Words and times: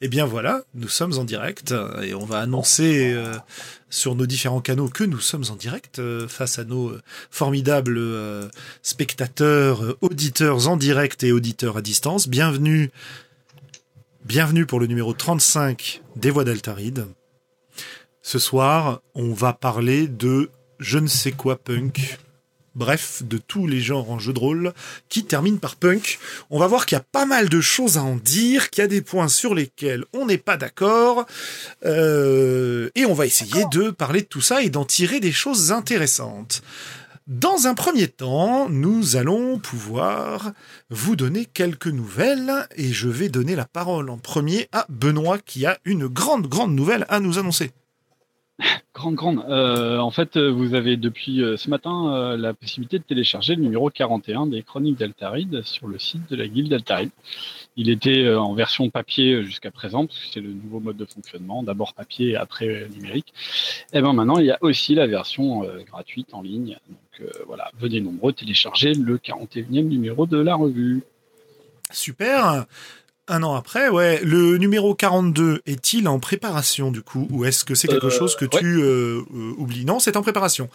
Eh 0.00 0.06
bien 0.06 0.26
voilà, 0.26 0.62
nous 0.74 0.86
sommes 0.86 1.18
en 1.18 1.24
direct 1.24 1.72
euh, 1.72 2.02
et 2.02 2.14
on 2.14 2.24
va 2.24 2.38
annoncer 2.38 3.12
euh, 3.12 3.34
sur 3.90 4.14
nos 4.14 4.26
différents 4.26 4.60
canaux 4.60 4.88
que 4.88 5.02
nous 5.02 5.18
sommes 5.18 5.42
en 5.50 5.56
direct 5.56 5.98
euh, 5.98 6.28
face 6.28 6.60
à 6.60 6.64
nos 6.64 6.92
formidables 7.32 8.00
spectateurs, 8.82 9.96
auditeurs 10.00 10.68
en 10.68 10.76
direct 10.76 11.24
et 11.24 11.32
auditeurs 11.32 11.78
à 11.78 11.82
distance. 11.82 12.28
Bienvenue, 12.28 12.92
bienvenue 14.24 14.66
pour 14.66 14.78
le 14.78 14.86
numéro 14.86 15.12
35 15.14 16.02
des 16.14 16.30
Voix 16.30 16.44
d'Altaride. 16.44 17.06
Ce 18.22 18.38
soir, 18.38 19.02
on 19.16 19.32
va 19.32 19.52
parler 19.52 20.06
de 20.06 20.50
je 20.78 20.98
ne 21.00 21.08
sais 21.08 21.32
quoi 21.32 21.56
punk 21.56 22.18
bref, 22.78 23.22
de 23.24 23.36
tous 23.36 23.66
les 23.66 23.80
genres 23.80 24.10
en 24.10 24.18
jeu 24.18 24.32
de 24.32 24.38
rôle, 24.38 24.72
qui 25.08 25.24
termine 25.24 25.58
par 25.58 25.76
punk. 25.76 26.18
On 26.48 26.58
va 26.58 26.66
voir 26.66 26.86
qu'il 26.86 26.96
y 26.96 27.00
a 27.00 27.04
pas 27.12 27.26
mal 27.26 27.48
de 27.48 27.60
choses 27.60 27.98
à 27.98 28.02
en 28.02 28.16
dire, 28.16 28.70
qu'il 28.70 28.82
y 28.82 28.84
a 28.84 28.88
des 28.88 29.02
points 29.02 29.28
sur 29.28 29.54
lesquels 29.54 30.04
on 30.14 30.26
n'est 30.26 30.38
pas 30.38 30.56
d'accord, 30.56 31.26
euh, 31.84 32.88
et 32.94 33.04
on 33.04 33.14
va 33.14 33.26
essayer 33.26 33.64
de 33.72 33.90
parler 33.90 34.22
de 34.22 34.26
tout 34.26 34.40
ça 34.40 34.62
et 34.62 34.70
d'en 34.70 34.84
tirer 34.84 35.20
des 35.20 35.32
choses 35.32 35.72
intéressantes. 35.72 36.62
Dans 37.26 37.66
un 37.66 37.74
premier 37.74 38.08
temps, 38.08 38.70
nous 38.70 39.16
allons 39.16 39.58
pouvoir 39.58 40.52
vous 40.88 41.14
donner 41.14 41.44
quelques 41.44 41.88
nouvelles 41.88 42.66
et 42.76 42.90
je 42.90 43.10
vais 43.10 43.28
donner 43.28 43.54
la 43.54 43.66
parole 43.66 44.08
en 44.08 44.16
premier 44.16 44.66
à 44.72 44.86
Benoît 44.88 45.38
qui 45.38 45.66
a 45.66 45.76
une 45.84 46.06
grande, 46.06 46.46
grande 46.46 46.74
nouvelle 46.74 47.04
à 47.10 47.20
nous 47.20 47.38
annoncer. 47.38 47.70
Grande, 48.98 49.14
grande. 49.14 49.44
Euh, 49.48 49.98
en 49.98 50.10
fait, 50.10 50.36
vous 50.36 50.74
avez 50.74 50.96
depuis 50.96 51.40
euh, 51.40 51.56
ce 51.56 51.70
matin 51.70 52.12
euh, 52.12 52.36
la 52.36 52.52
possibilité 52.52 52.98
de 52.98 53.04
télécharger 53.04 53.54
le 53.54 53.62
numéro 53.62 53.90
41 53.90 54.46
des 54.46 54.62
Chroniques 54.64 54.98
d'Altaride 54.98 55.62
sur 55.62 55.86
le 55.86 56.00
site 56.00 56.28
de 56.28 56.34
la 56.34 56.48
Guilde 56.48 56.68
d'Altaride. 56.68 57.10
Il 57.76 57.90
était 57.90 58.28
en 58.34 58.54
version 58.54 58.90
papier 58.90 59.44
jusqu'à 59.44 59.70
présent, 59.70 60.06
parce 60.06 60.18
que 60.18 60.26
c'est 60.32 60.40
le 60.40 60.52
nouveau 60.52 60.80
mode 60.80 60.96
de 60.96 61.04
fonctionnement, 61.04 61.62
d'abord 61.62 61.94
papier 61.94 62.34
après 62.34 62.88
numérique. 62.88 63.32
Et 63.92 64.00
bien 64.02 64.12
maintenant, 64.12 64.38
il 64.38 64.46
y 64.46 64.50
a 64.50 64.58
aussi 64.62 64.96
la 64.96 65.06
version 65.06 65.62
gratuite 65.86 66.34
en 66.34 66.42
ligne. 66.42 66.76
Donc 66.88 67.28
voilà, 67.46 67.70
venez 67.78 68.00
nombreux 68.00 68.32
télécharger 68.32 68.94
le 68.94 69.16
41e 69.18 69.86
numéro 69.86 70.26
de 70.26 70.38
la 70.38 70.56
revue. 70.56 71.04
Super 71.92 72.66
un 73.28 73.42
an 73.42 73.54
après, 73.54 73.88
ouais. 73.88 74.20
Le 74.22 74.58
numéro 74.58 74.94
42 74.94 75.62
est-il 75.66 76.08
en 76.08 76.18
préparation 76.18 76.90
du 76.90 77.02
coup 77.02 77.26
Ou 77.30 77.44
est-ce 77.44 77.64
que 77.64 77.74
c'est 77.74 77.88
quelque 77.88 78.06
euh, 78.06 78.10
chose 78.10 78.36
que 78.36 78.44
tu 78.44 78.80
euh, 78.80 79.22
euh, 79.34 79.54
oublies? 79.58 79.84
Non, 79.84 79.98
c'est 79.98 80.16
en 80.16 80.22
préparation. 80.22 80.68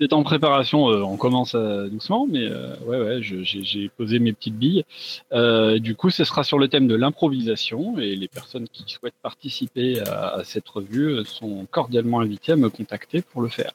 C'est 0.00 0.12
en 0.12 0.22
préparation, 0.22 0.84
on 0.84 1.16
commence 1.16 1.56
doucement, 1.56 2.28
mais 2.30 2.48
ouais, 2.86 3.00
ouais, 3.00 3.18
j'ai 3.20 3.90
posé 3.96 4.20
mes 4.20 4.32
petites 4.32 4.56
billes. 4.56 4.84
du 5.32 5.96
coup, 5.96 6.10
ce 6.10 6.22
sera 6.22 6.44
sur 6.44 6.56
le 6.56 6.68
thème 6.68 6.86
de 6.86 6.94
l'improvisation 6.94 7.98
et 7.98 8.14
les 8.14 8.28
personnes 8.28 8.68
qui 8.68 8.84
souhaitent 8.86 9.18
participer 9.22 9.98
à 9.98 10.42
cette 10.44 10.68
revue 10.68 11.24
sont 11.24 11.66
cordialement 11.72 12.20
invitées 12.20 12.52
à 12.52 12.56
me 12.56 12.70
contacter 12.70 13.22
pour 13.22 13.42
le 13.42 13.48
faire. 13.48 13.72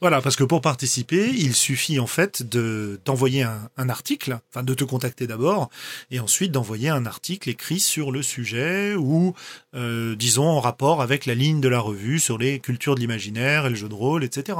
Voilà, 0.00 0.20
parce 0.20 0.36
que 0.36 0.44
pour 0.44 0.60
participer, 0.60 1.30
il 1.30 1.54
suffit 1.54 1.98
en 1.98 2.06
fait 2.06 2.42
de 2.42 3.00
d'envoyer 3.06 3.44
un, 3.44 3.88
article, 3.88 4.38
enfin 4.50 4.62
de 4.62 4.74
te 4.74 4.84
contacter 4.84 5.26
d'abord, 5.26 5.70
et 6.10 6.20
ensuite 6.20 6.52
d'envoyer 6.52 6.90
un 6.90 7.06
article 7.06 7.48
écrit 7.48 7.80
sur 7.80 8.12
le 8.12 8.22
sujet 8.22 8.94
ou 8.94 9.34
euh, 9.74 10.14
disons 10.14 10.48
en 10.48 10.60
rapport 10.60 11.00
avec 11.00 11.24
la 11.24 11.34
ligne 11.34 11.60
de 11.60 11.68
la 11.68 11.80
revue 11.80 12.20
sur 12.20 12.36
les 12.36 12.60
cultures 12.60 12.94
de 12.94 13.00
l'imaginaire 13.00 13.66
et 13.66 13.70
le 13.70 13.74
jeu 13.74 13.88
de 13.88 13.94
rôle, 13.94 14.22
etc. 14.22 14.58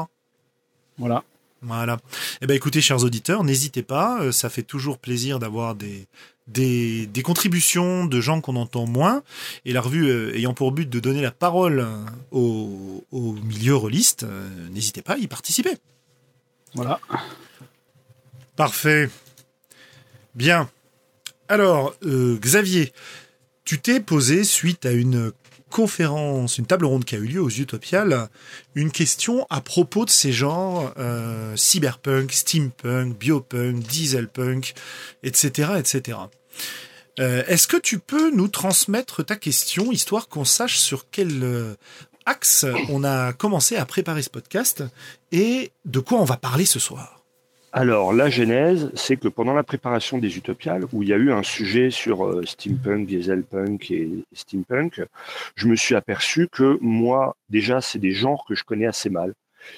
Voilà. 0.96 1.22
Voilà. 1.62 1.98
Eh 2.40 2.46
ben 2.46 2.54
écoutez, 2.54 2.80
chers 2.80 3.02
auditeurs, 3.02 3.44
n'hésitez 3.44 3.82
pas. 3.82 4.20
Euh, 4.22 4.32
ça 4.32 4.48
fait 4.48 4.62
toujours 4.62 4.98
plaisir 4.98 5.38
d'avoir 5.38 5.74
des, 5.74 6.06
des, 6.46 7.06
des, 7.06 7.22
contributions 7.22 8.04
de 8.04 8.20
gens 8.20 8.40
qu'on 8.40 8.56
entend 8.56 8.86
moins. 8.86 9.22
Et 9.64 9.72
la 9.72 9.80
revue 9.80 10.08
euh, 10.08 10.36
ayant 10.36 10.54
pour 10.54 10.72
but 10.72 10.88
de 10.88 11.00
donner 11.00 11.22
la 11.22 11.30
parole 11.30 11.86
au, 12.30 13.04
au 13.10 13.32
milieu 13.32 13.76
rôliste, 13.76 14.24
euh, 14.24 14.48
n'hésitez 14.70 15.02
pas 15.02 15.14
à 15.14 15.18
y 15.18 15.26
participer. 15.26 15.76
Voilà. 16.74 17.00
Parfait. 18.54 19.10
Bien. 20.34 20.70
Alors, 21.48 21.94
Xavier, 22.02 22.92
tu 23.64 23.80
t'es 23.80 24.00
posé 24.00 24.44
suite 24.44 24.86
à 24.86 24.92
une 24.92 25.32
conférence, 25.70 26.58
une 26.58 26.66
table 26.66 26.84
ronde 26.84 27.04
qui 27.04 27.14
a 27.16 27.18
eu 27.18 27.26
lieu 27.26 27.42
aux 27.42 27.50
Utopiales, 27.50 28.28
une 28.74 28.90
question 28.90 29.46
à 29.50 29.60
propos 29.60 30.04
de 30.04 30.10
ces 30.10 30.32
genres 30.32 30.92
euh, 30.98 31.56
cyberpunk, 31.56 32.32
steampunk, 32.32 33.18
biopunk, 33.18 33.78
dieselpunk, 33.78 34.74
etc., 35.22 35.70
etc. 35.78 36.18
Euh, 37.18 37.42
est-ce 37.46 37.66
que 37.66 37.76
tu 37.76 37.98
peux 37.98 38.30
nous 38.30 38.48
transmettre 38.48 39.24
ta 39.24 39.36
question, 39.36 39.90
histoire 39.90 40.28
qu'on 40.28 40.44
sache 40.44 40.78
sur 40.78 41.10
quel 41.10 41.42
euh, 41.42 41.74
axe 42.26 42.66
on 42.88 43.04
a 43.04 43.32
commencé 43.32 43.76
à 43.76 43.86
préparer 43.86 44.22
ce 44.22 44.30
podcast 44.30 44.84
et 45.32 45.72
de 45.84 46.00
quoi 46.00 46.18
on 46.18 46.24
va 46.24 46.36
parler 46.36 46.66
ce 46.66 46.78
soir? 46.78 47.15
Alors, 47.76 48.14
la 48.14 48.30
genèse, 48.30 48.90
c'est 48.94 49.18
que 49.18 49.28
pendant 49.28 49.52
la 49.52 49.62
préparation 49.62 50.16
des 50.16 50.38
Utopiales, 50.38 50.86
où 50.94 51.02
il 51.02 51.10
y 51.10 51.12
a 51.12 51.18
eu 51.18 51.30
un 51.30 51.42
sujet 51.42 51.90
sur 51.90 52.24
euh, 52.24 52.42
steampunk, 52.46 53.06
dieselpunk 53.06 53.90
et 53.90 54.24
steampunk, 54.32 55.02
je 55.56 55.68
me 55.68 55.76
suis 55.76 55.94
aperçu 55.94 56.48
que 56.50 56.78
moi, 56.80 57.36
déjà, 57.50 57.82
c'est 57.82 57.98
des 57.98 58.12
genres 58.12 58.46
que 58.48 58.54
je 58.54 58.64
connais 58.64 58.86
assez 58.86 59.10
mal. 59.10 59.34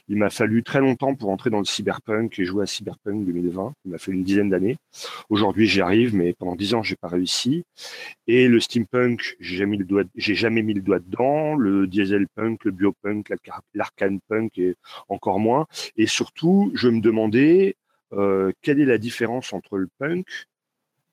Il 0.08 0.16
m'a 0.16 0.31
fallu 0.31 0.62
très 0.62 0.81
longtemps 0.81 1.14
pour 1.14 1.31
entrer 1.31 1.50
dans 1.50 1.58
le 1.58 1.64
cyberpunk 1.64 2.38
et 2.38 2.44
jouer 2.44 2.62
à 2.62 2.66
Cyberpunk 2.66 3.25
2020. 3.25 3.72
Il 3.84 3.91
m'a 3.91 3.98
fallu 3.98 4.19
une 4.19 4.25
dizaine 4.25 4.50
d'années. 4.50 4.76
Aujourd'hui, 5.28 5.66
j'y 5.66 5.81
arrive, 5.81 6.14
mais 6.14 6.34
pendant 6.34 6.56
dix 6.56 6.75
ans, 6.75 6.82
j'ai 6.82 6.97
pas 6.97 7.08
réussi. 7.08 7.64
Et 8.26 8.48
le 8.48 8.60
steampunk, 8.60 9.37
j'ai 9.41 9.56
jamais 9.56 9.72
mis 9.72 9.78
le 9.78 9.84
doigt, 9.84 10.04
j'ai 10.14 10.34
jamais 10.34 10.62
mis 10.62 10.75
le 10.75 10.82
doigt 10.82 10.98
dedans. 11.00 11.54
Le 11.56 11.87
dieselpunk, 11.87 12.64
le 12.64 12.70
biopunk, 12.70 13.32
l'arcane 13.75 14.20
punk 14.28 14.58
et 14.58 14.76
encore 15.08 15.41
moins. 15.41 15.66
Et 15.97 16.06
surtout, 16.06 16.70
je 16.75 16.88
me 16.88 17.00
demandais 17.00 17.75
euh, 18.12 18.52
quelle 18.62 18.80
est 18.80 18.86
la 18.86 18.98
différence 18.98 19.52
entre 19.52 19.76
le 19.78 19.88
punk? 19.98 20.26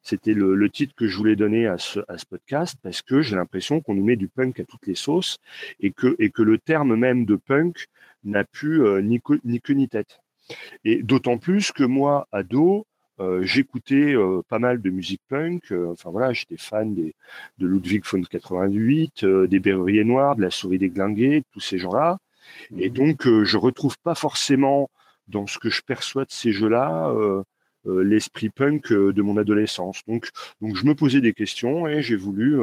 C'était 0.01 0.33
le, 0.33 0.69
titre 0.69 0.93
que 0.95 1.07
je 1.07 1.17
voulais 1.17 1.35
donner 1.35 1.65
à 1.65 1.79
ce, 1.79 1.99
podcast 2.29 2.77
parce 2.83 3.01
que 3.01 3.21
j'ai 3.21 3.35
l'impression 3.35 3.81
qu'on 3.81 3.95
nous 3.95 4.03
met 4.03 4.15
du 4.15 4.27
punk 4.27 4.59
à 4.59 4.63
toutes 4.63 4.85
les 4.85 4.93
sauces 4.93 5.39
et 5.79 5.91
que, 5.91 6.15
et 6.19 6.29
que 6.29 6.43
le 6.43 6.59
terme 6.59 6.95
même 6.95 7.25
de 7.25 7.35
punk 7.35 7.87
n'a 8.23 8.43
plus 8.43 8.85
euh, 8.85 9.01
ni, 9.01 9.19
queue 9.19 9.39
ni 9.43 9.89
tête. 9.89 10.19
Et 10.83 11.01
d'autant 11.01 11.39
plus 11.39 11.71
que 11.71 11.83
moi, 11.83 12.27
ado, 12.31 12.85
euh, 13.19 13.41
j'écoutais 13.43 14.13
pas 14.47 14.59
mal 14.59 14.79
de 14.79 14.89
musique 14.91 15.21
punk. 15.27 15.71
enfin 15.71 16.11
voilà, 16.11 16.33
j'étais 16.33 16.57
fan 16.57 16.93
des, 16.93 17.15
de 17.57 17.65
Ludwig 17.65 18.05
von 18.05 18.21
88, 18.21 19.25
des 19.25 19.59
Berruriers 19.59 20.03
Noirs, 20.03 20.35
de 20.35 20.43
la 20.43 20.51
Souris 20.51 20.77
des 20.77 20.89
Glingués, 20.89 21.43
tous 21.51 21.61
ces 21.61 21.79
gens-là. 21.79 22.19
Et 22.77 22.91
mmh. 22.91 22.93
donc, 22.93 23.43
je 23.43 23.57
retrouve 23.57 23.97
pas 24.03 24.13
forcément 24.13 24.91
dans 25.27 25.47
ce 25.47 25.59
que 25.59 25.69
je 25.69 25.81
perçois 25.81 26.25
de 26.25 26.31
ces 26.31 26.51
jeux-là, 26.51 27.09
euh, 27.09 27.43
euh, 27.87 28.03
l'esprit 28.03 28.49
punk 28.49 28.91
euh, 28.91 29.13
de 29.13 29.21
mon 29.21 29.37
adolescence. 29.37 30.01
Donc, 30.07 30.29
donc 30.61 30.75
je 30.75 30.85
me 30.85 30.95
posais 30.95 31.21
des 31.21 31.33
questions 31.33 31.87
et 31.87 32.01
j'ai 32.01 32.15
voulu 32.15 32.59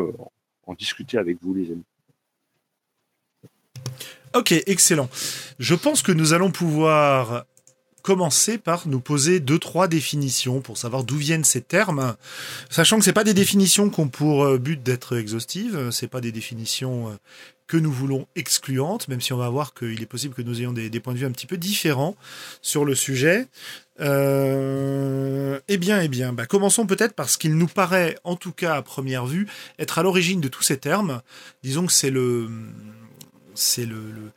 en 0.67 0.75
discuter 0.75 1.19
avec 1.19 1.39
vous, 1.43 1.55
les 1.55 1.71
amis. 1.71 1.84
Ok, 4.34 4.53
excellent. 4.67 5.11
Je 5.59 5.75
pense 5.75 6.03
que 6.03 6.12
nous 6.12 6.33
allons 6.33 6.50
pouvoir 6.50 7.45
commencer 8.02 8.58
par 8.58 8.86
nous 8.88 9.00
poser 9.00 9.40
deux 9.40 9.58
trois 9.58 9.88
définitions 9.88 10.60
pour 10.60 10.76
savoir 10.76 11.04
d'où 11.04 11.16
viennent 11.16 11.44
ces 11.44 11.62
termes, 11.62 12.16
sachant 12.70 12.98
que 12.98 13.04
c'est 13.04 13.12
pas 13.12 13.24
des 13.24 13.34
définitions 13.34 13.90
qui 13.90 14.00
ont 14.00 14.08
pour 14.08 14.58
but 14.58 14.82
d'être 14.82 15.16
exhaustives, 15.16 15.90
c'est 15.90 16.08
pas 16.08 16.20
des 16.20 16.32
définitions 16.32 17.16
que 17.72 17.78
nous 17.78 17.90
voulons 17.90 18.26
excluantes, 18.36 19.08
même 19.08 19.22
si 19.22 19.32
on 19.32 19.38
va 19.38 19.48
voir 19.48 19.72
qu'il 19.72 20.02
est 20.02 20.06
possible 20.06 20.34
que 20.34 20.42
nous 20.42 20.60
ayons 20.60 20.72
des, 20.72 20.90
points 21.00 21.14
de 21.14 21.18
vue 21.18 21.24
un 21.24 21.30
petit 21.30 21.46
peu 21.46 21.56
différents 21.56 22.16
sur 22.60 22.84
le 22.84 22.94
sujet. 22.94 23.46
Euh, 24.00 25.58
eh 25.69 25.78
bien, 25.78 26.02
eh 26.02 26.08
bien, 26.08 26.34
bah, 26.34 26.44
commençons 26.44 26.84
peut-être 26.84 27.14
par 27.14 27.30
ce 27.30 27.38
qu'il 27.38 27.56
nous 27.56 27.69
paraît, 27.69 28.19
en 28.24 28.36
tout 28.36 28.52
cas 28.52 28.74
à 28.74 28.82
première 28.82 29.24
vue, 29.24 29.46
être 29.78 29.98
à 29.98 30.02
l'origine 30.02 30.42
de 30.42 30.48
tous 30.48 30.62
ces 30.62 30.76
termes. 30.76 31.22
Disons 31.62 31.86
que 31.86 31.92
c'est 31.92 32.10
le, 32.10 32.50
c'est 33.55 33.87
le 33.87 34.32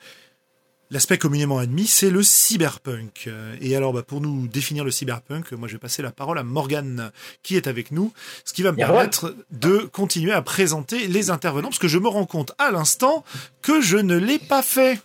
L'aspect 0.91 1.17
communément 1.17 1.57
admis, 1.57 1.87
c'est 1.87 2.11
le 2.11 2.21
cyberpunk. 2.21 3.29
Et 3.59 3.75
alors, 3.75 3.91
bah, 3.91 4.03
pour 4.03 4.21
nous 4.21 4.47
définir 4.47 4.83
le 4.83 4.91
cyberpunk, 4.91 5.51
moi, 5.53 5.67
je 5.67 5.73
vais 5.73 5.79
passer 5.79 6.03
la 6.03 6.11
parole 6.11 6.37
à 6.37 6.43
Morgane, 6.43 7.11
qui 7.41 7.55
est 7.55 7.67
avec 7.67 7.91
nous, 7.91 8.13
ce 8.43 8.53
qui 8.53 8.61
va 8.61 8.71
me 8.71 8.77
permettre 8.77 9.35
de 9.51 9.89
continuer 9.91 10.31
à 10.31 10.41
présenter 10.43 11.07
les 11.07 11.31
intervenants, 11.31 11.69
parce 11.69 11.79
que 11.79 11.87
je 11.87 11.97
me 11.97 12.07
rends 12.07 12.27
compte 12.27 12.53
à 12.59 12.69
l'instant 12.69 13.23
que 13.63 13.81
je 13.81 13.97
ne 13.97 14.15
l'ai 14.15 14.37
pas 14.39 14.61
fait. 14.61 14.99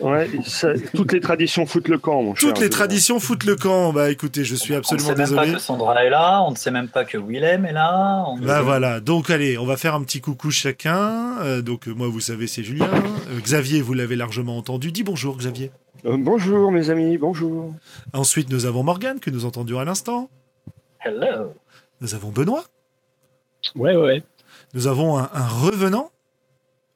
Ouais, 0.00 0.28
toutes 0.94 1.12
les 1.12 1.20
traditions 1.20 1.66
foutent 1.66 1.88
le 1.88 1.98
camp, 1.98 2.22
mon 2.22 2.34
cher. 2.34 2.48
Toutes 2.48 2.62
les 2.62 2.70
traditions 2.70 3.20
foutent 3.20 3.44
le 3.44 3.56
camp. 3.56 3.92
Bah 3.92 4.10
écoutez, 4.10 4.42
je 4.42 4.54
suis 4.54 4.74
absolument 4.74 5.12
désolé. 5.12 5.22
On 5.22 5.24
ne 5.24 5.26
sait 5.26 5.34
même 5.34 5.52
pas 5.52 5.58
que 5.58 5.62
Sandra 5.62 6.04
est 6.04 6.10
là, 6.10 6.42
on 6.42 6.50
ne 6.50 6.56
sait 6.56 6.70
même 6.70 6.88
pas 6.88 7.04
que 7.04 7.18
Willem 7.18 7.66
est 7.66 7.72
là. 7.72 8.24
bah 8.40 8.62
voilà, 8.62 9.00
donc 9.00 9.28
allez, 9.28 9.58
on 9.58 9.66
va 9.66 9.76
faire 9.76 9.94
un 9.94 10.02
petit 10.02 10.20
coucou 10.20 10.50
chacun. 10.50 11.38
Euh, 11.40 11.60
donc 11.60 11.88
moi, 11.88 12.08
vous 12.08 12.20
savez, 12.20 12.46
c'est 12.46 12.62
Julien. 12.62 12.88
Euh, 12.92 13.40
Xavier, 13.40 13.82
vous 13.82 13.92
l'avez 13.92 14.16
largement 14.16 14.56
entendu. 14.56 14.92
Dis 14.92 15.02
bonjour, 15.02 15.36
Xavier. 15.36 15.70
Euh, 16.06 16.16
bonjour, 16.18 16.72
mes 16.72 16.88
amis, 16.88 17.18
bonjour. 17.18 17.74
Ensuite, 18.14 18.50
nous 18.50 18.64
avons 18.64 18.82
Morgane, 18.82 19.20
que 19.20 19.30
nous 19.30 19.44
entendions 19.44 19.78
à 19.78 19.84
l'instant. 19.84 20.30
Hello. 21.04 21.52
Nous 22.00 22.14
avons 22.14 22.30
Benoît. 22.30 22.64
Ouais, 23.76 23.94
ouais. 23.94 24.22
Nous 24.72 24.86
avons 24.86 25.18
un 25.18 25.48
revenant. 25.48 26.10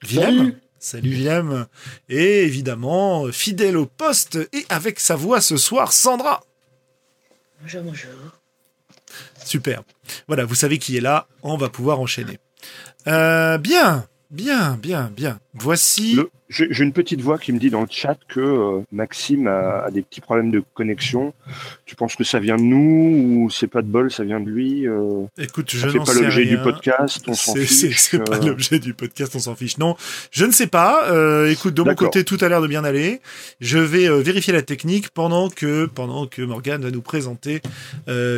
Willem. 0.02 0.36
Salut 0.38 0.56
Willem. 1.02 1.66
Et 2.08 2.42
évidemment, 2.44 3.30
fidèle 3.32 3.76
au 3.76 3.86
poste 3.86 4.38
et 4.52 4.64
avec 4.68 5.00
sa 5.00 5.16
voix 5.16 5.40
ce 5.40 5.56
soir, 5.56 5.92
Sandra. 5.92 6.42
Bonjour, 7.62 7.82
bonjour. 7.82 8.10
Super. 9.44 9.82
Voilà, 10.26 10.44
vous 10.44 10.54
savez 10.54 10.78
qui 10.78 10.96
est 10.96 11.00
là, 11.00 11.26
on 11.42 11.56
va 11.56 11.68
pouvoir 11.68 12.00
enchaîner. 12.00 12.38
Euh, 13.06 13.58
bien, 13.58 14.06
bien, 14.30 14.76
bien, 14.76 15.10
bien. 15.14 15.38
Voici. 15.54 16.14
Le- 16.16 16.30
J'ai 16.48 16.84
une 16.84 16.92
petite 16.92 17.20
voix 17.20 17.38
qui 17.38 17.52
me 17.52 17.58
dit 17.58 17.70
dans 17.70 17.80
le 17.80 17.88
chat 17.90 18.16
que 18.28 18.38
euh, 18.40 18.80
Maxime 18.92 19.48
a, 19.48 19.84
a 19.86 19.90
des 19.90 20.02
petits 20.02 20.20
problèmes 20.20 20.52
de 20.52 20.62
connexion. 20.74 21.34
Tu 21.86 21.96
penses 21.96 22.14
que 22.14 22.22
ça 22.22 22.38
vient 22.38 22.56
de 22.56 22.62
nous 22.62 23.46
ou 23.46 23.50
c'est 23.50 23.66
pas 23.66 23.82
de 23.82 23.88
bol, 23.88 24.12
ça 24.12 24.22
vient 24.22 24.38
de 24.38 24.48
lui 24.48 24.86
euh, 24.86 25.24
Écoute, 25.38 25.72
je 25.74 25.88
n'en 25.88 26.04
pas 26.04 26.12
sais 26.12 26.22
l'objet 26.22 26.44
du 26.44 26.58
podcast, 26.58 27.24
on 27.26 27.34
s'en 27.34 27.52
C'est 27.54 27.66
fiche. 27.66 27.98
c'est 27.98 28.24
pas 28.24 28.36
euh, 28.36 28.46
l'objet 28.46 28.78
du 28.78 28.94
podcast, 28.94 29.34
on 29.34 29.40
s'en 29.40 29.56
fiche. 29.56 29.78
Non, 29.78 29.96
je 30.30 30.44
ne 30.44 30.52
sais 30.52 30.68
pas. 30.68 31.08
Écoute, 31.48 31.74
de 31.74 31.82
mon 31.82 31.94
côté, 31.96 32.22
tout 32.22 32.38
a 32.40 32.48
l'air 32.48 32.60
de 32.60 32.68
bien 32.68 32.84
aller. 32.84 33.20
Je 33.60 33.78
vais 33.78 34.08
vérifier 34.22 34.52
la 34.52 34.62
technique 34.62 35.10
pendant 35.10 35.50
que 35.50 35.86
pendant 35.86 36.26
que 36.26 36.42
Morgane 36.42 36.82
va 36.82 36.90
nous 36.92 37.02
présenter 37.02 37.60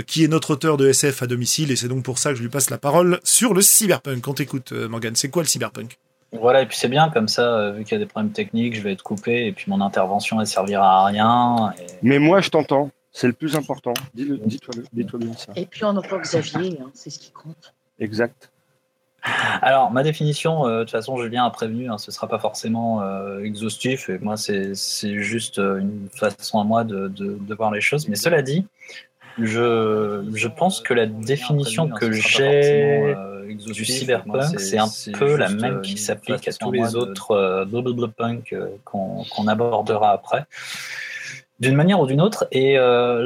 qui 0.07 0.25
est 0.25 0.29
notre 0.29 0.53
auteur 0.53 0.79
de 0.79 0.89
SF 0.89 1.23
à 1.23 1.27
domicile. 1.27 1.71
Et 1.71 1.77
c'est 1.77 1.89
donc 1.89 2.05
pour 2.05 2.19
ça 2.19 2.31
que 2.31 2.37
je 2.37 2.43
lui 2.43 2.49
passe 2.49 2.71
la 2.71 2.79
parole 2.79 3.21
sur 3.23 3.53
le 3.53 3.61
cyberpunk. 3.61 4.27
On 4.27 4.35
t'écoute, 4.35 4.73
Morgane. 4.73 5.15
C'est 5.17 5.29
quoi 5.29 5.43
le 5.43 5.49
cyberpunk? 5.49 5.99
Voilà, 6.33 6.63
et 6.63 6.67
puis 6.67 6.77
c'est 6.77 6.89
bien 6.89 7.09
comme 7.11 7.27
ça, 7.29 7.43
euh, 7.43 7.73
vu 7.73 7.85
qu'il 7.85 7.93
y 7.93 7.97
a 7.97 7.99
des 8.05 8.07
problèmes 8.11 8.33
techniques, 8.33 8.75
je 8.77 8.83
vais 8.83 8.93
être 8.93 9.03
coupé 9.03 9.47
et 9.47 9.53
puis 9.53 9.65
mon 9.71 9.81
intervention 9.81 10.41
elle 10.41 10.47
servira 10.47 11.01
à 11.03 11.07
rien. 11.07 11.73
et- 11.79 11.87
Mais 12.03 12.19
moi, 12.19 12.41
je 12.41 12.51
t'entends. 12.51 12.91
C'est 13.13 13.27
le 13.27 13.33
plus 13.33 13.57
important. 13.57 13.95
Dis-le- 14.15 14.37
Dis-toi 14.39 14.75
dis-toi 14.93 15.19
bien 15.19 15.33
ça. 15.33 15.53
Et 15.57 15.65
puis 15.67 15.85
on 15.85 15.89
entend 15.97 16.19
Xavier, 16.19 16.79
hein, 16.81 16.91
c'est 16.93 17.09
ce 17.11 17.19
qui 17.19 17.31
compte. 17.33 17.73
Exact. 17.99 18.51
Alors, 19.63 19.91
ma 19.91 20.03
définition, 20.05 20.67
euh, 20.67 20.79
de 20.81 20.85
toute 20.85 20.93
façon, 20.93 21.17
Julien 21.21 21.45
a 21.45 21.51
prévenu, 21.51 21.91
hein, 21.91 21.99
ce 21.99 22.13
sera 22.13 22.29
pas 22.29 22.39
forcément 22.39 23.03
euh, 23.03 23.43
exhaustif, 23.43 24.09
et 24.09 24.19
moi, 24.19 24.37
c'est 24.37 24.75
c'est 24.75 25.21
juste 25.23 25.59
euh, 25.59 25.79
une 25.79 26.09
façon 26.15 26.61
à 26.61 26.65
moi 26.65 26.85
de, 26.85 27.09
de, 27.09 27.37
de 27.41 27.55
voir 27.55 27.71
les 27.73 27.81
choses. 27.81 28.07
Mais 28.09 28.15
cela 28.17 28.43
dit, 28.43 28.67
je, 29.39 30.25
je 30.35 30.49
pense 30.49 30.81
que 30.81 30.95
la 30.95 31.07
définition 31.07 31.89
que 31.89 32.13
j'ai 32.13 33.15
du 33.49 33.85
cyberpunk, 33.85 34.61
c'est 34.61 34.79
un 34.79 34.89
peu 35.15 35.37
la 35.37 35.49
même 35.49 35.81
qui 35.83 35.97
s'applique 35.97 36.49
à 36.49 36.53
tous 36.53 36.73
les 36.73 36.97
autres 36.97 37.33
euh, 37.33 38.09
punk 38.17 38.53
euh, 38.53 38.69
qu'on 38.85 39.49
abordera 39.49 40.13
après, 40.13 40.45
d'une 41.61 41.75
manière 41.75 42.01
ou 42.01 42.07
d'une 42.07 42.21
autre. 42.21 42.47
Et, 42.53 42.79
euh, 42.79 43.25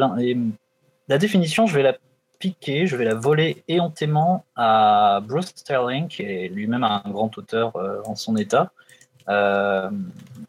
la 1.09 1.19
définition, 1.19 1.67
je 1.67 1.75
vais 1.75 1.83
la 1.83 1.97
piquer, 2.39 2.87
je 2.87 2.97
vais 2.97 3.05
la 3.05 3.15
voler 3.15 3.63
éhontément 3.69 4.45
à 4.57 5.21
Bruce 5.23 5.53
Sterling, 5.55 6.09
qui 6.09 6.23
est 6.23 6.49
lui-même 6.49 6.85
un 6.85 7.03
grand 7.07 7.37
auteur 7.39 7.77
euh, 7.77 8.01
en 8.05 8.17
son 8.17 8.37
état, 8.37 8.73
euh, 9.29 9.91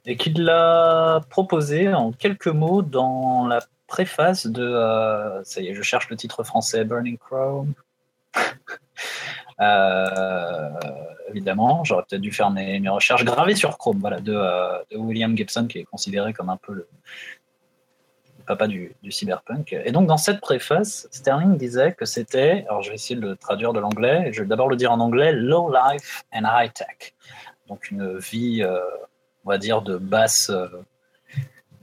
et 0.06 0.16
qui 0.16 0.32
l'a 0.32 1.22
proposé 1.30 1.94
en 1.94 2.12
quelques 2.12 2.48
mots 2.48 2.82
dans 2.82 3.46
la 3.46 3.60
préface 3.88 4.48
de, 4.48 4.64
euh, 4.64 5.44
ça 5.44 5.62
y 5.62 5.68
est, 5.68 5.76
je 5.76 5.82
cherche 5.82 6.10
le 6.10 6.16
titre 6.16 6.44
français, 6.44 6.84
Burning 6.86 7.18
Chrome. 7.18 7.74
Euh, 9.62 10.70
évidemment, 11.30 11.84
j'aurais 11.84 12.04
peut-être 12.10 12.22
dû 12.22 12.32
faire 12.32 12.50
mes, 12.50 12.80
mes 12.80 12.90
recherches 12.90 13.24
gravées 13.24 13.54
sur 13.54 13.78
Chrome, 13.78 14.00
voilà, 14.00 14.20
de, 14.20 14.34
euh, 14.34 14.80
de 14.90 14.98
William 14.98 15.38
Gibson, 15.38 15.68
qui 15.68 15.78
est 15.78 15.84
considéré 15.84 16.34
comme 16.34 16.50
un 16.50 16.58
peu 16.58 16.74
le, 16.74 16.88
papa 18.48 18.66
du, 18.68 18.96
cyberpunk. 19.12 19.74
Et 19.86 19.92
donc, 19.92 20.08
dans 20.08 20.18
cette 20.18 20.42
préface, 20.42 21.08
Sterling 21.12 21.56
disait 21.56 21.94
que 21.94 22.06
c'était, 22.06 22.66
alors 22.68 22.82
je 22.82 22.90
vais 22.90 22.96
essayer 22.96 23.16
de 23.16 23.22
le 23.22 23.36
traduire 23.36 23.74
de 23.74 23.80
l'anglais, 23.80 24.34
je 24.34 24.42
vais 24.42 24.48
d'abord 24.48 24.70
le 24.70 24.76
dire 24.76 24.92
en 24.92 25.00
anglais, 25.00 25.32
low 25.32 25.72
life 25.72 26.26
and 26.34 26.46
high 26.46 26.74
tech. 26.74 27.14
Donc, 27.68 27.92
une 27.92 28.18
vie, 28.18 28.66
on 29.46 29.50
va 29.50 29.60
dire, 29.60 29.84
de 29.84 29.98
basse 29.98 30.52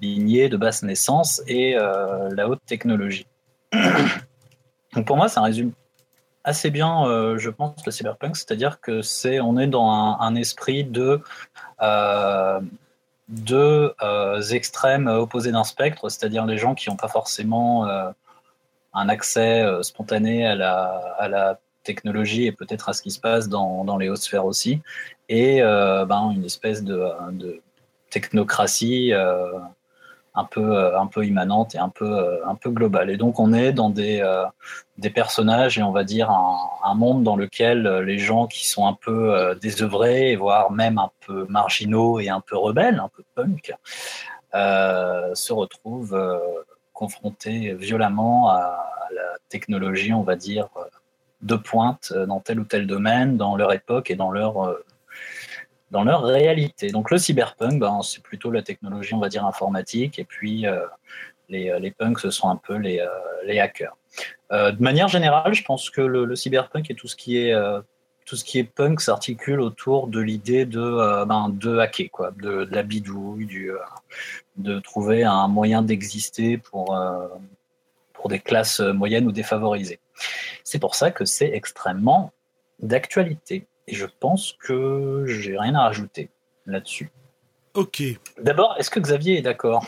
lignée, 0.00 0.48
de 0.48 0.56
basse 0.56 0.82
naissance 0.82 1.42
et 1.46 1.76
euh, 1.76 2.28
la 2.34 2.48
haute 2.48 2.60
technologie. 2.66 3.26
donc, 4.94 5.06
pour 5.06 5.16
moi, 5.16 5.28
ça 5.28 5.42
résume 5.42 5.72
assez 6.44 6.70
bien, 6.70 7.06
euh, 7.06 7.38
je 7.38 7.50
pense, 7.50 7.84
le 7.84 7.92
cyberpunk, 7.92 8.36
c'est-à-dire 8.36 8.80
que 8.80 9.02
c'est, 9.02 9.40
on 9.40 9.58
est 9.58 9.66
dans 9.66 9.90
un, 9.90 10.34
esprit 10.34 10.84
de 10.84 11.20
euh, 11.82 12.60
deux 13.28 13.94
extrêmes 14.50 15.06
opposés 15.06 15.52
d'un 15.52 15.64
spectre, 15.64 16.08
c'est-à-dire 16.08 16.46
les 16.46 16.56
gens 16.56 16.74
qui 16.74 16.88
n'ont 16.88 16.96
pas 16.96 17.08
forcément 17.08 17.86
un 18.92 19.08
accès 19.08 19.64
spontané 19.82 20.46
à 20.46 20.56
la, 20.56 21.14
à 21.18 21.28
la 21.28 21.60
technologie 21.84 22.46
et 22.46 22.52
peut-être 22.52 22.88
à 22.88 22.92
ce 22.92 23.02
qui 23.02 23.12
se 23.12 23.20
passe 23.20 23.48
dans, 23.48 23.84
dans 23.84 23.98
les 23.98 24.08
hautes 24.08 24.22
sphères 24.22 24.46
aussi, 24.46 24.80
et 25.28 25.60
ben, 25.60 26.32
une 26.34 26.44
espèce 26.44 26.82
de, 26.82 27.12
technocratie 28.10 29.12
un 30.40 30.44
peu 30.44 30.76
euh, 30.76 30.98
un 30.98 31.06
peu 31.06 31.24
immanente 31.24 31.74
et 31.74 31.78
un 31.78 31.88
peu 31.88 32.10
euh, 32.10 32.46
un 32.46 32.54
peu 32.54 32.70
globale. 32.70 33.10
Et 33.10 33.16
donc 33.16 33.38
on 33.38 33.52
est 33.52 33.72
dans 33.72 33.90
des 33.90 34.20
euh, 34.20 34.44
des 34.98 35.10
personnages 35.10 35.78
et 35.78 35.82
on 35.82 35.92
va 35.92 36.04
dire 36.04 36.30
un, 36.30 36.94
monde 36.94 37.22
dans 37.22 37.36
lequel 37.36 37.86
les 38.00 38.18
gens 38.18 38.46
qui 38.46 38.68
sont 38.68 38.86
un 38.86 38.92
peu 38.92 39.56
désœuvrés, 39.62 40.36
voire 40.36 40.70
même 40.70 40.98
un 40.98 41.10
peu 41.26 41.46
marginaux 41.48 42.20
et 42.20 42.28
un 42.28 42.40
peu 42.40 42.56
rebelles, 42.56 43.00
un 43.00 43.08
peu 43.08 43.22
punk, 43.34 43.72
se 44.52 45.52
retrouvent 45.52 46.18
confrontés 46.92 47.72
violemment 47.72 48.50
à, 48.50 48.86
la 49.14 49.38
technologie, 49.48 50.12
on 50.12 50.22
va 50.22 50.36
dire, 50.36 50.68
de 51.40 51.56
pointe 51.56 52.12
dans 52.12 52.40
tel 52.40 52.60
ou 52.60 52.64
tel 52.64 52.86
domaine, 52.86 53.38
dans 53.38 53.56
leur 53.56 53.72
époque 53.72 54.10
et 54.10 54.16
dans 54.16 54.30
leur 54.30 54.76
dans 55.90 56.04
leur 56.04 56.22
réalité. 56.22 56.88
Donc 56.88 57.10
le 57.10 57.18
cyberpunk, 57.18 57.78
ben, 57.80 58.00
c'est 58.02 58.22
plutôt 58.22 58.50
la 58.50 58.62
technologie, 58.62 59.14
on 59.14 59.18
va 59.18 59.28
dire, 59.28 59.44
informatique, 59.44 60.18
et 60.18 60.24
puis 60.24 60.66
euh, 60.66 60.86
les, 61.48 61.76
les 61.80 61.90
punks, 61.90 62.20
ce 62.20 62.30
sont 62.30 62.48
un 62.48 62.56
peu 62.56 62.76
les, 62.76 63.00
euh, 63.00 63.08
les 63.44 63.58
hackers. 63.58 63.96
Euh, 64.52 64.72
de 64.72 64.82
manière 64.82 65.08
générale, 65.08 65.54
je 65.54 65.64
pense 65.64 65.90
que 65.90 66.00
le, 66.00 66.34
cyberpunk 66.36 66.90
et 66.90 66.94
tout 66.94 67.08
ce 67.08 67.16
qui 67.16 67.38
est, 67.38 67.52
euh, 67.52 67.80
tout 68.24 68.36
ce 68.36 68.44
qui 68.44 68.58
est 68.58 68.64
punk 68.64 69.00
s'articule 69.00 69.60
autour 69.60 70.06
de 70.08 70.20
l'idée 70.20 70.64
de, 70.64 70.80
euh, 70.80 71.24
ben, 71.24 71.48
de 71.48 71.78
hacker, 71.78 72.10
quoi, 72.10 72.30
de, 72.32 72.64
de 72.64 72.74
la 72.74 72.82
bidouille, 72.82 73.46
du, 73.46 73.72
euh, 73.72 73.78
de 74.56 74.78
trouver 74.80 75.24
un 75.24 75.48
moyen 75.48 75.82
d'exister 75.82 76.58
pour, 76.58 76.96
euh, 76.96 77.28
pour 78.12 78.28
des 78.28 78.40
classes 78.40 78.80
moyennes 78.80 79.26
ou 79.26 79.32
défavorisées. 79.32 80.00
C'est 80.64 80.78
pour 80.78 80.94
ça 80.94 81.10
que 81.10 81.24
c'est 81.24 81.50
extrêmement 81.52 82.32
d'actualité. 82.80 83.66
Et 83.90 83.94
je 83.96 84.06
pense 84.06 84.52
que 84.52 85.24
j'ai 85.26 85.58
rien 85.58 85.74
à 85.74 85.82
rajouter 85.82 86.30
là-dessus. 86.64 87.10
Ok. 87.74 88.02
D'abord, 88.40 88.76
est-ce 88.78 88.88
que 88.88 89.00
Xavier 89.00 89.38
est 89.38 89.42
d'accord? 89.42 89.84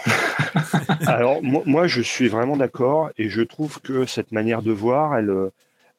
Alors, 1.06 1.40
moi, 1.42 1.62
moi, 1.66 1.87
je 1.87 2.02
suis 2.02 2.26
vraiment 2.26 2.56
d'accord 2.56 3.11
et 3.16 3.28
je 3.28 3.42
trouve 3.42 3.80
que 3.80 4.04
cette 4.06 4.32
manière 4.32 4.62
de 4.62 4.73
voir, 4.73 5.16
elle, 5.16 5.30
euh, 5.30 5.50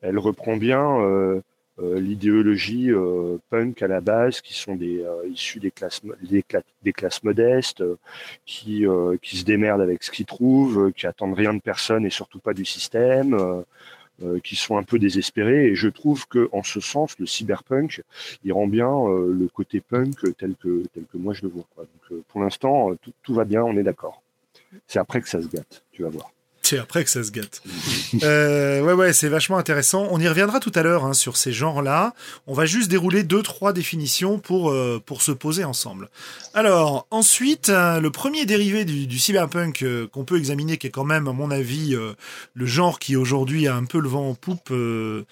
elle 0.01 0.17
reprend 0.17 0.57
bien 0.57 0.99
euh, 0.99 1.41
euh, 1.81 1.99
l'idéologie 1.99 2.91
euh, 2.91 3.37
punk 3.49 3.81
à 3.81 3.87
la 3.87 4.01
base, 4.01 4.41
qui 4.41 4.53
sont 4.53 4.75
des 4.75 5.01
euh, 5.01 5.25
issus 5.29 5.61
des 5.61 5.71
classes, 5.71 6.01
des, 6.21 6.41
cla- 6.41 6.61
des 6.83 6.91
classes 6.93 7.23
modestes, 7.23 7.81
euh, 7.81 7.97
qui, 8.45 8.85
euh, 8.85 9.15
qui 9.21 9.37
se 9.37 9.45
démerdent 9.45 9.81
avec 9.81 10.03
ce 10.03 10.11
qu'ils 10.11 10.25
trouvent, 10.25 10.87
euh, 10.87 10.91
qui 10.91 11.07
attendent 11.07 11.35
rien 11.35 11.53
de 11.53 11.61
personne 11.61 12.05
et 12.05 12.09
surtout 12.09 12.39
pas 12.39 12.53
du 12.53 12.65
système. 12.65 13.63
Euh, 14.21 14.39
qui 14.39 14.55
sont 14.55 14.77
un 14.77 14.83
peu 14.83 14.99
désespérés. 14.99 15.67
Et 15.67 15.75
je 15.75 15.87
trouve 15.87 16.27
que 16.27 16.47
en 16.51 16.61
ce 16.61 16.79
sens 16.79 17.17
le 17.17 17.25
cyberpunk 17.25 18.03
il 18.43 18.53
rend 18.53 18.67
bien 18.67 18.89
euh, 18.89 19.33
le 19.33 19.47
côté 19.47 19.81
punk 19.81 20.17
tel 20.37 20.55
que 20.55 20.83
tel 20.93 21.05
que 21.11 21.17
moi 21.17 21.33
je 21.33 21.41
le 21.41 21.47
vois 21.49 21.65
donc 21.77 22.11
euh, 22.11 22.23
pour 22.27 22.41
l'instant 22.41 22.91
tout 23.23 23.33
va 23.33 23.43
bien 23.43 23.63
on 23.63 23.75
est 23.75 23.83
d'accord. 23.83 24.21
C'est 24.87 24.99
après 24.99 25.21
que 25.21 25.29
ça 25.29 25.41
se 25.41 25.47
gâte, 25.47 25.83
tu 25.91 26.03
vas 26.03 26.09
voir. 26.09 26.31
C'est 26.65 26.77
après 26.77 27.03
que 27.03 27.09
ça 27.09 27.23
se 27.23 27.31
gâte. 27.31 27.61
Euh, 28.23 28.81
ouais, 28.81 28.93
ouais, 28.93 29.11
c'est 29.13 29.27
vachement 29.27 29.57
intéressant. 29.57 30.07
On 30.11 30.19
y 30.19 30.27
reviendra 30.27 30.59
tout 30.61 30.71
à 30.75 30.81
l'heure 30.81 31.03
hein, 31.03 31.13
sur 31.13 31.35
ces 31.35 31.51
genres-là. 31.51 32.13
On 32.47 32.53
va 32.53 32.65
juste 32.65 32.89
dérouler 32.89 33.23
deux, 33.23 33.41
trois 33.43 33.73
définitions 33.73 34.39
pour 34.39 34.71
euh, 34.71 35.01
pour 35.05 35.21
se 35.21 35.33
poser 35.33 35.65
ensemble. 35.65 36.09
Alors, 36.53 37.05
ensuite, 37.11 37.67
euh, 37.69 37.99
le 37.99 38.11
premier 38.11 38.45
dérivé 38.45 38.85
du, 38.85 39.07
du 39.07 39.19
cyberpunk 39.19 39.83
euh, 39.83 40.07
qu'on 40.07 40.23
peut 40.23 40.37
examiner, 40.37 40.77
qui 40.77 40.87
est 40.87 40.91
quand 40.91 41.03
même, 41.03 41.27
à 41.27 41.33
mon 41.33 41.51
avis, 41.51 41.95
le 42.53 42.65
genre 42.65 42.97
qui 42.99 43.15
aujourd'hui 43.17 43.67
a 43.67 43.75
un 43.75 43.85
peu 43.85 43.99
le 43.99 44.07
vent 44.09 44.29
en 44.29 44.33
poupe. 44.35 44.69
euh, 44.71 45.23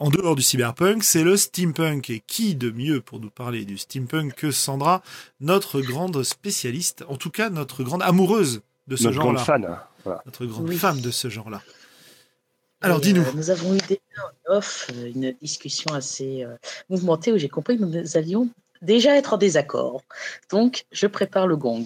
en 0.00 0.08
dehors 0.08 0.36
du 0.36 0.42
cyberpunk, 0.42 1.04
c'est 1.04 1.22
le 1.22 1.36
steampunk. 1.36 2.08
Et 2.08 2.22
qui 2.26 2.54
de 2.54 2.70
mieux 2.70 3.00
pour 3.02 3.20
nous 3.20 3.30
parler 3.30 3.66
du 3.66 3.76
steampunk 3.76 4.34
que 4.34 4.50
Sandra, 4.50 5.02
notre 5.40 5.82
grande 5.82 6.22
spécialiste, 6.22 7.04
en 7.08 7.16
tout 7.16 7.30
cas 7.30 7.50
notre 7.50 7.82
grande 7.84 8.02
amoureuse 8.02 8.62
de 8.88 8.96
ce 8.96 9.04
Notre 9.04 9.18
grande 9.18 9.36
genre-là? 9.38 9.44
fan. 9.44 9.78
Voilà. 10.04 10.22
notre 10.26 10.44
grande 10.46 10.68
Oui. 10.68 10.76
femme 10.76 11.00
de 11.00 11.10
ce 11.10 11.28
genre-là. 11.28 11.62
Alors, 12.80 13.00
dis-nous. 13.00 13.22
euh, 13.22 13.32
nous 13.34 13.50
avons 13.50 13.74
eu 13.74 13.78
déjà 13.78 14.00
en 14.48 14.56
off 14.56 14.88
euh, 14.94 15.10
une 15.14 15.32
discussion 15.40 15.92
assez 15.94 16.44
euh, 16.44 16.54
mouvementée 16.90 17.32
où 17.32 17.38
j'ai 17.38 17.48
compris 17.48 17.78
que 17.78 17.84
nous 17.84 18.16
allions 18.16 18.48
déjà 18.82 19.16
être 19.16 19.32
en 19.32 19.38
désaccord. 19.38 20.02
Donc, 20.50 20.84
je 20.92 21.06
prépare 21.06 21.46
le 21.46 21.56
gong. 21.56 21.84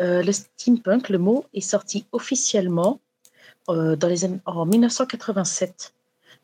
Euh, 0.00 0.22
le 0.22 0.32
steampunk, 0.32 1.08
le 1.08 1.18
mot 1.18 1.44
est 1.54 1.60
sorti 1.60 2.06
officiellement 2.12 3.00
euh, 3.68 3.96
dans 3.96 4.08
les 4.08 4.24
années- 4.24 4.40
en 4.46 4.64
1987 4.64 5.92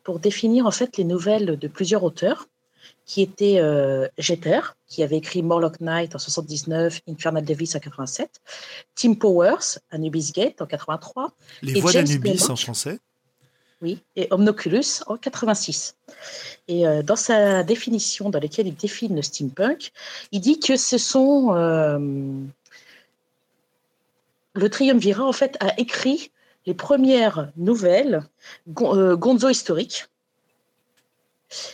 pour 0.03 0.19
définir 0.19 0.67
en 0.67 0.71
fait 0.73 0.97
les 0.97 1.05
nouvelles 1.05 1.57
de 1.59 1.69
plusieurs 1.69 2.03
auteurs 2.05 2.49
qui 3.05 3.23
était 3.23 3.59
euh, 3.61 4.09
Jeter, 4.19 4.61
qui 4.89 5.03
avait 5.03 5.17
écrit 5.19 5.43
Morlock 5.43 5.81
Knight 5.81 6.15
en 6.15 6.19
79, 6.19 7.01
Infernal 7.09 7.45
Davis 7.45 7.77
en 7.77 7.79
87, 7.79 8.41
Tim 8.97 9.15
Powers, 9.15 9.79
Anubis 9.91 10.33
Gate 10.35 10.61
en 10.61 10.67
83. 10.67 11.33
Les 11.63 11.79
Et 11.79 11.81
voix 11.81 11.93
d'Anubis 11.93 12.43
en 12.51 12.57
français. 12.57 12.99
Oui, 13.83 14.01
et 14.17 14.27
Omnoculus 14.31 15.03
en 15.07 15.17
86. 15.19 15.97
Et 16.67 16.87
euh, 16.87 17.03
dans 17.03 17.15
sa 17.17 17.63
définition 17.63 18.31
dans 18.31 18.41
laquelle 18.41 18.67
il 18.67 18.75
définit 18.75 19.15
le 19.15 19.23
steampunk, 19.23 19.93
il 20.33 20.41
dit 20.41 20.59
que 20.59 20.77
ce 20.77 20.97
sont 20.99 21.55
euh, 21.55 21.99
le 24.55 24.71
triumvirat 24.71 25.25
en 25.25 25.33
fait 25.33 25.57
a 25.61 25.79
écrit 25.79 26.31
les 26.65 26.75
premières 26.75 27.51
nouvelles 27.57 28.23
gon- 28.69 29.15
gonzo 29.15 29.49
historiques 29.51 30.07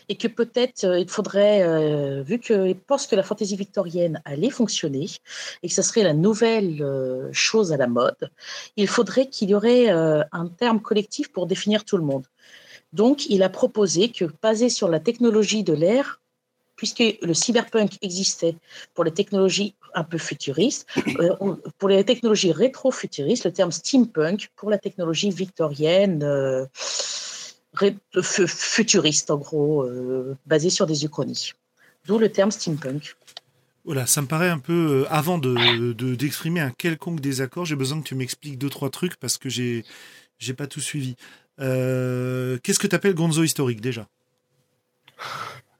et 0.09 0.17
que 0.17 0.29
peut-être 0.29 0.85
euh, 0.85 0.99
il 0.99 1.09
faudrait, 1.09 1.63
euh, 1.63 2.23
vu 2.23 2.39
qu'il 2.39 2.77
pense 2.77 3.07
que 3.07 3.17
la 3.17 3.23
fantaisie 3.23 3.57
victorienne 3.57 4.21
allait 4.25 4.51
fonctionner 4.51 5.07
et 5.63 5.69
que 5.69 5.75
ce 5.75 5.83
serait 5.83 6.03
la 6.03 6.13
nouvelle 6.13 6.83
euh, 6.83 7.29
chose 7.33 7.73
à 7.73 7.77
la 7.77 7.87
mode, 7.87 8.31
il 8.77 8.89
faudrait 8.89 9.27
qu'il 9.27 9.51
y 9.51 9.55
aurait 9.55 9.91
euh, 9.91 10.23
un 10.33 10.49
terme 10.49 10.81
collectif 10.81 11.33
pour 11.33 11.47
définir 11.47 11.85
tout 11.85 11.97
le 11.97 12.05
monde. 12.05 12.27
Donc, 12.93 13.27
il 13.31 13.43
a 13.43 13.49
proposé 13.49 14.11
que, 14.11 14.27
basé 14.43 14.69
sur 14.69 14.89
la 14.89 15.01
technologie 15.01 15.65
de 15.65 15.73
l'ère, 15.73 16.21
puisque 16.77 17.03
le 17.23 17.33
cyberpunk 17.33 17.93
existait 18.03 18.57
pour 18.93 19.05
les 19.05 19.13
technologies 19.13 19.75
un 19.95 20.05
peu 20.05 20.19
futuristes, 20.19 20.87
pour 21.79 21.89
les 21.89 22.05
technologies 22.05 22.53
rétro-futuristes, 22.53 23.45
le 23.45 23.53
terme 23.53 23.71
steampunk 23.71 24.51
pour 24.57 24.69
la 24.69 24.79
technologie 24.79 25.31
victorienne, 25.31 26.69
futuriste 28.23 29.31
en 29.31 29.39
gros, 29.39 29.83
euh, 29.83 30.37
basée 30.47 30.71
sur 30.71 30.87
des 30.87 31.05
uchronies. 31.05 31.53
D'où 32.07 32.19
le 32.19 32.31
terme 32.31 32.51
steampunk. 32.51 33.17
Voilà, 33.85 34.07
ça 34.07 34.23
me 34.23 34.27
paraît 34.29 34.49
un 34.49 34.59
peu. 34.59 35.03
euh, 35.03 35.07
avant 35.11 35.39
de 35.39 35.93
de- 35.97 36.15
d'exprimer 36.15 36.61
un 36.61 36.71
quelconque 36.71 37.21
désaccord, 37.21 37.65
j'ai 37.65 37.77
besoin 37.77 38.01
que 38.01 38.07
tu 38.07 38.15
m'expliques 38.15 38.59
deux 38.59 38.71
trois 38.71 38.91
trucs 38.91 39.17
parce 39.17 39.39
que 39.39 39.49
j'ai 39.49 39.85
j'ai 40.39 40.55
pas 40.55 40.67
tout 40.67 40.81
suivi. 40.81 41.17
Euh, 41.61 42.59
Qu'est-ce 42.63 42.79
que 42.79 42.87
tu 42.87 42.95
appelles 42.95 43.15
gonzo 43.15 43.43
historique 43.43 43.81
déjà? 43.81 44.07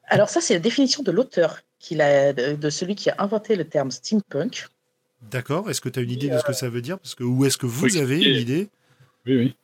Alors 0.09 0.29
ça, 0.29 0.41
c'est 0.41 0.55
la 0.55 0.61
définition 0.61 1.03
de 1.03 1.11
l'auteur, 1.11 1.61
de 1.91 2.55
de 2.55 2.71
celui 2.71 2.95
qui 2.95 3.11
a 3.11 3.17
inventé 3.19 3.57
le 3.57 3.65
terme 3.65 3.91
steampunk. 3.91 4.67
D'accord. 5.31 5.71
Est-ce 5.71 5.81
que 5.81 5.89
tu 5.89 5.99
as 6.01 6.03
une 6.03 6.11
idée 6.11 6.29
de 6.29 6.39
ce 6.39 6.45
que 6.45 6.53
ça 6.53 6.69
veut 6.69 6.83
dire? 6.83 6.99
Parce 6.99 7.15
que 7.15 7.25
où 7.25 7.45
est-ce 7.45 7.57
que 7.57 7.67
vous 7.67 7.85
Oui, 7.87 7.99
avez 7.99 8.21
une 8.23 8.37
idée? 8.37 8.69
Oui, 9.27 9.37
oui. 9.37 9.57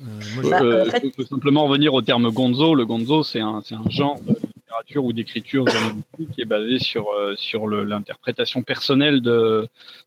Euh, 0.00 0.20
moi, 0.42 0.50
Bah, 0.50 0.82
en 0.86 0.90
fait- 0.90 1.02
Il 1.04 1.12
faut 1.12 1.24
simplement 1.24 1.66
revenir 1.66 1.94
au 1.94 2.02
terme 2.02 2.30
gonzo. 2.30 2.74
Le 2.74 2.86
gonzo, 2.86 3.22
c'est 3.22 3.40
un, 3.40 3.62
un 3.70 3.90
genre 3.90 4.20
de 4.20 4.34
littérature 4.56 5.04
ou 5.04 5.12
d'écriture 5.12 5.64
qui 6.34 6.40
est 6.42 6.44
basé 6.44 6.78
sur, 6.78 7.08
euh, 7.10 7.34
sur 7.36 7.66
l'interprétation 7.68 8.62
personnelle 8.62 9.20
de, 9.20 9.66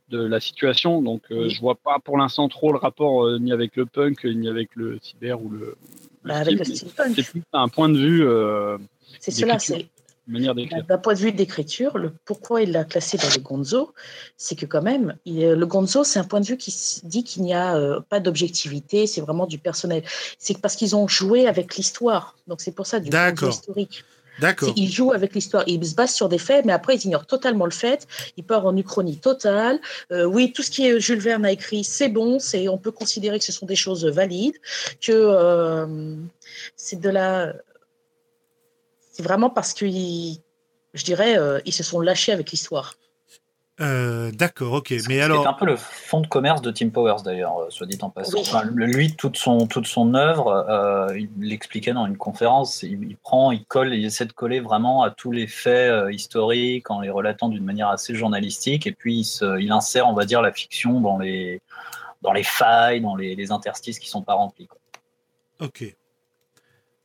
de 0.10 0.24
la 0.24 0.39
situation. 0.39 1.01
Donc, 1.01 1.24
euh, 1.31 1.50
je 1.50 1.60
vois 1.60 1.75
pas 1.75 1.98
pour 2.03 2.17
l'instant 2.17 2.48
trop 2.48 2.71
le 2.71 2.77
rapport 2.77 3.25
euh, 3.25 3.38
ni 3.39 3.51
avec 3.51 3.75
le 3.75 3.86
punk, 3.86 4.24
ni 4.24 4.48
avec 4.48 4.69
le 4.75 4.98
cyber 5.01 5.41
ou 5.41 5.50
le. 5.50 5.75
le 6.24 6.29
Bah, 6.29 6.43
le 6.43 6.63
steampunk. 6.63 7.13
C'est 7.15 7.29
plus 7.29 7.43
un 7.53 7.67
point 7.67 7.89
de 7.89 7.98
vue, 7.98 8.25
euh, 8.25 8.77
C'est 9.19 9.31
cela, 9.31 9.60
c'est 9.60 9.88
manière 10.31 10.55
d'écrire. 10.55 10.85
D'un 10.85 10.97
point 10.97 11.13
de 11.13 11.19
vue 11.19 11.31
d'écriture, 11.31 11.97
le 11.97 12.11
pourquoi 12.25 12.61
il 12.61 12.71
l'a 12.71 12.83
classé 12.83 13.17
dans 13.17 13.29
le 13.29 13.39
gonzo, 13.41 13.93
c'est 14.38 14.55
que 14.55 14.65
quand 14.65 14.81
même, 14.81 15.15
il- 15.25 15.51
le 15.51 15.65
gonzo, 15.65 16.03
c'est 16.03 16.19
un 16.19 16.23
point 16.23 16.39
de 16.39 16.45
vue 16.45 16.57
qui 16.57 16.73
dit 17.03 17.23
qu'il 17.23 17.43
n'y 17.43 17.53
a 17.53 17.75
euh, 17.75 18.00
pas 18.09 18.19
d'objectivité, 18.19 19.07
c'est 19.07 19.21
vraiment 19.21 19.45
du 19.45 19.57
personnel. 19.59 20.03
C'est 20.39 20.59
parce 20.59 20.75
qu'ils 20.75 20.95
ont 20.95 21.07
joué 21.07 21.47
avec 21.47 21.75
l'histoire. 21.75 22.35
Donc 22.47 22.61
c'est 22.61 22.71
pour 22.71 22.85
ça 22.88 23.00
du 23.00 23.09
gonzo 23.09 23.50
historique. 23.50 24.03
D'accord. 24.39 24.73
Ils 24.77 24.89
jouent 24.89 25.11
avec 25.11 25.35
l'histoire. 25.35 25.63
Ils 25.67 25.85
se 25.85 25.93
basent 25.93 26.15
sur 26.15 26.29
des 26.29 26.38
faits, 26.38 26.65
mais 26.65 26.71
après 26.73 26.95
ils 26.95 27.05
ignorent 27.05 27.27
totalement 27.27 27.65
le 27.65 27.71
fait. 27.71 28.07
Ils 28.38 28.43
partent 28.43 28.65
en 28.65 28.75
uchronie 28.75 29.17
totale. 29.17 29.79
Euh, 30.11 30.23
oui, 30.23 30.51
tout 30.53 30.63
ce 30.63 30.71
qui 30.71 30.88
est 30.88 31.00
Jules 31.00 31.19
Verne 31.19 31.45
a 31.45 31.51
écrit, 31.51 31.83
c'est 31.83 32.07
bon. 32.07 32.39
C'est 32.39 32.67
on 32.69 32.77
peut 32.77 32.91
considérer 32.91 33.38
que 33.38 33.45
ce 33.45 33.51
sont 33.51 33.65
des 33.65 33.75
choses 33.75 34.05
valides. 34.05 34.55
Que 35.01 35.11
euh, 35.11 36.15
c'est 36.75 37.00
de 37.00 37.09
la 37.09 37.53
c'est 39.11 39.23
vraiment 39.23 39.49
parce 39.49 39.73
qu'ils, 39.73 40.37
je 40.93 41.03
dirais, 41.03 41.37
euh, 41.37 41.59
ils 41.65 41.73
se 41.73 41.83
sont 41.83 41.99
lâchés 41.99 42.31
avec 42.31 42.51
l'histoire. 42.51 42.95
Euh, 43.79 44.29
D'accord. 44.31 44.73
Ok. 44.73 44.89
C'est- 44.89 45.07
Mais 45.07 45.15
C'est 45.15 45.21
alors. 45.21 45.47
un 45.47 45.53
peu 45.53 45.65
le 45.65 45.75
fond 45.75 46.21
de 46.21 46.27
commerce 46.27 46.61
de 46.61 46.69
Tim 46.69 46.89
Powers 46.89 47.23
d'ailleurs, 47.25 47.57
euh, 47.61 47.69
soit 47.71 47.87
dit 47.87 47.97
en 48.01 48.11
passant. 48.11 48.33
Oui. 48.37 48.43
Enfin, 48.47 48.61
le- 48.63 48.85
lui, 48.85 49.15
toute 49.15 49.37
son, 49.37 49.65
toute 49.65 49.87
son 49.87 50.13
œuvre, 50.13 50.49
euh, 50.69 51.17
il 51.17 51.29
l'expliquait 51.39 51.93
dans 51.93 52.05
une 52.05 52.17
conférence, 52.17 52.83
il, 52.83 53.03
il 53.09 53.17
prend, 53.17 53.49
il 53.51 53.65
colle, 53.65 53.95
il 53.95 54.05
essaie 54.05 54.25
de 54.25 54.33
coller 54.33 54.59
vraiment 54.59 55.01
à 55.01 55.09
tous 55.09 55.31
les 55.31 55.47
faits 55.47 55.89
euh, 55.91 56.11
historiques 56.11 56.91
en 56.91 56.99
les 57.01 57.09
relatant 57.09 57.49
d'une 57.49 57.63
manière 57.63 57.87
assez 57.89 58.13
journalistique, 58.13 58.85
et 58.85 58.91
puis 58.91 59.19
il, 59.19 59.23
se- 59.25 59.59
il 59.59 59.71
insère, 59.71 60.07
on 60.07 60.13
va 60.13 60.25
dire, 60.25 60.43
la 60.43 60.51
fiction 60.51 61.01
dans 61.01 61.17
les, 61.17 61.59
dans 62.21 62.33
les 62.33 62.43
failles, 62.43 63.01
dans 63.01 63.15
les, 63.15 63.33
les 63.35 63.51
interstices 63.51 63.97
qui 63.97 64.09
sont 64.09 64.21
pas 64.21 64.33
remplis. 64.35 64.67
quoi. 64.67 64.77
Ok. 65.59 65.85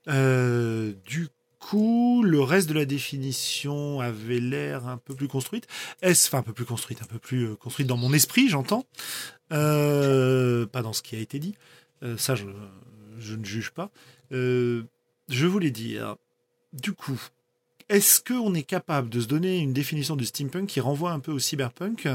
Euh, 0.08 0.92
du 1.06 1.28
coup, 1.66 2.22
le 2.24 2.40
reste 2.40 2.68
de 2.68 2.74
la 2.74 2.84
définition 2.84 4.00
avait 4.00 4.38
l'air 4.38 4.86
un 4.86 4.98
peu 4.98 5.14
plus 5.14 5.26
construite. 5.26 5.66
Est-ce, 6.00 6.28
enfin, 6.28 6.38
un 6.38 6.42
peu 6.42 6.52
plus 6.52 6.64
construite, 6.64 7.02
un 7.02 7.06
peu 7.06 7.18
plus 7.18 7.48
euh, 7.48 7.56
construite 7.56 7.88
dans 7.88 7.96
mon 7.96 8.12
esprit, 8.12 8.48
j'entends. 8.48 8.84
Euh, 9.52 10.66
pas 10.66 10.82
dans 10.82 10.92
ce 10.92 11.02
qui 11.02 11.16
a 11.16 11.18
été 11.18 11.40
dit. 11.40 11.56
Euh, 12.04 12.16
ça, 12.16 12.36
je, 12.36 12.44
ne 12.44 13.44
juge 13.44 13.70
pas. 13.70 13.90
Je 14.30 15.46
voulais 15.46 15.72
dire, 15.72 16.16
du 16.72 16.92
coup, 16.92 17.20
est-ce 17.88 18.20
qu'on 18.20 18.54
est 18.54 18.62
capable 18.62 19.08
de 19.08 19.20
se 19.20 19.26
donner 19.26 19.58
une 19.58 19.72
définition 19.72 20.14
du 20.14 20.24
steampunk 20.24 20.68
qui 20.68 20.80
renvoie 20.80 21.10
un 21.10 21.20
peu 21.20 21.32
au 21.32 21.40
cyberpunk? 21.40 22.08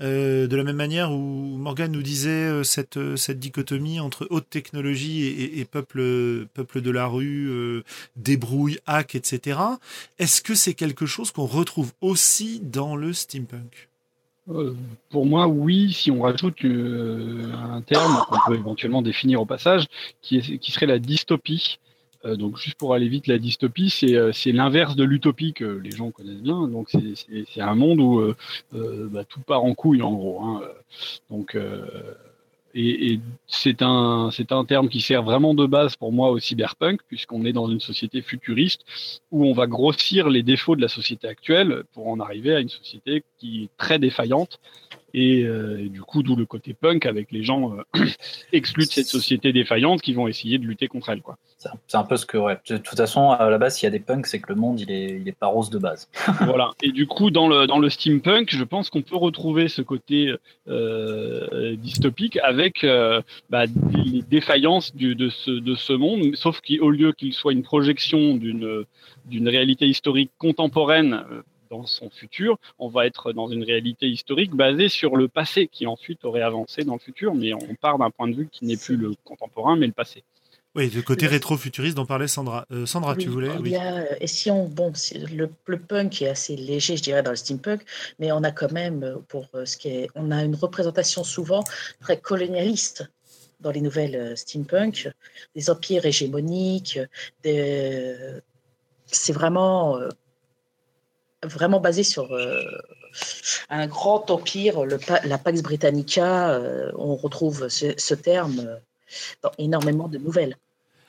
Euh, 0.00 0.46
de 0.46 0.56
la 0.56 0.64
même 0.64 0.76
manière 0.76 1.12
où 1.12 1.16
Morgan 1.16 1.92
nous 1.92 2.02
disait 2.02 2.30
euh, 2.30 2.62
cette, 2.62 2.96
euh, 2.96 3.16
cette 3.16 3.38
dichotomie 3.38 4.00
entre 4.00 4.26
haute 4.30 4.48
technologie 4.48 5.26
et, 5.26 5.64
peuple, 5.64 6.46
peuple 6.54 6.80
de 6.80 6.90
la 6.90 7.06
rue, 7.06 7.82
débrouille, 8.16 8.78
hack, 8.86 9.14
etc. 9.14 9.60
Est-ce 10.18 10.40
que 10.42 10.54
c'est 10.54 10.74
quelque 10.74 11.06
chose 11.06 11.30
qu'on 11.30 11.46
retrouve 11.46 11.92
aussi 12.00 12.60
dans 12.62 12.96
le 12.96 13.12
steampunk? 13.12 13.88
Pour 15.10 15.26
moi, 15.26 15.46
oui, 15.46 15.92
si 15.92 16.10
on 16.10 16.22
rajoute 16.22 16.64
un 16.64 17.82
terme 17.82 18.24
qu'on 18.28 18.38
peut 18.46 18.58
éventuellement 18.58 19.02
définir 19.02 19.40
au 19.40 19.46
passage, 19.46 19.86
qui 20.22 20.72
serait 20.72 20.86
la 20.86 20.98
dystopie. 20.98 21.78
Euh, 22.26 22.36
donc, 22.36 22.58
juste 22.58 22.76
pour 22.76 22.92
aller 22.94 23.08
vite, 23.08 23.26
la 23.26 23.38
dystopie, 23.38 23.88
c'est 23.90 24.14
euh, 24.14 24.30
c'est 24.32 24.52
l'inverse 24.52 24.94
de 24.94 25.04
l'utopie 25.04 25.52
que 25.54 25.64
les 25.64 25.90
gens 25.90 26.10
connaissent 26.10 26.42
bien. 26.42 26.68
Donc, 26.68 26.90
c'est- 26.90 27.60
un 27.60 27.74
monde 27.74 28.00
où 28.00 28.18
euh, 28.20 28.36
euh, 28.74 29.08
bah, 29.10 29.24
tout 29.24 29.40
part 29.40 29.64
en 29.64 29.74
couille, 29.74 30.02
en 30.02 30.12
gros. 30.12 30.40
hein. 30.42 30.62
Donc, 31.30 31.56
et, 32.74 33.12
et 33.12 33.20
c'est 33.46 33.82
un, 33.82 34.30
c'est 34.32 34.52
un 34.52 34.64
terme 34.64 34.88
qui 34.88 35.00
sert 35.00 35.22
vraiment 35.22 35.54
de 35.54 35.66
base 35.66 35.96
pour 35.96 36.12
moi 36.12 36.30
au 36.30 36.38
cyberpunk, 36.38 37.00
puisqu'on 37.08 37.44
est 37.44 37.52
dans 37.52 37.68
une 37.68 37.80
société 37.80 38.22
futuriste 38.22 38.82
où 39.32 39.44
on 39.44 39.52
va 39.52 39.66
grossir 39.66 40.28
les 40.28 40.42
défauts 40.42 40.76
de 40.76 40.80
la 40.80 40.88
société 40.88 41.26
actuelle 41.26 41.82
pour 41.92 42.08
en 42.08 42.20
arriver 42.20 42.54
à 42.54 42.60
une 42.60 42.68
société 42.68 43.24
qui 43.38 43.64
est 43.64 43.68
très 43.76 43.98
défaillante. 43.98 44.60
Et, 45.14 45.42
euh, 45.44 45.84
et 45.84 45.88
du 45.88 46.00
coup, 46.02 46.22
d'où 46.22 46.36
le 46.36 46.46
côté 46.46 46.74
punk 46.74 47.06
avec 47.06 47.32
les 47.32 47.42
gens 47.42 47.74
euh, 47.96 48.04
exclus 48.52 48.86
de 48.86 48.90
cette 48.90 49.06
société 49.06 49.52
défaillante 49.52 50.02
qui 50.02 50.12
vont 50.12 50.28
essayer 50.28 50.58
de 50.58 50.64
lutter 50.64 50.88
contre 50.88 51.10
elle. 51.10 51.22
Quoi. 51.22 51.36
C'est 51.58 51.96
un- 51.96 52.04
peu 52.04 52.16
ce 52.16 52.26
que, 52.26 52.38
ouais. 52.38 52.58
De 52.68 52.76
toute 52.78 52.96
façon, 52.96 53.30
à 53.30 53.50
la 53.50 53.58
base, 53.58 53.76
s'il 53.76 53.86
y 53.86 53.88
a 53.88 53.90
des 53.90 54.00
punks, 54.00 54.26
c'est 54.26 54.40
que 54.40 54.52
le 54.52 54.58
monde, 54.58 54.80
il 54.80 54.90
est, 54.90 55.20
il 55.20 55.28
est 55.28 55.36
pas 55.36 55.46
rose 55.46 55.70
de 55.70 55.78
base. 55.78 56.08
voilà. 56.40 56.70
Et 56.82 56.92
du 56.92 57.06
coup, 57.06 57.30
dans 57.30 57.46
le, 57.48 57.66
dans 57.66 57.78
le 57.78 57.90
steampunk, 57.90 58.54
je 58.54 58.64
pense 58.64 58.90
qu'on 58.90 59.02
peut 59.02 59.16
retrouver 59.16 59.68
ce 59.68 59.82
côté 59.82 60.34
euh, 60.68 61.76
dystopique 61.76 62.38
avec 62.38 62.84
bah, 63.50 63.64
les 63.92 64.22
défaillances 64.22 64.94
du, 64.94 65.14
de, 65.14 65.28
ce, 65.28 65.50
de 65.50 65.74
ce 65.74 65.92
monde, 65.92 66.34
sauf 66.34 66.60
qu'au 66.60 66.90
lieu 66.90 67.12
qu'il 67.12 67.32
soit 67.32 67.52
une 67.52 67.62
projection 67.62 68.34
d'une 68.36 68.84
d'une 69.26 69.48
réalité 69.48 69.86
historique 69.86 70.30
contemporaine 70.38 71.22
dans 71.70 71.86
son 71.86 72.10
futur, 72.10 72.58
on 72.78 72.88
va 72.88 73.06
être 73.06 73.32
dans 73.32 73.48
une 73.48 73.62
réalité 73.64 74.08
historique 74.08 74.54
basée 74.54 74.88
sur 74.88 75.16
le 75.16 75.28
passé 75.28 75.68
qui 75.68 75.86
ensuite 75.86 76.24
aurait 76.24 76.42
avancé 76.42 76.84
dans 76.84 76.94
le 76.94 76.98
futur, 76.98 77.34
mais 77.34 77.54
on 77.54 77.74
part 77.80 77.98
d'un 77.98 78.10
point 78.10 78.28
de 78.28 78.34
vue 78.34 78.48
qui 78.50 78.64
n'est 78.66 78.76
plus 78.76 78.96
le 78.96 79.12
contemporain, 79.24 79.76
mais 79.76 79.86
le 79.86 79.92
passé. 79.92 80.22
Oui, 80.76 80.88
le 80.90 81.02
côté 81.02 81.26
rétro-futuriste 81.26 81.96
dont 81.96 82.06
parlait 82.06 82.28
Sandra. 82.28 82.64
Euh, 82.70 82.86
Sandra, 82.86 83.16
tu 83.16 83.26
Oui, 83.26 83.32
voulais 83.34 83.48
il 83.56 83.60
Oui. 83.60 83.70
y 83.70 83.76
a, 83.76 84.02
euh, 84.02 84.14
et 84.20 84.28
si 84.28 84.50
on, 84.52 84.68
bon, 84.68 84.92
le, 85.14 85.50
le 85.66 85.78
punk 85.80 86.22
est 86.22 86.28
assez 86.28 86.54
léger, 86.54 86.96
je 86.96 87.02
dirais, 87.02 87.24
dans 87.24 87.30
le 87.30 87.36
steampunk, 87.36 87.82
mais 88.20 88.30
on 88.30 88.44
a 88.44 88.52
quand 88.52 88.70
même, 88.70 89.02
euh, 89.02 89.16
pour 89.28 89.48
ce 89.64 89.76
qui 89.76 89.88
est, 89.88 90.08
on 90.14 90.30
a 90.30 90.44
une 90.44 90.54
représentation 90.54 91.24
souvent 91.24 91.64
très 92.00 92.18
colonialiste 92.20 93.10
dans 93.60 93.72
les 93.72 93.80
nouvelles 93.80 94.36
steampunk, 94.36 95.08
des 95.56 95.70
empires 95.70 96.06
hégémoniques, 96.06 96.98
des, 97.42 98.14
c'est 99.12 99.32
vraiment, 99.32 99.98
euh, 99.98 100.08
vraiment 101.42 101.80
basé 101.80 102.02
sur 102.02 102.32
euh, 102.32 102.62
un 103.68 103.86
grand 103.86 104.30
empire, 104.30 104.84
la 105.24 105.38
Pax 105.38 105.62
Britannica. 105.62 106.50
euh, 106.50 106.90
on 106.96 107.16
retrouve 107.16 107.68
ce, 107.68 108.14
terme 108.14 108.60
euh, 108.60 108.76
dans 109.42 109.52
énormément 109.58 110.08
de 110.08 110.18
nouvelles. 110.18 110.56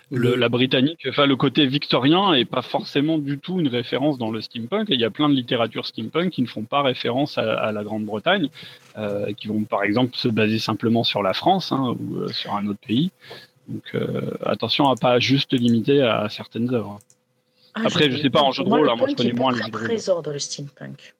le, 0.10 0.36
la 0.36 0.50
britannique, 0.50 1.06
enfin 1.08 1.26
le 1.26 1.36
côté 1.36 1.66
victorien 1.68 2.34
est 2.34 2.46
pas 2.46 2.62
forcément 2.62 3.18
du 3.18 3.40
tout 3.40 3.60
une 3.60 3.68
référence 3.68 4.18
dans 4.18 4.32
le 4.32 4.42
steampunk. 4.42 4.88
il 4.90 5.00
y 5.00 5.06
a 5.06 5.12
plein 5.12 5.30
de 5.30 5.36
littératures 5.36 5.86
steampunk 5.86 6.32
qui 6.32 6.42
ne 6.42 6.48
font 6.48 6.64
pas 6.64 6.82
référence 6.82 7.38
à, 7.38 7.72
la 7.72 7.84
Grande-Bretagne, 7.84 8.50
qui 9.38 9.48
vont 9.48 9.64
par 9.64 9.84
exemple 9.84 10.16
se 10.16 10.28
baser 10.28 10.60
simplement 10.60 11.04
sur 11.04 11.22
la 11.24 11.34
France 11.34 11.72
hein, 11.72 11.96
ou 12.00 12.28
sur 12.30 12.56
un 12.56 12.68
autre 12.68 12.82
pays. 12.86 13.12
Donc 13.70 13.96
attention 14.44 14.90
à 14.90 14.96
pas 14.96 15.20
juste 15.20 15.54
limiter 15.54 16.02
à 16.02 16.28
certaines 16.30 16.74
œuvres. 16.74 17.00
Ah, 17.74 17.82
Après, 17.86 18.12
je 18.12 18.18
sais 18.18 18.30
pas 18.30 18.42
en 18.42 18.51
jeu 18.51 18.63
de 18.63 18.70
rôle, 18.70 18.90
hein, 18.90 18.96
moi 18.96 19.08
je 19.10 19.16
connais 19.16 19.34
moins 19.34 19.54
les 19.54 19.72
trésor 19.72 20.22
dans 20.22 20.32
le 20.32 20.40
steampunk. 20.40 21.16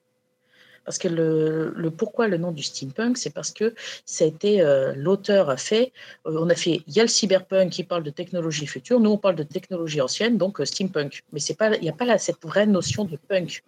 Parce 0.84 0.98
que 0.98 1.06
le, 1.06 1.72
le, 1.76 1.90
pourquoi 1.90 2.26
le 2.26 2.38
nom 2.38 2.50
du 2.50 2.62
steampunk, 2.62 3.16
c'est 3.16 3.32
parce 3.32 3.52
que 3.52 3.72
ça 4.04 4.24
a 4.24 4.26
été 4.26 4.60
euh, 4.60 4.92
l'auteur 4.96 5.48
a 5.48 5.56
fait. 5.56 5.92
Euh, 6.26 6.36
on 6.40 6.50
a 6.50 6.56
fait. 6.56 6.82
Il 6.88 6.96
y 6.96 6.98
a 6.98 7.04
le 7.04 7.08
cyberpunk 7.08 7.70
qui 7.70 7.84
parle 7.84 8.02
de 8.02 8.10
technologie 8.10 8.66
future. 8.66 8.98
Nous, 8.98 9.10
on 9.10 9.18
parle 9.18 9.36
de 9.36 9.44
technologie 9.44 10.00
ancienne, 10.00 10.38
donc 10.38 10.60
euh, 10.60 10.64
steampunk. 10.64 11.22
Mais 11.32 11.38
c'est 11.38 11.56
pas. 11.56 11.76
Il 11.76 11.82
n'y 11.82 11.88
a 11.88 11.92
pas 11.92 12.04
là, 12.04 12.18
cette 12.18 12.42
vraie 12.42 12.66
notion 12.66 13.04
de 13.04 13.16
punk. 13.16 13.62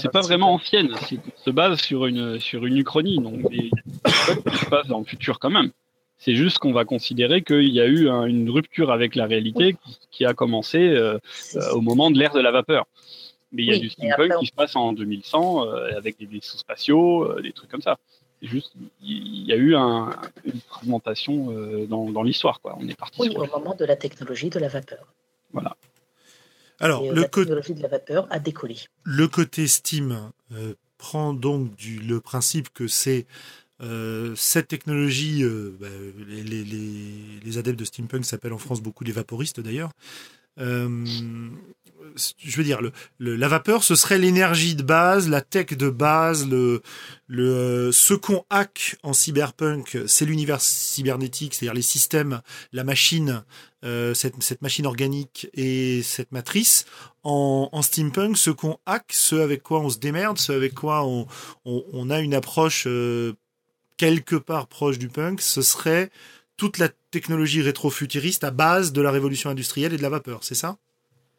c'est 0.00 0.10
pas 0.10 0.22
vraiment 0.22 0.54
ancienne. 0.54 0.88
Ça 0.94 1.16
se 1.44 1.50
base 1.50 1.80
sur 1.80 2.06
une 2.06 2.40
sur 2.40 2.64
une 2.64 2.78
uchronie. 2.78 3.18
Donc 3.18 3.42
des 3.50 3.70
qui 4.50 4.56
se 4.56 4.66
passe 4.70 4.86
dans 4.86 5.00
le 5.00 5.04
futur 5.04 5.38
quand 5.38 5.50
même. 5.50 5.70
C'est 6.24 6.34
juste 6.34 6.58
qu'on 6.58 6.72
va 6.72 6.84
considérer 6.84 7.42
qu'il 7.42 7.68
y 7.68 7.80
a 7.80 7.86
eu 7.86 8.08
une 8.08 8.48
rupture 8.48 8.90
avec 8.90 9.14
la 9.14 9.26
réalité 9.26 9.76
qui, 10.10 10.24
a 10.24 10.32
commencé 10.32 10.96
au 11.72 11.80
moment 11.82 12.10
de 12.10 12.18
l'ère 12.18 12.32
de 12.32 12.40
la 12.40 12.50
vapeur. 12.50 12.86
Mais 13.54 13.62
il 13.62 13.72
y 13.72 13.74
a 13.74 13.78
du 13.78 13.88
steampunk 13.88 14.36
qui 14.40 14.46
se 14.46 14.52
passe 14.52 14.74
en 14.74 14.92
2100 14.92 15.66
euh, 15.66 15.96
avec 15.96 16.18
des 16.18 16.26
vaisseaux 16.26 16.58
spatiaux, 16.58 17.22
euh, 17.22 17.40
des 17.40 17.52
trucs 17.52 17.70
comme 17.70 17.82
ça. 17.82 17.98
C'est 18.42 18.48
juste, 18.48 18.72
il 19.00 19.46
y 19.46 19.52
a 19.52 19.56
eu 19.56 19.76
un, 19.76 20.10
une 20.44 20.60
fragmentation 20.60 21.52
euh, 21.52 21.86
dans, 21.86 22.10
dans 22.10 22.24
l'histoire. 22.24 22.60
Quoi. 22.60 22.76
On 22.80 22.88
est 22.88 22.98
parti 22.98 23.20
oui, 23.20 23.34
au 23.36 23.46
moment 23.46 23.76
de 23.76 23.84
la 23.84 23.94
technologie 23.94 24.50
de 24.50 24.58
la 24.58 24.66
vapeur. 24.66 25.06
Voilà. 25.52 25.76
Alors, 26.80 27.04
le 27.04 27.22
la 27.22 27.28
technologie 27.28 27.74
de 27.74 27.82
la 27.82 27.88
vapeur 27.88 28.26
a 28.30 28.40
décollé. 28.40 28.76
Le 29.04 29.28
côté 29.28 29.68
Steam 29.68 30.32
prend 30.98 31.32
donc 31.32 31.76
du, 31.76 32.00
le 32.00 32.20
principe 32.20 32.70
que 32.74 32.88
c'est 32.88 33.26
cette 34.36 34.68
technologie, 34.68 35.44
bah, 35.80 35.86
les, 36.26 37.58
adeptes 37.58 37.78
de 37.78 37.84
steampunk 37.84 38.24
s'appellent 38.24 38.52
en 38.52 38.58
France 38.58 38.80
beaucoup 38.80 39.04
les 39.04 39.12
vaporistes 39.12 39.60
d'ailleurs, 39.60 39.90
euh, 40.60 41.06
je 42.38 42.56
veux 42.56 42.64
dire, 42.64 42.80
la 43.18 43.48
vapeur, 43.48 43.82
ce 43.82 43.94
serait 43.94 44.18
l'énergie 44.18 44.76
de 44.76 44.82
base, 44.82 45.28
la 45.28 45.40
tech 45.40 45.68
de 45.68 45.90
base, 45.90 46.48
le, 46.48 46.82
le, 47.26 47.90
ce 47.92 48.14
qu'on 48.14 48.44
hack 48.50 48.96
en 49.02 49.12
cyberpunk, 49.12 49.98
c'est 50.06 50.24
l'univers 50.24 50.60
cybernétique, 50.60 51.54
c'est-à-dire 51.54 51.74
les 51.74 51.82
systèmes, 51.82 52.40
la 52.72 52.84
machine, 52.84 53.42
euh, 53.84 54.14
cette, 54.14 54.62
machine 54.62 54.86
organique 54.86 55.48
et 55.54 56.02
cette 56.02 56.30
matrice. 56.30 56.84
En, 57.24 57.80
steampunk, 57.82 58.36
ce 58.36 58.50
qu'on 58.50 58.78
hack, 58.86 59.06
ce 59.12 59.36
avec 59.36 59.62
quoi 59.62 59.80
on 59.80 59.88
se 59.88 59.98
démerde, 59.98 60.38
ce 60.38 60.52
avec 60.52 60.74
quoi 60.74 61.06
on, 61.06 62.10
a 62.10 62.20
une 62.20 62.34
approche 62.34 62.84
euh, 62.86 63.32
quelque 63.96 64.36
part 64.36 64.66
proche 64.66 64.98
du 64.98 65.08
punk, 65.08 65.40
ce 65.40 65.62
serait 65.62 66.10
toute 66.56 66.78
la 66.78 66.88
technologie 67.10 67.62
rétrofuturiste 67.62 68.44
à 68.44 68.50
base 68.50 68.92
de 68.92 69.00
la 69.02 69.10
révolution 69.10 69.50
industrielle 69.50 69.92
et 69.92 69.96
de 69.96 70.02
la 70.02 70.08
vapeur, 70.08 70.44
c'est 70.44 70.54
ça? 70.54 70.76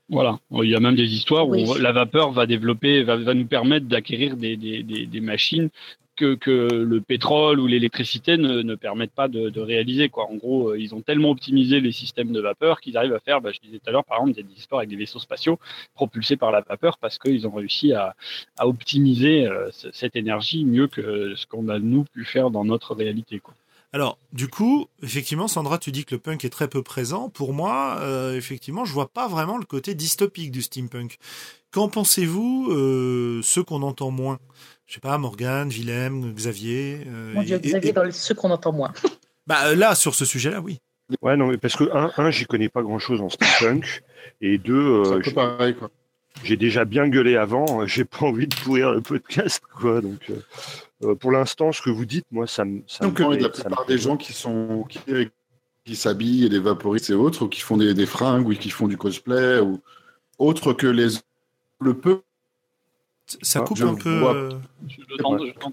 Voilà, 0.10 0.40
il 0.52 0.70
y 0.70 0.76
a 0.76 0.80
même 0.80 0.96
des 0.96 1.14
histoires 1.14 1.48
où 1.48 1.74
la 1.76 1.92
vapeur 1.92 2.32
va 2.32 2.46
développer, 2.46 3.04
va, 3.04 3.34
nous 3.34 3.48
permettre 3.48 3.88
d'acquérir 3.88 4.38
des, 4.38 4.56
des, 4.56 4.84
des, 4.84 5.20
machines 5.20 5.70
que, 6.16 6.38
le 6.72 7.02
pétrole 7.02 7.60
ou 7.60 7.68
l'électricité 7.68 8.38
ne, 8.38 8.62
ne, 8.62 8.76
permettent 8.76 9.14
pas 9.14 9.28
de, 9.28 9.60
réaliser. 9.60 10.10
Quoi. 10.10 10.26
En 10.30 10.36
gros, 10.36 10.70
euh, 10.70 10.80
ils 10.80 10.94
ont 10.96 11.02
tellement 11.02 11.32
optimisé 11.32 11.80
les 11.80 11.92
systèmes 11.92 12.32
de 12.32 12.40
vapeur 12.40 12.80
qu'ils 12.82 12.98
arrivent 12.98 13.14
à 13.14 13.20
faire, 13.20 13.42
bah, 13.42 13.52
je 13.52 13.60
disais 13.60 13.80
tout 13.80 13.90
à 13.90 13.92
l'heure, 13.92 14.06
par 14.06 14.20
exemple, 14.22 14.42
des 14.42 14.58
histoires 14.58 14.80
avec 14.80 14.90
des 14.90 14.96
vaisseaux 14.96 15.20
spatiaux 15.20 15.60
propulsés 15.94 16.38
par 16.38 16.52
la 16.52 16.62
vapeur 16.62 16.98
parce 16.98 17.18
qu'ils 17.18 17.48
ont 17.48 17.52
réussi 17.52 17.94
à, 17.94 18.16
optimiser 18.60 19.46
euh, 19.48 19.70
cette 19.72 20.16
énergie 20.16 20.66
mieux 20.66 20.88
que 20.88 21.36
ce 21.36 21.46
qu'on 21.46 21.70
a 21.70 21.80
nous 21.80 22.06
pu 22.06 22.26
faire 22.26 22.50
dans 22.50 22.66
notre 22.66 22.96
réalité. 22.96 23.40
Quoi. 23.40 23.54
Alors, 23.94 24.18
du 24.34 24.48
coup, 24.48 24.88
effectivement, 25.04 25.48
Sandra, 25.48 25.78
tu 25.78 25.92
dis 25.92 26.06
que 26.06 26.16
le 26.16 26.20
punk 26.20 26.44
est 26.46 26.50
très 26.50 26.68
peu 26.68 26.82
présent. 26.82 27.30
Pour 27.30 27.54
moi, 27.54 27.98
euh, 28.02 28.36
effectivement, 28.36 28.86
je 28.86 28.94
vois 28.94 29.08
pas 29.08 29.28
vraiment 29.28 29.58
le 29.58 29.66
côté 29.66 29.94
dystopique 29.96 30.52
du 30.52 30.62
steampunk. 30.62 31.18
Qu'en 31.72 31.90
pensez-vous, 31.90 32.72
ceux 33.44 33.64
qu'on 33.64 33.82
entend 33.82 34.10
moins? 34.10 34.40
Je 34.86 34.94
sais 34.94 35.00
pas, 35.00 35.18
Morgane, 35.18 35.70
Willem, 35.70 36.34
Xavier. 36.34 37.02
Euh, 37.08 37.34
Mon 37.34 37.44
Dieu, 37.44 37.58
Xavier, 37.58 37.92
dans 37.92 38.12
ceux 38.12 38.36
qu'on 38.36 38.52
entend 38.52 38.72
moins. 38.72 38.94
bah 39.48 39.74
là, 39.76 39.96
sur 39.96 40.16
ce 40.16 40.26
sujet-là, 40.26 40.62
oui. 40.62 40.80
Ouais, 41.22 41.38
non, 41.38 41.48
mais 41.48 41.58
parce 41.58 41.76
que 41.76 41.84
un, 41.96 42.12
un 42.18 42.32
j'y 42.32 42.46
connais 42.46 42.70
pas 42.70 42.82
grand-chose 42.82 43.22
en 43.22 43.30
steampunk, 43.30 44.04
et 44.42 44.58
deux, 44.58 45.22
pareil, 45.34 45.76
quoi. 45.76 45.90
J'ai 46.44 46.58
déjà 46.58 46.84
bien 46.84 47.08
gueulé 47.08 47.38
avant. 47.38 47.86
J'ai 47.86 48.04
pas 48.04 48.26
envie 48.26 48.48
de 48.48 48.56
pourrir 48.56 48.92
le 48.92 49.02
podcast, 49.02 49.62
quoi. 49.80 50.02
Donc. 50.02 50.32
Euh, 51.04 51.16
pour 51.16 51.32
l'instant, 51.32 51.72
ce 51.72 51.82
que 51.82 51.90
vous 51.90 52.06
dites, 52.06 52.26
moi, 52.32 52.48
ça 52.48 52.66
me. 52.66 52.82
Donc, 53.02 53.20
la 53.20 53.50
plupart 53.50 53.86
des 53.86 53.98
gens 53.98 54.18
qui 54.18 54.34
sont 54.34 54.86
qui, 54.90 55.00
qui 55.84 55.96
s'habillent 55.96 56.46
et 56.46 56.50
des 56.50 56.60
vaporistes 56.60 57.10
et 57.10 57.14
autres, 57.14 57.46
ou 57.46 57.50
qui 57.50 57.62
font 57.62 57.78
des, 57.78 57.94
des, 57.94 58.06
fringues, 58.06 58.48
ou 58.48 58.54
qui 58.54 58.70
font 58.70 58.88
du 58.88 58.98
cosplay, 58.98 59.60
ou 59.60 59.82
autre 60.38 60.74
que 60.74 60.88
les 60.88 61.08
le 61.82 61.94
peu. 61.94 62.22
Ça 63.26 63.62
coupe 63.62 63.82
un 63.82 63.96
peu. 63.96 64.24
Euh, 64.24 64.52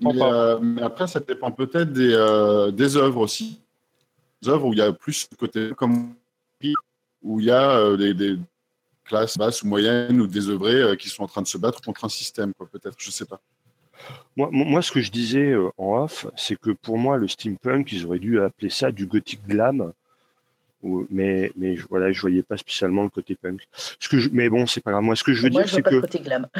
euh, 0.06 0.58
mais, 0.60 0.82
après, 0.82 1.06
ça 1.06 1.20
dépend 1.20 1.50
peut-être 1.50 1.92
des, 1.92 2.70
des 2.72 2.96
œuvres 2.96 3.20
aussi. 3.20 3.60
Des 4.40 4.48
œuvres 4.48 4.66
où 4.66 4.72
il 4.72 4.78
y 4.78 4.82
a 4.82 4.92
plus 4.92 5.28
de 5.28 5.36
côté 5.36 5.70
comme 5.76 6.14
où 7.22 7.38
il 7.38 7.46
y 7.46 7.50
a 7.50 7.96
des, 7.96 8.14
des, 8.14 8.38
classes 9.04 9.36
basses 9.36 9.62
ou 9.62 9.66
moyennes 9.66 10.20
ou 10.20 10.26
des 10.26 10.48
œuvrés 10.48 10.96
qui 10.96 11.08
sont 11.08 11.24
en 11.24 11.28
train 11.28 11.42
de 11.42 11.46
se 11.46 11.58
battre 11.58 11.80
contre 11.82 12.04
un 12.04 12.08
système, 12.08 12.52
peut-être, 12.54 12.96
je 12.98 13.10
sais 13.10 13.26
pas. 13.26 13.40
Moi, 14.36 14.48
moi, 14.50 14.82
ce 14.82 14.90
que 14.90 15.00
je 15.00 15.10
disais 15.10 15.52
euh, 15.52 15.70
en 15.76 16.04
off, 16.04 16.26
c'est 16.36 16.58
que 16.58 16.70
pour 16.70 16.98
moi, 16.98 17.18
le 17.18 17.28
steampunk, 17.28 17.92
ils 17.92 18.06
auraient 18.06 18.18
dû 18.18 18.40
appeler 18.40 18.70
ça 18.70 18.90
du 18.90 19.06
gothic 19.06 19.46
glam. 19.46 19.92
Mais, 21.10 21.52
mais 21.56 21.76
voilà, 21.90 22.10
je 22.10 22.20
voyais 22.20 22.42
pas 22.42 22.56
spécialement 22.56 23.04
le 23.04 23.08
côté 23.08 23.36
punk. 23.36 23.60
Ce 24.00 24.08
que 24.08 24.18
je, 24.18 24.30
mais 24.32 24.48
bon, 24.48 24.66
c'est 24.66 24.80
pas 24.80 24.90
grave. 24.90 25.04
Moi, 25.04 25.14
ce 25.14 25.22
que 25.22 25.32
je 25.32 25.42
veux 25.42 25.50
dire, 25.50 25.68
c'est 25.68 25.82
que. 25.82 25.94
Le 25.94 26.00
côté 26.00 26.18
glam. 26.18 26.48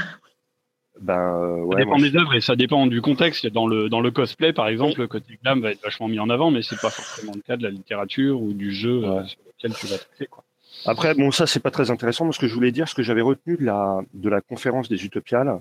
Ben, 1.00 1.56
ouais, 1.64 1.76
ça 1.76 1.84
dépend 1.84 1.98
des 1.98 2.16
œuvres 2.16 2.34
et 2.34 2.40
ça 2.40 2.56
dépend 2.56 2.86
du 2.86 3.00
contexte. 3.00 3.46
Dans 3.46 3.66
le, 3.66 3.88
dans 3.88 4.00
le 4.00 4.10
cosplay, 4.10 4.52
par 4.52 4.68
exemple, 4.68 5.00
le 5.00 5.06
côté 5.08 5.38
glam 5.42 5.60
va 5.60 5.72
être 5.72 5.82
vachement 5.82 6.08
mis 6.08 6.20
en 6.20 6.30
avant, 6.30 6.50
mais 6.50 6.62
c'est 6.62 6.80
pas 6.80 6.90
forcément 6.90 7.32
le 7.34 7.40
cas 7.40 7.56
de 7.56 7.62
la 7.62 7.70
littérature 7.70 8.40
ou 8.40 8.52
du 8.52 8.72
jeu 8.72 9.04
euh, 9.04 9.24
sur 9.24 9.38
lequel 9.46 9.74
tu 9.74 9.86
vas 9.86 9.98
traiter. 9.98 10.26
Quoi. 10.26 10.44
Après, 10.84 11.14
bon, 11.14 11.30
ça, 11.30 11.46
c'est 11.46 11.60
pas 11.60 11.70
très 11.70 11.90
intéressant. 11.90 12.24
Moi, 12.24 12.32
ce 12.32 12.38
que 12.38 12.48
je 12.48 12.54
voulais 12.54 12.72
dire, 12.72 12.88
ce 12.88 12.94
que 12.94 13.02
j'avais 13.02 13.20
retenu 13.20 13.56
de 13.56 13.64
la, 13.64 14.00
de 14.14 14.28
la 14.28 14.40
conférence 14.40 14.88
des 14.88 15.04
Utopiales, 15.04 15.60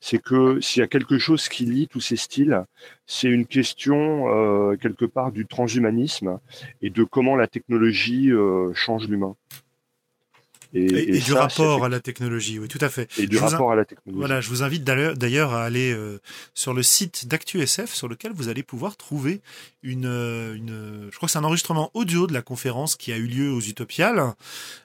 c'est 0.00 0.18
que 0.18 0.60
s'il 0.60 0.80
y 0.80 0.82
a 0.82 0.86
quelque 0.86 1.18
chose 1.18 1.48
qui 1.48 1.64
lie 1.64 1.88
tous 1.88 2.00
ces 2.00 2.16
styles, 2.16 2.64
c'est 3.06 3.28
une 3.28 3.46
question, 3.46 4.28
euh, 4.28 4.76
quelque 4.76 5.04
part, 5.04 5.30
du 5.30 5.46
transhumanisme 5.46 6.38
et 6.80 6.90
de 6.90 7.04
comment 7.04 7.36
la 7.36 7.48
technologie 7.48 8.30
euh, 8.30 8.72
change 8.74 9.08
l'humain. 9.08 9.36
Et, 10.74 11.20
du 11.20 11.32
rapport 11.34 11.84
à 11.84 11.88
la 11.88 12.00
technologie, 12.00 12.58
oui, 12.58 12.68
tout 12.68 12.78
à 12.80 12.88
fait. 12.88 13.08
Et 13.18 13.26
du 13.26 13.38
rapport 13.38 13.72
à 13.72 13.76
la 13.76 13.84
technologie. 13.84 14.18
Voilà, 14.18 14.40
je 14.40 14.48
vous 14.48 14.62
invite 14.62 14.84
d'ailleurs 14.84 15.52
à 15.52 15.64
aller 15.64 15.92
euh, 15.92 16.18
sur 16.54 16.72
le 16.72 16.82
site 16.82 17.26
d'ActuSF, 17.26 17.92
sur 17.92 18.08
lequel 18.08 18.32
vous 18.32 18.48
allez 18.48 18.62
pouvoir 18.62 18.96
trouver 18.96 19.42
une, 19.82 20.06
euh, 20.06 20.54
une 20.54 21.08
je 21.10 21.16
crois 21.16 21.26
que 21.26 21.32
c'est 21.32 21.38
un 21.38 21.44
enregistrement 21.44 21.90
audio 21.94 22.26
de 22.26 22.32
la 22.32 22.42
conférence 22.42 22.96
qui 22.96 23.12
a 23.12 23.16
eu 23.16 23.26
lieu 23.26 23.50
aux 23.50 23.60
Utopiales, 23.60 24.34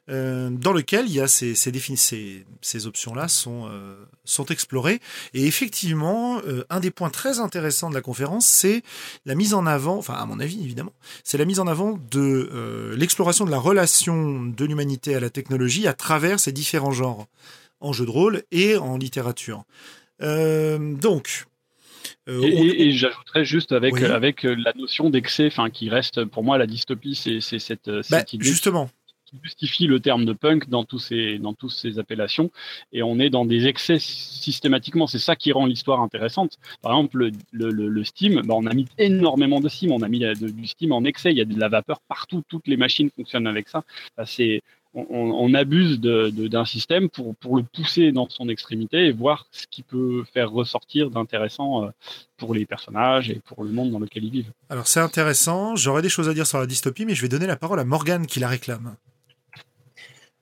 euh, 0.10 0.50
dans 0.50 0.73
lequel 0.73 1.06
il 1.08 1.13
y 1.13 1.21
a 1.21 1.28
ces, 1.28 1.56
ces, 1.56 1.71
ces, 1.95 2.45
ces 2.62 2.88
options-là 2.88 3.28
sont, 3.28 3.67
euh, 3.69 3.95
sont 4.26 4.45
explorées. 4.45 5.00
Et 5.34 5.45
effectivement, 5.45 6.41
un 6.69 6.80
des 6.80 6.91
points 6.91 7.10
très 7.10 7.39
intéressants 7.39 7.89
de 7.89 7.95
la 7.95 8.02
conférence, 8.02 8.45
c'est 8.47 8.84
la 9.26 9.36
mise 9.36 9.54
en 9.54 9.65
avant, 9.65 9.97
enfin 9.97 10.15
à 10.15 10.26
mon 10.26 10.39
avis 10.39 10.63
évidemment, 10.63 10.93
c'est 11.23 11.38
la 11.38 11.45
mise 11.45 11.60
en 11.60 11.67
avant 11.67 12.00
de 12.12 12.95
l'exploration 12.97 13.45
de 13.45 13.52
la 13.52 13.60
relation 13.60 14.43
de 14.43 14.65
l'humanité 14.65 15.15
à 15.15 15.19
la 15.19 15.30
technologie 15.30 15.77
à 15.86 15.94
travers 15.94 16.40
ces 16.40 16.52
différents 16.52 16.92
genres, 16.92 17.28
en 17.80 17.94
jeu 17.94 18.06
de 18.06 18.12
rôle 18.12 18.44
et 18.52 18.78
en 18.78 18.98
littérature. 18.98 19.63
Euh, 20.22 20.96
donc. 20.96 21.46
Euh, 22.30 22.42
et, 22.44 22.92
j'ajouterais 22.92 23.46
juste 23.46 23.72
avec 23.72 24.02
avec 24.02 24.44
la 24.44 24.74
notion 24.74 25.10
d'excès, 25.10 25.48
enfin 25.48 25.70
qui 25.70 25.90
reste 25.90 26.26
pour 26.26 26.44
moi 26.44 26.58
la 26.58 26.66
dystopie, 26.66 27.16
c'est 27.16 27.60
cette, 27.60 27.90
bah, 28.10 28.24
justement. 28.40 28.90
qui 29.26 29.38
justifie 29.44 29.88
le 29.88 30.00
terme 30.00 30.26
de 30.26 30.34
punk 30.34 30.70
dans 30.70 30.86
tous 30.86 31.00
ces 31.00 31.38
dans 31.38 31.54
tous 31.54 31.70
ces 31.70 32.00
appellations. 32.00 32.50
Et 32.94 33.04
on 33.04 33.20
est 33.20 33.30
dans 33.30 33.46
des 33.46 33.68
excès 33.68 34.00
systématiquement. 34.00 35.08
C'est 35.08 35.20
ça 35.20 35.36
qui 35.36 35.52
rend 35.52 35.66
l'histoire 35.66 36.02
intéressante. 36.02 36.60
Par 36.82 36.94
exemple 36.94 37.18
le, 37.18 37.32
le, 37.70 37.88
le 37.88 38.04
Steam 38.04 38.42
bah, 38.46 38.54
on 38.58 38.66
a 38.66 38.74
mis 38.74 38.88
énormément 38.98 39.60
de 39.60 39.68
Steam. 39.68 39.92
On 39.92 40.02
a 40.02 40.08
mis 40.08 40.20
du 40.20 40.68
Steam 40.68 40.94
en 40.94 41.04
excès. 41.04 41.32
Il 41.32 41.38
y 41.38 41.42
a 41.42 41.46
de 41.46 41.60
la 41.60 41.68
vapeur 41.68 42.00
partout. 42.08 42.42
Toutes 42.48 42.68
les 42.68 42.78
machines 42.78 43.10
fonctionnent 43.16 43.48
avec 43.48 43.68
ça. 43.68 43.84
Bah, 44.16 44.26
c'est 44.26 44.62
on, 44.98 45.54
abuse 45.54 46.00
d'un 46.00 46.66
système 46.66 47.10
pour, 47.10 47.58
le 47.58 47.64
pousser 47.64 48.12
dans 48.12 48.28
son 48.30 48.50
extrémité 48.50 49.06
et 49.06 49.12
voir 49.12 49.48
ce 49.52 49.68
qui 49.68 49.84
peut 49.84 50.24
faire 50.34 50.52
ressortir 50.52 51.10
d'intéressant 51.10 51.86
euh, 51.86 51.90
pour 52.38 52.54
les 52.54 52.66
personnages 52.66 53.30
et 53.30 53.42
pour 53.46 53.64
le 53.64 53.70
monde 53.70 53.92
dans 53.92 54.00
lequel 54.00 54.24
ils 54.26 54.32
vivent. 54.32 54.52
Alors 54.70 54.88
c'est 54.88 55.00
intéressant, 55.00 55.76
j'aurais 55.76 56.02
des 56.02 56.10
choses 56.10 56.30
à 56.30 56.34
dire 56.34 56.48
sur 56.48 56.60
la 56.60 56.66
dystopie, 56.66 57.06
mais 57.06 57.16
je 57.16 57.22
vais 57.22 57.30
donner 57.30 57.48
la 57.48 57.56
parole 57.56 57.80
à 57.80 57.86
Morgane 57.86 58.26
qui 58.26 58.40
la 58.40 58.48
réclame. 58.48 58.96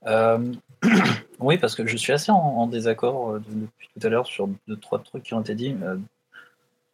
oui, 1.40 1.58
parce 1.58 1.76
que 1.76 1.86
je 1.88 1.98
suis 1.98 2.14
assez 2.14 2.32
en, 2.32 2.68
désaccord 2.68 3.40
depuis 3.40 3.90
tout 3.94 4.06
à 4.06 4.10
l'heure 4.10 4.28
sur 4.28 4.48
deux, 4.68 4.78
trois 4.78 5.00
trucs 5.00 5.24
qui 5.24 5.34
ont 5.34 5.42
été 5.42 5.56
dit. 5.56 5.76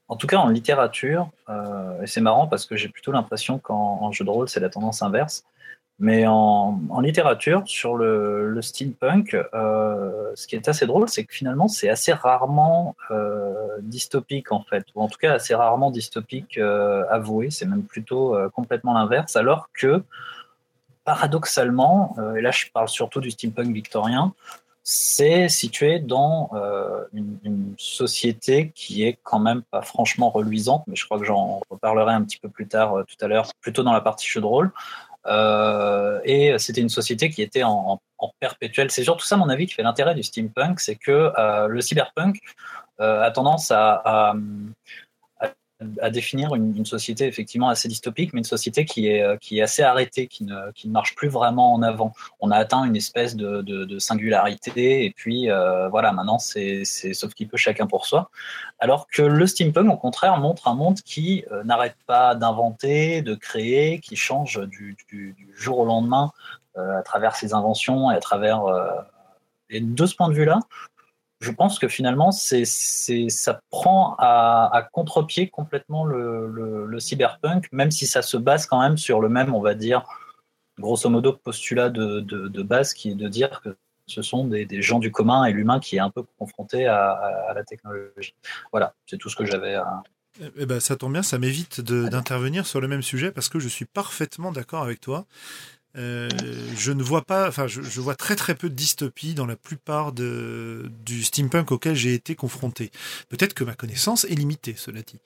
En 0.07 0.15
tout 0.15 0.27
cas, 0.27 0.37
en 0.37 0.47
littérature, 0.47 1.29
et 1.49 2.07
c'est 2.07 2.21
marrant 2.21 2.47
parce 2.47 2.65
que 2.65 2.77
j'ai 2.77 2.87
plutôt 2.87 3.11
l'impression 3.11 3.59
qu'en 3.59 4.13
jeu 4.13 4.23
de 4.23 4.29
rôle, 4.29 4.47
c'est 4.47 4.61
la 4.61 4.69
tendance 4.69 5.01
inverse. 5.01 5.43
Mais 6.01 6.25
en, 6.25 6.79
littérature, 6.99 7.61
sur 7.67 7.95
le, 7.95 8.59
steampunk, 8.59 9.37
euh, 9.53 10.31
ce 10.33 10.47
qui 10.47 10.55
est 10.55 10.67
assez 10.67 10.87
drôle, 10.87 11.07
c'est 11.07 11.25
que 11.25 11.31
finalement, 11.31 11.67
c'est 11.67 11.89
assez 11.89 12.11
rarement 12.11 12.95
euh, 13.11 13.77
dystopique, 13.83 14.51
en 14.51 14.63
fait, 14.63 14.83
ou 14.95 15.03
en 15.03 15.07
tout 15.07 15.19
cas 15.19 15.33
assez 15.33 15.53
rarement 15.53 15.91
dystopique 15.91 16.57
euh, 16.57 17.03
avoué, 17.11 17.51
c'est 17.51 17.67
même 17.67 17.83
plutôt 17.83 18.35
complètement 18.51 18.95
l'inverse, 18.95 19.35
alors 19.35 19.69
que, 19.73 20.01
paradoxalement, 21.03 22.15
et 22.35 22.41
là 22.41 22.49
je 22.49 22.65
parle 22.73 22.89
surtout 22.89 23.21
du 23.21 23.29
steampunk 23.29 23.71
victorien, 23.71 24.33
c'est 24.83 25.49
situé 25.49 25.99
dans 25.99 26.49
une, 27.13 27.75
société 27.77 28.71
qui 28.73 29.03
est 29.03 29.19
quand 29.23 29.39
même 29.39 29.61
pas 29.61 29.81
franchement 29.81 30.29
reluisante, 30.31 30.83
mais 30.87 30.95
je 30.95 31.05
crois 31.05 31.19
que 31.19 31.25
j'en 31.25 31.61
reparlerai 31.69 32.13
un 32.13 32.23
petit 32.23 32.37
peu 32.37 32.49
plus 32.49 32.67
tard 32.67 33.03
tout 33.07 33.23
à 33.23 33.27
l'heure, 33.27 33.49
plutôt 33.61 33.83
dans 33.83 33.93
la 33.93 34.01
partie 34.01 34.27
jeu 34.27 34.41
de 34.41 34.45
rôle. 34.45 34.71
Euh, 35.27 36.19
et 36.23 36.57
c'était 36.57 36.81
une 36.81 36.89
société 36.89 37.29
qui 37.29 37.41
était 37.41 37.63
en, 37.63 37.99
en, 38.17 38.31
perpétuel. 38.39 38.91
C'est 38.91 39.03
surtout 39.03 39.25
ça, 39.25 39.37
mon 39.37 39.49
avis, 39.49 39.67
qui 39.67 39.73
fait 39.73 39.83
l'intérêt 39.83 40.15
du 40.15 40.23
steampunk, 40.23 40.79
c'est 40.79 40.95
que 40.95 41.31
euh, 41.37 41.67
le 41.67 41.81
cyberpunk 41.81 42.39
euh, 42.99 43.21
a 43.21 43.31
tendance 43.31 43.71
à, 43.71 44.01
à, 44.03 44.33
à 46.01 46.09
définir 46.09 46.53
une, 46.55 46.85
société 46.85 47.25
effectivement 47.25 47.69
assez 47.69 47.87
dystopique, 47.87 48.33
mais 48.33 48.39
une 48.39 48.45
société 48.45 48.85
qui 48.85 49.07
est, 49.07 49.23
euh, 49.23 49.37
qui 49.37 49.59
est 49.59 49.61
assez 49.61 49.81
arrêtée, 49.81 50.27
qui 50.27 50.43
ne, 50.43 50.71
qui 50.71 50.87
ne 50.87 50.93
marche 50.93 51.15
plus 51.15 51.27
vraiment 51.27 51.73
en 51.73 51.81
avant. 51.81 52.13
On 52.39 52.51
a 52.51 52.57
atteint 52.57 52.83
une 52.83 52.95
espèce 52.95 53.35
de, 53.35 53.61
de, 53.61 53.99
singularité, 53.99 55.05
et 55.05 55.11
puis 55.11 55.49
euh, 55.49 55.87
voilà, 55.89 56.11
maintenant 56.11 56.39
c'est 56.39 56.83
sauf 56.85 57.33
qu'il 57.33 57.47
peut 57.47 57.57
chacun 57.57 57.87
pour 57.87 58.05
soi. 58.05 58.29
Alors 58.79 59.07
que 59.07 59.21
le 59.21 59.45
steampunk, 59.47 59.91
au 59.91 59.97
contraire, 59.97 60.37
montre 60.37 60.67
un 60.67 60.75
monde 60.75 60.99
qui 61.01 61.45
euh, 61.51 61.63
n'arrête 61.63 61.95
pas 62.07 62.35
d'inventer, 62.35 63.21
de 63.21 63.35
créer, 63.35 63.99
qui 63.99 64.15
change 64.15 64.59
du, 64.67 64.97
du, 65.09 65.35
jour 65.55 65.79
au 65.79 65.85
lendemain 65.85 66.31
à 66.75 67.01
travers 67.03 67.35
ses 67.35 67.53
inventions 67.53 68.11
et 68.11 68.15
à 68.15 68.19
travers. 68.19 68.63
et 69.69 69.81
de 69.81 70.05
ce 70.05 70.15
point 70.15 70.29
de 70.29 70.33
vue-là, 70.33 70.59
je 71.41 71.51
pense 71.51 71.79
que 71.79 71.87
finalement, 71.87 72.31
c'est, 72.31 72.65
ça 72.65 73.61
prend 73.71 74.15
à, 74.19 74.87
contre-pied 74.93 75.49
complètement 75.49 76.05
le, 76.05 76.99
cyberpunk, 76.99 77.67
même 77.71 77.91
si 77.91 78.05
ça 78.05 78.21
se 78.21 78.37
base 78.37 78.67
quand 78.67 78.79
même 78.79 78.97
sur 78.97 79.19
le 79.19 79.27
même, 79.27 79.53
on 79.53 79.61
va 79.61 79.73
dire, 79.73 80.03
grosso 80.79 81.09
modo, 81.09 81.33
postulat 81.33 81.89
de, 81.89 82.61
base 82.61 82.93
qui 82.93 83.11
est 83.11 83.15
de 83.15 83.27
dire 83.27 83.61
que 83.61 83.75
ce 84.05 84.21
sont 84.21 84.45
des, 84.45 84.81
gens 84.81 84.99
du 84.99 85.11
commun 85.11 85.45
et 85.45 85.51
l'humain 85.51 85.79
qui 85.79 85.95
est 85.95 85.99
un 85.99 86.11
peu 86.11 86.23
confronté 86.37 86.85
à, 86.85 87.51
la 87.55 87.63
technologie. 87.63 88.35
Voilà, 88.71 88.93
c'est 89.07 89.17
tout 89.17 89.29
ce 89.29 89.35
que 89.35 89.45
j'avais 89.45 89.75
à. 89.75 90.03
Eh 90.57 90.65
ben, 90.65 90.79
ça 90.79 90.95
tombe 90.95 91.11
bien, 91.11 91.23
ça 91.23 91.39
m'évite 91.39 91.81
d'intervenir 91.81 92.65
sur 92.65 92.79
le 92.79 92.87
même 92.87 93.01
sujet 93.01 93.31
parce 93.31 93.49
que 93.49 93.59
je 93.59 93.67
suis 93.67 93.85
parfaitement 93.85 94.51
d'accord 94.51 94.83
avec 94.83 95.01
toi. 95.01 95.25
Euh, 95.97 96.29
je 96.77 96.91
ne 96.91 97.03
vois 97.03 97.23
pas, 97.23 97.47
enfin, 97.47 97.67
je, 97.67 97.99
vois 97.99 98.15
très 98.15 98.35
très 98.35 98.55
peu 98.55 98.69
de 98.69 98.75
dystopie 98.75 99.33
dans 99.33 99.45
la 99.45 99.55
plupart 99.55 100.13
de, 100.13 100.89
du 101.05 101.23
steampunk 101.23 101.71
auquel 101.71 101.95
j'ai 101.95 102.13
été 102.13 102.35
confronté. 102.35 102.91
Peut-être 103.29 103.53
que 103.53 103.63
ma 103.63 103.73
connaissance 103.73 104.23
est 104.25 104.35
limitée, 104.35 104.75
cela 104.77 105.01
dit. 105.01 105.19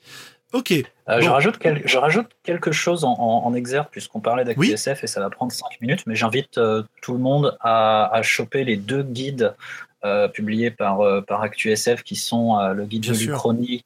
Ok. 0.53 0.71
Euh, 0.71 1.21
je, 1.21 1.29
rajoute 1.29 1.59
je 1.85 1.97
rajoute 1.97 2.29
quelque 2.43 2.71
chose 2.71 3.03
en, 3.03 3.13
en, 3.17 3.53
exergue, 3.53 3.89
puisqu'on 3.91 4.21
parlait 4.21 4.45
d'AQSF 4.45 5.03
et 5.03 5.07
ça 5.07 5.19
va 5.19 5.29
prendre 5.29 5.51
5 5.51 5.81
minutes, 5.81 6.03
mais 6.07 6.15
j'invite 6.15 6.57
euh, 6.57 6.83
tout 7.01 7.13
le 7.13 7.19
monde 7.19 7.57
à, 7.59 8.09
à, 8.15 8.21
choper 8.23 8.63
les 8.63 8.77
deux 8.77 9.03
guides 9.03 9.53
publiés 10.33 10.69
par, 10.69 10.99
par 11.25 11.41
ActuSF 11.41 12.03
qui 12.03 12.15
sont 12.15 12.59
le 12.73 12.85
guide 12.85 13.07
de 13.07 13.13
l'Uchronie 13.13 13.83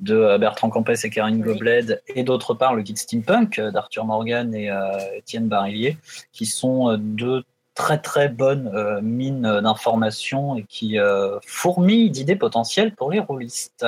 de 0.00 0.14
euh, 0.14 0.38
Bertrand 0.38 0.70
Campès 0.70 1.04
et 1.04 1.10
Karine 1.10 1.40
Gobled, 1.40 2.02
et 2.08 2.22
d'autre 2.22 2.54
part 2.54 2.74
le 2.74 2.82
guide 2.82 2.98
steampunk 2.98 3.58
euh, 3.58 3.70
d'Arthur 3.70 4.04
Morgan 4.04 4.54
et 4.54 4.70
euh, 4.70 4.98
Étienne 5.14 5.48
Barillier, 5.48 5.96
qui 6.32 6.46
sont 6.46 6.96
deux 6.98 7.44
très 7.74 8.00
très 8.00 8.28
bonnes 8.30 9.00
mines 9.02 9.60
d'informations 9.62 10.56
et 10.56 10.62
qui 10.62 10.96
fourmillent 11.44 12.10
d'idées 12.10 12.36
potentielles 12.36 12.94
pour 12.94 13.10
les 13.10 13.20
rôlistes. 13.20 13.84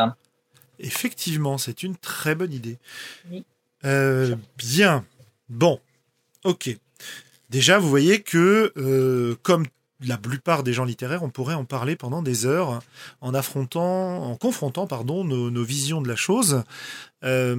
Effectivement, 0.78 1.56
c'est 1.56 1.82
une 1.82 1.96
très 1.96 2.34
bonne 2.34 2.52
idée. 2.52 2.76
bien. 4.58 5.06
Bon. 5.48 5.80
Ok. 6.44 6.68
Déjà, 7.48 7.78
vous 7.78 7.88
voyez 7.88 8.20
que, 8.20 9.38
comme 9.42 9.64
la 10.00 10.16
plupart 10.16 10.62
des 10.62 10.72
gens 10.72 10.84
littéraires, 10.84 11.22
on 11.22 11.30
pourrait 11.30 11.54
en 11.54 11.64
parler 11.64 11.96
pendant 11.96 12.22
des 12.22 12.46
heures 12.46 12.80
en 13.20 13.34
affrontant, 13.34 14.22
en 14.22 14.36
confrontant, 14.36 14.86
pardon, 14.86 15.24
nos, 15.24 15.64
visions 15.64 16.00
de 16.00 16.08
la 16.08 16.16
chose. 16.16 16.62
Euh, 17.24 17.56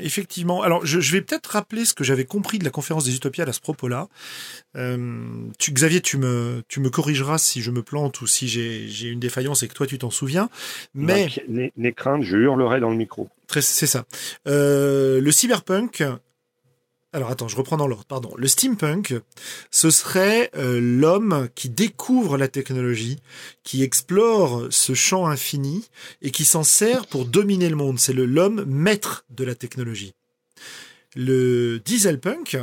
effectivement. 0.00 0.62
Alors, 0.62 0.86
je, 0.86 0.98
vais 1.12 1.20
peut-être 1.20 1.46
rappeler 1.48 1.84
ce 1.84 1.92
que 1.92 2.04
j'avais 2.04 2.24
compris 2.24 2.58
de 2.58 2.64
la 2.64 2.70
conférence 2.70 3.04
des 3.04 3.14
Utopiales 3.14 3.50
à 3.50 3.52
ce 3.52 3.60
propos-là. 3.60 4.08
Euh, 4.76 5.24
tu, 5.58 5.72
Xavier, 5.72 6.00
tu 6.00 6.16
me, 6.16 6.62
tu 6.68 6.80
me 6.80 6.88
corrigeras 6.88 7.36
si 7.36 7.60
je 7.60 7.70
me 7.70 7.82
plante 7.82 8.22
ou 8.22 8.26
si 8.26 8.48
j'ai 8.48 9.08
une 9.08 9.20
défaillance 9.20 9.62
et 9.62 9.68
que 9.68 9.74
toi 9.74 9.86
tu 9.86 9.98
t'en 9.98 10.10
souviens. 10.10 10.48
Mais 10.94 11.28
les 11.48 11.92
craintes, 11.92 12.22
je 12.22 12.36
hurlerai 12.38 12.80
dans 12.80 12.90
le 12.90 12.96
micro. 12.96 13.28
C'est 13.48 13.86
ça. 13.86 14.04
Euh, 14.48 15.20
le 15.20 15.30
cyberpunk 15.30 16.02
alors 17.16 17.30
attends, 17.30 17.48
je 17.48 17.56
reprends 17.56 17.78
dans 17.78 17.86
l'ordre, 17.86 18.04
pardon. 18.04 18.34
Le 18.36 18.46
steampunk, 18.46 19.14
ce 19.70 19.88
serait 19.88 20.50
euh, 20.54 20.78
l'homme 20.78 21.48
qui 21.54 21.70
découvre 21.70 22.36
la 22.36 22.46
technologie, 22.46 23.20
qui 23.62 23.82
explore 23.82 24.66
ce 24.68 24.92
champ 24.92 25.26
infini 25.26 25.88
et 26.20 26.30
qui 26.30 26.44
s'en 26.44 26.62
sert 26.62 27.06
pour 27.06 27.24
dominer 27.24 27.70
le 27.70 27.76
monde. 27.76 27.98
C'est 27.98 28.12
l'homme 28.12 28.66
maître 28.66 29.24
de 29.30 29.44
la 29.44 29.54
technologie. 29.54 30.12
Le 31.14 31.80
dieselpunk, 31.82 32.58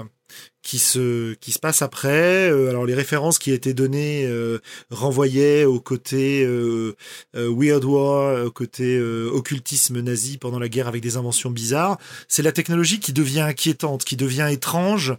qui 0.63 0.79
se 0.79 1.33
qui 1.35 1.51
se 1.51 1.59
passe 1.59 1.81
après. 1.81 2.49
Euh, 2.49 2.69
alors 2.69 2.85
les 2.85 2.95
références 2.95 3.37
qui 3.37 3.51
étaient 3.51 3.73
données 3.73 4.25
euh, 4.25 4.59
renvoyaient 4.89 5.65
au 5.65 5.79
côté 5.79 6.43
euh, 6.43 6.95
Weird 7.33 7.83
War, 7.83 8.45
au 8.45 8.51
côté 8.51 8.99
occultisme 8.99 9.99
nazi 9.99 10.37
pendant 10.37 10.59
la 10.59 10.69
guerre 10.69 10.87
avec 10.87 11.01
des 11.01 11.17
inventions 11.17 11.51
bizarres. 11.51 11.97
C'est 12.27 12.41
la 12.41 12.53
technologie 12.53 12.99
qui 12.99 13.13
devient 13.13 13.41
inquiétante, 13.41 14.05
qui 14.05 14.15
devient 14.15 14.47
étrange, 14.49 15.15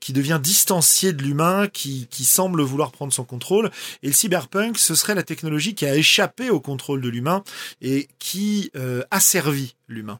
qui 0.00 0.12
devient 0.12 0.40
distanciée 0.42 1.12
de 1.12 1.22
l'humain, 1.22 1.68
qui 1.68 2.08
qui 2.10 2.24
semble 2.24 2.62
vouloir 2.62 2.90
prendre 2.90 3.12
son 3.12 3.24
contrôle. 3.24 3.70
Et 4.02 4.08
le 4.08 4.12
cyberpunk, 4.12 4.78
ce 4.78 4.94
serait 4.94 5.14
la 5.14 5.22
technologie 5.22 5.74
qui 5.74 5.86
a 5.86 5.94
échappé 5.94 6.50
au 6.50 6.58
contrôle 6.60 7.00
de 7.00 7.08
l'humain 7.08 7.44
et 7.80 8.08
qui 8.18 8.72
a 8.74 9.20
servi 9.20 9.76
l'humain. 9.86 10.18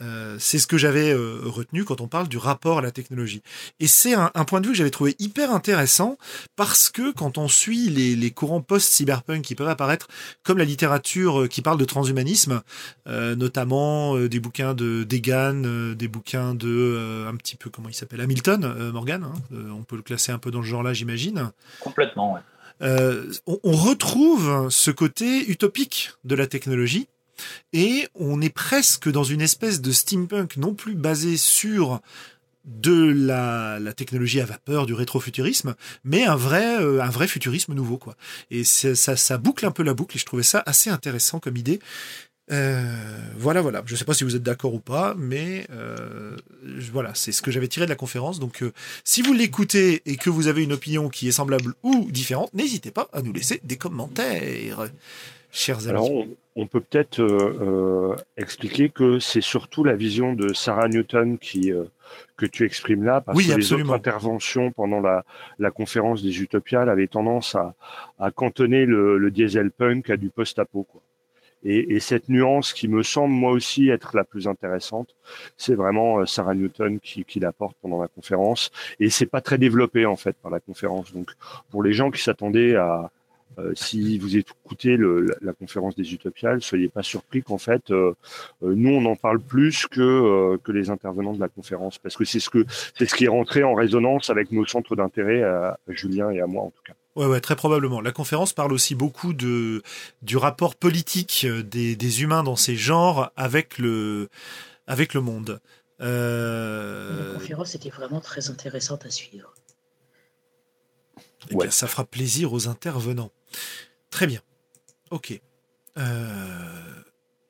Euh, 0.00 0.36
c'est 0.38 0.58
ce 0.58 0.66
que 0.66 0.78
j'avais 0.78 1.12
euh, 1.12 1.40
retenu 1.44 1.84
quand 1.84 2.00
on 2.00 2.08
parle 2.08 2.26
du 2.28 2.38
rapport 2.38 2.78
à 2.78 2.82
la 2.82 2.90
technologie. 2.90 3.42
Et 3.78 3.86
c'est 3.86 4.14
un, 4.14 4.30
point 4.44 4.60
de 4.60 4.66
vue 4.66 4.72
que 4.72 4.78
j'avais 4.78 4.90
trouvé 4.90 5.14
hyper 5.18 5.52
intéressant 5.52 6.16
parce 6.56 6.90
que 6.90 7.12
quand 7.12 7.38
on 7.38 7.46
suit 7.46 7.88
les, 7.88 8.30
courants 8.30 8.62
post-cyberpunk 8.62 9.42
qui 9.42 9.54
peuvent 9.54 9.68
apparaître, 9.68 10.08
comme 10.42 10.58
la 10.58 10.64
littérature 10.64 11.42
euh, 11.42 11.46
qui 11.46 11.62
parle 11.62 11.78
de 11.78 11.84
transhumanisme, 11.84 12.62
notamment 13.06 14.16
des 14.16 14.40
bouquins 14.40 14.74
de 14.74 15.04
Degan, 15.04 15.94
des 15.94 16.08
bouquins 16.08 16.54
de 16.54 17.26
un 17.28 17.36
petit 17.36 17.56
peu 17.56 17.70
comment 17.70 17.88
il 17.88 17.94
s'appelle 17.94 18.20
Hamilton, 18.20 18.90
Morgan, 18.92 19.24
hein, 19.24 19.56
on 19.72 19.82
peut 19.82 19.96
le 19.96 20.02
classer 20.02 20.32
un 20.32 20.38
peu 20.38 20.50
dans 20.50 20.60
le 20.60 20.66
genre 20.66 20.82
là, 20.82 20.92
j'imagine. 20.92 21.50
Complètement. 21.80 22.34
Ouais. 22.34 22.40
on 23.46 23.72
retrouve 23.72 24.68
ce 24.70 24.90
côté 24.90 25.50
utopique 25.50 26.12
de 26.24 26.34
la 26.34 26.46
technologie 26.46 27.08
et 27.72 28.08
on 28.14 28.40
est 28.40 28.52
presque 28.54 29.10
dans 29.10 29.24
une 29.24 29.40
espèce 29.40 29.80
de 29.80 29.92
steampunk 29.92 30.56
non 30.56 30.74
plus 30.74 30.94
basé 30.94 31.36
sur 31.36 32.00
de 32.64 33.12
la, 33.12 33.92
technologie 33.92 34.40
à 34.40 34.44
vapeur, 34.44 34.86
du 34.86 34.94
rétrofuturisme, 34.94 35.74
mais 36.04 36.24
un 36.24 36.36
vrai, 36.36 36.80
euh, 36.80 37.02
un 37.02 37.10
vrai 37.10 37.26
futurisme 37.26 37.74
nouveau, 37.74 37.98
quoi. 37.98 38.16
Et 38.50 38.64
ça, 38.64 39.38
boucle 39.38 39.66
un 39.66 39.70
peu 39.70 39.82
la 39.82 39.94
boucle, 39.94 40.16
et 40.16 40.20
je 40.20 40.26
trouvais 40.26 40.42
ça 40.42 40.62
assez 40.64 40.90
intéressant 40.90 41.40
comme 41.40 41.56
idée. 41.56 41.80
Euh, 42.50 42.84
voilà, 43.36 43.62
voilà. 43.62 43.82
Je 43.86 43.94
ne 43.94 43.98
sais 43.98 44.04
pas 44.04 44.14
si 44.14 44.24
vous 44.24 44.36
êtes 44.36 44.42
d'accord 44.42 44.74
ou 44.74 44.80
pas, 44.80 45.14
mais 45.16 45.66
euh, 45.70 46.36
voilà, 46.92 47.12
c'est 47.14 47.32
ce 47.32 47.42
que 47.42 47.50
j'avais 47.50 47.68
tiré 47.68 47.86
de 47.86 47.90
la 47.90 47.96
conférence. 47.96 48.38
Donc, 48.38 48.62
si 49.04 49.22
vous 49.22 49.32
l'écoutez 49.32 50.02
et 50.06 50.16
que 50.16 50.30
vous 50.30 50.46
avez 50.46 50.62
une 50.62 50.72
opinion 50.72 51.08
qui 51.08 51.28
est 51.28 51.32
semblable 51.32 51.74
ou 51.82 52.10
différente, 52.10 52.52
n'hésitez 52.54 52.90
pas 52.90 53.08
à 53.12 53.22
nous 53.22 53.32
laisser 53.32 53.60
des 53.64 53.76
commentaires, 53.76 54.88
chers 55.50 55.88
amis 55.88 55.98
on 56.00 56.28
peut 56.66 56.80
peut-être 56.80 57.20
euh, 57.20 58.12
euh, 58.12 58.16
expliquer 58.36 58.90
que 58.90 59.18
c'est 59.18 59.40
surtout 59.40 59.84
la 59.84 59.94
vision 59.94 60.34
de 60.34 60.52
Sarah 60.52 60.88
Newton 60.88 61.38
qui 61.38 61.72
euh, 61.72 61.84
que 62.36 62.44
tu 62.44 62.64
exprimes 62.64 63.04
là, 63.04 63.20
parce 63.20 63.38
que 63.38 63.54
les 63.54 63.72
autres 63.72 63.92
interventions 63.92 64.70
pendant 64.70 65.00
la, 65.00 65.24
la 65.58 65.70
conférence 65.70 66.22
des 66.22 66.42
Utopiales 66.42 66.90
avaient 66.90 67.06
tendance 67.06 67.54
à, 67.54 67.74
à 68.18 68.30
cantonner 68.30 68.84
le, 68.84 69.16
le 69.16 69.30
diesel 69.30 69.70
punk 69.70 70.10
à 70.10 70.16
du 70.16 70.28
post-apo. 70.28 70.82
Quoi. 70.82 71.00
Et, 71.64 72.00
cette 72.00 72.28
nuance 72.28 72.72
qui 72.72 72.88
me 72.88 73.02
semble 73.04 73.32
moi 73.32 73.52
aussi 73.52 73.88
être 73.88 74.16
la 74.16 74.24
plus 74.24 74.48
intéressante, 74.48 75.14
c'est 75.56 75.74
vraiment 75.74 76.18
euh, 76.18 76.26
Sarah 76.26 76.54
Newton 76.54 76.98
qui, 76.98 77.24
qui 77.24 77.38
l'apporte 77.38 77.76
pendant 77.80 78.00
la 78.00 78.08
conférence. 78.08 78.72
Et 78.98 79.10
c'est 79.10 79.26
pas 79.26 79.40
très 79.40 79.58
développé 79.58 80.04
en 80.04 80.16
fait 80.16 80.36
par 80.42 80.50
la 80.50 80.58
conférence. 80.58 81.12
Donc 81.12 81.30
pour 81.70 81.82
les 81.84 81.92
gens 81.92 82.10
qui 82.10 82.20
s'attendaient 82.20 82.74
à, 82.74 83.10
euh, 83.58 83.72
si 83.74 84.18
vous 84.18 84.36
écoutez 84.36 84.96
le, 84.96 85.26
la, 85.40 85.52
conférence 85.52 85.94
des 85.94 86.12
Utopiales, 86.14 86.62
soyez 86.62 86.88
pas 86.88 87.02
surpris 87.02 87.42
qu'en 87.42 87.58
fait, 87.58 87.90
euh, 87.90 88.14
euh, 88.62 88.74
nous, 88.74 88.90
on 88.90 89.04
en 89.06 89.16
parle 89.16 89.40
plus 89.40 89.86
que, 89.86 90.56
que 90.62 90.72
les 90.72 90.90
intervenants 90.90 91.34
de 91.34 91.40
la 91.40 91.48
conférence, 91.48 91.98
parce 91.98 92.16
que 92.16 92.24
c'est 92.24 92.40
ce, 92.40 92.50
que, 92.50 92.64
c'est 92.96 93.06
ce 93.06 93.14
qui 93.14 93.24
est 93.24 93.28
rentré 93.28 93.62
en 93.62 93.74
résonance 93.74 94.30
avec 94.30 94.52
nos 94.52 94.66
centres 94.66 94.96
d'intérêt, 94.96 95.42
à, 95.42 95.78
Julien 95.88 96.30
et 96.30 96.40
à 96.40 96.46
moi 96.46 96.64
en 96.64 96.70
tout 96.70 96.82
cas. 96.84 96.94
Ouais, 97.14 97.26
ouais, 97.26 97.40
très 97.40 97.56
probablement. 97.56 98.00
La 98.00 98.12
conférence 98.12 98.54
parle 98.54 98.72
aussi 98.72 98.94
beaucoup 98.94 99.34
de, 99.34 99.82
du 100.22 100.38
rapport 100.38 100.74
politique 100.74 101.46
des, 101.46 101.94
des 101.94 102.22
humains 102.22 102.42
dans 102.42 102.56
ces 102.56 102.74
genres 102.74 103.30
avec 103.36 103.76
le, 103.78 104.28
avec 104.86 105.12
le 105.12 105.20
monde. 105.20 105.60
La 105.98 107.34
conférence 107.34 107.74
était 107.74 107.90
vraiment 107.90 108.20
très 108.20 108.50
intéressante 108.50 109.04
à 109.04 109.10
suivre. 109.10 109.52
Eh 111.50 111.54
ouais. 111.54 111.70
ça 111.70 111.86
fera 111.86 112.04
plaisir 112.04 112.52
aux 112.52 112.68
intervenants. 112.68 113.30
Très 114.10 114.26
bien. 114.26 114.40
Ok. 115.10 115.40
Euh, 115.98 117.02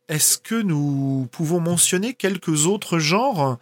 est-ce 0.08 0.36
que 0.36 0.60
nous 0.60 1.28
pouvons 1.32 1.60
mentionner 1.60 2.14
quelques 2.14 2.66
autres 2.66 2.98
genres? 2.98 3.58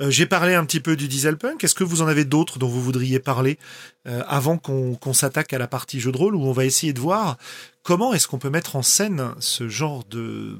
Euh, 0.00 0.10
J'ai 0.10 0.26
parlé 0.26 0.54
un 0.54 0.64
petit 0.64 0.80
peu 0.80 0.96
du 0.96 1.08
dieselpunk. 1.08 1.62
Est-ce 1.62 1.74
que 1.74 1.84
vous 1.84 2.02
en 2.02 2.06
avez 2.06 2.24
d'autres 2.24 2.58
dont 2.58 2.68
vous 2.68 2.82
voudriez 2.82 3.20
parler 3.20 3.58
euh, 4.06 4.22
avant 4.26 4.58
qu'on 4.58 5.12
s'attaque 5.12 5.52
à 5.52 5.58
la 5.58 5.68
partie 5.68 6.00
jeu 6.00 6.12
de 6.12 6.18
rôle 6.18 6.34
où 6.34 6.44
on 6.44 6.52
va 6.52 6.64
essayer 6.64 6.92
de 6.92 7.00
voir 7.00 7.38
comment 7.82 8.12
est-ce 8.12 8.28
qu'on 8.28 8.38
peut 8.38 8.50
mettre 8.50 8.76
en 8.76 8.82
scène 8.82 9.34
ce 9.38 9.68
genre 9.68 10.04
de 10.04 10.58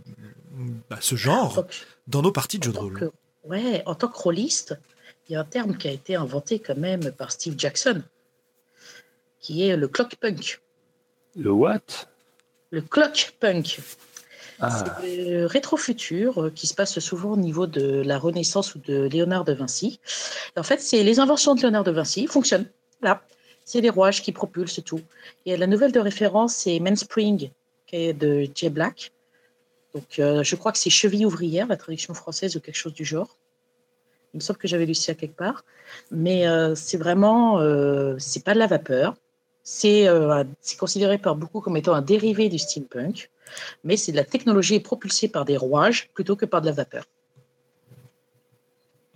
bah, 0.88 0.98
ce 1.00 1.16
genre 1.16 1.66
dans 2.06 2.22
nos 2.22 2.32
parties 2.32 2.58
de 2.58 2.64
jeu 2.64 2.72
de 2.72 2.78
rôle? 2.78 3.10
Ouais, 3.44 3.82
en 3.86 3.94
tant 3.94 4.08
que 4.08 4.16
rôliste, 4.16 4.78
il 5.28 5.32
y 5.32 5.36
a 5.36 5.40
un 5.40 5.44
terme 5.44 5.76
qui 5.76 5.88
a 5.88 5.92
été 5.92 6.14
inventé 6.14 6.58
quand 6.58 6.76
même 6.76 7.12
par 7.12 7.30
Steve 7.30 7.54
Jackson 7.58 8.02
qui 9.40 9.68
est 9.68 9.76
le 9.76 9.88
clock 9.88 10.16
punk. 10.16 10.60
Le 11.36 11.50
what? 11.50 11.80
Le 12.70 12.80
clock 12.80 13.34
punk. 13.40 13.80
Ah. 14.60 14.84
C'est 15.00 15.16
le 15.16 15.46
rétro-futur 15.46 16.44
euh, 16.44 16.50
qui 16.50 16.66
se 16.66 16.74
passe 16.74 16.98
souvent 17.00 17.32
au 17.32 17.36
niveau 17.36 17.66
de 17.66 18.02
la 18.02 18.18
Renaissance 18.18 18.74
ou 18.74 18.78
de 18.78 19.02
Léonard 19.04 19.44
de 19.44 19.52
Vinci. 19.52 20.00
en 20.56 20.62
fait, 20.62 20.80
c'est 20.80 21.02
les 21.02 21.18
inventions 21.18 21.54
de 21.54 21.60
Léonard 21.60 21.84
de 21.84 21.90
Vinci 21.90 22.26
fonctionnent. 22.26 22.68
Là, 23.02 23.22
c'est 23.64 23.80
les 23.80 23.90
rouages 23.90 24.22
qui 24.22 24.32
propulsent 24.32 24.82
tout. 24.84 25.00
Et 25.44 25.56
la 25.56 25.66
nouvelle 25.66 25.92
de 25.92 26.00
référence, 26.00 26.54
c'est 26.54 26.78
Mainspring, 26.78 27.50
qui 27.86 27.96
est 27.96 28.12
de 28.12 28.48
Jay 28.54 28.70
Black. 28.70 29.10
Donc, 29.94 30.18
euh, 30.18 30.42
je 30.42 30.56
crois 30.56 30.72
que 30.72 30.78
c'est 30.78 30.90
cheville 30.90 31.26
ouvrière, 31.26 31.66
la 31.66 31.76
traduction 31.76 32.14
française 32.14 32.56
ou 32.56 32.60
quelque 32.60 32.76
chose 32.76 32.94
du 32.94 33.04
genre. 33.04 33.36
Il 34.32 34.38
me 34.38 34.40
semble 34.40 34.58
que 34.58 34.68
j'avais 34.68 34.86
lu 34.86 34.94
ça 34.94 35.14
quelque 35.14 35.36
part. 35.36 35.64
Mais 36.10 36.46
euh, 36.46 36.74
c'est 36.74 36.96
vraiment, 36.96 37.58
c'est 38.18 38.44
pas 38.44 38.54
de 38.54 38.58
la 38.58 38.66
vapeur. 38.66 39.16
Euh, 39.84 40.44
c'est 40.60 40.78
considéré 40.78 41.18
par 41.18 41.36
beaucoup 41.36 41.60
comme 41.60 41.76
étant 41.76 41.94
un 41.94 42.02
dérivé 42.02 42.48
du 42.48 42.58
steampunk, 42.58 43.30
mais 43.82 43.96
c'est 43.96 44.12
de 44.12 44.16
la 44.16 44.24
technologie 44.24 44.80
propulsée 44.80 45.28
par 45.28 45.44
des 45.44 45.56
rouages 45.56 46.10
plutôt 46.12 46.36
que 46.36 46.44
par 46.44 46.60
de 46.60 46.66
la 46.66 46.72
vapeur. 46.72 47.04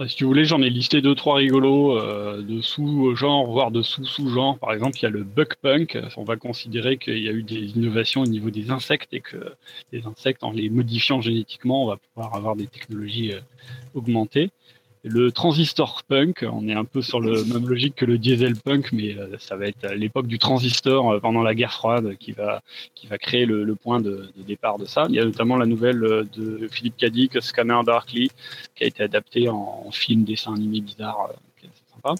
Si 0.06 0.14
tu 0.14 0.24
voulez, 0.24 0.44
j'en 0.44 0.62
ai 0.62 0.70
listé 0.70 1.02
deux, 1.02 1.16
trois 1.16 1.34
rigolos 1.34 1.98
euh, 1.98 2.40
de 2.40 2.60
sous-genres, 2.60 3.46
voire 3.46 3.72
de 3.72 3.82
sous-sous-genres. 3.82 4.56
Par 4.58 4.72
exemple, 4.72 4.96
il 4.96 5.02
y 5.02 5.06
a 5.06 5.10
le 5.10 5.24
buckpunk. 5.24 5.98
On 6.16 6.22
va 6.22 6.36
considérer 6.36 6.98
qu'il 6.98 7.18
y 7.18 7.28
a 7.28 7.32
eu 7.32 7.42
des 7.42 7.76
innovations 7.76 8.20
au 8.20 8.26
niveau 8.26 8.50
des 8.50 8.70
insectes 8.70 9.12
et 9.12 9.20
que 9.20 9.54
les 9.90 10.06
insectes, 10.06 10.44
en 10.44 10.52
les 10.52 10.70
modifiant 10.70 11.20
génétiquement, 11.20 11.82
on 11.82 11.86
va 11.88 11.96
pouvoir 11.96 12.36
avoir 12.36 12.54
des 12.54 12.68
technologies 12.68 13.32
euh, 13.32 13.40
augmentées. 13.94 14.52
Le 15.04 15.30
transistor 15.30 16.02
punk, 16.02 16.44
on 16.50 16.66
est 16.68 16.74
un 16.74 16.84
peu 16.84 17.02
sur 17.02 17.20
le 17.20 17.44
même 17.44 17.68
logique 17.68 17.94
que 17.94 18.04
le 18.04 18.18
diesel 18.18 18.56
punk, 18.56 18.90
mais 18.92 19.16
euh, 19.16 19.36
ça 19.38 19.56
va 19.56 19.66
être 19.66 19.94
l'époque 19.94 20.26
du 20.26 20.38
transistor 20.38 21.12
euh, 21.12 21.20
pendant 21.20 21.42
la 21.42 21.54
guerre 21.54 21.72
froide 21.72 22.16
qui 22.18 22.32
va 22.32 22.62
qui 22.96 23.06
va 23.06 23.16
créer 23.16 23.46
le, 23.46 23.74
point 23.76 24.00
de, 24.00 24.30
départ 24.38 24.78
de 24.78 24.86
ça. 24.86 25.06
Il 25.08 25.14
y 25.14 25.20
a 25.20 25.24
notamment 25.24 25.56
la 25.56 25.66
nouvelle 25.66 26.02
euh, 26.02 26.24
de 26.36 26.66
Philippe 26.68 26.96
Cadic, 26.96 27.40
Scanner 27.40 27.78
Darkly, 27.86 28.30
qui 28.74 28.84
a 28.84 28.86
été 28.88 29.04
adapté 29.04 29.48
en, 29.48 29.90
film 29.92 30.24
dessin 30.24 30.54
animé 30.54 30.80
bizarre, 30.80 31.30
qui 31.58 31.66
est 31.66 31.70
sympa. 31.94 32.14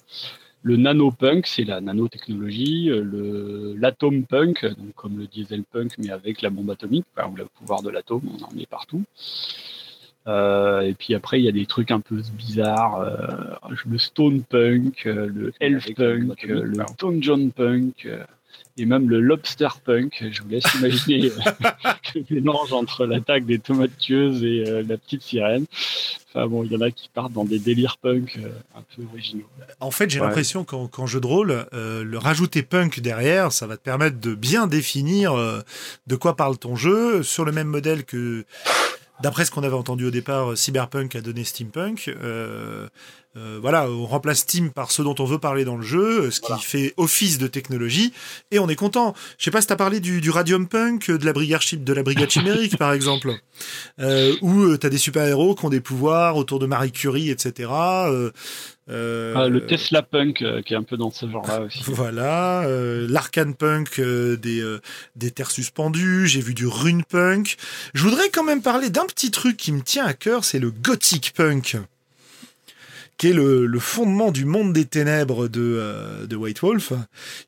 Le 0.63 0.77
nanopunk, 0.77 1.47
c'est 1.47 1.65
la 1.65 1.81
nanotechnologie. 1.81 2.87
Le 2.87 3.75
l'atom 3.77 4.25
punk, 4.25 4.65
donc 4.65 4.95
comme 4.95 5.19
le 5.19 5.27
diesel 5.27 5.65
punk, 5.65 5.93
mais 5.99 6.11
avec 6.11 6.43
la 6.43 6.51
bombe 6.51 6.71
atomique, 6.71 7.07
ou 7.17 7.37
le 7.37 7.47
pouvoir 7.47 7.83
de 7.83 7.91
l'atome, 7.91 8.23
on 8.39 8.45
en 8.45 8.59
est 8.59 8.67
partout. 8.67 9.05
Euh, 10.29 10.83
et 10.83 10.95
puis 10.95 11.15
après, 11.15 11.41
il 11.41 11.45
y 11.45 11.49
a 11.49 11.53
des 11.53 11.67
trucs 11.67 11.91
un 11.91 12.01
peu 12.01 12.23
bizarres. 12.37 13.01
Euh, 13.01 13.71
le 13.87 13.99
stone 13.99 14.43
punk, 14.43 15.07
euh, 15.07 15.27
le 15.35 15.53
elf 15.61 15.87
punk, 15.95 16.43
le 16.43 16.85
dungeon 16.99 17.51
punk 17.51 18.09
et 18.77 18.85
même 18.85 19.09
le 19.09 19.21
lobster 19.21 19.69
punk. 19.85 20.25
Je 20.31 20.43
vous 20.43 20.51
laisse 20.51 20.75
imaginer 20.75 21.31
le 22.15 22.25
mélange 22.31 22.73
entre 22.73 23.07
l'attaque 23.07 23.47
des 23.47 23.59
tomates 23.59 23.97
tueuses 23.99 24.45
et 24.45 24.65
la 24.87 24.99
petite 24.99 25.23
sirène. 25.23 25.65
Enfin 26.29 26.47
bon, 26.47 26.63
il 26.63 26.71
y 26.71 26.77
en 26.77 26.83
a 26.83 26.91
qui 26.91 27.09
partent 27.09 27.33
dans 27.33 27.45
des 27.45 27.59
délires 27.59 27.97
punk 27.97 28.39
un 28.77 28.83
peu 28.95 29.03
originaux. 29.11 29.47
En 29.81 29.91
fait, 29.91 30.11
j'ai 30.11 30.21
l'impression 30.21 30.65
qu'en 30.65 31.07
jeu 31.07 31.21
de 31.21 31.27
rôle, 31.27 31.67
le 31.73 32.19
rajouter 32.19 32.63
punk 32.63 33.01
derrière, 33.01 33.51
ça 33.51 33.67
va 33.67 33.77
te 33.77 33.83
permettre 33.83 34.21
de 34.21 34.35
bien 34.35 34.67
définir 34.67 35.35
de 36.07 36.17
quoi 36.17 36.37
parle 36.37 36.59
ton 36.59 36.77
jeu 36.77 37.23
sur 37.23 37.45
le 37.45 37.51
même 37.51 37.69
modèle 37.69 38.05
que 38.05 38.45
d'après 39.21 39.45
ce 39.45 39.51
qu'on 39.51 39.63
avait 39.63 39.75
entendu 39.75 40.07
au 40.07 40.11
départ, 40.11 40.57
Cyberpunk 40.57 41.15
a 41.17 41.21
donné 41.21 41.45
Steampunk. 41.45 42.09
Euh, 42.09 42.89
euh, 43.39 43.59
voilà, 43.61 43.89
on 43.89 44.07
remplace 44.07 44.39
Steam 44.39 44.71
par 44.71 44.91
ce 44.91 45.03
dont 45.03 45.15
on 45.19 45.25
veut 45.25 45.39
parler 45.39 45.65
dans 45.65 45.77
le 45.77 45.83
jeu, 45.83 46.31
ce 46.31 46.41
qui 46.41 46.53
fait 46.61 46.95
office 46.97 47.39
de 47.39 47.47
technologie, 47.47 48.13
et 48.51 48.59
on 48.59 48.69
est 48.69 48.75
content. 48.75 49.15
Je 49.39 49.45
sais 49.45 49.51
pas 49.51 49.61
si 49.61 49.67
t'as 49.67 49.77
parlé 49.77 50.01
du, 50.01 50.21
du 50.21 50.31
Radium 50.31 50.67
Punk, 50.67 51.11
de 51.11 51.25
la 51.25 51.33
brigade 51.33 51.61
de 51.73 51.93
la 51.93 52.03
brigade 52.03 52.31
chimérique 52.31 52.77
par 52.79 52.93
exemple, 52.93 53.33
euh, 54.01 54.35
où 54.41 54.63
euh, 54.63 54.79
t'as 54.79 54.89
des 54.89 54.99
super 54.99 55.25
héros 55.25 55.55
qui 55.55 55.65
ont 55.67 55.71
des 55.71 55.81
pouvoirs 55.81 56.37
autour 56.37 56.59
de 56.59 56.67
Marie 56.67 56.93
Curie, 56.93 57.31
etc. 57.31 57.71
Euh, 58.91 59.35
euh, 59.35 59.35
ah, 59.37 59.49
le 59.49 59.67
Tesla 59.67 60.03
Punk 60.03 60.45
qui 60.65 60.75
est 60.75 60.77
un 60.77 60.83
peu 60.83 60.97
dans 60.97 61.11
ce 61.11 61.29
genre-là 61.29 61.61
aussi. 61.67 61.81
Voilà, 61.85 62.63
euh, 62.63 63.07
l'Arcane 63.09 63.55
Punk 63.55 64.01
des 64.01 64.79
des 65.17 65.31
terres 65.31 65.51
suspendues. 65.51 66.27
J'ai 66.27 66.41
vu 66.41 66.55
du 66.55 66.67
Rune 66.67 67.05
Punk. 67.05 67.57
Je 67.95 68.03
voudrais 68.03 68.31
quand 68.31 68.45
même 68.45 68.63
parler 68.63 68.91
d'un 68.91 69.07
petit 69.07 69.31
truc 69.31 69.57
qui 69.57 69.73
me 69.73 69.83
tient 69.83 70.07
à 70.07 70.15
cœur, 70.15 70.45
c'est 70.45 70.59
le 70.59 70.71
Gothic 70.71 71.33
Punk 71.35 71.77
qui 73.19 73.29
est 73.29 73.33
le, 73.33 73.79
fondement 73.79 74.31
du 74.31 74.45
monde 74.45 74.73
des 74.73 74.85
ténèbres 74.85 75.49
de, 75.49 75.61
euh, 75.61 76.27
de 76.27 76.37
White 76.37 76.61
Wolf, 76.61 76.93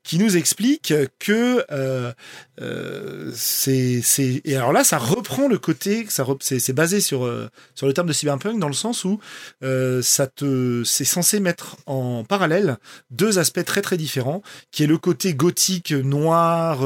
qui 0.02 0.18
nous 0.18 0.36
explique 0.36 0.92
que 1.18 1.64
euh, 1.70 2.12
euh, 2.60 3.30
c'est 3.34 4.02
et 4.44 4.56
alors 4.56 4.72
là 4.72 4.84
ça 4.84 4.98
reprend 4.98 5.48
le 5.48 5.58
côté 5.58 6.04
ça 6.08 6.26
c'est 6.40 6.72
basé 6.72 7.00
sur 7.00 7.24
euh, 7.24 7.48
sur 7.74 7.86
le 7.86 7.92
terme 7.92 8.08
de 8.08 8.12
cyberpunk 8.12 8.58
dans 8.58 8.66
le 8.66 8.74
sens 8.74 9.04
où 9.04 9.20
ça 9.62 10.26
te 10.26 10.82
c'est 10.84 11.04
censé 11.04 11.40
mettre 11.40 11.76
en 11.86 12.24
parallèle 12.24 12.78
deux 13.10 13.38
aspects 13.38 13.64
très 13.64 13.82
très 13.82 13.96
différents 13.96 14.42
qui 14.70 14.82
est 14.82 14.86
le 14.86 14.98
côté 14.98 15.34
gothique 15.34 15.92
noir 15.92 16.84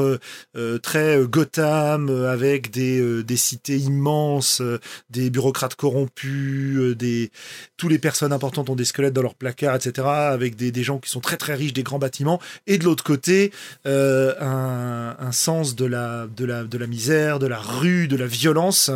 très 0.81 1.19
Gotham 1.25 2.09
avec 2.25 2.71
des 2.71 3.23
des 3.23 3.37
cités 3.37 3.77
immenses 3.77 4.61
des 5.09 5.29
bureaucrates 5.29 5.75
corrompus 5.75 6.95
des 6.95 7.31
tous 7.77 7.87
les 7.87 7.99
personnes 7.99 8.33
importantes 8.33 8.69
ont 8.69 8.74
des 8.75 8.85
squelettes 8.85 9.13
dans 9.13 9.21
leurs 9.21 9.35
placards 9.35 9.75
etc 9.75 10.07
avec 10.07 10.55
des 10.55 10.71
des 10.71 10.83
gens 10.83 10.99
qui 10.99 11.09
sont 11.09 11.21
très 11.21 11.37
très 11.37 11.55
riches 11.55 11.73
des 11.73 11.83
grands 11.83 11.99
bâtiments 11.99 12.39
et 12.67 12.77
de 12.77 12.83
l'autre 12.83 13.03
côté 13.03 13.51
un 13.85 15.15
un 15.19 15.31
sens 15.31 15.75
de 15.75 15.85
la, 15.85 16.27
de 16.27 16.45
la, 16.45 16.63
de 16.63 16.77
la 16.77 16.87
misère, 16.87 17.39
de 17.39 17.47
la 17.47 17.59
rue, 17.59 18.07
de 18.07 18.15
la 18.15 18.27
violence 18.27 18.91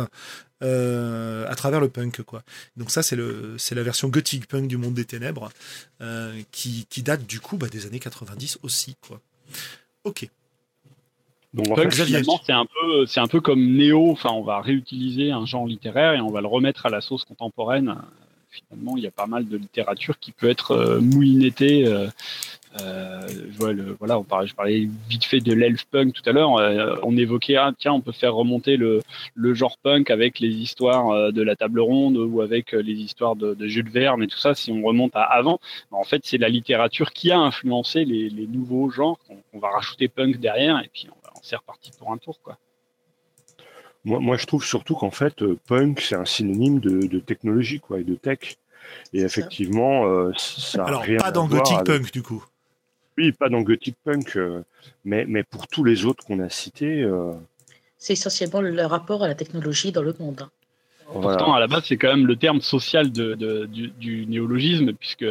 euh, 0.62 1.46
à 1.48 1.54
travers 1.54 1.80
le 1.80 1.88
punk 1.88 2.22
quoi. 2.22 2.42
Donc 2.76 2.90
ça 2.90 3.02
c'est 3.02 3.16
le 3.16 3.54
c'est 3.58 3.74
la 3.74 3.82
version 3.82 4.08
gothic 4.08 4.46
punk 4.46 4.68
du 4.68 4.76
monde 4.76 4.94
des 4.94 5.04
ténèbres 5.04 5.50
euh, 6.00 6.38
qui, 6.52 6.86
qui, 6.90 7.02
date 7.02 7.26
du 7.26 7.40
coup 7.40 7.56
bah, 7.56 7.68
des 7.68 7.86
années 7.86 7.98
90 7.98 8.58
aussi 8.62 8.96
quoi. 9.00 9.20
Ok. 10.04 10.28
Donc 11.52 11.92
finalement 11.92 12.40
c'est 12.44 12.52
un 12.52 12.66
peu 12.66 13.06
c'est 13.06 13.20
un 13.20 13.26
peu 13.26 13.40
comme 13.40 13.74
néo. 13.76 14.10
Enfin 14.10 14.30
on 14.30 14.42
va 14.42 14.60
réutiliser 14.60 15.32
un 15.32 15.46
genre 15.46 15.66
littéraire 15.66 16.14
et 16.14 16.20
on 16.20 16.30
va 16.30 16.40
le 16.40 16.46
remettre 16.46 16.86
à 16.86 16.90
la 16.90 17.00
sauce 17.00 17.24
contemporaine. 17.24 17.96
Finalement 18.50 18.96
il 18.96 19.02
y 19.02 19.06
a 19.06 19.10
pas 19.10 19.26
mal 19.26 19.48
de 19.48 19.56
littérature 19.56 20.18
qui 20.18 20.32
peut 20.32 20.48
être 20.48 20.72
euh, 20.72 21.00
moulinetée 21.00 21.86
euh, 22.80 23.26
le, 23.60 23.96
voilà, 23.98 24.18
on 24.18 24.22
parlait, 24.22 24.46
je 24.46 24.54
parlais 24.54 24.88
vite 25.08 25.24
fait 25.24 25.40
de 25.40 25.52
l'elf 25.52 25.84
punk 25.86 26.12
tout 26.12 26.28
à 26.28 26.32
l'heure. 26.32 26.56
Euh, 26.58 26.96
on 27.02 27.16
évoquait, 27.16 27.56
ah, 27.56 27.72
tiens, 27.76 27.92
on 27.92 28.00
peut 28.00 28.12
faire 28.12 28.34
remonter 28.34 28.76
le, 28.76 29.02
genre 29.54 29.76
punk 29.78 30.10
avec 30.10 30.38
les 30.38 30.48
histoires 30.48 31.10
euh, 31.10 31.32
de 31.32 31.42
la 31.42 31.56
table 31.56 31.80
ronde 31.80 32.16
ou 32.16 32.40
avec 32.40 32.72
les 32.72 32.94
histoires 32.94 33.34
de, 33.36 33.54
de 33.54 33.66
Jules 33.66 33.90
Verne 33.90 34.22
et 34.22 34.28
tout 34.28 34.38
ça. 34.38 34.54
Si 34.54 34.70
on 34.70 34.82
remonte 34.82 35.16
à 35.16 35.22
avant, 35.22 35.58
en 35.90 36.04
fait, 36.04 36.22
c'est 36.24 36.38
la 36.38 36.48
littérature 36.48 37.12
qui 37.12 37.32
a 37.32 37.38
influencé 37.38 38.04
les, 38.04 38.30
nouveaux 38.46 38.90
genres. 38.90 39.18
On, 39.52 39.58
va 39.58 39.70
rajouter 39.70 40.08
punk 40.08 40.38
derrière 40.38 40.80
et 40.80 40.90
puis 40.92 41.08
on, 41.10 41.38
on 41.38 41.42
s'est 41.42 41.56
reparti 41.56 41.90
pour 41.98 42.12
un 42.12 42.18
tour, 42.18 42.40
quoi. 42.42 42.56
Moi, 44.04 44.18
moi, 44.20 44.36
je 44.36 44.46
trouve 44.46 44.64
surtout 44.64 44.94
qu'en 44.94 45.10
fait, 45.10 45.42
euh, 45.42 45.58
punk, 45.66 46.00
c'est 46.00 46.16
un 46.16 46.24
synonyme 46.24 46.80
de, 46.80 47.06
de, 47.06 47.18
technologie 47.18 47.80
quoi, 47.80 48.00
et 48.00 48.04
de 48.04 48.14
tech. 48.14 48.56
Et 49.12 49.20
effectivement, 49.20 50.06
euh, 50.06 50.32
ça 50.36 50.84
Alors, 50.84 51.04
pas 51.18 51.30
dans 51.30 51.46
Gothic 51.46 51.84
Punk, 51.84 52.12
du 52.12 52.22
coup. 52.22 52.44
Oui, 53.18 53.32
pas 53.32 53.48
dans 53.48 53.60
Gothic 53.62 53.96
Punk, 54.04 54.36
euh, 54.36 54.62
mais, 55.04 55.24
mais 55.26 55.42
pour 55.42 55.66
tous 55.66 55.84
les 55.84 56.04
autres 56.04 56.24
qu'on 56.24 56.40
a 56.40 56.48
cités. 56.48 57.02
Euh, 57.02 57.32
c'est 57.98 58.14
essentiellement 58.14 58.60
le 58.60 58.86
rapport 58.86 59.22
à 59.22 59.28
la 59.28 59.34
technologie 59.34 59.92
dans 59.92 60.02
le 60.02 60.14
monde. 60.18 60.42
Hein. 60.42 60.50
Pourtant, 61.12 61.54
à 61.54 61.58
la 61.58 61.66
base, 61.66 61.84
c'est 61.86 61.96
quand 61.96 62.08
même 62.08 62.26
le 62.26 62.36
terme 62.36 62.60
social 62.60 63.10
de, 63.10 63.34
de, 63.34 63.66
du, 63.66 63.88
du, 63.88 64.26
néologisme, 64.26 64.92
puisque 64.92 65.26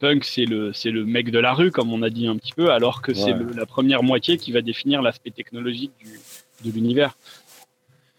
punk, 0.00 0.24
c'est 0.24 0.46
le, 0.46 0.72
c'est 0.72 0.90
le 0.90 1.04
mec 1.04 1.30
de 1.30 1.38
la 1.38 1.54
rue, 1.54 1.70
comme 1.70 1.92
on 1.92 2.02
a 2.02 2.10
dit 2.10 2.26
un 2.26 2.36
petit 2.36 2.52
peu, 2.52 2.72
alors 2.72 3.02
que 3.02 3.14
c'est 3.14 3.32
la 3.54 3.64
première 3.64 4.02
moitié 4.02 4.36
qui 4.36 4.50
va 4.50 4.62
définir 4.62 5.00
l'aspect 5.00 5.30
technologique 5.30 5.92
du, 6.00 6.18
de 6.64 6.74
l'univers. 6.74 7.16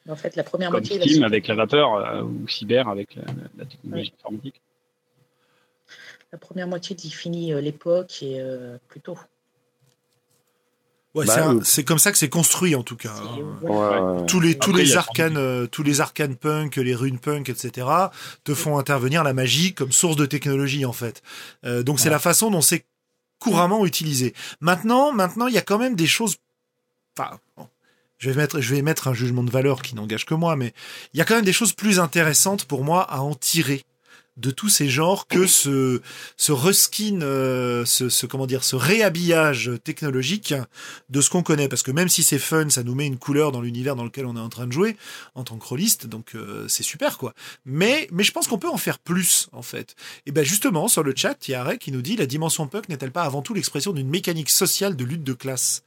En 0.09 0.15
fait, 0.15 0.35
la 0.35 0.43
première 0.43 0.69
comme 0.69 0.81
moitié. 0.81 0.99
Steam 1.01 1.21
la 1.21 1.27
avec 1.27 1.47
la 1.47 1.55
vapeur, 1.55 1.95
euh, 1.95 2.23
ou 2.23 2.47
Cyber 2.47 2.89
avec 2.89 3.15
la, 3.15 3.23
la 3.57 3.65
technologie 3.65 4.11
oui. 4.11 4.19
informatique. 4.19 4.61
La 6.31 6.37
première 6.37 6.67
moitié 6.67 6.95
définit 6.95 7.53
euh, 7.53 7.61
l'époque 7.61 8.21
et 8.21 8.41
euh, 8.41 8.77
plutôt. 8.89 9.17
Ouais, 11.13 11.27
bah, 11.27 11.53
c'est 11.63 11.83
comme 11.83 11.99
ça 11.99 12.11
que 12.11 12.17
c'est 12.17 12.29
construit 12.29 12.73
en 12.73 12.81
tout 12.81 12.95
cas. 12.95 13.13
Ouais, 13.61 13.69
ouais, 13.69 14.25
tous 14.25 14.39
les 14.39 14.57
tous 14.57 14.71
Après, 14.71 14.83
les 14.83 14.97
arcanes, 14.97 15.37
euh, 15.37 15.67
tous 15.67 15.83
les 15.83 16.01
arcanes 16.01 16.35
punk, 16.35 16.77
les 16.77 16.95
runes 16.95 17.19
punk, 17.19 17.49
etc. 17.49 17.87
te 18.43 18.55
font 18.55 18.79
intervenir 18.79 19.23
la 19.23 19.33
magie 19.33 19.75
comme 19.75 19.91
source 19.91 20.15
de 20.15 20.25
technologie 20.25 20.85
en 20.85 20.93
fait. 20.93 21.21
Euh, 21.65 21.83
donc 21.83 21.99
c'est 21.99 22.09
la 22.09 22.17
façon 22.17 22.49
dont 22.49 22.61
c'est 22.61 22.85
couramment 23.37 23.85
utilisé. 23.85 24.33
Maintenant, 24.59 25.11
maintenant 25.11 25.45
il 25.45 25.53
y 25.53 25.59
a 25.59 25.61
quand 25.61 25.77
même 25.77 25.95
des 25.95 26.07
choses. 26.07 26.37
Enfin, 27.15 27.37
je 28.23 28.73
vais 28.73 28.81
mettre, 28.81 29.07
un 29.07 29.13
jugement 29.13 29.43
de 29.43 29.51
valeur 29.51 29.81
qui 29.81 29.95
n'engage 29.95 30.25
que 30.25 30.33
moi, 30.33 30.55
mais 30.55 30.73
il 31.13 31.17
y 31.17 31.21
a 31.21 31.25
quand 31.25 31.35
même 31.35 31.45
des 31.45 31.53
choses 31.53 31.73
plus 31.73 31.99
intéressantes 31.99 32.65
pour 32.65 32.83
moi 32.83 33.03
à 33.03 33.19
en 33.19 33.35
tirer 33.35 33.83
de 34.37 34.49
tous 34.49 34.69
ces 34.69 34.89
genres 34.89 35.27
que 35.27 35.45
ce 35.45 36.01
ce 36.37 36.51
reskin 36.51 37.21
euh, 37.21 37.85
ce, 37.85 38.09
ce 38.09 38.25
comment 38.25 38.47
dire 38.47 38.63
ce 38.63 38.75
réhabillage 38.75 39.69
technologique 39.83 40.55
de 41.09 41.21
ce 41.21 41.29
qu'on 41.29 41.43
connaît. 41.43 41.67
Parce 41.67 41.83
que 41.83 41.91
même 41.91 42.09
si 42.09 42.23
c'est 42.23 42.39
fun 42.39 42.67
ça 42.69 42.81
nous 42.81 42.95
met 42.95 43.05
une 43.05 43.19
couleur 43.19 43.51
dans 43.51 43.61
l'univers 43.61 43.95
dans 43.95 44.05
lequel 44.05 44.25
on 44.25 44.35
est 44.35 44.39
en 44.39 44.49
train 44.49 44.65
de 44.65 44.71
jouer 44.71 44.97
en 45.35 45.43
tant 45.43 45.57
que 45.57 45.65
rôliste 45.67 46.07
donc 46.07 46.33
euh, 46.33 46.67
c'est 46.67 46.81
super 46.81 47.19
quoi. 47.19 47.35
Mais 47.65 48.07
mais 48.11 48.23
je 48.23 48.31
pense 48.31 48.47
qu'on 48.47 48.57
peut 48.57 48.69
en 48.69 48.77
faire 48.77 48.97
plus 48.97 49.49
en 49.51 49.61
fait. 49.61 49.95
Et 50.25 50.31
ben 50.31 50.43
justement 50.43 50.87
sur 50.87 51.03
le 51.03 51.13
chat 51.15 51.47
il 51.47 51.51
y 51.51 51.53
a 51.53 51.63
Ray 51.63 51.77
qui 51.77 51.91
nous 51.91 52.01
dit 52.01 52.15
la 52.15 52.25
dimension 52.25 52.65
punk 52.65 52.89
n'est-elle 52.89 53.11
pas 53.11 53.23
avant 53.23 53.43
tout 53.43 53.53
l'expression 53.53 53.93
d'une 53.93 54.09
mécanique 54.09 54.49
sociale 54.49 54.95
de 54.95 55.03
lutte 55.03 55.23
de 55.23 55.33
classe? 55.33 55.83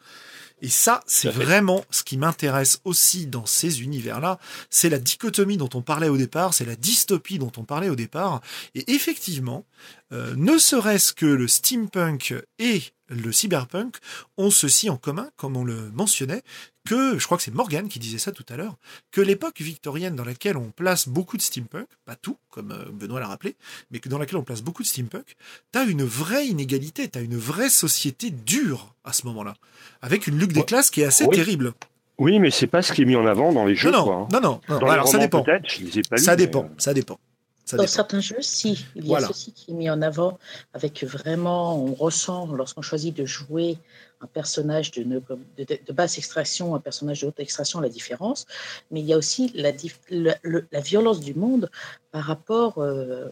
Et 0.63 0.71
ça, 0.71 1.03
c'est 1.07 1.29
vraiment 1.29 1.85
ce 1.91 2.03
qui 2.03 2.17
m'intéresse 2.17 2.81
aussi 2.85 3.27
dans 3.27 3.45
ces 3.45 3.83
univers-là. 3.83 4.39
C'est 4.71 4.89
la 4.89 4.99
dichotomie 4.99 5.59
dont 5.59 5.69
on 5.75 5.83
parlait 5.83 6.09
au 6.09 6.17
départ, 6.17 6.55
c'est 6.55 6.65
la 6.65 6.77
dystopie 6.77 7.39
dont 7.39 7.53
on 7.59 7.65
parlait 7.65 7.91
au 7.91 7.97
départ. 7.97 8.41
Et 8.75 8.91
effectivement, 8.93 9.67
euh, 10.13 10.35
ne 10.37 10.59
serait-ce 10.59 11.13
que 11.13 11.27
le 11.27 11.49
steampunk 11.49 12.35
et 12.59 12.83
le 13.09 13.33
cyberpunk 13.33 13.97
ont 14.37 14.51
ceci 14.51 14.91
en 14.91 14.97
commun, 14.97 15.29
comme 15.37 15.57
on 15.57 15.65
le 15.65 15.91
mentionnait, 15.93 16.43
que, 16.87 17.19
je 17.19 17.25
crois 17.25 17.37
que 17.37 17.43
c'est 17.43 17.55
Morgan 17.55 17.89
qui 17.89 17.99
disait 17.99 18.19
ça 18.19 18.33
tout 18.33 18.45
à 18.49 18.57
l'heure, 18.57 18.77
que 19.11 19.21
l'époque 19.21 19.61
victorienne 19.61 20.15
dans 20.15 20.25
laquelle 20.25 20.57
on 20.57 20.71
place 20.71 21.09
beaucoup 21.09 21.37
de 21.37 21.43
steampunk, 21.43 21.89
pas 22.05 22.17
tout, 22.17 22.37
comme 22.51 22.75
Benoît 22.93 23.21
l'a 23.21 23.27
rappelé, 23.27 23.57
mais 23.91 23.99
que 23.99 24.09
dans 24.09 24.19
laquelle 24.19 24.39
on 24.39 24.45
place 24.45 24.63
beaucoup 24.63 24.83
de 24.83 24.89
steampunk, 24.89 25.37
t'as 25.73 25.87
une 25.87 26.05
vraie 26.05 26.47
inégalité, 26.47 27.09
t'as 27.09 27.23
une 27.23 27.37
vraie 27.37 27.71
société 27.71 28.31
dure 28.31 28.95
à 29.05 29.13
ce 29.13 29.27
moment-là, 29.27 29.55
avec 30.03 30.27
une 30.27 30.39
lutte 30.39 30.53
des 30.53 30.65
classes 30.65 30.91
qui 30.91 31.01
est 31.03 31.07
assez 31.07 31.25
oui. 31.25 31.37
terrible. 31.37 31.75
Oui, 32.19 32.39
mais 32.39 32.51
c'est 32.51 32.67
pas 32.67 32.83
ce 32.83 32.93
qui 32.93 33.03
est 33.03 33.05
mis 33.05 33.17
en 33.17 33.27
avant 33.27 33.53
dans 33.53 33.67
les 33.67 33.75
jeux. 33.75 33.91
Non, 33.91 33.99
non, 33.99 34.05
quoi, 34.05 34.15
hein. 34.15 34.29
non, 34.33 34.41
non, 34.41 34.81
non. 34.81 34.89
Alors 34.89 35.09
ça 35.09 35.19
dépend. 35.19 35.43
Pas 35.43 35.59
ça 36.17 36.31
mais, 36.33 36.37
dépend, 36.37 36.65
euh... 36.65 36.75
ça 36.79 36.95
dépend. 36.95 37.19
Ça 37.67 37.77
Dans 37.77 37.83
dépend. 37.83 37.93
certains 37.93 38.21
jeux, 38.21 38.41
si. 38.43 38.87
Il 38.95 39.05
y 39.05 39.09
Voilà. 39.09 39.27
a 39.27 39.33
ceci 39.33 39.53
qui 39.53 39.73
est 39.73 39.75
mis 39.75 39.91
en 39.91 40.01
avant 40.01 40.39
avec 40.73 41.03
vraiment, 41.03 41.77
on 41.77 41.95
ressent 41.95 42.47
lorsqu'on 42.53 42.81
choisit 42.81 43.15
de 43.17 43.25
jouer 43.27 43.77
un 44.21 44.29
personnage 44.29 44.93
de, 44.93 45.03
de, 45.03 45.21
de, 45.59 45.93
basse 45.93 46.17
extraction, 46.17 46.77
un 46.77 46.81
personnage 46.81 47.23
de 47.23 47.27
haute 47.27 47.41
extraction, 47.41 47.81
la 47.81 47.89
différence. 47.89 48.47
Mais 48.93 49.01
il 49.01 49.07
y 49.07 49.13
a 49.13 49.19
aussi 49.19 49.51
la, 49.55 49.73
la, 50.11 50.37
la 50.71 50.81
violence 50.81 51.19
du 51.21 51.35
monde 51.35 51.69
par 52.13 52.23
rapport, 52.25 52.79
euh, 52.79 53.29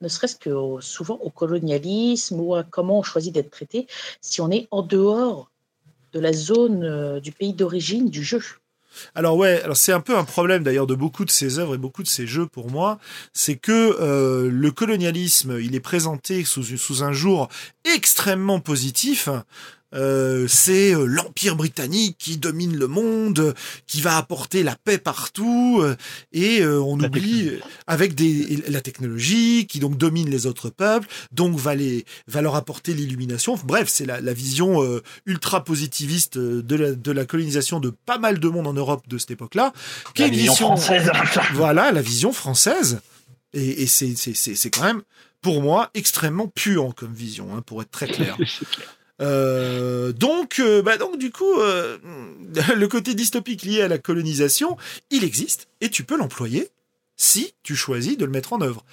ne 0.00 0.08
serait-ce 0.08 0.36
que 0.36 0.50
au, 0.50 0.80
souvent 0.80 1.16
au 1.16 1.30
colonialisme 1.30 2.38
ou 2.40 2.54
à 2.54 2.62
comment 2.62 3.00
on 3.00 3.02
choisit 3.02 3.34
d'être 3.34 3.50
traité 3.50 3.88
si 4.20 4.40
on 4.40 4.50
est 4.52 4.68
en 4.70 4.82
dehors 4.82 5.50
de 6.12 6.20
la 6.20 6.32
zone 6.32 6.84
euh, 6.84 7.18
du 7.18 7.32
pays 7.32 7.52
d'origine 7.54 8.08
du 8.08 8.22
jeu. 8.22 8.40
Alors 9.14 9.36
ouais, 9.36 9.62
alors 9.62 9.76
c'est 9.76 9.92
un 9.92 10.00
peu 10.00 10.16
un 10.16 10.24
problème 10.24 10.62
d'ailleurs 10.62 10.86
de 10.86 10.94
beaucoup 10.94 11.24
de 11.24 11.30
ces 11.30 11.58
œuvres 11.58 11.74
et 11.74 11.78
beaucoup 11.78 12.02
de 12.02 12.08
ces 12.08 12.26
jeux 12.26 12.46
pour 12.46 12.70
moi, 12.70 12.98
c'est 13.32 13.56
que 13.56 13.96
euh, 14.00 14.48
le 14.50 14.70
colonialisme, 14.70 15.58
il 15.60 15.74
est 15.74 15.80
présenté 15.80 16.44
sous, 16.44 16.62
sous 16.62 17.02
un 17.02 17.12
jour 17.12 17.48
extrêmement 17.84 18.60
positif. 18.60 19.28
Euh, 19.94 20.46
c'est 20.48 20.92
l'empire 20.92 21.56
britannique 21.56 22.16
qui 22.18 22.36
domine 22.36 22.76
le 22.76 22.86
monde, 22.86 23.54
qui 23.86 24.00
va 24.00 24.16
apporter 24.16 24.62
la 24.62 24.76
paix 24.76 24.98
partout, 24.98 25.80
euh, 25.80 25.96
et 26.32 26.60
euh, 26.60 26.80
on 26.80 26.96
la 26.96 27.08
oublie 27.08 27.50
avec 27.86 28.14
des 28.14 28.62
la 28.68 28.80
technologie 28.80 29.66
qui 29.66 29.78
donc 29.78 29.96
domine 29.96 30.28
les 30.28 30.46
autres 30.46 30.70
peuples, 30.70 31.08
donc 31.32 31.56
va 31.56 31.74
les 31.74 32.04
va 32.26 32.42
leur 32.42 32.54
apporter 32.54 32.94
l'illumination. 32.94 33.58
Bref, 33.64 33.88
c'est 33.88 34.06
la, 34.06 34.20
la, 34.20 34.32
vision 34.32 34.82
euh, 34.82 35.02
ultra 35.26 35.64
positiviste 35.64 36.38
de 36.38 36.76
la 36.76 36.92
de 36.92 37.12
la 37.12 37.24
colonisation 37.24 37.80
de 37.80 37.90
pas 37.90 38.18
mal 38.18 38.38
de 38.38 38.48
monde 38.48 38.66
en 38.66 38.74
Europe 38.74 39.08
de 39.08 39.18
cette 39.18 39.32
époque-là, 39.32 39.72
qui 40.14 40.22
la 40.22 40.28
est 40.28 40.30
une 40.30 40.36
vision 40.36 40.54
française. 40.54 41.10
voilà, 41.54 41.92
la 41.92 42.02
vision 42.02 42.32
française, 42.32 43.00
et, 43.52 43.86
c'est 43.86 44.70
quand 44.70 44.84
même 44.84 45.02
pour 45.40 45.62
moi 45.62 45.90
extrêmement 45.94 46.48
puant 46.48 46.92
comme 46.92 47.12
vision, 47.12 47.54
hein, 47.54 47.62
pour 47.62 47.82
être 47.82 47.90
très 47.90 48.06
clair. 48.06 48.36
Euh, 49.20 50.12
donc, 50.12 50.58
euh, 50.58 50.82
bah 50.82 50.96
donc 50.96 51.18
du 51.18 51.30
coup, 51.30 51.60
euh, 51.60 51.98
le 52.76 52.88
côté 52.88 53.14
dystopique 53.14 53.62
lié 53.62 53.82
à 53.82 53.88
la 53.88 53.98
colonisation, 53.98 54.76
il 55.10 55.24
existe 55.24 55.68
et 55.80 55.88
tu 55.88 56.04
peux 56.04 56.16
l'employer 56.16 56.70
si 57.16 57.54
tu 57.62 57.76
choisis 57.76 58.16
de 58.16 58.24
le 58.24 58.30
mettre 58.32 58.52
en 58.52 58.60
œuvre. 58.60 58.84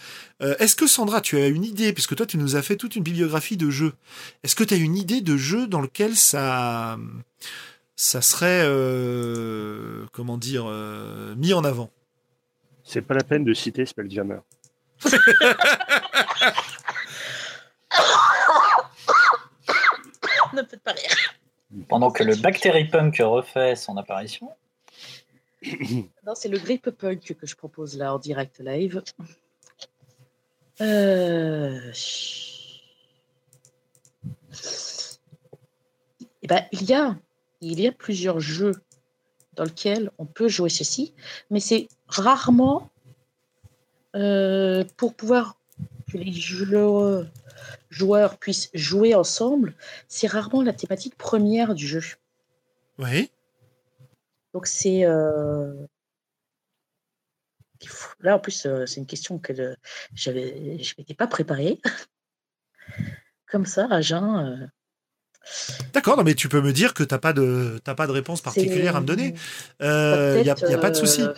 Euh, 0.44 0.56
Est-ce 0.60 0.76
que 0.76 0.86
Sandra, 0.86 1.22
tu 1.22 1.38
as 1.38 1.48
une 1.48 1.64
idée, 1.64 1.92
puisque 1.92 2.16
toi 2.16 2.28
tu 2.28 2.38
nous 2.38 2.56
as 2.56 2.62
fait 2.62 2.76
toute 2.76 2.96
une 2.96 3.04
bibliographie 3.04 3.58
de 3.58 3.72
jeux, 3.72 3.94
est-ce 4.44 4.56
que 4.56 4.64
tu 4.64 4.76
as 4.76 4.78
une 4.78 4.96
idée 4.96 5.22
de 5.22 5.38
jeu 5.38 5.66
dans 5.66 5.82
lequel 5.82 6.16
ça, 6.16 7.00
ça 7.96 8.22
serait, 8.22 8.62
euh, 8.64 10.06
comment 10.12 10.38
dire, 10.38 10.66
euh, 10.68 11.34
mis 11.36 11.54
en 11.54 11.64
avant? 11.64 11.90
C'est 12.84 13.02
pas 13.02 13.16
la 13.16 13.24
peine 13.24 13.44
de 13.44 13.54
citer 13.56 13.88
Spelljammer. 13.88 14.40
ne 20.54 20.62
peut 20.62 20.78
pas 20.78 20.92
rire. 20.92 21.36
Pendant 21.88 22.12
que 22.12 22.24
le 22.24 22.36
Bacteripunk 22.36 23.18
refait 23.20 23.76
son 23.76 23.98
apparition. 23.98 24.50
Non, 26.26 26.34
c'est 26.36 26.50
le 26.50 26.58
Grip 26.58 26.90
Punk 26.90 27.36
que 27.40 27.46
je 27.46 27.56
propose 27.56 27.98
là 27.98 28.16
en 28.16 28.20
direct 28.20 28.60
live. 28.60 29.04
Euh... 30.82 31.92
Eh 36.42 36.48
ben, 36.48 36.66
il 36.72 36.84
y 36.84 36.94
a, 36.94 37.16
il 37.62 37.80
y 37.80 37.88
a 37.88 37.92
plusieurs 37.92 38.40
jeux 38.40 38.74
dans 39.56 39.64
lesquels 39.64 40.12
on 40.18 40.26
peut 40.26 40.48
jouer 40.48 40.70
ceci, 40.70 41.14
mais 41.50 41.60
c'est 41.60 41.88
rarement 42.08 42.90
euh, 44.16 44.84
pour 44.98 45.14
pouvoir 45.14 45.58
que 46.12 46.18
les 46.18 46.34
joueurs, 46.34 47.26
joueurs 47.92 48.40
puissent 48.40 48.72
jouer 48.74 49.14
ensemble, 49.14 49.76
c'est 50.08 50.28
rarement 50.28 50.64
la 50.64 50.74
thématique 50.74 51.16
première 51.16 51.76
du 51.76 51.88
jeu. 51.88 52.02
Oui. 52.98 53.30
Donc 54.54 54.66
c'est 54.66 55.06
euh... 55.06 55.74
là 58.20 58.36
en 58.36 58.40
plus 58.40 58.66
euh, 58.66 58.86
c'est 58.86 59.00
une 59.00 59.06
question 59.06 59.38
que 59.40 59.54
euh, 59.54 59.76
j'avais 60.14 60.82
je 60.82 60.94
m'étais 60.98 61.14
pas 61.14 61.28
préparée 61.28 61.80
comme 63.52 63.66
ça 63.66 63.88
à 63.89 64.02
jeun. 64.02 64.72
D'accord, 65.94 66.18
non 66.18 66.24
mais 66.24 66.36
tu 66.36 66.50
peux 66.50 66.62
me 66.62 66.72
dire 66.72 66.94
que 66.94 67.04
t'as 67.04 67.18
pas 67.18 67.34
de 67.34 67.80
pas 67.84 68.08
de 68.08 68.12
réponse 68.12 68.42
particulière 68.42 68.96
à 68.96 69.02
me 69.02 69.06
donner. 69.06 69.36
Il 69.80 69.86
euh, 69.86 70.44
y, 70.44 70.50
a, 70.50 70.56
pas 70.78 70.92
de 70.92 70.96
souci. 70.96 71.24
euh, 71.24 71.34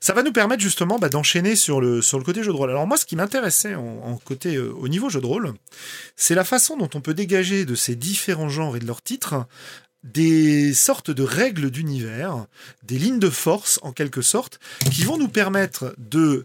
Ça 0.00 0.12
va 0.12 0.22
nous 0.22 0.32
permettre 0.32 0.62
justement 0.62 0.98
bah, 0.98 1.08
d'enchaîner 1.08 1.56
sur 1.56 1.80
le 1.80 2.02
sur 2.02 2.22
côté 2.22 2.42
jeu 2.42 2.52
de 2.52 2.56
rôle. 2.56 2.70
Alors 2.70 2.86
moi, 2.86 2.96
ce 2.96 3.04
qui 3.04 3.16
m'intéressait 3.16 3.74
en, 3.74 4.00
en, 4.04 4.16
côté 4.16 4.56
euh, 4.56 4.72
au 4.72 4.88
niveau 4.88 5.08
jeu 5.08 5.20
de 5.20 5.26
rôle, 5.26 5.52
c'est 6.16 6.34
la 6.34 6.44
façon 6.44 6.76
dont 6.76 6.90
on 6.94 7.00
peut 7.00 7.14
dégager 7.14 7.64
de 7.64 7.74
ces 7.74 7.96
différents 7.96 8.48
genres 8.48 8.76
et 8.76 8.80
de 8.80 8.86
leurs 8.86 9.02
titres 9.02 9.46
des 10.02 10.74
sortes 10.74 11.10
de 11.10 11.22
règles 11.22 11.70
d'univers, 11.70 12.46
des 12.82 12.98
lignes 12.98 13.20
de 13.20 13.30
force 13.30 13.78
en 13.82 13.92
quelque 13.92 14.22
sorte, 14.22 14.58
qui 14.90 15.04
vont 15.04 15.16
nous 15.16 15.28
permettre 15.28 15.94
de 15.98 16.44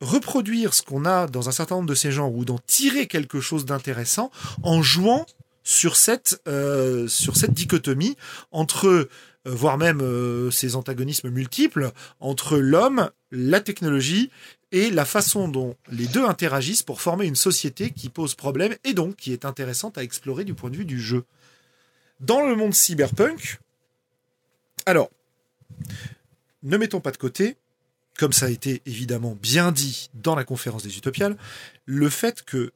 reproduire 0.00 0.74
ce 0.74 0.82
qu'on 0.82 1.04
a 1.04 1.26
dans 1.26 1.48
un 1.48 1.52
certain 1.52 1.76
nombre 1.76 1.88
de 1.88 1.94
ces 1.94 2.12
genres 2.12 2.32
ou 2.34 2.44
d'en 2.44 2.58
tirer 2.58 3.06
quelque 3.06 3.40
chose 3.40 3.64
d'intéressant 3.64 4.30
en 4.62 4.82
jouant 4.82 5.26
sur 5.64 5.96
cette 5.96 6.40
euh, 6.46 7.08
sur 7.08 7.36
cette 7.36 7.52
dichotomie 7.52 8.16
entre 8.52 9.08
voire 9.46 9.78
même 9.78 10.50
ces 10.50 10.76
antagonismes 10.76 11.30
multiples 11.30 11.92
entre 12.20 12.58
l'homme, 12.58 13.10
la 13.30 13.60
technologie 13.60 14.30
et 14.72 14.90
la 14.90 15.04
façon 15.04 15.48
dont 15.48 15.76
les 15.90 16.06
deux 16.06 16.24
interagissent 16.24 16.82
pour 16.82 17.00
former 17.00 17.26
une 17.26 17.36
société 17.36 17.90
qui 17.90 18.08
pose 18.08 18.34
problème 18.34 18.74
et 18.84 18.94
donc 18.94 19.16
qui 19.16 19.32
est 19.32 19.44
intéressante 19.44 19.96
à 19.96 20.02
explorer 20.02 20.44
du 20.44 20.54
point 20.54 20.70
de 20.70 20.76
vue 20.76 20.84
du 20.84 21.00
jeu. 21.00 21.24
Dans 22.20 22.46
le 22.46 22.56
monde 22.56 22.74
cyberpunk, 22.74 23.60
alors, 24.86 25.10
ne 26.62 26.76
mettons 26.76 27.00
pas 27.00 27.10
de 27.10 27.16
côté, 27.16 27.56
comme 28.18 28.32
ça 28.32 28.46
a 28.46 28.50
été 28.50 28.82
évidemment 28.86 29.36
bien 29.40 29.72
dit 29.72 30.10
dans 30.14 30.34
la 30.34 30.44
conférence 30.44 30.82
des 30.82 30.96
Utopiales, 30.96 31.36
le 31.84 32.08
fait 32.08 32.42
que 32.42 32.72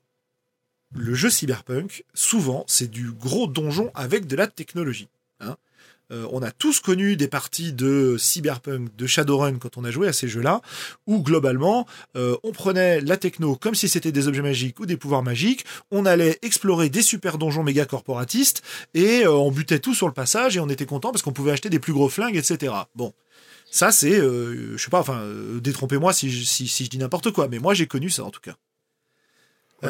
le 0.95 1.15
jeu 1.15 1.31
cyberpunk, 1.31 2.05
souvent, 2.15 2.65
c'est 2.67 2.91
du 2.91 3.13
gros 3.13 3.47
donjon 3.47 3.91
avec 3.95 4.27
de 4.27 4.37
la 4.37 4.47
technologie. 4.47 5.09
Hein. 5.39 5.57
Euh, 6.13 6.27
on 6.33 6.43
a 6.43 6.51
tous 6.51 6.81
connu 6.81 7.17
des 7.17 7.29
parties 7.29 7.73
de 7.73 8.17
Cyberpunk, 8.19 8.95
de 8.97 9.07
Shadowrun 9.07 9.59
quand 9.59 9.77
on 9.77 9.85
a 9.85 9.91
joué 9.91 10.09
à 10.09 10.13
ces 10.13 10.29
jeux-là, 10.29 10.61
où 11.07 11.23
globalement, 11.23 11.87
euh, 12.17 12.37
on 12.43 12.53
prenait 12.53 13.01
la 13.01 13.17
techno 13.17 13.57
comme 13.57 13.75
si 13.75 13.89
c'était 13.89 14.13
des 14.13 14.27
objets 14.27 14.43
magiques 14.43 14.81
ou 14.81 14.87
des 14.87 14.97
pouvoirs 14.97 15.23
magiques, 15.23 15.65
on 15.91 16.07
allait 16.07 16.39
explorer 16.43 16.89
des 16.89 17.03
super 17.03 17.39
donjons 17.39 17.63
méga 17.63 17.85
corporatistes, 17.85 18.63
et 18.95 19.25
euh, 19.25 19.33
on 19.33 19.51
butait 19.51 19.79
tout 19.79 19.95
sur 19.95 20.07
le 20.07 20.13
passage, 20.13 20.57
et 20.57 20.61
on 20.61 20.69
était 20.69 20.87
content 20.87 21.13
parce 21.13 21.23
qu'on 21.23 21.33
pouvait 21.33 21.53
acheter 21.53 21.71
des 21.71 21.79
plus 21.79 21.93
gros 21.93 22.09
flingues, 22.09 22.37
etc. 22.37 22.73
Bon. 22.95 23.13
Ça, 23.73 23.93
c'est, 23.93 24.17
je 24.17 24.77
sais 24.77 24.91
pas, 24.91 24.99
enfin, 24.99 25.25
détrompez-moi 25.61 26.13
si, 26.13 26.45
si, 26.45 26.67
si, 26.67 26.85
je 26.87 26.91
dis 26.91 26.99
n'importe 26.99 27.31
quoi, 27.31 27.47
mais 27.47 27.61
moi 27.61 27.73
j'ai 27.73 27.87
connu 27.87 28.11
ça 28.11 28.25
en 28.25 28.31
tout 28.31 28.41
cas. 28.41 28.57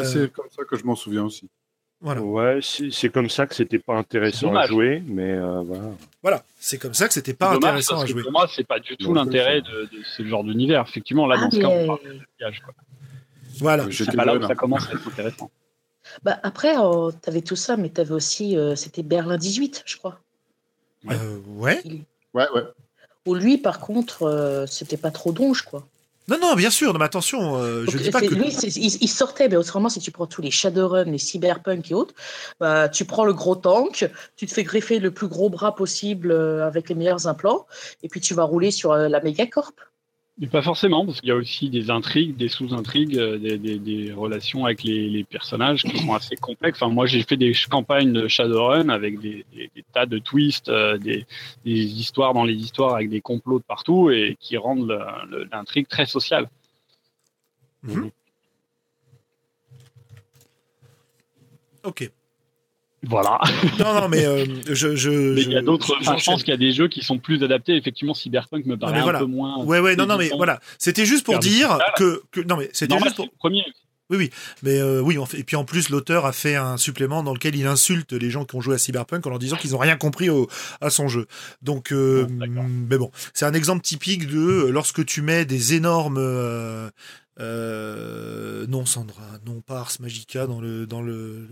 c'est 0.04 0.30
comme 0.30 0.50
ça 0.54 0.64
que 0.64 0.76
je 0.76 0.84
m'en 0.84 0.94
souviens 0.94 1.24
aussi. 1.24 1.48
Voilà. 2.02 2.22
Ouais, 2.22 2.60
c'est 2.62 3.10
comme 3.10 3.28
ça 3.28 3.46
que 3.46 3.54
c'était 3.54 3.78
pas 3.78 3.94
intéressant 3.94 4.54
à 4.54 4.66
jouer, 4.66 5.02
mais 5.06 5.32
euh, 5.32 5.60
voilà. 5.60 5.84
Voilà, 6.22 6.44
c'est 6.58 6.78
comme 6.78 6.94
ça 6.94 7.06
que 7.08 7.14
c'était 7.14 7.34
pas 7.34 7.52
intéressant 7.52 8.00
à 8.00 8.06
jouer. 8.06 8.22
pour 8.22 8.32
moi, 8.32 8.48
c'est 8.54 8.66
pas 8.66 8.80
du 8.80 8.96
tout 8.96 9.12
l'intérêt 9.12 9.60
de, 9.60 9.82
de, 9.82 10.02
ce 10.16 10.24
genre 10.24 10.42
d'univers. 10.42 10.84
Effectivement, 10.88 11.26
là, 11.26 11.36
dans 11.36 11.48
ah, 11.48 11.50
ce 11.50 11.58
cas, 11.58 11.68
on 11.68 11.86
parle 11.86 12.00
de. 12.02 12.20
Quoi. 12.38 12.74
Voilà. 13.58 13.86
C'est 13.90 14.16
pas 14.16 14.24
là 14.24 14.34
où 14.34 14.42
ça 14.46 14.54
commence 14.54 14.88
à 14.88 14.92
être 14.92 15.06
intéressant. 15.08 15.50
Bah, 16.22 16.40
après, 16.42 16.76
oh, 16.78 17.12
tu 17.12 17.28
avais 17.28 17.42
tout 17.42 17.56
ça, 17.56 17.76
mais 17.76 17.90
tu 17.90 18.00
avais 18.00 18.12
aussi. 18.12 18.56
Euh, 18.56 18.76
c'était 18.76 19.02
Berlin 19.02 19.36
18, 19.36 19.82
je 19.84 19.98
crois. 19.98 20.18
Ouais. 21.04 21.14
Euh, 21.14 21.38
ouais. 21.48 21.82
Ouais, 22.32 22.46
ouais. 22.54 22.62
Où 23.26 23.34
lui, 23.34 23.58
par 23.58 23.78
contre, 23.78 24.64
c'était 24.66 24.96
pas 24.96 25.10
trop 25.10 25.32
donge, 25.32 25.62
quoi. 25.62 25.86
Non, 26.30 26.38
non, 26.40 26.54
bien 26.54 26.70
sûr, 26.70 26.96
mais 26.96 27.04
attention, 27.04 27.56
euh, 27.56 27.84
je 27.88 27.98
dis 27.98 28.10
pas 28.10 28.20
que... 28.20 28.32
Lui, 28.32 28.50
il, 28.50 29.08
sortait, 29.08 29.48
mais 29.48 29.56
autrement, 29.56 29.88
si 29.88 29.98
tu 29.98 30.12
prends 30.12 30.28
tous 30.28 30.40
les 30.40 30.52
Shadowrun, 30.52 31.04
les 31.04 31.18
Cyberpunk 31.18 31.90
et 31.90 31.94
autres, 31.94 32.14
bah, 32.60 32.88
tu 32.88 33.04
prends 33.04 33.24
le 33.24 33.32
gros 33.34 33.56
tank, 33.56 34.08
tu 34.36 34.46
te 34.46 34.52
fais 34.52 34.62
greffer 34.62 35.00
le 35.00 35.10
plus 35.10 35.26
gros 35.26 35.50
bras 35.50 35.74
possible 35.74 36.30
euh, 36.30 36.64
avec 36.64 36.88
les 36.88 36.94
meilleurs 36.94 37.26
implants, 37.26 37.66
et 38.04 38.08
puis 38.08 38.20
tu 38.20 38.34
vas 38.34 38.44
rouler 38.44 38.70
sur 38.70 38.92
euh, 38.92 39.08
la 39.08 39.18
Pas 40.46 40.62
forcément, 40.62 41.04
parce 41.04 41.20
qu'il 41.20 41.28
y 41.28 41.32
a 41.32 41.36
aussi 41.36 41.68
des 41.68 41.90
intrigues, 41.90 42.34
des 42.34 42.48
sous-intrigues, 42.48 43.18
euh, 43.18 43.36
des, 43.38 44.12
relations 44.12 44.64
avec 44.64 44.82
les, 44.84 45.22
personnages 45.24 45.82
qui 45.82 45.98
sont 45.98 46.14
assez 46.14 46.34
complexes. 46.36 46.80
Enfin, 46.80 46.90
moi, 46.90 47.04
j'ai 47.04 47.22
fait 47.22 47.36
des 47.36 47.52
campagnes 47.68 48.12
de 48.14 48.26
Shadowrun 48.26 48.88
avec 48.88 49.20
des, 49.20 49.44
tas 49.92 50.06
de 50.06 50.18
twists, 50.18 50.70
euh, 50.70 50.96
des, 50.96 51.26
histoires 51.64 52.32
dans 52.32 52.44
les 52.44 52.54
histoires 52.54 52.94
avec 52.94 53.10
des 53.10 53.20
complots 53.20 53.58
de 53.58 53.64
partout 53.64 54.10
et 54.10 54.38
qui 54.40 54.56
rendent 54.56 54.98
l'intrigue 55.52 55.88
très 55.88 56.06
sociale. 56.06 56.48
Mhm. 57.82 58.10
Ok. 61.84 62.10
Voilà. 63.02 63.38
Non, 63.78 63.94
non, 63.94 64.08
mais 64.08 64.26
euh, 64.26 64.44
je, 64.68 64.94
je, 64.94 65.38
il 65.38 65.50
y 65.50 65.56
a 65.56 65.62
d'autres. 65.62 65.96
Je, 66.00 66.24
pense 66.24 66.42
qu'il 66.42 66.52
y 66.52 66.54
a 66.54 66.58
des 66.58 66.72
jeux 66.72 66.88
qui 66.88 67.02
sont 67.02 67.18
plus 67.18 67.42
adaptés. 67.42 67.76
Effectivement, 67.76 68.14
Cyberpunk 68.14 68.66
me 68.66 68.76
paraît 68.76 69.00
un 69.00 69.18
peu 69.18 69.24
moins. 69.24 69.64
Ouais, 69.64 69.80
ouais, 69.80 69.96
non, 69.96 70.06
non, 70.06 70.18
mais 70.18 70.30
voilà. 70.36 70.60
C'était 70.78 71.06
juste 71.06 71.24
pour 71.24 71.38
dire 71.38 71.78
que, 71.96 72.22
que, 72.30 72.40
non, 72.40 72.56
mais 72.56 72.68
c'était 72.72 72.98
juste 72.98 73.16
pour. 73.16 73.30
Premier. 73.38 73.64
Oui, 74.10 74.16
oui, 74.16 74.30
mais 74.64 74.80
euh, 74.80 75.00
oui, 75.00 75.16
et 75.34 75.44
puis 75.44 75.54
en 75.54 75.64
plus 75.64 75.88
l'auteur 75.88 76.26
a 76.26 76.32
fait 76.32 76.56
un 76.56 76.76
supplément 76.76 77.22
dans 77.22 77.32
lequel 77.32 77.54
il 77.54 77.68
insulte 77.68 78.12
les 78.12 78.28
gens 78.28 78.44
qui 78.44 78.56
ont 78.56 78.60
joué 78.60 78.74
à 78.74 78.78
Cyberpunk 78.78 79.24
en 79.24 79.30
leur 79.30 79.38
disant 79.38 79.56
qu'ils 79.56 79.70
n'ont 79.70 79.78
rien 79.78 79.96
compris 79.96 80.28
au, 80.28 80.48
à 80.80 80.90
son 80.90 81.06
jeu. 81.06 81.28
Donc, 81.62 81.92
euh, 81.92 82.26
mais 82.28 82.98
bon, 82.98 83.12
c'est 83.34 83.44
un 83.44 83.54
exemple 83.54 83.82
typique 83.82 84.26
de 84.26 84.66
lorsque 84.66 85.06
tu 85.06 85.22
mets 85.22 85.44
des 85.44 85.74
énormes 85.74 86.18
euh, 86.18 86.90
non, 87.40 88.86
Sandra, 88.86 89.26
non 89.46 89.60
pas 89.60 89.80
Ars 89.80 89.96
Magica 90.00 90.46
dans 90.46 90.60
le 90.60 90.86
dans 90.86 91.02
le, 91.02 91.46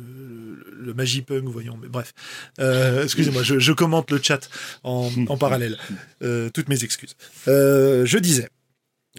le, 0.72 0.94
Magipunk, 0.94 1.44
voyons. 1.48 1.78
Mais 1.80 1.88
bref, 1.88 2.12
euh, 2.60 3.04
excusez-moi, 3.04 3.42
je, 3.42 3.58
je, 3.58 3.72
commente 3.72 4.10
le 4.10 4.20
chat 4.22 4.48
en, 4.84 5.10
en 5.28 5.36
parallèle. 5.38 5.78
Euh, 6.22 6.50
toutes 6.50 6.68
mes 6.68 6.84
excuses. 6.84 7.16
Euh, 7.46 8.04
je 8.06 8.18
disais, 8.18 8.48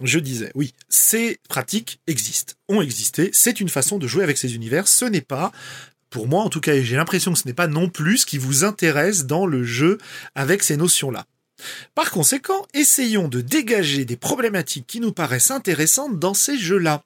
je 0.02 0.18
disais, 0.18 0.50
oui, 0.54 0.74
ces 0.88 1.38
pratiques 1.48 2.00
existent, 2.06 2.54
ont 2.68 2.80
existé. 2.80 3.30
C'est 3.32 3.60
une 3.60 3.68
façon 3.68 3.98
de 3.98 4.06
jouer 4.06 4.22
avec 4.24 4.38
ces 4.38 4.54
univers. 4.54 4.88
Ce 4.88 5.04
n'est 5.04 5.20
pas 5.20 5.52
pour 6.10 6.26
moi 6.26 6.42
en 6.42 6.48
tout 6.48 6.60
cas, 6.60 6.74
et 6.74 6.84
j'ai 6.84 6.96
l'impression 6.96 7.32
que 7.32 7.38
ce 7.38 7.46
n'est 7.46 7.54
pas 7.54 7.68
non 7.68 7.88
plus 7.88 8.18
ce 8.18 8.26
qui 8.26 8.38
vous 8.38 8.64
intéresse 8.64 9.26
dans 9.26 9.46
le 9.46 9.62
jeu 9.64 9.98
avec 10.34 10.62
ces 10.62 10.76
notions-là. 10.76 11.26
Par 11.94 12.10
conséquent, 12.10 12.66
essayons 12.74 13.28
de 13.28 13.40
dégager 13.40 14.04
des 14.04 14.16
problématiques 14.16 14.86
qui 14.86 15.00
nous 15.00 15.12
paraissent 15.12 15.50
intéressantes 15.50 16.18
dans 16.18 16.34
ces 16.34 16.58
jeux-là. 16.58 17.02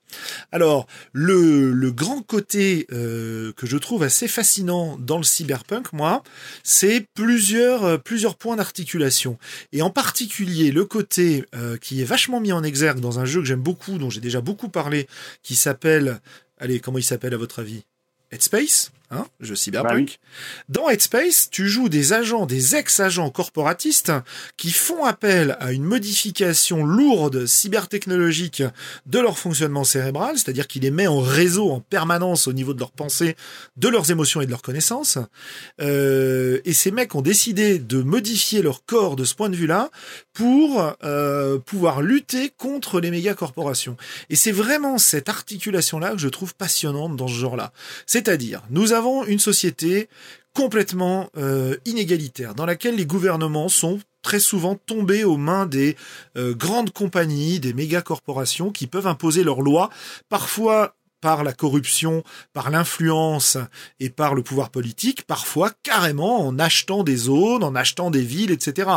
Alors, 0.52 0.86
le, 1.12 1.90
grand 1.90 2.22
côté 2.22 2.86
euh, 2.92 3.52
que 3.52 3.66
je 3.66 3.76
trouve 3.76 4.02
assez 4.02 4.28
fascinant 4.28 4.96
dans 4.98 5.18
le 5.18 5.24
cyberpunk, 5.24 5.92
moi, 5.92 6.22
c'est 6.62 7.07
plusieurs, 7.14 7.84
euh, 7.84 7.98
points 8.38 8.57
d'articulation. 8.57 9.38
Et 9.72 9.82
en 9.82 9.90
particulier, 9.90 10.70
le 10.70 10.84
côté 10.84 11.44
euh, 11.55 11.76
qui 11.76 12.00
est 12.00 12.05
vachement 12.05 12.40
mis 12.40 12.52
en 12.52 12.62
exergue 12.62 13.00
dans 13.00 13.18
un 13.18 13.24
jeu 13.24 13.40
que 13.40 13.46
j'aime 13.46 13.61
beaucoup, 13.62 13.98
dont 13.98 14.11
j'ai 14.11 14.20
déjà 14.20 14.40
beaucoup 14.40 14.68
parlé, 14.68 15.09
qui 15.42 15.55
s'appelle... 15.55 16.20
Allez, 16.59 16.80
comment 16.80 16.98
il 16.98 17.05
s'appelle 17.05 17.34
à 17.34 17.36
votre 17.36 17.59
avis? 17.59 17.84
Headspace? 18.30 18.92
Hein, 19.14 19.26
jeu 19.40 19.54
cyberpunk. 19.54 20.18
Bah 20.18 20.34
Dans 20.68 20.88
Headspace, 20.88 21.48
tu 21.50 21.68
joues 21.68 21.88
des 21.88 22.12
agents, 22.12 22.46
des 22.46 22.74
ex-agents 22.74 23.30
corporatistes 23.30 24.12
qui 24.56 24.70
font 24.70 25.04
appel 25.04 25.56
à 25.60 25.72
une 25.72 25.84
modification 25.84 26.84
lourde 26.84 27.46
cybertechnologique 27.46 28.62
de 29.06 29.18
leur 29.20 29.38
fonctionnement 29.38 29.84
cérébral, 29.84 30.36
c'est-à-dire 30.36 30.66
qu'il 30.66 30.82
les 30.82 30.90
met 30.90 31.06
en 31.06 31.20
réseau 31.20 31.70
en 31.70 31.80
permanence 31.80 32.48
au 32.48 32.52
niveau 32.52 32.74
de 32.74 32.80
leurs 32.80 32.90
pensées, 32.90 33.36
de 33.76 33.88
leurs 33.88 34.10
émotions 34.10 34.40
et 34.40 34.46
de 34.46 34.50
leurs 34.50 34.62
connaissances. 34.62 35.18
Euh, 35.80 36.60
et 36.64 36.72
ces 36.72 36.90
mecs 36.90 37.14
ont 37.14 37.22
décidé 37.22 37.78
de 37.78 38.02
modifier 38.02 38.62
leur 38.62 38.84
corps 38.84 39.16
de 39.16 39.24
ce 39.24 39.34
point 39.34 39.48
de 39.48 39.56
vue-là 39.56 39.90
pour 40.32 40.94
euh, 41.04 41.58
pouvoir 41.58 42.02
lutter 42.02 42.50
contre 42.56 43.00
les 43.00 43.10
méga 43.10 43.34
corporations. 43.34 43.96
Et 44.30 44.36
c'est 44.36 44.52
vraiment 44.52 44.98
cette 44.98 45.28
articulation-là 45.28 46.12
que 46.12 46.18
je 46.18 46.28
trouve 46.28 46.54
passionnante 46.54 47.16
dans 47.16 47.28
ce 47.28 47.34
genre-là. 47.34 47.72
C'est-à-dire, 48.06 48.62
nous 48.70 48.92
avons 48.92 49.03
une 49.26 49.38
société 49.38 50.09
complètement 50.55 51.30
euh, 51.36 51.76
inégalitaire, 51.84 52.55
dans 52.55 52.66
laquelle 52.66 52.96
les 52.96 53.07
gouvernements 53.07 53.68
sont 53.68 53.98
très 54.22 54.40
souvent 54.40 54.76
tombés 54.76 55.24
aux 55.24 55.36
mains 55.36 55.66
des 55.66 55.96
euh, 56.36 56.55
grandes 56.55 56.90
compagnies, 56.90 57.61
des 57.61 57.72
méga 57.72 58.02
corporations 58.02 58.70
qui 58.70 58.86
peuvent 58.86 59.07
imposer 59.07 59.42
leurs 59.42 59.62
lois, 59.62 59.90
parfois 60.28 60.94
par 61.25 61.43
la 61.43 61.55
corruption, 61.55 62.22
par 62.53 62.68
l'influence 62.68 63.57
et 63.99 64.11
par 64.11 64.35
le 64.35 64.43
pouvoir 64.43 64.68
politique, 64.68 65.22
parfois 65.27 65.70
carrément 65.83 66.47
en 66.47 66.59
achetant 66.59 67.03
des 67.03 67.16
zones, 67.16 67.64
en 67.64 67.75
achetant 67.75 68.11
des 68.11 68.20
villes, 68.20 68.51
etc. 68.51 68.91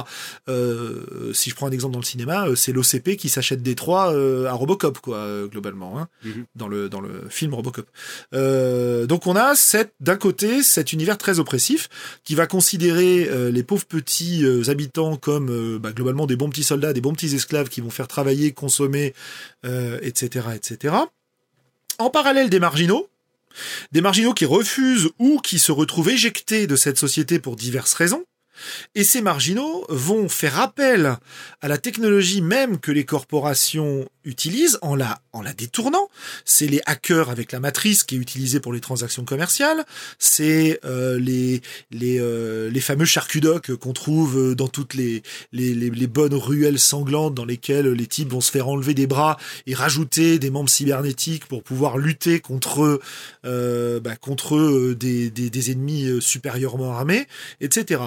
Euh, 0.50 1.32
si 1.32 1.50
je 1.50 1.56
prends 1.56 1.68
un 1.68 1.72
exemple 1.72 1.94
dans 1.94 2.02
le 2.02 2.06
cinéma, 2.06 2.50
euh, 2.50 2.56
c'est 2.56 2.74
l'OCP 2.74 3.16
qui 3.16 3.30
s'achète 3.30 3.62
Détroit 3.62 4.12
euh, 4.12 4.46
à 4.48 4.52
Robocop, 4.52 5.00
quoi, 5.00 5.20
euh, 5.20 5.48
globalement, 5.48 5.98
hein, 5.98 6.10
mhm. 6.26 6.44
dans 6.58 6.68
le 6.68 6.90
dans 6.90 7.00
le 7.00 7.30
film 7.30 7.54
Robocop. 7.54 7.88
donc 8.34 9.26
on 9.26 9.38
a 9.38 9.56
cette 9.56 9.94
d'un 10.02 10.18
côté 10.18 10.64
cet 10.64 10.92
univers 10.92 11.18
très 11.18 11.40
oppressif 11.40 11.88
qui 12.26 12.36
va 12.36 12.46
considérer 12.46 13.30
les 13.52 13.64
pauvres 13.64 13.86
petits 13.86 14.46
habitants 14.68 15.16
comme 15.16 15.78
bah, 15.78 15.94
globalement 15.94 16.26
des 16.26 16.36
bons 16.36 16.50
petits 16.50 16.66
soldats, 16.66 16.92
des 16.92 17.00
bons 17.00 17.14
petits 17.14 17.34
esclaves 17.34 17.70
qui 17.70 17.80
vont 17.80 17.90
faire 17.90 18.10
travailler, 18.10 18.52
consommer, 18.52 19.14
etc., 19.64 20.48
etc 20.56 21.08
en 22.00 22.10
parallèle 22.10 22.50
des 22.50 22.60
marginaux, 22.60 23.10
des 23.92 24.02
marginaux 24.02 24.34
qui 24.34 24.46
refusent 24.46 25.10
ou 25.20 25.40
qui 25.40 25.60
se 25.60 25.72
retrouvent 25.72 26.10
éjectés 26.10 26.68
de 26.68 26.76
cette 26.76 26.98
société 26.98 27.40
pour 27.40 27.56
diverses 27.56 27.94
raisons, 27.94 28.26
et 28.96 29.04
ces 29.04 29.22
marginaux 29.22 29.86
vont 29.90 30.30
faire 30.30 30.60
appel 30.60 31.18
à 31.62 31.68
la 31.68 31.78
technologie 31.78 32.42
même 32.42 32.80
que 32.80 32.92
les 32.92 33.06
corporations 33.06 34.08
utilisent 34.26 34.78
en 34.82 34.96
la, 34.96 35.22
en 35.34 35.42
la 35.42 35.54
détournant. 35.54 36.10
C'est 36.46 36.68
les 36.68 36.82
hackers 36.86 37.30
avec 37.30 37.52
la 37.52 37.60
matrice 37.60 38.04
qui 38.04 38.16
est 38.16 38.20
utilisée 38.20 38.60
pour 38.60 38.74
les 38.74 38.82
transactions 38.82 39.24
commerciales. 39.24 39.86
C'est 40.20 40.80
euh, 40.86 41.18
les, 41.18 41.62
les, 41.92 42.20
euh, 42.20 42.70
les 42.70 42.82
fameux 42.82 43.06
charcudocs 43.06 43.76
qu'on 43.76 43.94
trouve 43.94 44.54
dans 44.54 44.68
toutes 44.68 44.94
les, 44.94 45.24
les, 45.54 45.74
les, 45.74 46.08
bonnes 46.08 46.34
ruelles 46.34 46.80
sanglantes 46.80 47.36
dans 47.36 47.46
lesquelles 47.46 47.88
les 47.88 48.08
types 48.08 48.32
vont 48.32 48.42
se 48.42 48.52
faire 48.52 48.68
enlever 48.68 48.94
des 48.94 49.08
bras 49.08 49.38
et 49.66 49.74
rajouter 49.74 50.40
des 50.40 50.50
membres 50.50 50.70
cybernétiques 50.70 51.46
pour 51.46 51.64
pouvoir 51.64 51.98
lutter 51.98 52.40
contre, 52.40 53.00
euh, 53.46 54.00
bah, 54.00 54.16
contre 54.16 54.94
des, 54.94 55.30
des, 55.30 55.72
ennemis 55.72 56.22
supérieurement 56.22 56.92
armés, 56.92 57.28
etc 57.62 58.02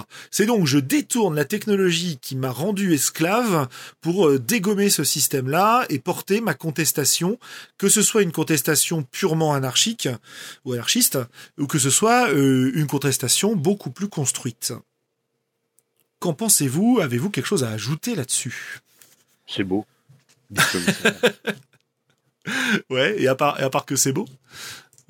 donc 0.47 0.67
je 0.67 0.79
détourne 0.79 1.35
la 1.35 1.45
technologie 1.45 2.19
qui 2.21 2.37
m'a 2.37 2.51
rendu 2.51 2.95
esclave 2.95 3.69
pour 4.01 4.29
euh, 4.29 4.39
dégommer 4.39 4.91
ce 4.91 5.05
système-là 5.05 5.87
et 5.89 5.99
porter 5.99 6.41
ma 6.41 6.55
contestation, 6.55 7.39
que 7.79 7.89
ce 7.89 8.03
soit 8.03 8.23
une 8.23 8.33
contestation 8.33 9.03
purement 9.03 9.55
anarchique 9.55 10.09
ou 10.65 10.73
anarchiste, 10.73 11.19
ou 11.59 11.67
que 11.67 11.79
ce 11.79 11.91
soit 11.91 12.31
euh, 12.31 12.71
une 12.75 12.87
contestation 12.87 13.57
beaucoup 13.57 13.91
plus 13.91 14.09
construite. 14.09 14.73
Qu'en 16.21 16.35
pensez-vous? 16.35 17.01
Avez-vous 17.01 17.31
quelque 17.31 17.47
chose 17.47 17.65
à 17.65 17.71
ajouter 17.71 18.15
là-dessus? 18.15 18.81
C'est 19.47 19.65
beau. 19.65 19.87
ouais, 22.91 23.21
et 23.21 23.27
à 23.27 23.35
part, 23.35 23.59
et 23.61 23.63
à 23.63 23.71
part 23.71 23.87
que 23.87 23.97
c'est 23.97 24.13
beau? 24.13 24.27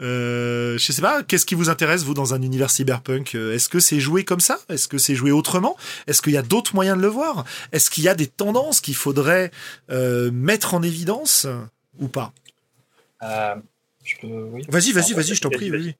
Euh, 0.01 0.79
je 0.79 0.93
sais 0.93 1.03
pas, 1.03 1.23
qu'est-ce 1.23 1.47
qui 1.47 1.55
vous 1.55 1.69
intéresse, 1.69 2.05
vous, 2.05 2.15
dans 2.15 2.35
un 2.35 2.43
univers 2.43 2.71
cyberpunk? 2.71 3.35
Est-ce 3.35 3.69
que 3.69 3.81
c'est 3.81 4.01
joué 4.01 4.25
comme 4.25 4.41
ça? 4.41 4.59
Est-ce 4.69 4.89
que 4.89 4.99
c'est 4.99 5.15
joué 5.15 5.31
autrement? 5.31 5.77
Est-ce 6.07 6.23
qu'il 6.23 6.33
y 6.33 6.39
a 6.39 6.43
d'autres 6.43 6.75
moyens 6.75 6.97
de 6.97 7.03
le 7.03 7.09
voir? 7.09 7.45
Est-ce 7.73 7.91
qu'il 7.91 8.05
y 8.05 8.09
a 8.09 8.15
des 8.15 8.27
tendances 8.27 8.81
qu'il 8.81 8.97
faudrait 8.97 9.51
euh, 9.91 10.31
mettre 10.31 10.75
en 10.75 10.83
évidence 10.83 11.47
ou 11.99 12.09
pas? 12.09 12.33
Euh, 13.23 13.57
Vas-y, 14.69 14.93
vas-y, 14.93 15.13
vas-y, 15.13 15.35
je 15.35 15.41
t'en 15.41 15.51
prie, 15.51 15.71
vas-y. 15.71 15.95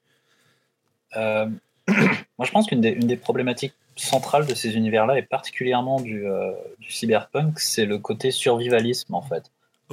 Euh, 1.15 1.47
moi, 1.87 2.45
je 2.45 2.51
pense 2.51 2.67
qu'une 2.67 2.81
des, 2.81 3.17
problématiques 3.17 3.73
centrales 3.95 4.45
de 4.45 4.53
ces 4.53 4.75
univers-là, 4.75 5.17
et 5.17 5.21
particulièrement 5.21 6.01
du, 6.01 6.27
euh, 6.27 6.51
du 6.79 6.91
cyberpunk, 6.91 7.59
c'est 7.59 7.85
le 7.85 7.97
côté 7.97 8.31
survivalisme, 8.31 9.13
en 9.13 9.21
fait. 9.21 9.51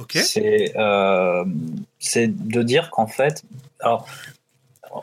C'est 0.09 0.73
euh, 0.77 1.45
c'est 1.99 2.27
de 2.27 2.63
dire 2.63 2.89
qu'en 2.89 3.07
fait, 3.07 3.43
alors, 3.79 4.07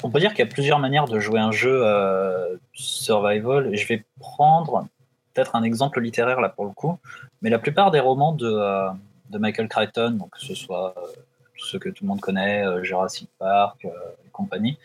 on 0.02 0.10
peut 0.10 0.20
dire 0.20 0.30
qu'il 0.30 0.40
y 0.40 0.48
a 0.48 0.50
plusieurs 0.50 0.78
manières 0.78 1.06
de 1.06 1.18
jouer 1.20 1.40
un 1.40 1.52
jeu 1.52 1.80
euh, 1.84 2.56
survival. 2.72 3.74
Je 3.74 3.86
vais 3.86 4.04
prendre 4.18 4.86
peut-être 5.32 5.56
un 5.56 5.62
exemple 5.62 6.00
littéraire 6.00 6.40
là 6.40 6.48
pour 6.48 6.64
le 6.64 6.72
coup, 6.72 6.98
mais 7.42 7.50
la 7.50 7.58
plupart 7.58 7.90
des 7.90 8.00
romans 8.00 8.32
de, 8.32 8.46
euh, 8.46 8.88
de 9.30 9.38
Michael 9.38 9.68
Crichton, 9.68 10.12
donc 10.12 10.30
que 10.30 10.40
ce 10.40 10.54
soit 10.54 10.94
ceux 11.58 11.78
que 11.78 11.88
tout 11.88 12.04
le 12.04 12.08
monde 12.08 12.20
connaît, 12.20 12.64
Jurassic 12.82 13.28
Park 13.38 13.84
et 13.84 14.30
compagnie, 14.30 14.78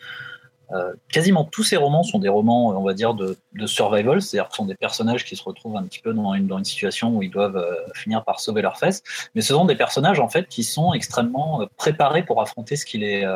euh, 0.72 0.92
quasiment 1.10 1.44
tous 1.44 1.62
ces 1.62 1.76
romans 1.76 2.02
sont 2.02 2.18
des 2.18 2.28
romans, 2.28 2.68
on 2.68 2.82
va 2.82 2.94
dire, 2.94 3.14
de, 3.14 3.36
survival, 3.66 4.22
c'est-à-dire 4.22 4.48
que 4.48 4.54
ce 4.54 4.56
sont 4.58 4.66
des 4.66 4.74
personnages 4.74 5.24
qui 5.24 5.36
se 5.36 5.42
retrouvent 5.42 5.76
un 5.76 5.84
petit 5.84 6.00
peu 6.00 6.12
dans 6.12 6.34
une, 6.34 6.46
dans 6.46 6.58
une 6.58 6.64
situation 6.64 7.16
où 7.16 7.22
ils 7.22 7.30
doivent 7.30 7.56
euh, 7.56 7.74
finir 7.94 8.24
par 8.24 8.40
sauver 8.40 8.62
leurs 8.62 8.78
fesses, 8.78 9.02
mais 9.34 9.42
ce 9.42 9.54
sont 9.54 9.64
des 9.64 9.76
personnages 9.76 10.20
en 10.20 10.28
fait 10.28 10.48
qui 10.48 10.64
sont 10.64 10.92
extrêmement 10.94 11.62
euh, 11.62 11.66
préparés 11.76 12.24
pour 12.24 12.40
affronter 12.40 12.76
ce 12.76 12.86
qui 12.86 12.98
les, 12.98 13.26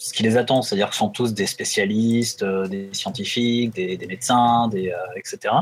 ce 0.00 0.14
qui 0.14 0.22
les 0.22 0.38
attend, 0.38 0.62
c'est-à-dire 0.62 0.88
que 0.88 0.96
sont 0.96 1.10
tous 1.10 1.34
des 1.34 1.46
spécialistes, 1.46 2.42
euh, 2.42 2.66
des 2.66 2.88
scientifiques, 2.92 3.74
des, 3.74 4.06
médecins, 4.08 4.66
des, 4.68 4.90
euh, 4.90 4.96
etc. 5.14 5.54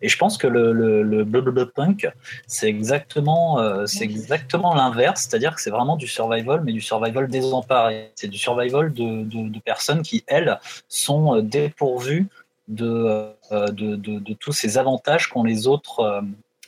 Et 0.00 0.08
je 0.08 0.16
pense 0.16 0.38
que 0.38 0.46
le, 0.46 0.72
le, 0.72 1.02
le 1.02 1.70
punk, 1.70 2.10
c'est 2.46 2.68
exactement, 2.68 3.60
euh, 3.60 3.84
c'est 3.84 4.04
exactement 4.04 4.74
l'inverse, 4.74 5.28
c'est-à-dire 5.28 5.54
que 5.54 5.60
c'est 5.60 5.70
vraiment 5.70 5.96
du 5.96 6.08
survival, 6.08 6.62
mais 6.64 6.72
du 6.72 6.80
survival 6.80 7.28
désemparé. 7.28 8.10
C'est 8.14 8.28
du 8.28 8.38
survival 8.38 8.94
de, 8.94 9.24
de, 9.24 9.58
personnes 9.60 10.00
qui, 10.00 10.24
elles, 10.26 10.58
sont 10.88 11.42
dépourvues 11.42 12.28
de, 12.68 13.28
de, 13.50 13.96
de, 13.96 14.32
tous 14.34 14.52
ces 14.52 14.78
avantages 14.78 15.28
qu'ont 15.28 15.44
les 15.44 15.66
autres, 15.66 16.24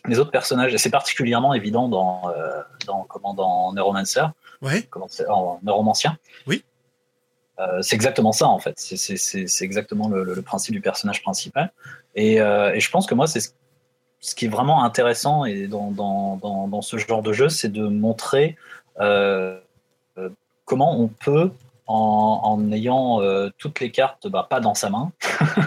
les 0.07 0.18
autres 0.18 0.31
personnages. 0.31 0.75
Et 0.75 0.79
c'est 0.79 0.91
particulièrement 0.91 1.55
évident 1.55 1.89
dans, 1.89 2.22
dans, 2.87 3.05
comment, 3.05 3.33
dans 3.33 3.72
Neuromancer. 3.72 4.27
Ouais. 4.61 4.83
Comment 4.91 5.09
en 5.29 5.59
neuromancien. 5.62 6.18
Oui. 6.47 6.64
Euh, 7.61 7.83
c'est 7.83 7.95
exactement 7.95 8.33
ça 8.33 8.49
en 8.49 8.59
fait. 8.59 8.75
C'est 8.77 9.65
exactement 9.65 10.09
le, 10.09 10.43
principe 10.43 10.75
du 10.75 10.81
personnage 10.81 11.23
principal. 11.23 11.73
Et, 12.15 12.41
euh, 12.41 12.73
et 12.75 12.81
je 12.81 12.91
pense 12.91 13.07
que 13.07 13.15
moi, 13.15 13.27
c'est 13.27 13.41
ce, 14.21 14.35
qui 14.35 14.47
est 14.47 14.49
vraiment 14.49 14.83
intéressant 14.85 15.45
dans, 15.69 16.83
ce 16.83 16.99
genre 16.99 17.23
de 17.23 17.33
jeu, 17.33 17.49
c'est 17.49 17.73
de 17.73 17.87
montrer 17.87 18.57
euh, 19.01 19.59
comment 20.65 20.99
on 20.99 21.09
peut, 21.09 21.51
en, 21.87 22.73
ayant 22.73 23.21
toutes 23.59 23.81
les 23.81 23.91
cartes, 23.91 24.27
bah, 24.29 24.47
pas 24.49 24.61
dans 24.61 24.75
sa 24.75 24.89
main, 24.91 25.13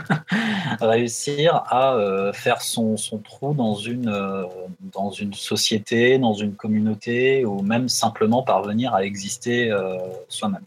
réussir 0.82 1.64
à 1.70 2.32
faire 2.34 2.62
son, 2.62 2.96
trou 3.24 3.54
dans 3.54 3.76
une 3.76 5.34
société, 5.34 6.18
dans 6.18 6.34
une 6.34 6.56
communauté, 6.56 7.46
ou 7.46 7.62
même 7.62 7.88
simplement 7.88 8.42
parvenir 8.42 8.96
à 8.96 9.04
exister 9.04 9.72
soi-même. 10.28 10.66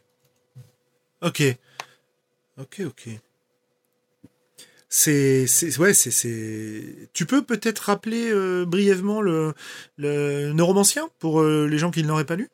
Ok. 1.23 1.43
Ok, 2.59 2.83
ok. 2.87 3.09
C'est, 4.93 5.47
ouais, 5.79 5.95
c'est. 5.95 7.09
Tu 7.13 7.25
peux 7.25 7.43
peut-être 7.43 7.79
rappeler 7.79 8.31
euh, 8.33 8.65
brièvement 8.67 9.21
le, 9.21 9.55
le 9.97 10.53
neuromancien 10.53 11.09
pour 11.21 11.41
euh, 11.41 11.67
les 11.67 11.79
gens 11.79 11.93
qui 11.93 12.03
ne 12.03 12.09
l'auraient 12.09 12.25
pas 12.25 12.35
lu? 12.35 12.49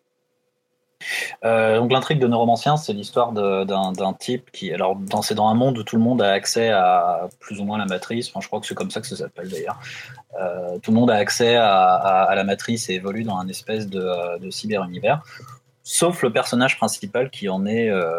Euh, 1.45 1.79
donc 1.79 1.93
l'intrigue 1.93 2.19
de 2.19 2.27
Neuromancien, 2.27 2.77
c'est 2.77 2.93
l'histoire 2.93 3.33
d'un 3.33 4.12
type 4.14 4.51
qui, 4.51 4.73
alors 4.73 4.97
dans, 4.97 5.23
c'est 5.23 5.35
dans 5.35 5.49
un 5.49 5.55
monde 5.55 5.79
où 5.79 5.83
tout 5.83 5.97
le 5.97 6.03
monde 6.03 6.21
a 6.21 6.31
accès 6.33 6.71
à 6.71 7.29
plus 7.39 7.61
ou 7.61 7.64
moins 7.64 7.79
la 7.79 7.87
matrice. 7.87 8.29
Enfin, 8.29 8.41
je 8.41 8.49
crois 8.49 8.61
que 8.61 8.67
c'est 8.67 8.75
comme 8.75 8.91
ça 8.91 9.01
que 9.01 9.07
ça 9.07 9.17
s'appelle 9.17 9.49
d'ailleurs. 9.49 9.79
tout 10.83 10.91
le 10.91 10.97
monde 10.97 11.11
a 11.11 11.17
accès 11.17 11.57
à, 11.57 11.95
à, 11.95 12.35
la 12.35 12.45
matrice 12.45 12.91
et 12.91 12.95
évolue 12.95 13.25
dans 13.25 13.37
un 13.37 13.49
espèce 13.49 13.89
de, 13.89 14.39
de 14.39 14.51
cyber 14.51 14.85
univers 14.85 15.23
sauf 15.87 16.22
le 16.22 16.32
personnage 16.32 16.76
principal 16.76 17.30
qui 17.30 17.49
en 17.49 17.64
est 17.64 17.89
euh, 17.89 18.18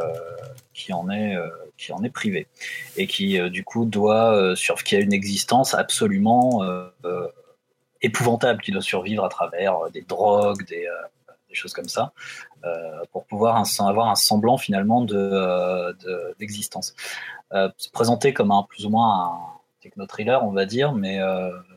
qui 0.73 0.93
en 0.93 1.09
est 1.09 1.35
euh, 1.35 1.49
qui 1.75 1.91
en 1.91 2.01
est 2.01 2.09
privé 2.09 2.47
et 2.95 3.07
qui 3.07 3.37
euh, 3.37 3.49
du 3.49 3.65
coup 3.65 3.83
doit 3.83 4.55
sur 4.55 4.81
qui 4.83 4.95
a 4.95 4.99
une 4.99 5.11
existence 5.11 5.73
absolument 5.73 6.63
épouvantable 8.01 8.61
qui 8.61 8.71
doit 8.71 8.81
survivre 8.81 9.25
à 9.25 9.29
travers 9.29 9.91
des 9.91 10.01
drogues 10.01 10.65
des, 10.65 10.87
choses 11.51 11.73
comme 11.73 11.89
ça 11.89 12.13
pour 13.11 13.25
pouvoir 13.25 13.63
avoir 13.79 14.07
un 14.07 14.15
semblant 14.15 14.57
finalement 14.57 15.01
de 15.01 16.33
d'existence 16.39 16.95
se 17.51 17.89
présenter 17.91 18.31
comme 18.31 18.51
un 18.51 18.63
plus 18.63 18.85
ou 18.85 18.89
moins 18.89 19.25
un 19.25 19.39
techno-thriller, 19.81 20.43
on 20.43 20.51
va 20.51 20.65
dire, 20.65 20.91
mais, 20.93 21.19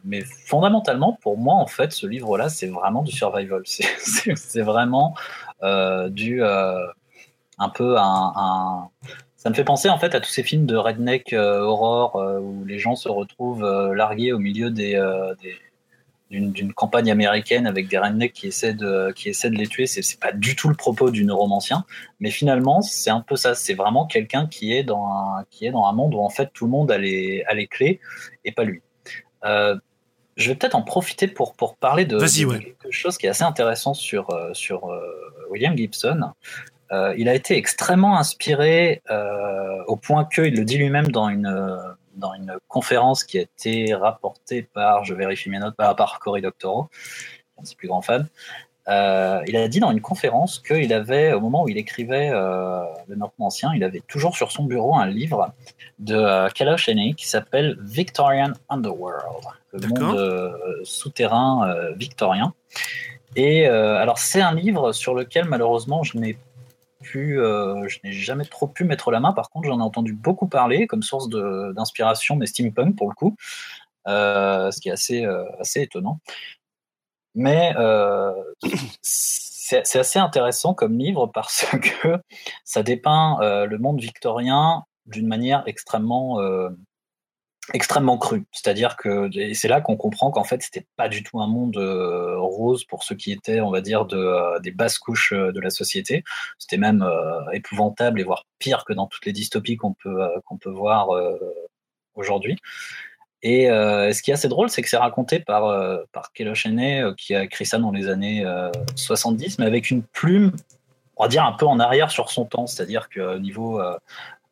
mais 0.04 0.22
fondamentalement, 0.22 1.18
pour 1.20 1.38
moi, 1.38 1.54
en 1.54 1.66
fait, 1.66 1.92
ce 1.92 2.06
livre-là, 2.06 2.48
c'est 2.48 2.66
vraiment 2.66 3.02
du 3.02 3.12
survival. 3.12 3.62
C'est 3.66 4.62
vraiment 4.62 5.14
du 5.62 6.42
euh, 6.42 6.86
un 7.58 7.68
peu 7.68 7.96
un, 7.98 8.88
ça 9.36 9.50
me 9.50 9.54
fait 9.54 9.64
penser 9.64 9.88
en 9.88 9.98
fait 9.98 10.14
à 10.14 10.20
tous 10.20 10.30
ces 10.30 10.42
films 10.42 10.66
de 10.66 10.76
redneck 10.76 11.32
euh, 11.32 11.60
horror 11.60 12.16
où 12.42 12.64
les 12.64 12.78
gens 12.78 12.96
se 12.96 13.08
retrouvent 13.08 13.64
largués 13.94 14.32
au 14.32 14.38
milieu 14.38 14.70
des, 14.70 14.98
d'une 16.30 16.72
campagne 16.72 17.10
américaine 17.10 17.66
avec 17.66 17.88
des 17.88 17.98
rednecks 17.98 18.32
qui 18.32 18.46
essaient 18.46 18.74
de 18.74 19.12
qui 19.12 19.30
de 19.30 19.56
les 19.56 19.66
tuer. 19.66 19.86
C'est 19.86 20.20
pas 20.20 20.32
du 20.32 20.56
tout 20.56 20.68
le 20.68 20.74
propos 20.74 21.10
du 21.10 21.24
neuromancien 21.24 21.84
mais 22.20 22.30
finalement 22.30 22.80
c'est 22.80 23.10
un 23.10 23.20
peu 23.20 23.36
ça. 23.36 23.54
C'est 23.54 23.74
vraiment 23.74 24.06
quelqu'un 24.06 24.46
qui 24.46 24.72
est 24.72 24.84
dans 24.84 25.06
un 25.06 25.44
qui 25.50 25.66
est 25.66 25.70
dans 25.70 25.84
un 25.84 25.92
monde 25.92 26.14
où 26.14 26.20
en 26.20 26.30
fait 26.30 26.50
tout 26.54 26.64
le 26.64 26.70
monde 26.70 26.90
a 26.90 26.98
les 26.98 27.44
a 27.48 27.54
les 27.54 27.66
clés 27.66 28.00
et 28.44 28.52
pas 28.52 28.64
lui 28.64 28.82
je 30.40 30.48
vais 30.48 30.54
peut-être 30.54 30.74
en 30.74 30.82
profiter 30.82 31.28
pour, 31.28 31.54
pour 31.54 31.76
parler 31.76 32.04
de, 32.04 32.18
quelque 32.18 32.90
chose 32.90 33.18
qui 33.18 33.26
est 33.26 33.30
assez 33.30 33.44
intéressant 33.44 33.94
sur, 33.94 34.30
euh, 34.30 34.52
sur 34.54 34.90
euh, 34.90 35.00
William 35.50 35.76
Gibson. 35.76 36.32
Euh, 36.92 37.14
il 37.16 37.28
a 37.28 37.34
été 37.34 37.56
extrêmement 37.56 38.18
inspiré 38.18 39.02
au 39.86 39.96
point 39.96 40.24
qu'il 40.24 40.56
le 40.56 40.64
dit 40.64 40.78
lui-même 40.78 41.08
dans 41.08 41.28
une, 41.28 41.80
dans 42.16 42.34
une 42.34 42.56
conférence 42.68 43.22
qui 43.24 43.38
a 43.38 43.42
été 43.42 43.94
rapportée 43.94 44.62
par, 44.62 45.04
je 45.04 45.14
vérifie 45.14 45.50
mes 45.50 45.58
notes, 45.58 45.76
par 45.76 46.18
Cory 46.20 46.42
Doctorow, 46.42 46.88
un 47.58 47.62
de 47.62 47.66
ses 47.66 47.76
plus 47.76 47.88
grands 47.88 48.02
fans. 48.02 48.24
Il 48.90 49.56
a 49.56 49.68
dit 49.68 49.80
dans 49.80 49.90
une 49.90 50.00
conférence 50.00 50.58
qu'il 50.58 50.92
avait, 50.92 51.32
au 51.32 51.40
moment 51.40 51.62
où 51.62 51.68
il 51.68 51.78
écrivait 51.78 52.30
Le 52.30 53.16
Nord 53.16 53.32
Ancien, 53.38 53.72
il 53.74 53.84
avait 53.84 54.02
toujours 54.08 54.36
sur 54.36 54.50
son 54.50 54.64
bureau 54.64 54.96
un 54.96 55.06
livre 55.06 55.52
de 55.98 56.14
euh, 56.14 56.48
Kalash 56.48 56.90
qui 57.16 57.28
s'appelle 57.28 57.76
Victorian 57.80 58.52
Underworld 58.68 59.46
le 59.72 59.88
monde 59.88 60.18
euh, 60.18 60.52
souterrain 60.84 61.68
euh, 61.68 61.92
victorien. 61.92 62.54
Et 63.36 63.68
euh, 63.68 63.96
alors 63.96 64.18
c'est 64.18 64.40
un 64.40 64.54
livre 64.54 64.92
sur 64.92 65.14
lequel 65.14 65.44
malheureusement 65.44 66.02
je 66.02 66.18
n'ai 66.18 66.36
pu, 67.00 67.36
je 67.36 67.98
n'ai 68.04 68.12
jamais 68.12 68.44
trop 68.44 68.66
pu 68.66 68.84
mettre 68.84 69.10
la 69.10 69.20
main. 69.20 69.32
Par 69.32 69.48
contre, 69.48 69.68
j'en 69.68 69.78
ai 69.78 69.82
entendu 69.82 70.12
beaucoup 70.12 70.46
parler 70.46 70.86
comme 70.86 71.02
source 71.02 71.30
d'inspiration, 71.30 72.36
mais 72.36 72.44
steampunk 72.44 72.94
pour 72.94 73.08
le 73.08 73.14
coup, 73.14 73.36
ce 74.06 74.80
qui 74.80 74.90
est 74.90 74.92
assez, 74.92 75.24
assez 75.58 75.80
étonnant. 75.80 76.20
Mais 77.34 77.74
c'est 79.02 79.98
assez 79.98 80.18
intéressant 80.18 80.74
comme 80.74 80.98
livre 80.98 81.26
parce 81.26 81.66
que 82.02 82.18
ça 82.64 82.82
dépeint 82.82 83.38
le 83.66 83.78
monde 83.78 84.00
victorien 84.00 84.84
d'une 85.06 85.26
manière 85.26 85.62
extrêmement 85.66 86.40
extrêmement 87.72 88.18
cru. 88.18 88.44
C'est-à-dire 88.52 88.96
que 88.96 89.30
c'est 89.54 89.68
là 89.68 89.80
qu'on 89.80 89.96
comprend 89.96 90.30
qu'en 90.30 90.44
fait 90.44 90.62
c'était 90.62 90.86
pas 90.96 91.08
du 91.08 91.22
tout 91.22 91.40
un 91.40 91.46
monde 91.46 91.76
euh, 91.76 92.38
rose 92.38 92.84
pour 92.84 93.04
ceux 93.04 93.14
qui 93.14 93.32
étaient, 93.32 93.60
on 93.60 93.70
va 93.70 93.80
dire, 93.80 94.06
de, 94.06 94.16
euh, 94.16 94.58
des 94.60 94.70
basses 94.70 94.98
couches 94.98 95.32
euh, 95.32 95.52
de 95.52 95.60
la 95.60 95.70
société. 95.70 96.24
C'était 96.58 96.78
même 96.78 97.06
épouvantable 97.52 98.20
et 98.20 98.24
voire 98.24 98.46
pire 98.58 98.84
que 98.84 98.92
dans 98.92 99.06
toutes 99.06 99.26
les 99.26 99.32
dystopies 99.32 99.76
qu'on 99.76 99.94
peut 99.94 100.18
qu'on 100.44 100.58
peut 100.58 100.70
voir 100.70 101.08
aujourd'hui. 102.14 102.56
Et 103.42 103.66
ce 103.68 104.22
qui 104.22 104.30
est 104.30 104.34
assez 104.34 104.48
drôle, 104.48 104.68
c'est 104.70 104.82
que 104.82 104.88
c'est 104.88 104.96
raconté 104.96 105.40
par, 105.40 105.62
par 106.12 106.32
Kelosh 106.32 106.66
qui 107.16 107.34
a 107.34 107.42
écrit 107.42 107.66
ça 107.66 107.78
dans 107.78 107.90
les 107.90 108.08
années 108.08 108.44
70, 108.96 109.58
mais 109.58 109.66
avec 109.66 109.90
une 109.90 110.02
plume, 110.02 110.52
on 111.16 111.24
va 111.24 111.28
dire, 111.28 111.44
un 111.44 111.52
peu 111.52 111.66
en 111.66 111.80
arrière 111.80 112.10
sur 112.10 112.30
son 112.30 112.44
temps. 112.44 112.66
C'est-à-dire 112.66 113.08
qu'au 113.08 113.38
niveau 113.38 113.80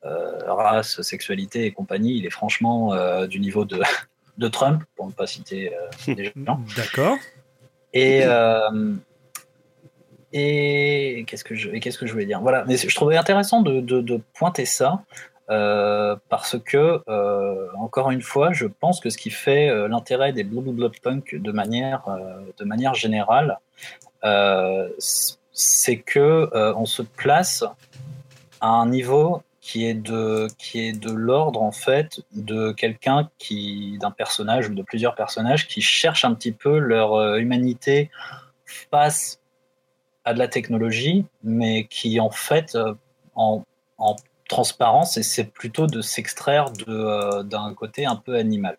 race, 0.03 1.03
sexualité 1.03 1.67
et 1.67 1.73
compagnie, 1.73 2.17
il 2.17 2.25
est 2.25 2.31
franchement 2.31 2.95
du 3.27 3.41
niveau 3.41 3.67
de, 3.67 3.83
de 4.39 4.49
Trump, 4.49 4.83
pour 4.97 5.07
ne 5.07 5.13
pas 5.13 5.27
citer 5.27 5.71
des 6.07 6.33
gens. 6.47 6.61
D'accord. 6.75 7.19
Et, 7.93 8.25
et 10.33 11.25
qu'est-ce 11.27 11.45
que 11.45 11.55
je 11.55 11.71
qu'est-ce 11.71 11.99
que 11.99 12.07
je 12.07 12.13
voulais 12.13 12.27
dire? 12.27 12.41
Voilà, 12.41 12.65
mais 12.67 12.77
je 12.77 12.95
trouvais 12.95 13.17
intéressant 13.17 13.63
de, 13.63 13.81
de, 13.81 14.21
pointer 14.35 14.67
ça 14.67 15.03
euh, 15.51 16.17
parce 16.29 16.59
que 16.59 17.03
euh, 17.09 17.69
encore 17.79 18.11
une 18.11 18.21
fois, 18.21 18.53
je 18.53 18.67
pense 18.67 19.01
que 19.01 19.09
ce 19.09 19.17
qui 19.17 19.31
fait 19.31 19.71
euh, 19.71 19.89
l'intérêt 19.89 20.33
des 20.33 20.45
Blue 20.45 20.61
Blood 20.61 21.01
Punk 21.01 21.35
de 21.35 21.53
manière 21.53 22.03
de 22.59 22.65
manière 22.65 22.95
générale, 22.95 23.59
c'est 25.49 25.99
que 25.99 26.51
on 26.77 26.85
se 26.85 27.03
place 27.03 27.65
à 28.61 28.69
un 28.69 28.89
niveau 28.89 29.43
qui 29.61 29.87
est 29.87 29.95
de 29.95 30.49
qui 30.59 30.81
est 30.81 30.93
de 30.93 31.13
l'ordre 31.13 31.63
en 31.63 31.73
fait 31.73 32.21
de 32.35 32.73
quelqu'un 32.73 33.31
qui 33.39 33.97
d'un 33.99 34.11
personnage 34.11 34.69
ou 34.69 34.75
de 34.75 34.83
plusieurs 34.83 35.15
personnages 35.15 35.67
qui 35.67 35.81
cherchent 35.81 36.25
un 36.25 36.35
petit 36.35 36.53
peu 36.53 36.79
leur 36.79 37.37
humanité 37.37 38.11
face 38.67 39.41
à 40.25 40.35
de 40.35 40.39
la 40.39 40.49
technologie, 40.49 41.25
mais 41.43 41.87
qui 41.87 42.21
en 42.21 42.31
fait, 42.31 42.77
en, 43.35 43.65
transparence, 44.49 45.21
c'est 45.21 45.45
plutôt 45.45 45.87
de 45.87 46.01
s'extraire 46.01 46.73
euh, 46.89 47.43
d'un 47.43 47.73
côté 47.75 48.07
un 48.07 48.17
peu 48.17 48.35
animal. 48.37 48.79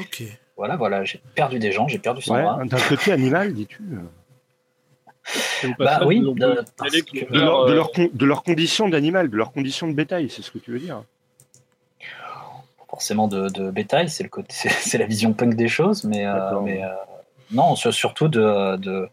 Ok. 0.00 0.24
Voilà, 0.56 0.76
voilà, 0.76 1.04
j'ai 1.04 1.20
perdu 1.34 1.58
des 1.58 1.72
gens, 1.72 1.88
j'ai 1.88 1.98
perdu 1.98 2.20
son 2.20 2.34
ouais, 2.34 2.66
D'un 2.66 2.80
côté 2.88 3.12
animal, 3.12 3.54
dis-tu 3.54 3.82
bah 5.78 6.00
oui, 6.04 6.20
de, 6.20 6.44
leur, 6.44 7.66
de, 7.66 7.72
leur, 7.72 7.90
de 7.94 8.26
leur 8.26 8.42
condition 8.42 8.88
d'animal, 8.88 9.30
de 9.30 9.36
leur 9.36 9.52
condition 9.52 9.86
de 9.86 9.92
bétail, 9.92 10.28
c'est 10.28 10.42
ce 10.42 10.50
que 10.50 10.58
tu 10.58 10.72
veux 10.72 10.80
dire. 10.80 11.04
Forcément 12.90 13.28
de, 13.28 13.70
bétail, 13.70 14.10
c'est 14.10 14.24
le 14.24 14.28
côté, 14.28 14.48
c'est 14.68 14.98
la 14.98 15.06
vision 15.06 15.32
punk 15.32 15.54
des 15.54 15.68
choses, 15.68 16.02
mais, 16.02 16.26
euh, 16.26 16.60
mais 16.60 16.82
non, 17.52 17.76
surtout 17.76 18.28
de, 18.28 19.08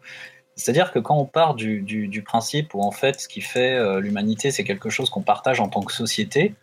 c'est-à-dire 0.59 0.91
que 0.91 0.99
quand 0.99 1.17
on 1.17 1.25
part 1.25 1.55
du, 1.55 2.23
principe 2.25 2.73
où 2.73 2.81
en 2.81 2.91
fait 2.91 3.21
ce 3.21 3.27
qui 3.27 3.41
fait 3.41 3.73
euh, 3.73 3.99
l'humanité 3.99 4.51
c'est 4.51 4.63
quelque 4.63 4.89
chose 4.89 5.09
qu'on 5.09 5.21
partage 5.21 5.59
en 5.59 5.67
tant 5.67 5.81
que 5.81 5.93
société, 5.93 6.53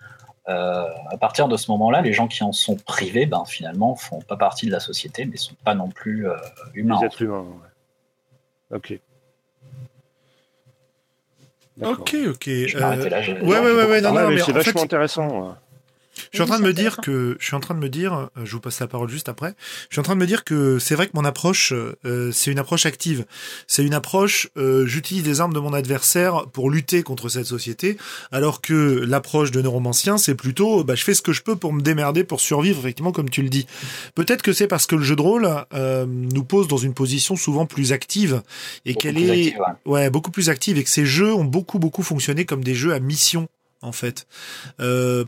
euh, 0.49 0.85
à 1.11 1.17
partir 1.17 1.49
de 1.49 1.57
ce 1.57 1.71
moment-là, 1.73 2.03
les 2.03 2.13
gens 2.13 2.29
qui 2.29 2.45
en 2.45 2.53
sont 2.53 2.77
privés, 2.77 3.27
ben 3.27 3.45
finalement 3.47 3.97
font 3.97 4.21
pas 4.21 4.37
partie 4.37 4.67
de 4.67 4.71
la 4.71 4.81
société, 4.81 5.25
mais 5.25 5.37
sont 5.37 5.57
pas 5.65 5.75
non 5.75 5.89
plus 5.89 6.29
euh, 6.29 6.37
humains. 6.75 7.01
Des 7.01 7.07
êtres 7.07 7.23
humains. 7.23 7.47
Ok. 8.71 8.99
Ok, 11.83 12.17
ok. 12.29 12.45
Je 12.47 12.79
là, 12.79 12.97
ouais, 12.97 13.59
ouais, 13.61 13.87
ouais, 13.87 14.01
non, 14.01 14.13
non, 14.13 14.29
mais, 14.29 14.39
c'est 14.39 14.53
vachement 14.53 14.83
intéressant. 14.83 15.57
Je 16.33 16.39
suis 16.39 16.43
en 16.43 16.47
train 16.47 16.59
de 16.59 16.65
me 16.65 16.73
dire 16.73 16.99
que 16.99 17.37
je 17.39 17.45
suis 17.45 17.55
en 17.55 17.61
train 17.61 17.75
de 17.75 17.81
me 17.81 17.89
dire, 17.89 18.15
euh, 18.15 18.45
je 18.45 18.53
vous 18.53 18.61
passe 18.61 18.81
la 18.81 18.87
parole 18.87 19.09
juste 19.09 19.29
après. 19.29 19.55
Je 19.89 19.95
suis 19.95 20.01
en 20.01 20.03
train 20.03 20.15
de 20.15 20.21
me 20.21 20.27
dire 20.27 20.45
que 20.45 20.79
c'est 20.79 20.95
vrai 20.95 21.07
que 21.07 21.13
mon 21.15 21.25
approche, 21.25 21.73
euh, 22.05 22.31
c'est 22.33 22.51
une 22.51 22.59
approche 22.59 22.87
active. 22.87 23.25
C'est 23.67 23.85
une 23.85 23.95
approche, 23.95 24.49
euh, 24.57 24.87
j'utilise 24.87 25.25
les 25.25 25.41
armes 25.41 25.53
de 25.53 25.61
mon 25.61 25.73
adversaire 25.73 26.47
pour 26.53 26.71
lutter 26.71 27.03
contre 27.03 27.29
cette 27.29 27.47
société, 27.47 27.97
alors 28.33 28.61
que 28.61 29.05
l'approche 29.07 29.51
de 29.51 29.61
neuromancien, 29.63 30.19
c'est 30.19 30.35
plutôt, 30.35 30.85
bah, 30.85 30.95
je 30.95 31.05
fais 31.05 31.15
ce 31.15 31.23
que 31.23 31.33
je 31.33 31.43
peux 31.43 31.57
pour 31.57 31.73
me 31.73 31.83
démerder, 31.83 32.25
pour 32.25 32.41
survivre, 32.41 32.79
effectivement, 32.79 33.13
comme 33.13 33.31
tu 33.31 33.43
le 33.43 33.49
dis. 33.49 33.67
Peut-être 34.15 34.43
que 34.43 34.53
c'est 34.53 34.67
parce 34.67 34.87
que 34.87 34.97
le 34.97 35.03
jeu 35.03 35.17
de 35.17 35.23
rôle 35.23 35.49
nous 36.07 36.45
pose 36.45 36.69
dans 36.69 36.77
une 36.77 36.95
position 36.95 37.37
souvent 37.37 37.67
plus 37.67 37.93
active 37.93 38.43
et 38.85 38.95
qu'elle 38.95 39.19
est, 39.19 39.55
ouais. 39.85 40.11
beaucoup 40.11 40.31
plus 40.31 40.51
active 40.51 40.79
et 40.79 40.85
que 40.85 40.91
ces 40.91 41.07
jeux 41.07 41.35
ont 41.35 41.45
beaucoup 41.45 41.79
beaucoup 41.79 42.03
fonctionné 42.03 42.45
comme 42.45 42.65
des 42.65 42.75
jeux 42.75 42.93
à 42.93 43.01
mission 43.01 43.49
en 43.83 43.93
fait. 43.93 44.27
Euh, 44.81 45.25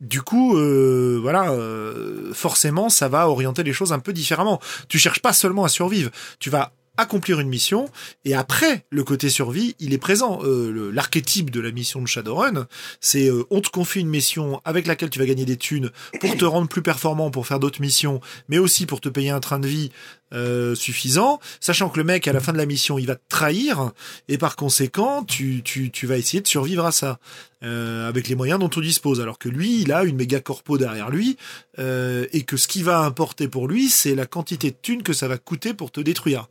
du 0.00 0.22
coup, 0.22 0.56
euh, 0.56 1.18
voilà, 1.20 1.52
euh, 1.52 2.32
forcément, 2.32 2.88
ça 2.88 3.08
va 3.08 3.28
orienter 3.28 3.62
les 3.62 3.72
choses 3.72 3.92
un 3.92 3.98
peu 3.98 4.12
différemment. 4.12 4.60
Tu 4.88 4.98
cherches 4.98 5.20
pas 5.20 5.32
seulement 5.32 5.64
à 5.64 5.68
survivre, 5.68 6.10
tu 6.38 6.48
vas 6.48 6.72
accomplir 6.96 7.40
une 7.40 7.48
mission 7.48 7.88
et 8.24 8.34
après 8.34 8.84
le 8.90 9.04
côté 9.04 9.30
survie 9.30 9.74
il 9.78 9.94
est 9.94 9.98
présent 9.98 10.40
euh, 10.42 10.90
l'archétype 10.92 11.50
de 11.50 11.60
la 11.60 11.70
mission 11.70 12.02
de 12.02 12.06
Shadowrun 12.06 12.66
c'est 13.00 13.28
euh, 13.28 13.44
on 13.50 13.60
te 13.60 13.70
confie 13.70 14.00
une 14.00 14.08
mission 14.08 14.60
avec 14.64 14.86
laquelle 14.86 15.08
tu 15.08 15.18
vas 15.18 15.24
gagner 15.24 15.44
des 15.44 15.56
thunes 15.56 15.90
pour 16.20 16.36
te 16.36 16.44
rendre 16.44 16.68
plus 16.68 16.82
performant 16.82 17.30
pour 17.30 17.46
faire 17.46 17.58
d'autres 17.58 17.80
missions 17.80 18.20
mais 18.48 18.58
aussi 18.58 18.86
pour 18.86 19.00
te 19.00 19.08
payer 19.08 19.30
un 19.30 19.40
train 19.40 19.58
de 19.58 19.68
vie 19.68 19.90
euh, 20.32 20.74
suffisant 20.74 21.40
sachant 21.60 21.88
que 21.88 21.98
le 21.98 22.04
mec 22.04 22.28
à 22.28 22.32
la 22.32 22.40
fin 22.40 22.52
de 22.52 22.58
la 22.58 22.66
mission 22.66 22.98
il 22.98 23.06
va 23.06 23.16
te 23.16 23.22
trahir 23.28 23.92
et 24.28 24.38
par 24.38 24.56
conséquent 24.56 25.24
tu, 25.24 25.62
tu, 25.62 25.90
tu 25.90 26.06
vas 26.06 26.16
essayer 26.16 26.40
de 26.40 26.48
survivre 26.48 26.84
à 26.84 26.92
ça 26.92 27.18
avec 27.62 28.28
les 28.28 28.36
moyens 28.36 28.58
dont 28.58 28.70
on 28.74 28.80
dispose. 28.80 29.20
Alors 29.20 29.38
que 29.38 29.50
lui 29.50 29.82
il 29.82 29.92
a 29.92 30.04
une 30.04 30.16
méga 30.16 30.40
corpo 30.40 30.78
derrière 30.78 31.10
lui 31.10 31.36
et 31.76 32.42
que 32.46 32.56
ce 32.56 32.66
qui 32.66 32.82
va 32.82 33.00
importer 33.00 33.48
pour 33.48 33.68
lui 33.68 33.90
c'est 33.90 34.14
la 34.14 34.24
quantité 34.24 34.70
de 34.70 34.76
thunes 34.80 35.02
que 35.02 35.12
ça 35.12 35.28
va 35.28 35.36
coûter 35.36 35.74
pour 35.74 35.90
te 35.90 36.00
détruire 36.00 36.48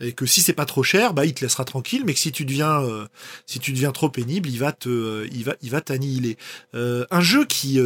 et 0.00 0.12
que 0.12 0.26
si 0.26 0.40
c'est 0.40 0.52
pas 0.54 0.64
trop 0.64 0.82
cher, 0.82 1.14
bah 1.14 1.26
il 1.26 1.34
te 1.34 1.44
laissera 1.44 1.64
tranquille, 1.64 2.02
mais 2.06 2.14
que 2.14 2.18
si 2.18 2.32
tu 2.32 2.44
deviens 2.44 2.82
euh, 2.82 3.06
si 3.46 3.58
tu 3.60 3.72
deviens 3.72 3.92
trop 3.92 4.08
pénible, 4.08 4.48
il 4.48 4.58
va 4.58 4.72
te 4.72 4.88
euh, 4.88 5.28
il 5.32 5.44
va 5.44 5.54
il 5.62 5.70
va 5.70 5.80
t'annihiler. 5.80 6.36
Euh, 6.74 7.04
un 7.10 7.20
jeu 7.20 7.44
qui 7.44 7.78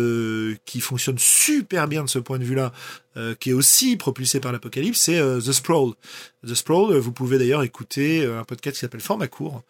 qui 0.64 0.80
fonctionne 0.80 1.18
super 1.18 1.88
bien 1.88 2.04
de 2.04 2.08
ce 2.08 2.18
point 2.18 2.38
de 2.38 2.44
vue-là, 2.44 2.72
qui 3.38 3.50
est 3.50 3.52
aussi 3.52 3.96
propulsé 3.96 4.40
par 4.40 4.52
l'apocalypse, 4.52 4.98
c'est 4.98 5.20
The 5.20 5.52
Sprawl. 5.52 5.94
The 6.46 6.54
Sprawl, 6.54 6.96
vous 6.96 7.12
pouvez 7.12 7.38
d'ailleurs 7.38 7.62
écouter 7.62 8.26
un 8.26 8.44
podcast 8.44 8.76
qui 8.76 8.80
s'appelle 8.80 9.00
Format 9.00 9.28
court, 9.28 9.62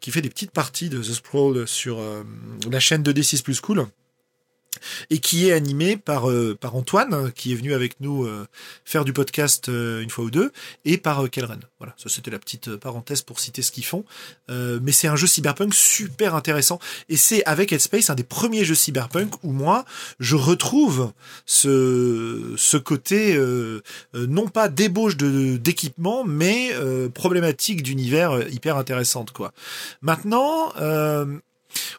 qui 0.00 0.10
fait 0.10 0.22
des 0.22 0.28
petites 0.28 0.50
parties 0.50 0.88
de 0.88 0.98
The 0.98 1.12
Sprawl 1.12 1.68
sur 1.68 2.00
la 2.70 2.80
chaîne 2.80 3.02
de 3.02 3.12
D6 3.12 3.42
Plus 3.42 3.60
Cool 3.60 3.86
et 5.10 5.18
qui 5.18 5.48
est 5.48 5.52
animé 5.52 5.96
par 5.96 6.30
euh, 6.30 6.56
par 6.58 6.76
Antoine 6.76 7.32
qui 7.32 7.52
est 7.52 7.54
venu 7.54 7.74
avec 7.74 8.00
nous 8.00 8.24
euh, 8.24 8.46
faire 8.84 9.04
du 9.04 9.12
podcast 9.12 9.68
euh, 9.68 10.02
une 10.02 10.10
fois 10.10 10.24
ou 10.24 10.30
deux 10.30 10.52
et 10.84 10.98
par 10.98 11.28
Kelren. 11.30 11.60
Voilà, 11.78 11.94
ça 11.96 12.08
c'était 12.08 12.30
la 12.30 12.38
petite 12.38 12.76
parenthèse 12.76 13.22
pour 13.22 13.40
citer 13.40 13.62
ce 13.62 13.70
qu'ils 13.72 13.84
font. 13.84 14.04
mais 14.48 14.92
c'est 14.92 15.08
un 15.08 15.16
jeu 15.16 15.26
cyberpunk 15.26 15.74
super 15.74 16.34
intéressant 16.34 16.78
et 17.08 17.16
c'est 17.16 17.44
avec 17.44 17.72
Headspace 17.72 18.10
un 18.10 18.14
des 18.14 18.24
premiers 18.24 18.64
jeux 18.64 18.74
cyberpunk 18.74 19.32
où 19.42 19.52
moi 19.52 19.84
je 20.18 20.36
retrouve 20.36 21.12
ce 21.46 22.54
ce 22.56 22.76
côté 22.76 23.38
non 24.14 24.48
pas 24.48 24.68
débauche 24.68 25.16
de 25.16 25.56
d'équipement 25.56 26.24
mais 26.24 26.70
problématique 27.12 27.82
d'univers 27.82 28.48
hyper 28.50 28.76
intéressante 28.76 29.32
quoi. 29.32 29.52
Maintenant 30.02 30.72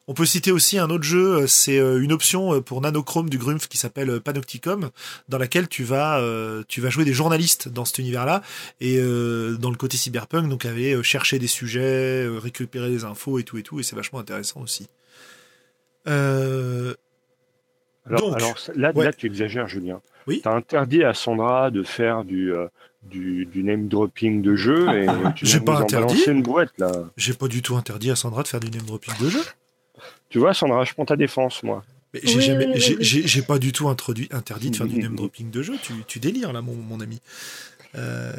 on 0.07 0.13
peut 0.13 0.25
citer 0.25 0.51
aussi 0.51 0.77
un 0.77 0.89
autre 0.89 1.03
jeu, 1.03 1.43
euh, 1.43 1.47
c'est 1.47 1.79
euh, 1.79 2.01
une 2.01 2.11
option 2.11 2.53
euh, 2.53 2.61
pour 2.61 2.81
Nanochrome 2.81 3.29
du 3.29 3.37
Grumpf 3.37 3.67
qui 3.67 3.77
s'appelle 3.77 4.19
Panopticom, 4.19 4.89
dans 5.29 5.37
laquelle 5.37 5.67
tu 5.67 5.83
vas 5.83 6.21
tu 6.67 6.81
vas 6.81 6.89
jouer 6.89 7.05
des 7.05 7.13
journalistes 7.13 7.69
dans 7.69 7.85
cet 7.85 7.99
univers-là 7.99 8.41
et 8.79 8.97
dans 8.97 9.69
le 9.69 9.75
côté 9.75 9.97
cyberpunk, 9.97 10.49
donc 10.49 10.65
aller 10.65 11.01
chercher 11.03 11.39
des 11.39 11.47
sujets, 11.47 12.27
récupérer 12.27 12.89
des 12.89 13.03
infos 13.03 13.39
et 13.39 13.43
tout 13.43 13.57
et 13.57 13.63
tout, 13.63 13.79
et 13.79 13.83
c'est 13.83 13.95
vachement 13.95 14.19
intéressant 14.19 14.61
aussi. 14.61 14.87
Alors, 16.05 16.95
alors, 18.07 18.55
là, 18.75 18.91
là, 18.93 19.13
tu 19.13 19.25
exagères, 19.25 19.67
Julien. 19.67 20.01
Oui. 20.27 20.41
as 20.45 20.51
interdit 20.51 21.03
à 21.03 21.13
Sandra 21.13 21.71
de 21.71 21.83
faire 21.83 22.23
du, 22.23 22.51
du, 23.03 23.63
name 23.63 23.87
dropping 23.87 24.41
de 24.41 24.55
jeu 24.55 24.87
et 24.89 25.07
tu 25.35 25.45
J'ai 25.45 25.59
pas 25.59 25.79
interdit. 25.79 26.23
une 26.27 26.41
boîte 26.41 26.71
là. 26.77 26.91
J'ai 27.17 27.33
pas 27.33 27.47
du 27.47 27.61
tout 27.61 27.75
interdit 27.75 28.11
à 28.11 28.15
Sandra 28.15 28.43
de 28.43 28.47
faire 28.47 28.59
du 28.59 28.69
name 28.69 28.85
dropping 28.85 29.13
de 29.19 29.29
jeu. 29.29 29.41
Tu 30.35 30.39
vois, 30.39 30.53
Sandra, 30.53 30.83
je 30.83 30.93
prends 30.93 31.05
ta 31.05 31.15
défense, 31.15 31.63
moi. 31.63 31.81
J'ai 32.21 32.41
jamais, 32.41 32.73
j'ai 32.77 33.41
pas 33.41 33.57
du 33.57 33.71
tout 33.71 33.87
introduit, 33.87 34.27
interdit 34.33 34.69
de 34.69 34.75
faire 34.75 34.85
du 34.85 34.99
name 34.99 35.15
dropping 35.15 35.49
de 35.49 35.61
jeu. 35.61 35.75
Tu, 35.81 35.93
tu 36.07 36.19
délires 36.19 36.51
là, 36.51 36.61
mon, 36.61 36.73
mon 36.75 36.99
ami. 36.99 37.21
Euh... 37.97 38.33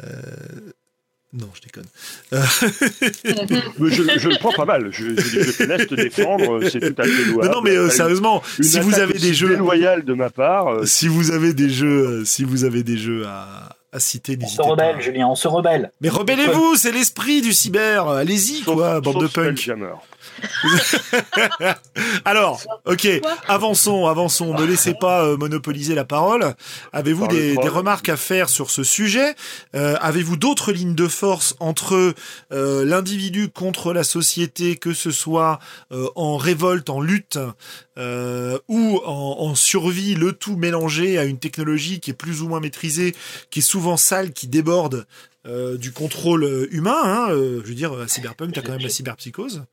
Non, 1.33 1.49
je 1.55 1.61
déconne. 1.61 1.87
je, 2.31 4.19
je, 4.19 4.29
le 4.29 4.37
prends 4.37 4.51
pas 4.51 4.65
mal. 4.65 4.89
Je, 4.91 5.19
je, 5.19 5.57
te 5.57 5.63
laisse 5.63 5.87
te 5.87 5.95
défendre. 5.95 6.63
C'est 6.69 6.81
tout 6.81 7.01
à 7.01 7.05
fait 7.05 7.25
louable. 7.31 7.51
Non, 7.51 7.61
mais 7.63 7.75
euh, 7.75 7.89
sérieusement, 7.89 8.43
si 8.61 8.79
vous 8.79 8.99
avez 8.99 9.17
des 9.17 9.33
jeux 9.33 9.55
loyal 9.55 10.05
de 10.05 10.13
ma 10.13 10.29
part, 10.29 10.67
euh, 10.67 10.85
si 10.85 11.07
vous 11.07 11.31
avez 11.31 11.55
des 11.55 11.71
jeux, 11.71 12.25
si 12.25 12.43
vous 12.43 12.63
avez 12.63 12.83
des 12.83 12.97
jeux 12.97 13.25
à, 13.25 13.75
à 13.91 13.99
citer, 13.99 14.37
On 14.39 14.47
se 14.47 14.61
rebelle, 14.61 14.95
pas. 14.97 15.01
Julien. 15.01 15.27
On 15.29 15.35
se 15.35 15.47
rebelle. 15.47 15.91
Mais 15.99 16.09
rebellez-vous, 16.09 16.75
c'est 16.75 16.91
l'esprit 16.91 17.41
du 17.41 17.53
cyber. 17.53 18.07
Allez-y, 18.07 18.61
quoi, 18.61 19.01
bande 19.01 19.23
de 19.23 19.27
punk. 19.27 19.71
Alors, 22.25 22.61
ok, 22.85 23.07
avançons, 23.47 24.07
avançons. 24.07 24.53
Ne 24.53 24.65
laissez 24.65 24.93
pas 24.93 25.25
euh, 25.25 25.37
monopoliser 25.37 25.95
la 25.95 26.05
parole. 26.05 26.55
Avez-vous 26.93 27.27
des, 27.27 27.55
remarques 27.57 28.09
à 28.09 28.17
faire 28.17 28.49
sur 28.49 28.69
ce 28.69 28.83
sujet? 28.83 29.35
Euh, 29.75 29.95
Avez-vous 30.01 30.37
d'autres 30.37 30.71
lignes 30.71 30.95
de 30.95 31.07
force 31.07 31.55
entre 31.59 32.13
euh, 32.51 32.85
l'individu 32.85 33.49
contre 33.49 33.93
la 33.93 34.03
société, 34.03 34.75
que 34.75 34.93
ce 34.93 35.11
soit 35.11 35.59
en 36.15 36.37
révolte, 36.37 36.89
en 36.89 37.01
lutte 37.01 37.39
ou 37.97 39.01
en, 39.05 39.35
en, 39.39 39.55
survie, 39.55 40.15
le 40.15 40.33
tout 40.33 40.55
mélangé 40.55 41.17
à 41.17 41.25
une 41.25 41.39
technologie 41.39 41.99
qui 41.99 42.11
est 42.11 42.13
plus 42.13 42.41
ou 42.41 42.47
moins 42.47 42.59
maîtrisée, 42.59 43.15
qui 43.49 43.59
est 43.59 43.63
souvent 43.63 43.97
sale, 43.97 44.33
qui 44.33 44.47
déborde 44.47 45.07
du 45.45 45.91
contrôle 45.91 46.67
humain. 46.71 47.01
Hein, 47.03 47.27
je 47.29 47.67
veux 47.67 47.75
dire, 47.75 47.93
à 47.93 48.07
Cyberpunk, 48.07 48.53
tu 48.53 48.59
as 48.59 48.61
quand 48.61 48.73
même 48.73 48.81
la 48.81 48.89
cyberpsychose? 48.89 49.63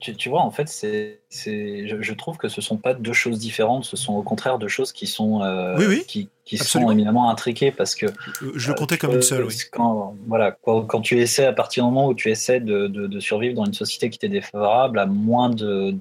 Tu, 0.00 0.28
vois, 0.28 0.40
en 0.40 0.50
fait, 0.50 0.68
c'est, 0.68 1.20
je, 1.30 2.12
trouve 2.14 2.36
que 2.36 2.48
ce 2.48 2.60
sont 2.60 2.76
pas 2.76 2.94
deux 2.94 3.12
choses 3.12 3.38
différentes, 3.38 3.84
ce 3.84 3.96
sont 3.96 4.14
au 4.14 4.22
contraire 4.22 4.58
deux 4.58 4.66
choses 4.66 4.90
qui 4.90 5.06
sont, 5.06 5.42
euh, 5.42 5.76
qui, 6.08 6.58
sont 6.58 6.90
éminemment 6.90 7.30
intriquées 7.30 7.70
parce 7.70 7.94
que. 7.94 8.06
Euh, 8.06 8.52
je 8.56 8.68
le 8.68 8.74
comptais 8.74 8.98
comme 8.98 9.12
une 9.12 9.22
seule, 9.22 9.44
oui. 9.44 9.54
Quand, 9.70 10.16
voilà, 10.26 10.50
quand, 10.50 11.00
tu 11.00 11.20
essaies, 11.20 11.46
à 11.46 11.52
partir 11.52 11.84
du 11.84 11.90
moment 11.90 12.08
où 12.08 12.14
tu 12.14 12.30
essaies 12.30 12.58
de, 12.58 13.20
survivre 13.20 13.54
dans 13.54 13.64
une 13.64 13.74
société 13.74 14.10
qui 14.10 14.18
t'est 14.18 14.28
défavorable, 14.28 14.98
à 14.98 15.06
moins 15.06 15.48
de, 15.48 15.96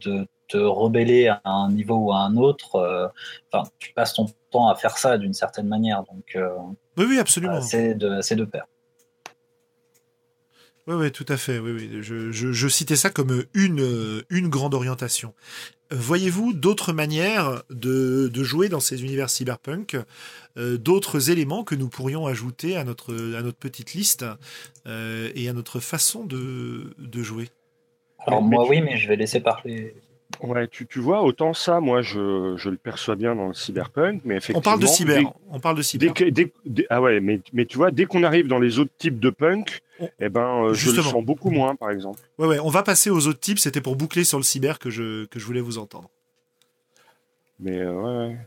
te 0.47 0.57
rebeller 0.57 1.28
à 1.28 1.39
un 1.45 1.72
niveau 1.72 1.95
ou 1.95 2.12
à 2.12 2.18
un 2.18 2.36
autre, 2.36 2.76
euh, 2.76 3.07
enfin, 3.51 3.70
tu 3.80 3.93
passes 3.93 4.16
ton 4.16 4.26
temps 4.49 4.70
à 4.70 4.76
faire 4.76 4.97
ça 4.97 5.18
d'une 5.20 5.34
certaine 5.34 5.68
manière. 5.68 6.03
Donc, 6.03 6.36
oui, 6.97 7.05
oui, 7.07 7.20
absolument. 7.20 7.62
c'est 7.62 7.93
de, 7.93 8.22
c'est 8.22 8.36
de 8.36 8.43
pair. 8.43 8.66
Oui, 10.88 10.95
oui, 10.95 11.11
tout 11.11 11.25
à 11.29 11.38
fait. 11.38 11.59
Oui, 11.59 11.71
oui. 11.71 11.89
Je, 12.01 12.32
je, 12.32 12.67
citais 12.67 12.95
ça 12.95 13.09
comme 13.09 13.45
une, 13.53 14.23
une 14.29 14.49
grande 14.49 14.73
orientation. 14.73 15.34
Voyez-vous 15.91 16.53
d'autres 16.53 16.93
manières 16.93 17.63
de, 17.69 18.29
de, 18.29 18.43
jouer 18.43 18.69
dans 18.69 18.79
ces 18.79 19.03
univers 19.03 19.29
cyberpunk, 19.29 19.97
euh, 20.57 20.77
d'autres 20.77 21.29
éléments 21.29 21.63
que 21.63 21.75
nous 21.75 21.89
pourrions 21.89 22.27
ajouter 22.27 22.77
à 22.77 22.84
notre, 22.84 23.13
à 23.36 23.41
notre 23.41 23.57
petite 23.57 23.93
liste 23.93 24.25
euh, 24.88 25.29
et 25.36 25.49
à 25.49 25.53
notre 25.53 25.79
façon 25.79 26.23
de, 26.25 26.95
de 26.97 27.23
jouer? 27.23 27.49
Alors 28.25 28.41
moi 28.41 28.65
oui, 28.67 28.82
mais 28.82 28.97
je 28.97 29.07
vais 29.07 29.17
laisser 29.17 29.41
parler 29.41 29.95
Ouais, 30.43 30.67
tu, 30.67 30.87
tu, 30.87 30.99
vois, 30.99 31.21
autant 31.21 31.53
ça, 31.53 31.79
moi, 31.79 32.01
je, 32.01 32.55
je, 32.57 32.69
le 32.69 32.77
perçois 32.77 33.15
bien 33.15 33.35
dans 33.35 33.49
le 33.49 33.53
cyberpunk, 33.53 34.21
mais 34.25 34.37
effectivement. 34.37 34.59
On 34.59 34.61
parle 34.61 34.79
de 34.79 34.85
cyber. 34.87 35.33
on 35.51 35.59
parle 35.59 35.77
de 35.77 35.81
cyber. 35.81 36.13
ah 36.89 37.01
ouais, 37.01 37.19
mais, 37.19 37.41
mais 37.53 37.65
tu 37.65 37.77
vois, 37.77 37.91
dès 37.91 38.05
qu'on 38.05 38.23
arrive 38.23 38.47
dans 38.47 38.59
les 38.59 38.79
autres 38.79 38.91
types 38.97 39.19
de 39.19 39.29
punk, 39.29 39.81
eh 40.19 40.29
ben, 40.29 40.65
euh, 40.65 40.73
je 40.73 40.91
le 40.91 41.01
sens 41.01 41.23
beaucoup 41.23 41.51
moins, 41.51 41.75
par 41.75 41.91
exemple. 41.91 42.19
Ouais, 42.39 42.47
ouais, 42.47 42.59
on 42.59 42.69
va 42.69 42.81
passer 42.83 43.09
aux 43.09 43.27
autres 43.27 43.39
types. 43.39 43.59
C'était 43.59 43.81
pour 43.81 43.95
boucler 43.95 44.23
sur 44.23 44.37
le 44.37 44.43
cyber 44.43 44.79
que 44.79 44.89
je, 44.89 45.25
que 45.25 45.39
je 45.39 45.45
voulais 45.45 45.61
vous 45.61 45.77
entendre. 45.77 46.09
Mais 47.59 47.79
euh, 47.79 48.29
ouais, 48.29 48.37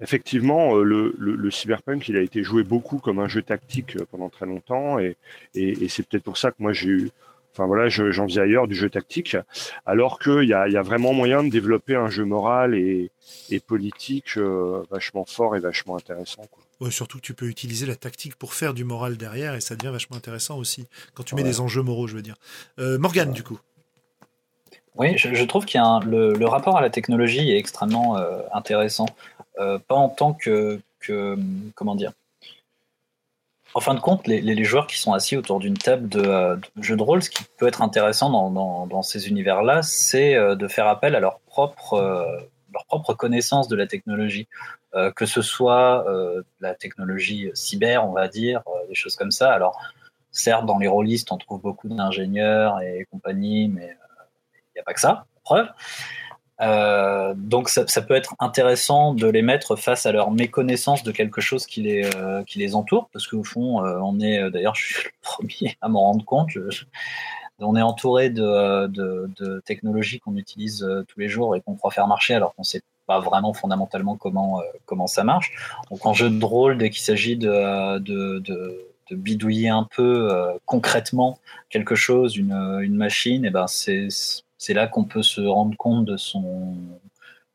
effectivement, 0.00 0.76
euh, 0.76 0.84
le, 0.84 1.14
le, 1.18 1.34
le, 1.34 1.50
cyberpunk, 1.50 2.08
il 2.08 2.16
a 2.16 2.20
été 2.20 2.44
joué 2.44 2.62
beaucoup 2.62 2.98
comme 2.98 3.18
un 3.18 3.26
jeu 3.26 3.42
tactique 3.42 3.96
pendant 4.12 4.28
très 4.28 4.46
longtemps, 4.46 5.00
et, 5.00 5.16
et, 5.56 5.84
et 5.84 5.88
c'est 5.88 6.06
peut-être 6.06 6.22
pour 6.22 6.36
ça 6.36 6.52
que 6.52 6.56
moi 6.60 6.72
j'ai 6.72 6.88
eu 6.88 7.10
Enfin 7.52 7.66
voilà, 7.66 7.88
j'en 7.88 8.24
viens 8.24 8.42
ailleurs 8.42 8.66
du 8.66 8.74
jeu 8.74 8.88
tactique, 8.88 9.36
alors 9.84 10.18
qu'il 10.18 10.44
y 10.44 10.54
a, 10.54 10.68
y 10.68 10.76
a 10.76 10.82
vraiment 10.82 11.12
moyen 11.12 11.44
de 11.44 11.50
développer 11.50 11.94
un 11.94 12.08
jeu 12.08 12.24
moral 12.24 12.74
et, 12.74 13.10
et 13.50 13.60
politique 13.60 14.38
euh, 14.38 14.82
vachement 14.90 15.26
fort 15.26 15.54
et 15.54 15.60
vachement 15.60 15.96
intéressant. 15.96 16.46
Quoi. 16.50 16.62
Ouais, 16.80 16.90
surtout 16.90 17.18
que 17.18 17.22
tu 17.22 17.34
peux 17.34 17.46
utiliser 17.46 17.86
la 17.86 17.94
tactique 17.94 18.36
pour 18.36 18.54
faire 18.54 18.74
du 18.74 18.84
moral 18.84 19.16
derrière 19.16 19.54
et 19.54 19.60
ça 19.60 19.76
devient 19.76 19.92
vachement 19.92 20.16
intéressant 20.16 20.56
aussi 20.58 20.88
quand 21.14 21.22
tu 21.22 21.34
mets 21.34 21.42
des 21.42 21.60
enjeux 21.60 21.82
moraux, 21.82 22.06
je 22.06 22.16
veux 22.16 22.22
dire. 22.22 22.36
Euh, 22.78 22.98
Morgane, 22.98 23.32
du 23.32 23.42
coup. 23.42 23.60
Oui, 24.96 25.16
je, 25.16 25.34
je 25.34 25.44
trouve 25.44 25.64
qu'il 25.64 25.78
y 25.78 25.82
a 25.82 25.86
un, 25.86 26.00
le, 26.00 26.32
le, 26.34 26.46
rapport 26.46 26.76
à 26.76 26.80
la 26.80 26.90
technologie 26.90 27.50
est 27.50 27.56
extrêmement 27.56 28.18
euh, 28.18 28.40
intéressant, 28.52 29.06
euh, 29.58 29.78
pas 29.78 29.94
en 29.94 30.08
tant 30.08 30.34
que, 30.34 30.80
que 31.00 31.36
comment 31.74 31.94
dire 31.94 32.12
en 33.74 33.80
fin 33.80 33.94
de 33.94 34.00
compte, 34.00 34.26
les, 34.26 34.64
joueurs 34.64 34.86
qui 34.86 34.98
sont 34.98 35.12
assis 35.12 35.36
autour 35.36 35.58
d'une 35.58 35.76
table 35.76 36.08
de, 36.08 36.20
euh, 36.20 36.56
jeu 36.80 36.96
de 36.96 37.02
rôle, 37.02 37.22
ce 37.22 37.30
qui 37.30 37.44
peut 37.58 37.66
être 37.66 37.82
intéressant 37.82 38.50
dans, 38.50 39.02
ces 39.02 39.28
univers-là, 39.28 39.82
c'est 39.82 40.34
euh, 40.34 40.54
de 40.54 40.68
faire 40.68 40.86
appel 40.86 41.14
à 41.14 41.20
leur 41.20 41.40
propre, 41.40 41.94
euh, 41.94 42.24
leur 42.72 42.84
propre 42.86 43.14
connaissance 43.14 43.68
de 43.68 43.76
la 43.76 43.86
technologie. 43.86 44.48
que 45.16 45.24
ce 45.24 45.40
soit 45.40 46.04
la 46.60 46.74
technologie 46.74 47.50
cyber, 47.54 48.06
on 48.06 48.12
va 48.12 48.28
dire, 48.28 48.60
des 48.88 48.94
choses 48.94 49.16
comme 49.16 49.30
ça. 49.30 49.50
Alors, 49.50 49.80
certes, 50.32 50.66
dans 50.66 50.78
les 50.78 50.88
rôlistes, 50.88 51.32
on 51.32 51.38
trouve 51.38 51.62
beaucoup 51.62 51.88
d'ingénieurs 51.88 52.78
et 52.82 53.06
compagnie, 53.10 53.68
mais 53.68 53.96
il 54.54 54.72
n'y 54.76 54.80
a 54.80 54.84
pas 54.84 54.92
que 54.92 55.00
ça, 55.00 55.24
preuve. 55.44 55.66
Euh, 56.62 57.34
donc 57.36 57.68
ça, 57.68 57.84
peut 58.02 58.14
être 58.14 58.34
intéressant 58.38 59.14
de 59.14 59.26
les 59.26 59.42
mettre 59.42 59.74
face 59.76 60.06
à 60.06 60.12
leur 60.12 60.30
méconnaissance 60.30 61.02
de 61.02 61.10
quelque 61.10 61.40
chose 61.40 61.66
qui 61.66 61.82
les, 61.82 62.08
euh, 62.16 62.44
qui 62.44 62.58
les 62.58 62.74
entoure, 62.74 63.08
parce 63.12 63.26
qu'au 63.26 63.42
fond, 63.42 63.84
euh, 63.84 63.98
on 64.00 64.20
est, 64.20 64.50
d'ailleurs, 64.50 64.74
je 64.76 64.94
suis 64.94 65.04
le 65.04 65.10
premier 65.22 65.76
à 65.80 65.88
m'en 65.88 66.00
rendre 66.00 66.24
compte, 66.24 66.50
on 67.58 67.76
est 67.76 67.82
entouré 67.82 68.30
de, 68.30 68.86
de, 68.88 69.62
technologies 69.64 70.18
qu'on 70.20 70.36
utilise 70.36 70.88
tous 71.08 71.20
les 71.20 71.28
jours 71.28 71.54
et 71.54 71.60
qu'on 71.60 71.76
croit 71.76 71.92
faire 71.92 72.08
marcher 72.08 72.34
alors 72.34 72.54
qu'on 72.54 72.64
sait 72.64 72.82
pas 73.06 73.20
vraiment 73.20 73.52
fondamentalement 73.52 74.16
comment, 74.16 74.60
comment 74.84 75.06
ça 75.06 75.22
marche. 75.22 75.52
Donc 75.90 76.04
en 76.04 76.12
jeu 76.12 76.28
de 76.28 76.44
rôle, 76.44 76.76
dès 76.78 76.90
qu'il 76.90 77.02
s'agit 77.02 77.36
de, 77.36 77.98
de, 77.98 78.88
bidouiller 79.12 79.68
un 79.68 79.86
peu 79.94 80.30
concrètement 80.64 81.38
quelque 81.68 81.94
chose, 81.94 82.36
une, 82.36 82.80
une 82.80 82.96
machine, 82.96 83.44
et 83.44 83.48
eh 83.48 83.50
ben 83.50 83.66
c'est 83.66 84.08
c'est 84.62 84.74
là 84.74 84.86
qu'on 84.86 85.02
peut 85.02 85.24
se 85.24 85.40
rendre 85.40 85.76
compte 85.76 86.04
de 86.04 86.16
son, 86.16 86.76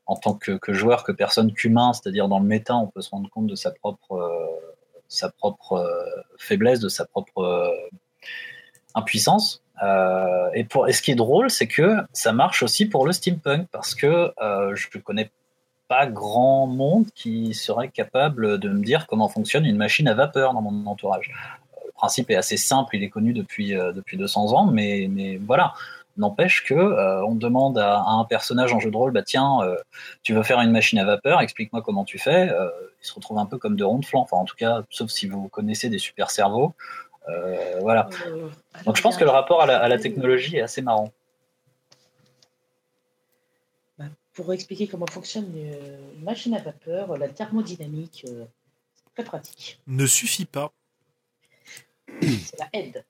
en 0.08 0.18
tant 0.18 0.34
que, 0.34 0.60
joueur, 0.74 1.06
que 1.06 1.14
personne 1.14 1.54
qu'humain, 1.54 1.94
c'est-à-dire 1.94 2.28
dans 2.28 2.40
le 2.40 2.46
méta, 2.46 2.76
on 2.76 2.88
peut 2.88 3.00
se 3.02 3.10
rendre 3.12 3.30
compte 3.30 3.48
de 3.48 3.56
sa 3.56 3.72
propre, 3.72 4.12
euh, 4.12 4.76
sa 5.08 5.30
propre 5.30 5.72
euh, 5.78 6.04
faiblesse, 6.38 6.82
de 6.82 6.90
sa 6.90 7.06
propre 7.06 7.38
euh, 7.38 7.72
impuissance. 8.94 9.64
et, 10.54 10.66
pour, 10.66 10.90
et 10.90 10.92
ce 10.92 11.02
qui 11.02 11.12
est 11.12 11.16
drôle, 11.16 11.50
c'est 11.50 11.68
que 11.68 11.96
ça 12.12 12.34
marche 12.34 12.62
aussi 12.62 12.86
pour 12.88 13.06
le 13.06 13.14
steampunk, 13.14 13.70
parce 13.72 13.96
que 13.96 14.34
je 14.74 14.88
ne 14.94 15.02
connais 15.02 15.32
pas 15.88 16.08
grand 16.08 16.68
monde 16.68 17.06
qui 17.16 17.54
serait 17.54 17.88
capable 17.88 18.60
de 18.60 18.68
me 18.68 18.84
dire 18.84 19.08
comment 19.08 19.30
fonctionne 19.30 19.66
une 19.66 19.78
machine 19.78 20.10
à 20.10 20.14
vapeur 20.14 20.54
dans 20.54 20.62
mon 20.62 20.86
entourage. 20.88 21.32
Le 21.86 21.92
principe 21.94 22.30
est 22.32 22.36
assez 22.36 22.58
simple, 22.58 22.98
il 22.98 23.04
est 23.04 23.10
connu 23.10 23.32
depuis, 23.32 23.70
depuis 23.70 24.18
200 24.18 24.52
ans, 24.52 24.66
mais, 24.66 25.08
mais 25.10 25.38
voilà. 25.38 25.74
N'empêche 26.18 26.64
que 26.64 26.74
euh, 26.74 27.24
on 27.26 27.36
demande 27.36 27.78
à, 27.78 28.02
un 28.02 28.26
personnage 28.26 28.74
en 28.74 28.80
jeu 28.80 28.90
de 28.90 28.98
rôle, 28.98 29.12
bah 29.12 29.22
tiens, 29.22 29.62
euh, 29.62 29.78
tu 30.24 30.34
veux 30.34 30.42
faire 30.42 30.60
une 30.62 30.72
machine 30.72 30.98
à 30.98 31.06
vapeur, 31.06 31.42
explique-moi 31.42 31.84
comment 31.84 32.06
tu 32.06 32.18
fais. 32.18 32.50
Euh, 32.50 32.70
il 33.02 33.08
se 33.08 33.14
retrouve 33.14 33.38
un 33.38 33.46
peu 33.46 33.60
comme 33.60 33.76
de 33.76 33.84
ronds 33.84 34.00
de 34.00 34.06
flanc. 34.06 34.22
Enfin, 34.22 34.38
en 34.38 34.46
tout 34.46 34.56
cas, 34.56 34.84
sauf 34.90 35.12
si 35.12 35.28
vous 35.28 35.48
connaissez 35.48 35.90
des 35.90 36.00
super 36.00 36.32
cerveaux. 36.32 36.74
voilà. 37.82 38.10
Donc 38.86 38.96
je 38.96 39.02
pense 39.02 39.18
que 39.18 39.24
le 39.24 39.30
rapport 39.30 39.62
à 39.62 39.88
la, 39.88 40.00
technologie 40.00 40.58
est 40.58 40.62
assez 40.62 40.82
marrant. 40.82 41.12
Bah, 44.00 44.06
pour 44.34 44.52
expliquer 44.54 44.88
comment 44.88 45.08
fonctionne 45.08 45.52
une 45.56 46.24
machine 46.24 46.56
à 46.56 46.62
vapeur, 46.62 47.16
la 47.18 47.28
thermodynamique, 47.28 48.26
c'est 48.26 49.14
très 49.14 49.24
pratique. 49.24 49.80
Ne 49.86 50.08
suffit 50.08 50.46
pas. 50.46 50.72
C'est 52.22 52.60
la 52.60 52.70
aide. 52.74 53.06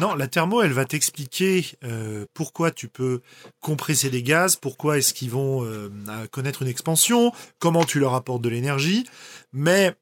Non, 0.00 0.14
la 0.14 0.26
thermo, 0.26 0.62
elle 0.62 0.72
va 0.72 0.84
t'expliquer 0.84 1.66
euh, 1.84 2.24
pourquoi 2.34 2.70
tu 2.70 2.88
peux 2.88 3.20
compresser 3.60 4.10
des 4.10 4.22
gaz, 4.22 4.56
pourquoi 4.56 4.98
est-ce 4.98 5.12
qu'ils 5.12 5.30
vont 5.30 5.64
euh, 5.64 5.90
connaître 6.30 6.62
une 6.62 6.68
expansion, 6.68 7.32
comment 7.58 7.84
tu 7.84 7.98
leur 7.98 8.14
apportes 8.14 8.42
de 8.42 8.48
l'énergie, 8.48 9.04
mais 9.52 9.94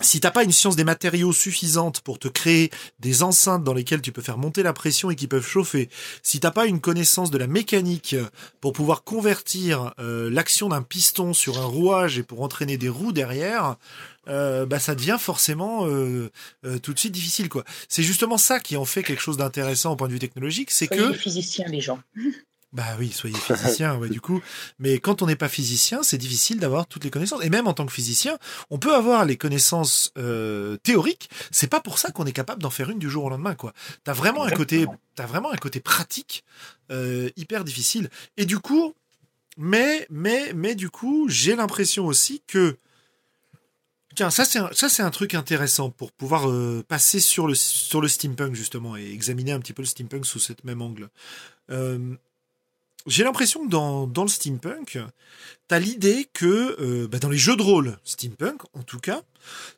si 0.00 0.20
t'as 0.20 0.30
pas 0.30 0.44
une 0.44 0.52
science 0.52 0.76
des 0.76 0.84
matériaux 0.84 1.32
suffisante 1.32 2.00
pour 2.00 2.18
te 2.18 2.28
créer 2.28 2.70
des 2.98 3.22
enceintes 3.22 3.64
dans 3.64 3.74
lesquelles 3.74 4.02
tu 4.02 4.12
peux 4.12 4.22
faire 4.22 4.38
monter 4.38 4.62
la 4.62 4.72
pression 4.72 5.10
et 5.10 5.16
qui 5.16 5.26
peuvent 5.26 5.46
chauffer, 5.46 5.88
si 6.22 6.40
t'as 6.40 6.50
pas 6.50 6.66
une 6.66 6.80
connaissance 6.80 7.30
de 7.30 7.38
la 7.38 7.46
mécanique 7.46 8.16
pour 8.60 8.72
pouvoir 8.72 9.04
convertir 9.04 9.94
euh, 9.98 10.30
l'action 10.30 10.68
d'un 10.68 10.82
piston 10.82 11.32
sur 11.32 11.58
un 11.58 11.64
rouage 11.64 12.18
et 12.18 12.22
pour 12.22 12.42
entraîner 12.42 12.76
des 12.76 12.88
roues 12.88 13.12
derrière, 13.12 13.76
euh, 14.28 14.66
bah 14.66 14.78
ça 14.78 14.94
devient 14.94 15.16
forcément 15.18 15.86
euh, 15.86 16.30
tout 16.82 16.92
de 16.92 16.98
suite 16.98 17.12
difficile 17.12 17.48
quoi. 17.48 17.64
C'est 17.88 18.02
justement 18.02 18.38
ça 18.38 18.60
qui 18.60 18.76
en 18.76 18.84
fait 18.84 19.02
quelque 19.02 19.22
chose 19.22 19.36
d'intéressant 19.36 19.92
au 19.92 19.96
point 19.96 20.08
de 20.08 20.12
vue 20.12 20.18
technologique, 20.18 20.70
c'est 20.70 20.88
que 20.88 21.12
physiciens 21.12 21.68
les 21.68 21.80
gens. 21.80 22.00
Bah 22.72 22.96
oui, 22.98 23.10
soyez 23.10 23.36
physicien, 23.38 23.96
ouais, 23.96 24.08
du 24.08 24.20
coup. 24.20 24.40
Mais 24.78 24.98
quand 24.98 25.22
on 25.22 25.26
n'est 25.26 25.36
pas 25.36 25.48
physicien, 25.48 26.02
c'est 26.02 26.18
difficile 26.18 26.60
d'avoir 26.60 26.86
toutes 26.86 27.04
les 27.04 27.10
connaissances. 27.10 27.44
Et 27.44 27.50
même 27.50 27.66
en 27.66 27.72
tant 27.72 27.84
que 27.84 27.92
physicien, 27.92 28.38
on 28.70 28.78
peut 28.78 28.94
avoir 28.94 29.24
les 29.24 29.36
connaissances 29.36 30.12
euh, 30.18 30.76
théoriques. 30.78 31.30
C'est 31.50 31.66
pas 31.66 31.80
pour 31.80 31.98
ça 31.98 32.12
qu'on 32.12 32.26
est 32.26 32.32
capable 32.32 32.62
d'en 32.62 32.70
faire 32.70 32.90
une 32.90 32.98
du 32.98 33.10
jour 33.10 33.24
au 33.24 33.30
lendemain, 33.30 33.54
quoi. 33.54 33.72
T'as 34.04 34.12
vraiment 34.12 34.44
un 34.44 34.50
côté, 34.50 34.86
t'as 35.16 35.26
vraiment 35.26 35.50
un 35.50 35.56
côté 35.56 35.80
pratique 35.80 36.44
euh, 36.90 37.28
hyper 37.36 37.64
difficile. 37.64 38.08
Et 38.36 38.46
du 38.46 38.58
coup, 38.58 38.94
mais, 39.56 40.06
mais, 40.08 40.52
mais 40.54 40.74
du 40.74 40.90
coup, 40.90 41.28
j'ai 41.28 41.56
l'impression 41.56 42.06
aussi 42.06 42.42
que 42.46 42.76
Tiens, 44.16 44.30
ça 44.30 44.44
c'est 44.44 44.58
un, 44.58 44.68
ça 44.72 44.88
c'est 44.88 45.02
un 45.02 45.10
truc 45.10 45.34
intéressant 45.34 45.90
pour 45.90 46.10
pouvoir 46.10 46.50
euh, 46.50 46.84
passer 46.86 47.20
sur 47.20 47.46
le 47.46 47.54
sur 47.54 48.00
le 48.00 48.08
steampunk 48.08 48.56
justement 48.56 48.96
et 48.96 49.08
examiner 49.08 49.52
un 49.52 49.60
petit 49.60 49.72
peu 49.72 49.82
le 49.82 49.86
steampunk 49.86 50.26
sous 50.26 50.40
cet 50.40 50.64
même 50.64 50.82
angle. 50.82 51.10
J'ai 53.10 53.24
l'impression 53.24 53.66
que 53.66 53.70
dans, 53.70 54.06
le 54.06 54.28
steampunk, 54.28 54.98
tu 55.68 55.74
as 55.74 55.78
l'idée 55.78 56.28
que 56.32 57.06
bah, 57.06 57.18
dans 57.18 57.28
les 57.28 57.38
jeux 57.38 57.56
de 57.56 57.62
rôle 57.62 57.98
steampunk, 58.04 58.62
en 58.72 58.82
tout 58.82 59.00
cas, 59.00 59.22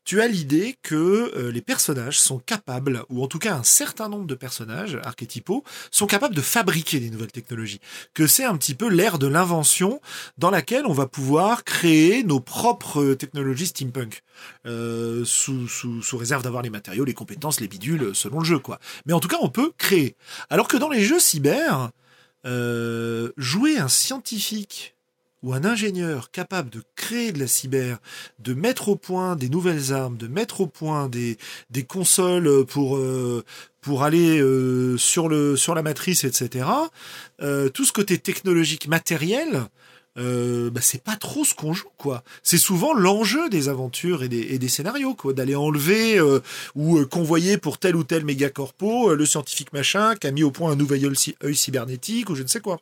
tu 0.04 0.20
as 0.20 0.28
l'idée 0.28 0.76
que 0.82 1.32
euh, 1.36 1.50
les 1.52 1.60
personnages 1.60 2.18
sont 2.18 2.38
capables, 2.38 3.04
ou 3.08 3.22
en 3.22 3.26
tout 3.26 3.38
cas 3.38 3.54
un 3.54 3.62
certain 3.62 4.08
nombre 4.08 4.26
de 4.26 4.34
personnages 4.34 4.98
archétypaux, 5.04 5.64
sont 5.90 6.06
capables 6.06 6.34
de 6.34 6.40
fabriquer 6.40 7.00
des 7.00 7.10
nouvelles 7.10 7.32
technologies. 7.32 7.80
Que 8.14 8.26
c'est 8.26 8.44
un 8.44 8.56
petit 8.56 8.74
peu 8.74 8.88
l'ère 8.88 9.18
de 9.18 9.26
l'invention 9.26 10.00
dans 10.38 10.50
laquelle 10.50 10.86
on 10.86 10.92
va 10.92 11.06
pouvoir 11.06 11.64
créer 11.64 12.24
nos 12.24 12.40
propres 12.40 13.14
technologies 13.14 13.66
steampunk. 13.66 14.22
Euh, 14.66 15.24
sous, 15.24 15.68
sous, 15.68 16.02
sous 16.02 16.16
réserve 16.16 16.42
d'avoir 16.42 16.62
les 16.62 16.70
matériaux, 16.70 17.04
les 17.04 17.14
compétences, 17.14 17.60
les 17.60 17.68
bidules, 17.68 18.14
selon 18.14 18.40
le 18.40 18.44
jeu, 18.44 18.58
quoi. 18.58 18.78
Mais 19.06 19.12
en 19.12 19.20
tout 19.20 19.28
cas, 19.28 19.38
on 19.40 19.48
peut 19.48 19.72
créer. 19.78 20.16
Alors 20.50 20.68
que 20.68 20.76
dans 20.76 20.88
les 20.88 21.02
jeux 21.02 21.20
cyber, 21.20 21.90
euh, 22.45 23.30
jouer 23.36 23.78
un 23.78 23.88
scientifique 23.88 24.95
ou 25.43 25.55
un 25.55 25.64
ingénieur 25.64 26.30
capable 26.30 26.70
de 26.70 26.82
créer 26.95 27.32
de 27.32 27.40
la 27.40 27.49
cyber, 27.49 27.99
de 28.38 28.55
mettre 28.55 28.88
au 28.88 28.97
point 28.97 29.34
des 29.34 29.49
nouvelles 29.49 29.93
armes, 29.93 30.16
de 30.16 30.28
mettre 30.28 30.61
au 30.61 30.66
point 30.66 31.09
des, 31.09 31.36
des 31.70 31.82
consoles 31.82 32.64
pour 32.66 32.97
euh, 32.97 33.45
pour 33.80 34.05
aller 34.05 34.40
euh, 34.40 34.97
sur 34.99 35.28
le 35.28 35.57
sur 35.57 35.74
la 35.74 35.82
matrice, 35.82 36.24
etc. 36.24 36.66
Tout 37.74 37.84
ce 37.84 37.93
côté 37.93 38.18
technologique 38.18 38.86
matériel, 38.86 39.62
euh, 40.18 40.70
bah, 40.70 40.80
c'est 40.82 41.02
pas 41.02 41.16
trop 41.16 41.44
ce 41.44 41.54
qu'on 41.54 41.72
joue 41.72 41.88
quoi. 41.96 42.22
C'est 42.42 42.58
souvent 42.58 42.94
l'enjeu 42.94 43.48
des 43.48 43.68
aventures 43.68 44.22
et 44.22 44.28
des, 44.28 44.68
scénarios 44.68 45.14
quoi, 45.14 45.32
d'aller 45.32 45.56
enlever 45.56 46.18
euh, 46.18 46.40
ou 46.74 47.04
convoyer 47.06 47.58
pour 47.58 47.78
tel 47.78 47.96
ou 47.96 48.04
tel 48.04 48.24
méga 48.24 48.50
corpo 48.50 49.14
le 49.14 49.26
scientifique 49.26 49.72
machin 49.72 50.14
qui 50.16 50.26
a 50.26 50.30
mis 50.30 50.42
au 50.42 50.50
point 50.50 50.72
un 50.72 50.76
nouvel 50.76 51.12
œil 51.44 51.56
cybernétique 51.56 52.30
ou 52.30 52.34
je 52.34 52.42
ne 52.42 52.48
sais 52.48 52.60
quoi. 52.60 52.78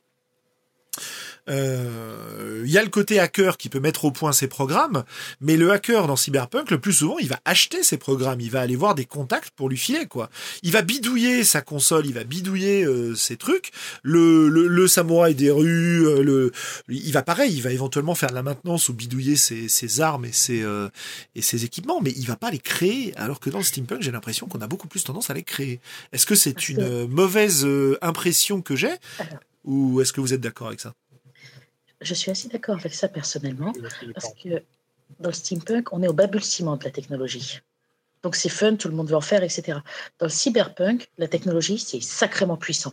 Euh, 1.49 2.63
il 2.65 2.71
y 2.71 2.79
a 2.79 2.83
le 2.83 2.89
côté 2.89 3.19
hacker 3.19 3.57
qui 3.57 3.69
peut 3.69 3.81
mettre 3.81 4.05
au 4.05 4.11
point 4.11 4.33
ses 4.33 4.49
programmes, 4.49 5.05
mais 5.41 5.57
le 5.57 5.71
hacker 5.73 6.07
dans 6.07 6.17
Cyberpunk, 6.17 6.71
le 6.71 6.79
plus 6.79 6.93
souvent, 6.93 7.19
il 7.19 7.29
va 7.29 7.41
acheter 7.45 7.83
ses 7.83 7.97
programmes, 7.97 8.41
il 8.41 8.51
va 8.51 8.61
aller 8.61 8.77
voir 8.77 8.95
des 8.95 9.05
contacts 9.05 9.51
pour 9.51 9.69
lui 9.69 9.77
filer 9.77 10.07
quoi. 10.07 10.31
Il 10.63 10.73
va 10.73 10.83
bidouiller 10.83 11.45
sa 11.45 11.63
console, 11.63 12.07
il 12.07 12.15
va 12.15 12.25
bidouiller 12.25 12.85
euh, 12.85 13.15
ses 13.15 13.37
trucs. 13.37 13.73
Le, 14.03 14.49
le, 14.49 14.69
le, 14.69 14.89
samouraï 14.89 15.35
des 15.35 15.51
rues, 15.51 16.07
euh, 16.07 16.23
le, 16.23 16.53
il 16.89 17.13
va 17.13 17.23
pareil, 17.23 17.53
il 17.53 17.63
va 17.63 17.73
éventuellement 17.73 18.15
faire 18.15 18.31
de 18.31 18.35
la 18.35 18.43
maintenance 18.43 18.89
ou 18.89 18.95
bidouiller 18.95 19.37
ses, 19.37 19.69
ses 19.69 20.01
armes 20.01 20.25
et 20.25 20.33
ses 20.33 20.65
et 21.35 21.43
ses 21.43 21.65
équipements, 21.65 22.01
mais 22.01 22.13
il 22.17 22.27
va 22.27 22.37
pas 22.37 22.51
les 22.51 22.59
créer. 22.59 23.15
Alors 23.17 23.41
que 23.41 23.51
dans 23.51 23.59
le 23.59 23.65
steampunk, 23.65 24.03
j'ai 24.03 24.13
l'impression 24.13 24.47
qu'on 24.47 24.61
a 24.61 24.67
beaucoup 24.67 24.89
plus 24.89 25.05
tendance 25.05 25.31
à 25.31 25.35
les 25.35 25.43
créer. 25.43 25.81
Est-ce 26.13 26.27
que 26.27 26.35
c'est 26.35 26.69
une 26.69 27.07
mauvaise 27.07 27.67
impression 28.03 28.63
que 28.63 28.77
j'ai, 28.77 28.95
ou 29.65 30.01
est-ce 30.01 30.13
que 30.13 30.21
vous 30.21 30.35
êtes 30.35 30.41
d'accord 30.41 30.69
avec 30.69 30.81
ça? 30.81 30.95
Je 32.01 32.15
suis 32.15 32.31
assez 32.31 32.49
d'accord 32.49 32.77
avec 32.77 32.95
ça 32.95 33.09
personnellement, 33.09 33.73
parce 34.15 34.33
que 34.35 34.63
dans 35.19 35.29
le 35.31 35.35
steampunk, 35.35 35.93
on 35.93 36.03
est 36.03 36.09
au 36.09 36.13
balbutiement 36.13 36.77
de 36.77 36.85
la 36.85 36.91
technologie. 36.91 37.61
Donc 38.23 38.37
c'est 38.37 38.49
fun, 38.49 38.77
tout 38.77 38.89
le 38.89 38.95
monde 38.95 39.09
veut 39.09 39.17
en 39.17 39.21
faire, 39.21 39.43
etc. 39.43 39.79
Dans 40.19 40.27
le 40.27 40.31
cyberpunk, 40.31 41.11
la 41.19 41.29
technologie, 41.29 41.79
c'est 41.79 42.01
sacrément 42.01 42.57
puissant. 42.57 42.93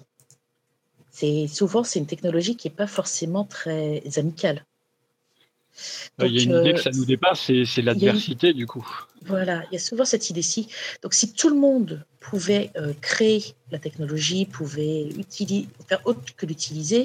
C'est 1.12 1.48
souvent 1.48 1.84
c'est 1.84 2.00
une 2.00 2.06
technologie 2.06 2.56
qui 2.56 2.68
n'est 2.68 2.76
pas 2.76 2.88
forcément 2.88 3.44
très 3.44 4.04
amicale. 4.18 4.66
Il 6.24 6.36
y 6.36 6.40
a 6.40 6.44
une 6.44 6.62
idée 6.62 6.74
que 6.74 6.82
ça 6.82 6.90
euh, 6.90 6.98
nous 6.98 7.06
dépasse, 7.06 7.52
c'est 7.66 7.82
l'adversité 7.82 8.54
du 8.54 8.66
coup. 8.66 8.88
Voilà, 9.26 9.64
il 9.70 9.74
y 9.74 9.78
a 9.78 9.80
souvent 9.80 10.06
cette 10.06 10.30
idée-ci. 10.30 10.68
Donc 11.04 11.14
si 11.14 11.34
tout 11.34 11.50
le 11.50 11.56
monde 11.56 12.06
pouvait 12.20 12.72
euh, 12.76 12.94
créer 13.02 13.44
la 13.72 13.80
technologie, 13.80 14.46
pouvait 14.46 15.08
utiliser, 15.18 15.68
faire 15.88 16.02
autre 16.06 16.22
que 16.36 16.46
l'utiliser, 16.46 17.04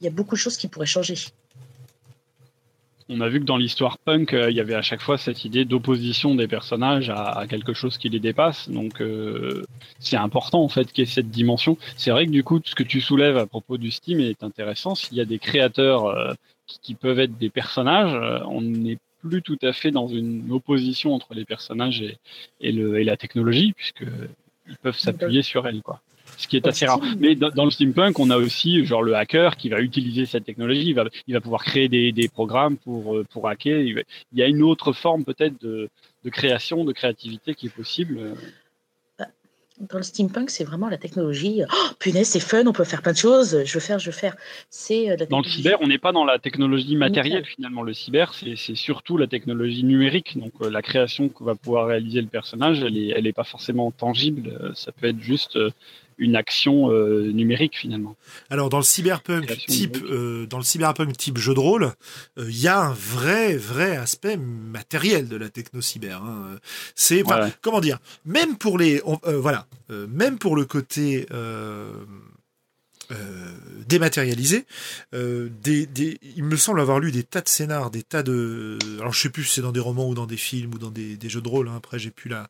il 0.00 0.04
y 0.04 0.06
a 0.06 0.10
beaucoup 0.10 0.34
de 0.34 0.40
choses 0.40 0.56
qui 0.56 0.68
pourraient 0.68 0.86
changer. 0.86 1.16
On 3.08 3.20
a 3.20 3.28
vu 3.28 3.38
que 3.38 3.44
dans 3.44 3.56
l'histoire 3.56 3.98
punk, 3.98 4.34
euh, 4.34 4.50
il 4.50 4.56
y 4.56 4.60
avait 4.60 4.74
à 4.74 4.82
chaque 4.82 5.00
fois 5.00 5.16
cette 5.16 5.44
idée 5.44 5.64
d'opposition 5.64 6.34
des 6.34 6.48
personnages 6.48 7.08
à, 7.08 7.46
quelque 7.48 7.72
chose 7.72 7.98
qui 7.98 8.08
les 8.08 8.18
dépasse. 8.18 8.68
Donc 8.68 9.00
c'est 10.00 10.16
important 10.16 10.62
en 10.62 10.68
fait 10.68 10.92
qu'il 10.92 11.04
y 11.04 11.08
ait 11.08 11.10
cette 11.10 11.30
dimension. 11.30 11.78
C'est 11.96 12.10
vrai 12.10 12.26
que 12.26 12.32
du 12.32 12.42
coup, 12.42 12.60
ce 12.64 12.74
que 12.74 12.82
tu 12.82 13.00
soulèves 13.00 13.38
à 13.38 13.46
propos 13.46 13.78
du 13.78 13.90
Steam 13.90 14.20
est 14.20 14.42
intéressant. 14.42 14.94
S'il 14.94 15.16
y 15.16 15.20
a 15.20 15.24
des 15.24 15.38
créateurs 15.38 16.36
qui, 16.66 16.94
peuvent 16.94 17.20
être 17.20 17.36
des 17.38 17.50
personnages, 17.50 18.14
euh, 18.14 18.44
on 18.46 18.60
n'est 18.60 18.98
plus 19.22 19.42
tout 19.42 19.58
à 19.62 19.72
fait 19.72 19.90
dans 19.90 20.08
une 20.08 20.50
opposition 20.50 21.14
entre 21.14 21.34
les 21.34 21.44
personnages 21.44 22.02
et, 22.02 22.18
et, 22.60 22.72
le, 22.72 23.00
et 23.00 23.04
la 23.04 23.16
technologie, 23.16 23.72
puisqu'ils 23.72 24.76
peuvent 24.82 24.98
s'appuyer 24.98 25.42
sur 25.42 25.66
elle, 25.66 25.82
quoi. 25.82 26.00
Ce 26.36 26.48
qui 26.48 26.56
est 26.56 26.66
assez 26.66 26.86
rare. 26.86 27.00
Mais 27.18 27.34
dans, 27.34 27.64
le 27.64 27.70
steampunk, 27.70 28.18
on 28.18 28.30
a 28.30 28.36
aussi 28.36 28.84
genre 28.84 29.02
le 29.02 29.14
hacker 29.14 29.56
qui 29.56 29.68
va 29.68 29.80
utiliser 29.80 30.26
cette 30.26 30.44
technologie, 30.44 30.88
il 30.88 30.94
va, 30.94 31.04
il 31.26 31.34
va 31.34 31.40
pouvoir 31.40 31.64
créer 31.64 31.88
des, 31.88 32.12
des 32.12 32.28
programmes 32.28 32.76
pour, 32.76 33.16
euh, 33.16 33.24
pour 33.30 33.48
hacker. 33.48 33.80
Il 33.80 34.04
y 34.34 34.42
a 34.42 34.46
une 34.46 34.62
autre 34.62 34.92
forme 34.92 35.24
peut-être 35.24 35.60
de, 35.62 35.88
de 36.24 36.30
création, 36.30 36.84
de 36.84 36.92
créativité 36.92 37.54
qui 37.54 37.66
est 37.66 37.74
possible 37.74 38.34
dans 39.80 39.98
le 39.98 40.02
steampunk, 40.02 40.50
c'est 40.50 40.64
vraiment 40.64 40.88
la 40.88 40.96
technologie. 40.96 41.62
Oh, 41.70 41.86
punaise, 41.98 42.28
c'est 42.28 42.40
fun, 42.40 42.66
on 42.66 42.72
peut 42.72 42.84
faire 42.84 43.02
plein 43.02 43.12
de 43.12 43.16
choses. 43.16 43.64
Je 43.64 43.74
veux 43.74 43.80
faire, 43.80 43.98
je 43.98 44.06
veux 44.06 44.16
faire. 44.16 44.36
C'est 44.70 45.10
euh, 45.10 45.16
dans 45.28 45.38
le 45.38 45.44
cyber, 45.44 45.78
on 45.80 45.86
n'est 45.86 45.98
pas 45.98 46.12
dans 46.12 46.24
la 46.24 46.38
technologie 46.38 46.96
matérielle 46.96 47.44
finalement. 47.44 47.82
Le 47.82 47.94
cyber, 47.94 48.34
c'est 48.34 48.56
surtout 48.74 49.16
la 49.16 49.26
technologie 49.26 49.84
numérique. 49.84 50.38
Donc 50.38 50.52
euh, 50.62 50.70
la 50.70 50.82
création 50.82 51.28
que 51.28 51.44
va 51.44 51.54
pouvoir 51.54 51.86
réaliser 51.86 52.20
le 52.20 52.28
personnage, 52.28 52.82
elle 52.82 52.94
n'est 52.94 53.08
elle 53.08 53.26
est 53.26 53.32
pas 53.32 53.44
forcément 53.44 53.90
tangible. 53.90 54.58
Euh, 54.60 54.70
ça 54.74 54.92
peut 54.92 55.08
être 55.08 55.20
juste 55.20 55.58
une 56.18 56.36
action 56.36 56.90
euh, 56.90 57.30
numérique 57.32 57.76
finalement. 57.76 58.16
Alors 58.50 58.68
dans 58.68 58.78
le 58.78 58.84
cyberpunk 58.84 59.56
type 59.66 59.98
euh, 60.02 60.46
dans 60.46 60.58
le 60.58 60.64
cyberpunk 60.64 61.16
type 61.16 61.38
jeu 61.38 61.54
de 61.54 61.60
rôle, 61.60 61.92
euh, 62.38 62.46
il 62.48 62.58
y 62.58 62.68
a 62.68 62.80
un 62.80 62.92
vrai 62.92 63.56
vrai 63.56 63.96
aspect 63.96 64.36
matériel 64.36 65.28
de 65.28 65.36
la 65.36 65.48
techno 65.50 65.80
cyber. 65.80 66.22
Hein. 66.22 66.58
C'est 66.94 67.22
comment 67.60 67.80
dire 67.80 67.98
même 68.24 68.56
pour 68.56 68.78
les 68.78 69.02
voilà 69.24 69.66
même 69.88 70.38
pour 70.38 70.56
le 70.56 70.64
côté 70.64 71.26
dématérialisé. 73.86 74.66
Des, 75.12 75.86
des, 75.86 76.18
il 76.36 76.44
me 76.44 76.56
semble 76.56 76.80
avoir 76.80 76.98
lu 76.98 77.12
des 77.12 77.22
tas 77.22 77.40
de 77.40 77.48
scénars, 77.48 77.90
des 77.90 78.02
tas 78.02 78.22
de. 78.22 78.78
Alors 79.00 79.12
je 79.12 79.20
sais 79.20 79.30
plus 79.30 79.44
si 79.44 79.54
c'est 79.54 79.62
dans 79.62 79.72
des 79.72 79.80
romans 79.80 80.08
ou 80.08 80.14
dans 80.14 80.26
des 80.26 80.36
films 80.36 80.74
ou 80.74 80.78
dans 80.78 80.90
des, 80.90 81.16
des 81.16 81.28
jeux 81.28 81.42
de 81.42 81.48
rôle. 81.48 81.68
Hein. 81.68 81.74
Après 81.76 81.98
j'ai 81.98 82.10
plus 82.10 82.28
la, 82.28 82.48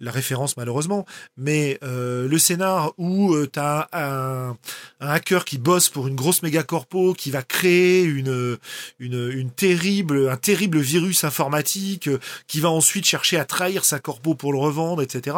la 0.00 0.10
référence 0.10 0.56
malheureusement. 0.56 1.06
Mais 1.36 1.78
euh, 1.82 2.26
le 2.28 2.38
scénar 2.38 2.92
où 2.98 3.34
euh, 3.34 3.48
tu 3.52 3.58
as 3.58 3.88
un, 3.92 4.56
hacker 5.00 5.44
qui 5.44 5.58
bosse 5.58 5.88
pour 5.88 6.08
une 6.08 6.14
grosse 6.14 6.42
méga 6.42 6.62
corpo 6.62 7.14
qui 7.14 7.30
va 7.30 7.42
créer 7.42 8.02
une, 8.02 8.58
une 8.98 9.50
terrible, 9.50 10.28
un 10.30 10.36
terrible 10.36 10.78
virus 10.78 11.24
informatique 11.24 12.08
euh, 12.08 12.18
qui 12.46 12.60
va 12.60 12.70
ensuite 12.70 13.04
chercher 13.04 13.38
à 13.38 13.44
trahir 13.44 13.84
sa 13.84 13.98
corpo 13.98 14.34
pour 14.34 14.52
le 14.52 14.58
revendre, 14.58 15.02
etc. 15.02 15.36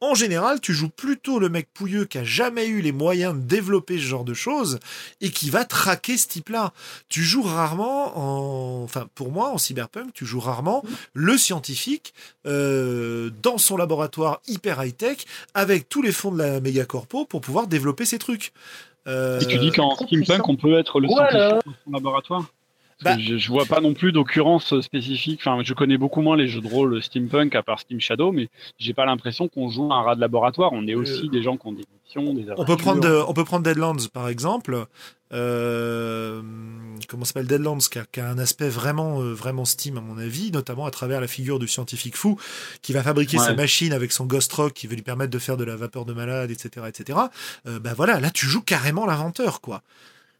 En 0.00 0.14
général, 0.14 0.60
tu 0.60 0.72
joues 0.74 0.90
plutôt 0.90 1.38
le 1.38 1.48
mec 1.48 1.68
pouilleux 1.72 2.04
qui 2.04 2.18
a 2.18 2.24
jamais 2.24 2.66
eu 2.66 2.80
les 2.80 2.92
moyens 2.92 3.34
de 3.34 3.40
développer 3.40 3.96
ce 3.96 4.04
genre 4.04 4.24
de 4.24 4.34
choses 4.34 4.78
et 5.20 5.30
qui 5.30 5.50
va 5.50 5.64
traquer 5.64 6.16
ce 6.16 6.28
type-là. 6.28 6.72
Tu 7.08 7.22
joues 7.22 7.42
rarement 7.42 8.18
en, 8.18 8.84
enfin 8.84 9.08
pour 9.14 9.32
moi 9.32 9.50
en 9.50 9.58
cyberpunk, 9.58 10.12
tu 10.12 10.26
joues 10.26 10.40
rarement 10.40 10.84
le 11.14 11.36
scientifique 11.38 12.14
euh, 12.46 13.30
dans 13.42 13.58
son 13.58 13.76
laboratoire 13.76 14.01
hyper 14.46 14.82
high-tech 14.82 15.18
avec 15.54 15.88
tous 15.88 16.02
les 16.02 16.12
fonds 16.12 16.32
de 16.32 16.38
la 16.38 16.60
méga 16.60 16.84
corpo 16.84 17.24
pour 17.24 17.40
pouvoir 17.40 17.66
développer 17.66 18.04
ses 18.04 18.18
trucs. 18.18 18.52
Euh... 19.06 19.40
Et 19.40 19.46
tu 19.46 19.58
dis 19.58 19.70
qu'en 19.70 19.94
steampunk, 19.96 20.48
on 20.48 20.56
peut 20.56 20.78
être 20.78 21.00
le 21.00 21.08
scientifique 21.08 21.66
dans 21.66 21.72
son 21.84 21.90
laboratoire 21.92 22.44
bah, 23.02 23.18
je, 23.18 23.36
je, 23.36 23.48
vois 23.48 23.66
pas 23.66 23.80
non 23.80 23.94
plus 23.94 24.12
d'occurrence 24.12 24.80
spécifique. 24.80 25.40
Enfin, 25.44 25.62
je 25.64 25.74
connais 25.74 25.98
beaucoup 25.98 26.22
moins 26.22 26.36
les 26.36 26.48
jeux 26.48 26.60
de 26.60 26.68
rôle 26.68 27.02
steampunk 27.02 27.54
à 27.54 27.62
part 27.62 27.80
Steam 27.80 28.00
Shadow, 28.00 28.32
mais 28.32 28.48
j'ai 28.78 28.94
pas 28.94 29.04
l'impression 29.04 29.48
qu'on 29.48 29.68
joue 29.68 29.92
un 29.92 30.02
rat 30.02 30.14
de 30.14 30.20
laboratoire. 30.20 30.72
On 30.72 30.86
est 30.86 30.94
aussi 30.94 31.26
euh, 31.26 31.30
des 31.30 31.42
gens 31.42 31.56
qui 31.56 31.66
ont 31.66 31.72
des 31.72 31.84
missions, 32.04 32.34
des 32.34 32.46
On 32.56 32.64
peut 32.64 32.76
prendre, 32.76 33.26
on 33.28 33.32
peut 33.34 33.44
prendre 33.44 33.64
Deadlands 33.64 34.08
par 34.12 34.28
exemple. 34.28 34.86
Euh, 35.32 36.42
comment 37.08 37.24
s'appelle 37.24 37.46
Deadlands 37.46 37.78
qui 37.78 37.98
a, 37.98 38.04
qui 38.04 38.20
a, 38.20 38.28
un 38.28 38.38
aspect 38.38 38.68
vraiment, 38.68 39.22
euh, 39.22 39.32
vraiment 39.32 39.64
Steam 39.64 39.96
à 39.96 40.00
mon 40.00 40.18
avis, 40.18 40.50
notamment 40.52 40.84
à 40.84 40.90
travers 40.90 41.20
la 41.20 41.26
figure 41.26 41.58
du 41.58 41.68
scientifique 41.68 42.16
fou 42.16 42.38
qui 42.82 42.92
va 42.92 43.02
fabriquer 43.02 43.38
sa 43.38 43.54
machine 43.54 43.92
avec 43.92 44.12
son 44.12 44.26
Ghost 44.26 44.52
Rock 44.52 44.74
qui 44.74 44.86
veut 44.86 44.94
lui 44.94 45.02
permettre 45.02 45.30
de 45.30 45.38
faire 45.38 45.56
de 45.56 45.64
la 45.64 45.76
vapeur 45.76 46.04
de 46.04 46.12
malade, 46.12 46.50
etc., 46.50 46.86
etc. 46.88 47.18
Euh, 47.66 47.78
ben 47.78 47.94
voilà, 47.94 48.20
là 48.20 48.30
tu 48.30 48.46
joues 48.46 48.62
carrément 48.62 49.06
l'inventeur, 49.06 49.60
quoi. 49.60 49.82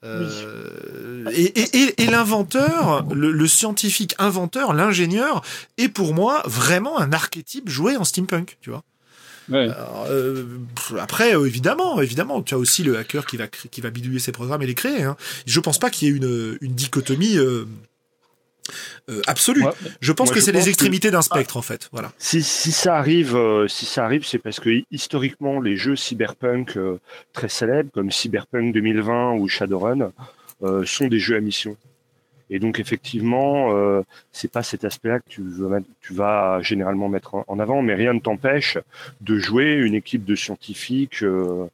Euh, 0.05 1.25
et, 1.33 1.61
et, 1.61 2.03
et 2.03 2.07
l'inventeur, 2.07 3.07
le, 3.15 3.47
scientifique 3.47 4.15
inventeur, 4.19 4.73
l'ingénieur, 4.73 5.43
est 5.79 5.89
pour 5.89 6.15
moi 6.15 6.43
vraiment 6.45 6.99
un 6.99 7.13
archétype 7.13 7.69
joué 7.69 7.97
en 7.97 8.05
steampunk, 8.05 8.59
tu 8.61 8.71
vois. 8.71 8.83
Ouais. 9.49 9.69
Euh, 10.09 10.45
après, 10.99 11.37
euh, 11.37 11.47
évidemment, 11.47 12.01
évidemment, 12.01 12.43
tu 12.43 12.55
as 12.55 12.59
aussi 12.59 12.83
le 12.83 12.97
hacker 12.97 13.27
qui 13.27 13.37
va 13.37 13.49
qui 13.49 13.81
va 13.81 13.91
bidouiller 13.91 14.21
ses 14.21 14.33
programmes 14.33 14.63
et 14.63 14.67
les 14.67 14.75
créer. 14.75 15.03
Hein. 15.03 15.17
Je 15.47 15.61
pense 15.61 15.79
pas 15.79 15.91
qu'il 15.91 16.09
y 16.09 16.11
ait 16.11 16.15
une, 16.15 16.59
une 16.61 16.75
dichotomie 16.75 17.37
Euh, 19.11 19.21
absolu. 19.27 19.65
je 20.01 20.13
pense 20.13 20.31
que 20.31 20.41
c'est 20.41 20.53
les 20.53 20.69
extrémités 20.69 21.11
d'un 21.11 21.23
spectre 21.23 21.57
en 21.57 21.63
fait. 21.63 21.89
Voilà. 21.93 22.13
Si, 22.19 22.43
ça 22.43 22.97
arrive, 22.97 23.37
si 23.69 23.87
ça 23.87 24.05
arrive, 24.05 24.25
c'est 24.25 24.39
parce 24.39 24.61
que 24.61 24.71
historiquement 24.91 25.61
les 25.61 25.77
jeux 25.77 25.97
cyberpunk 25.97 26.79
très 27.33 27.49
célèbres 27.49 27.91
comme 27.93 28.11
Cyberpunk 28.11 28.73
2020 28.73 29.33
ou 29.35 29.49
Shadowrun 29.49 30.13
sont 30.85 31.09
des 31.09 31.19
jeux 31.19 31.37
à 31.37 31.41
mission. 31.41 31.77
Et 32.53 32.59
donc 32.59 32.79
effectivement, 32.79 33.75
euh, 33.75 34.03
c'est 34.31 34.53
pas 34.53 34.63
cet 34.63 34.85
aspect-là 34.85 35.21
que 35.21 35.29
tu, 35.29 35.43
tu, 36.03 36.13
vas 36.13 36.61
généralement 36.61 37.09
mettre 37.09 37.43
en 37.49 37.59
avant, 37.59 37.81
mais 37.81 37.95
rien 37.95 38.13
ne 38.13 38.21
t'empêche 38.21 38.77
de 39.23 39.39
jouer 39.39 39.73
une 39.73 39.95
équipe 39.95 40.27
de 40.27 40.35
scientifiques 40.37 41.23
euh, 41.23 41.63
euh, 41.63 41.67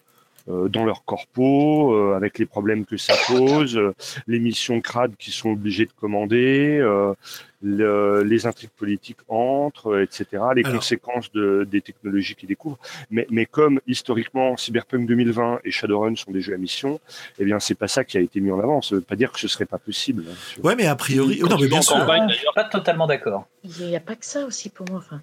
dans 0.49 0.85
leur 0.85 1.05
corpo, 1.05 1.95
euh, 1.95 2.17
avec 2.17 2.39
les 2.39 2.47
problèmes 2.47 2.85
que 2.85 2.97
ça 2.97 3.15
pose, 3.27 3.77
euh, 3.77 3.95
les 4.27 4.39
missions 4.39 4.81
crades 4.81 5.17
qui 5.19 5.31
sont 5.31 5.51
obligés 5.51 5.87
de 5.87 5.93
commander, 5.93 6.81
le, 7.61 8.23
les 8.23 8.47
intrigues 8.47 8.71
politiques 8.71 9.19
entrent, 9.29 10.01
etc., 10.01 10.43
les 10.55 10.63
conséquences 10.63 11.33
de, 11.33 11.67
des 11.69 11.81
technologies 11.81 12.35
qu'ils 12.35 12.49
découvrent. 12.49 12.79
Mais, 13.11 13.27
mais 13.31 13.47
comme 13.47 13.81
historiquement 13.87 14.57
Cyberpunk 14.57 15.07
2020 15.07 15.61
et 15.65 15.71
Shadowrun 15.71 16.15
sont 16.15 16.31
des 16.31 16.41
jeux 16.41 16.55
à 16.55 16.59
mission, 16.59 17.01
eh 17.39 17.45
bien 17.45 17.59
c'est 17.59 17.75
pas 17.75 17.89
ça 17.89 18.05
qui 18.05 18.17
a 18.17 18.21
été 18.21 18.41
mis 18.41 18.51
en 18.51 18.61
avant. 18.61 18.81
Ça 18.81 18.95
veut 18.95 19.01
pas 19.01 19.17
dire 19.17 19.33
que 19.33 19.41
ce 19.41 19.49
serait 19.49 19.67
pas 19.67 19.79
possible. 19.79 20.25
Hein, 20.29 20.61
ouais, 20.63 20.77
mais 20.77 20.87
a 20.87 20.95
priori, 20.97 21.41
non, 21.41 21.59
mais 21.61 21.69
bien 21.69 21.83
sûr. 21.83 22.07
Pas 22.55 22.65
totalement 22.65 23.07
d'accord. 23.07 23.47
Il 23.65 23.87
n'y 23.87 23.97
a 23.97 24.01
pas 24.01 24.15
que 24.15 24.25
ça 24.25 24.45
aussi 24.45 24.71
pour 24.71 24.87
moi. 24.89 24.99
Enfin, 24.99 25.21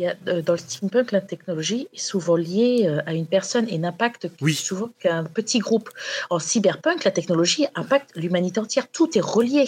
euh, 0.00 0.42
dans 0.42 0.52
le 0.52 0.58
steampunk, 0.58 1.12
la 1.12 1.20
technologie 1.20 1.88
est 1.92 1.98
souvent 1.98 2.36
liée 2.36 2.84
euh, 2.86 3.00
à 3.06 3.14
une 3.14 3.26
personne 3.26 3.66
et 3.68 3.78
n'impacte 3.78 4.28
souvent 4.52 4.90
qu'un 4.98 5.24
petit 5.24 5.58
groupe. 5.58 5.90
En 6.30 6.38
cyberpunk, 6.38 7.04
la 7.04 7.10
technologie 7.10 7.66
impacte 7.74 8.10
l'humanité 8.14 8.60
entière. 8.60 8.88
Tout 8.88 9.16
est 9.16 9.22
relié. 9.22 9.64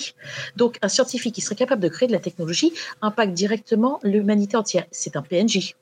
Donc, 0.57 0.79
un 0.83 0.89
scientifique 0.89 1.35
qui 1.35 1.41
serait 1.41 1.57
capable 1.57 1.83
de 1.83 1.89
créer 1.89 2.07
de 2.07 2.13
la 2.13 2.21
technologie 2.21 2.73
impacte 3.03 3.33
directement 3.33 4.01
l'humanité 4.03 4.57
entière. 4.57 4.85
C'est 4.91 5.17
un 5.17 5.23
PNJ. 5.23 5.75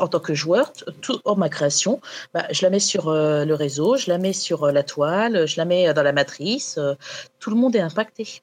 En 0.00 0.08
tant 0.08 0.20
que 0.20 0.32
joueur, 0.32 0.72
tout, 1.02 1.20
en 1.26 1.36
ma 1.36 1.50
création, 1.50 2.00
bah, 2.32 2.46
je 2.50 2.62
la 2.62 2.70
mets 2.70 2.80
sur 2.80 3.08
euh, 3.08 3.44
le 3.44 3.54
réseau, 3.54 3.98
je 3.98 4.08
la 4.08 4.16
mets 4.16 4.32
sur 4.32 4.72
la 4.72 4.82
toile, 4.82 5.46
je 5.46 5.58
la 5.58 5.66
mets 5.66 5.92
dans 5.92 6.02
la 6.02 6.12
matrice. 6.12 6.78
tout 7.38 7.50
le 7.50 7.56
monde 7.56 7.76
est 7.76 7.80
impacté 7.80 8.40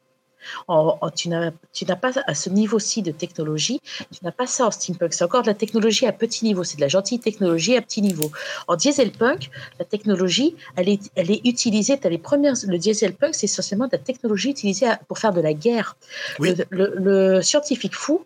tu 1.14 1.30
n'as 1.30 1.96
pas 1.96 2.12
à 2.28 2.36
ce 2.36 2.50
niveau-ci 2.50 3.02
de 3.02 3.12
technologie, 3.12 3.80
tu 4.12 4.24
n'as 4.24 4.32
pas 4.32 4.48
ça 4.48 4.68
en 4.68 4.72
steampunk. 4.72 5.14
C'est 5.14 5.24
encore 5.24 5.42
de 5.42 5.48
la 5.48 5.54
technologie 5.54 6.06
à 6.06 6.12
petit 6.12 6.46
niveau, 6.46 6.64
c'est 6.64 6.78
de 6.78 6.82
la 6.82 6.88
gentille 6.88 7.20
technologie 7.20 7.76
à 7.76 7.82
petit 7.82 8.02
niveau. 8.02 8.32
En 8.68 8.76
dieselpunk, 8.76 9.50
la 9.80 9.86
technologie, 9.86 10.56
elle 10.76 10.90
est, 10.90 11.12
elle 11.16 11.32
est 11.32 11.42
utilisée, 11.46 12.00
as 12.04 12.10
les 12.10 12.18
premières, 12.18 12.56
le 12.68 12.78
dieselpunk, 12.78 13.34
c'est 13.34 13.46
essentiellement 13.46 13.88
de 13.88 13.94
la 13.94 14.00
technologie 14.00 14.50
utilisée 14.50 14.88
pour 15.08 15.20
faire 15.20 15.34
de 15.34 15.42
la 15.42 15.54
guerre. 15.54 15.98
Le, 16.40 17.42
scientifique 17.42 17.96
fou, 17.96 18.26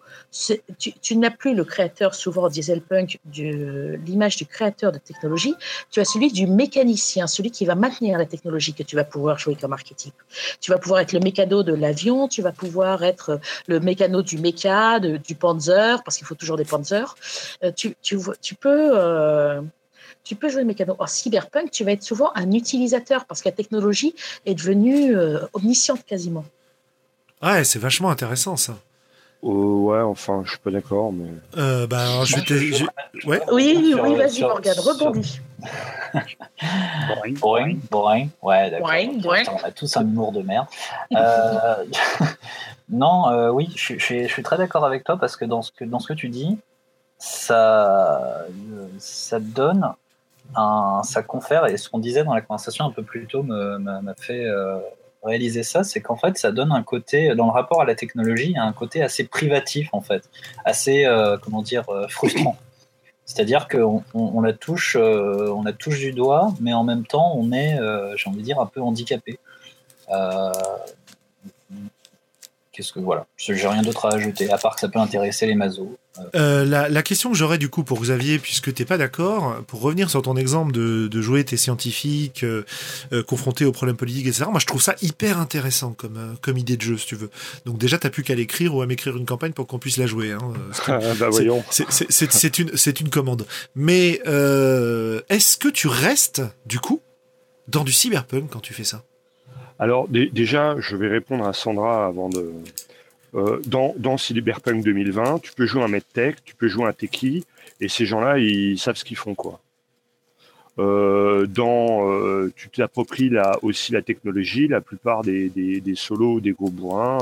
tu, 0.77 1.17
n'as 1.17 1.31
plus 1.31 1.55
le 1.55 1.63
créateur, 1.63 2.15
souvent 2.15 2.45
en 2.45 2.49
dieselpunk, 2.49 3.19
l'image 3.33 4.37
du 4.37 4.45
créateur 4.45 4.91
de 4.91 4.97
technologie, 4.97 5.55
tu 5.91 5.99
as 5.99 6.05
celui 6.05 6.31
du 6.31 6.47
mécanicien, 6.47 7.27
celui 7.27 7.51
qui 7.51 7.65
va 7.65 7.75
maintenir 7.75 8.17
la 8.17 8.25
technologie 8.25 8.73
que 8.73 8.83
tu 8.83 8.95
vas 8.95 9.03
pouvoir 9.03 9.37
jouer 9.37 9.55
comme 9.55 9.73
archétype. 9.73 10.13
Tu 10.61 10.71
vas 10.71 10.77
pouvoir 10.77 11.01
être 11.01 11.13
le 11.13 11.19
mécano 11.19 11.63
de 11.63 11.73
l'avion 11.73 12.08
tu 12.29 12.41
vas 12.41 12.51
pouvoir 12.51 13.03
être 13.03 13.39
le 13.67 13.79
mécano 13.79 14.21
du 14.21 14.37
méca, 14.37 14.99
du 14.99 15.35
Panzer, 15.35 16.03
parce 16.03 16.17
qu'il 16.17 16.27
faut 16.27 16.35
toujours 16.35 16.57
des 16.57 16.65
Panzers. 16.65 17.15
Euh, 17.63 17.71
tu, 17.71 17.95
peux. 18.55 18.91
Euh, 18.93 19.61
tu 20.23 20.35
peux 20.35 20.49
jouer 20.49 20.61
le 20.61 20.67
mécano. 20.67 20.95
En 20.99 21.07
cyberpunk, 21.07 21.71
tu 21.71 21.83
vas 21.83 21.91
être 21.91 22.03
souvent 22.03 22.31
un 22.35 22.51
utilisateur 22.51 23.25
parce 23.25 23.41
que 23.41 23.49
la 23.49 23.53
technologie 23.55 24.15
est 24.45 24.55
devenue 24.55 25.15
euh, 25.15 25.39
omnisciente 25.53 26.05
quasiment. 26.05 26.45
Ouais, 27.41 27.63
c'est 27.63 27.79
vachement 27.79 28.09
intéressant 28.09 28.57
ça. 28.57 28.77
Oh, 29.41 29.89
ouais, 29.89 30.01
enfin, 30.01 30.41
je 30.43 30.49
suis 30.51 30.59
pas 30.59 30.71
d'accord, 30.71 31.13
mais. 31.13 31.29
bah, 31.87 32.25
je 32.25 32.35
vais 32.35 33.25
ouais. 33.25 33.41
Oui, 33.51 33.95
oui, 33.97 34.15
vas-y, 34.15 34.41
Morgane, 34.41 34.79
rebondis. 34.79 35.39
Boring, 37.07 37.37
boring, 37.37 37.79
boring. 37.91 38.29
Ouais, 38.41 38.69
d'accord. 38.69 38.89
On 39.61 39.65
a 39.65 39.71
tous 39.71 39.97
un 39.97 40.01
humour 40.01 40.31
de 40.31 40.41
merde. 40.41 40.67
Euh, 41.15 41.85
non, 42.89 43.29
euh, 43.29 43.49
oui, 43.49 43.71
je, 43.75 43.97
je, 43.97 44.27
suis 44.27 44.43
très 44.43 44.57
d'accord 44.57 44.85
avec 44.85 45.03
toi 45.03 45.17
parce 45.17 45.35
que 45.35 45.45
dans 45.45 45.61
ce 45.61 45.71
que, 45.71 45.85
dans 45.85 45.99
ce 45.99 46.07
que 46.07 46.13
tu 46.13 46.29
dis, 46.29 46.57
ça, 47.17 48.45
ça 48.97 49.39
donne 49.39 49.93
un, 50.55 51.01
ça 51.03 51.21
confère, 51.21 51.65
et 51.67 51.77
ce 51.77 51.89
qu'on 51.89 51.99
disait 51.99 52.23
dans 52.23 52.33
la 52.33 52.41
conversation 52.41 52.85
un 52.85 52.91
peu 52.91 53.03
plus 53.03 53.27
tôt 53.27 53.43
m'a 53.43 54.01
fait 54.17 54.45
euh, 54.45 54.79
réaliser 55.23 55.63
ça, 55.63 55.83
c'est 55.83 56.01
qu'en 56.01 56.15
fait, 56.15 56.37
ça 56.37 56.51
donne 56.51 56.71
un 56.71 56.83
côté, 56.83 57.35
dans 57.35 57.45
le 57.45 57.51
rapport 57.51 57.81
à 57.81 57.85
la 57.85 57.95
technologie, 57.95 58.55
un 58.57 58.73
côté 58.73 59.03
assez 59.03 59.25
privatif, 59.25 59.89
en 59.91 60.01
fait, 60.01 60.29
assez, 60.65 61.05
euh, 61.05 61.37
comment 61.37 61.61
dire, 61.61 61.89
euh, 61.89 62.07
frustrant. 62.07 62.57
C'est-à-dire 63.29 63.67
qu'on 63.67 64.03
on, 64.15 64.41
la 64.41 64.53
touche, 64.53 64.97
euh, 64.99 65.53
on 65.55 65.61
la 65.61 65.71
touche 65.71 65.99
du 65.99 66.13
doigt, 66.13 66.51
mais 66.59 66.73
en 66.73 66.83
même 66.83 67.05
temps, 67.05 67.31
on 67.35 67.51
est, 67.51 67.77
j'ai 68.15 68.27
envie 68.27 68.39
de 68.39 68.43
dire, 68.43 68.59
un 68.59 68.65
peu 68.65 68.81
handicapé 68.81 69.37
qu'est-ce 72.79 72.93
que 72.93 72.99
voilà, 73.01 73.27
j'ai 73.35 73.53
rien 73.67 73.81
d'autre 73.81 74.05
à 74.05 74.13
ajouter 74.13 74.49
à 74.49 74.57
part 74.57 74.75
que 74.75 74.79
ça 74.79 74.87
peut 74.87 74.99
intéresser 74.99 75.45
les 75.45 75.55
mazos. 75.55 75.97
Euh, 76.33 76.63
la, 76.63 77.03
question 77.03 77.29
que 77.29 77.35
j'aurais 77.35 77.57
du 77.57 77.67
coup 77.67 77.83
pour 77.83 77.99
Xavier, 77.99 78.39
puisque 78.39 78.73
t'es 78.73 78.85
pas 78.85 78.97
d'accord, 78.97 79.61
pour 79.67 79.81
revenir 79.81 80.09
sur 80.09 80.21
ton 80.21 80.37
exemple 80.37 80.71
de, 80.71 81.21
jouer 81.21 81.43
tes 81.43 81.57
scientifiques 81.57 82.45
euh, 82.45 82.63
euh, 83.11 83.21
confrontés 83.21 83.65
aux 83.65 83.73
problèmes 83.73 83.97
politiques, 83.97 84.27
etc. 84.27 84.45
Moi, 84.49 84.61
je 84.61 84.65
trouve 84.65 84.81
ça 84.81 84.95
hyper 85.01 85.39
intéressant 85.39 85.91
comme 85.91 86.37
comme 86.41 86.57
idée 86.57 86.77
de 86.77 86.81
jeu, 86.81 86.97
si 86.97 87.05
tu 87.05 87.15
veux. 87.15 87.29
Donc 87.65 87.77
déjà, 87.77 87.97
t'as 87.97 88.09
plus 88.09 88.23
qu'à 88.23 88.35
l'écrire 88.35 88.73
ou 88.73 88.81
à 88.81 88.85
m'écrire 88.85 89.17
une 89.17 89.25
campagne 89.25 89.51
pour 89.51 89.67
qu'on 89.67 89.79
puisse 89.79 89.97
la 89.97 90.07
jouer. 90.07 90.31
Hein, 90.31 90.53
ah, 90.87 90.99
bah 91.19 91.27
voyons. 91.29 91.65
C'est 91.69 92.59
une 92.59 92.77
c'est 92.77 93.01
une 93.01 93.09
commande. 93.09 93.45
Mais 93.75 94.21
est-ce 95.27 95.57
que 95.57 95.67
tu 95.67 95.89
restes 95.89 96.41
du 96.65 96.79
coup 96.79 97.01
dans 97.67 97.83
du 97.83 97.91
cyberpunk 97.91 98.49
quand 98.49 98.61
tu 98.61 98.73
fais 98.73 98.85
ça? 98.85 99.03
Alors 99.79 100.09
déjà, 100.09 100.75
je 100.79 100.95
vais 100.97 101.07
répondre 101.07 101.47
à 101.47 101.53
Sandra 101.53 102.05
avant 102.05 102.29
de. 102.29 102.51
Euh, 103.35 103.61
dans, 103.67 103.93
dans 103.97 104.17
Cyberpunk 104.17 104.83
2020, 104.83 105.39
tu 105.41 105.53
peux 105.53 105.67
jouer 105.67 105.83
un 105.83 105.87
medtech, 105.87 106.43
tu 106.43 106.55
peux 106.55 106.67
jouer 106.67 106.85
un 106.85 106.93
techie, 106.93 107.45
et 107.79 107.87
ces 107.87 108.05
gens-là, 108.05 108.39
ils 108.39 108.79
savent 108.79 108.95
ce 108.95 109.05
qu'ils 109.05 109.17
font, 109.17 109.35
quoi. 109.35 109.61
Euh, 110.79 111.45
dans, 111.45 112.09
euh, 112.09 112.51
tu 112.55 112.69
t'appropries 112.69 113.29
là 113.29 113.59
aussi 113.61 113.91
la 113.91 114.01
technologie. 114.01 114.67
La 114.67 114.81
plupart 114.81 115.21
des, 115.21 115.49
des, 115.49 115.79
des 115.79 115.95
solos, 115.95 116.39
des 116.39 116.51
gros 116.51 116.69
bourrins, 116.69 117.19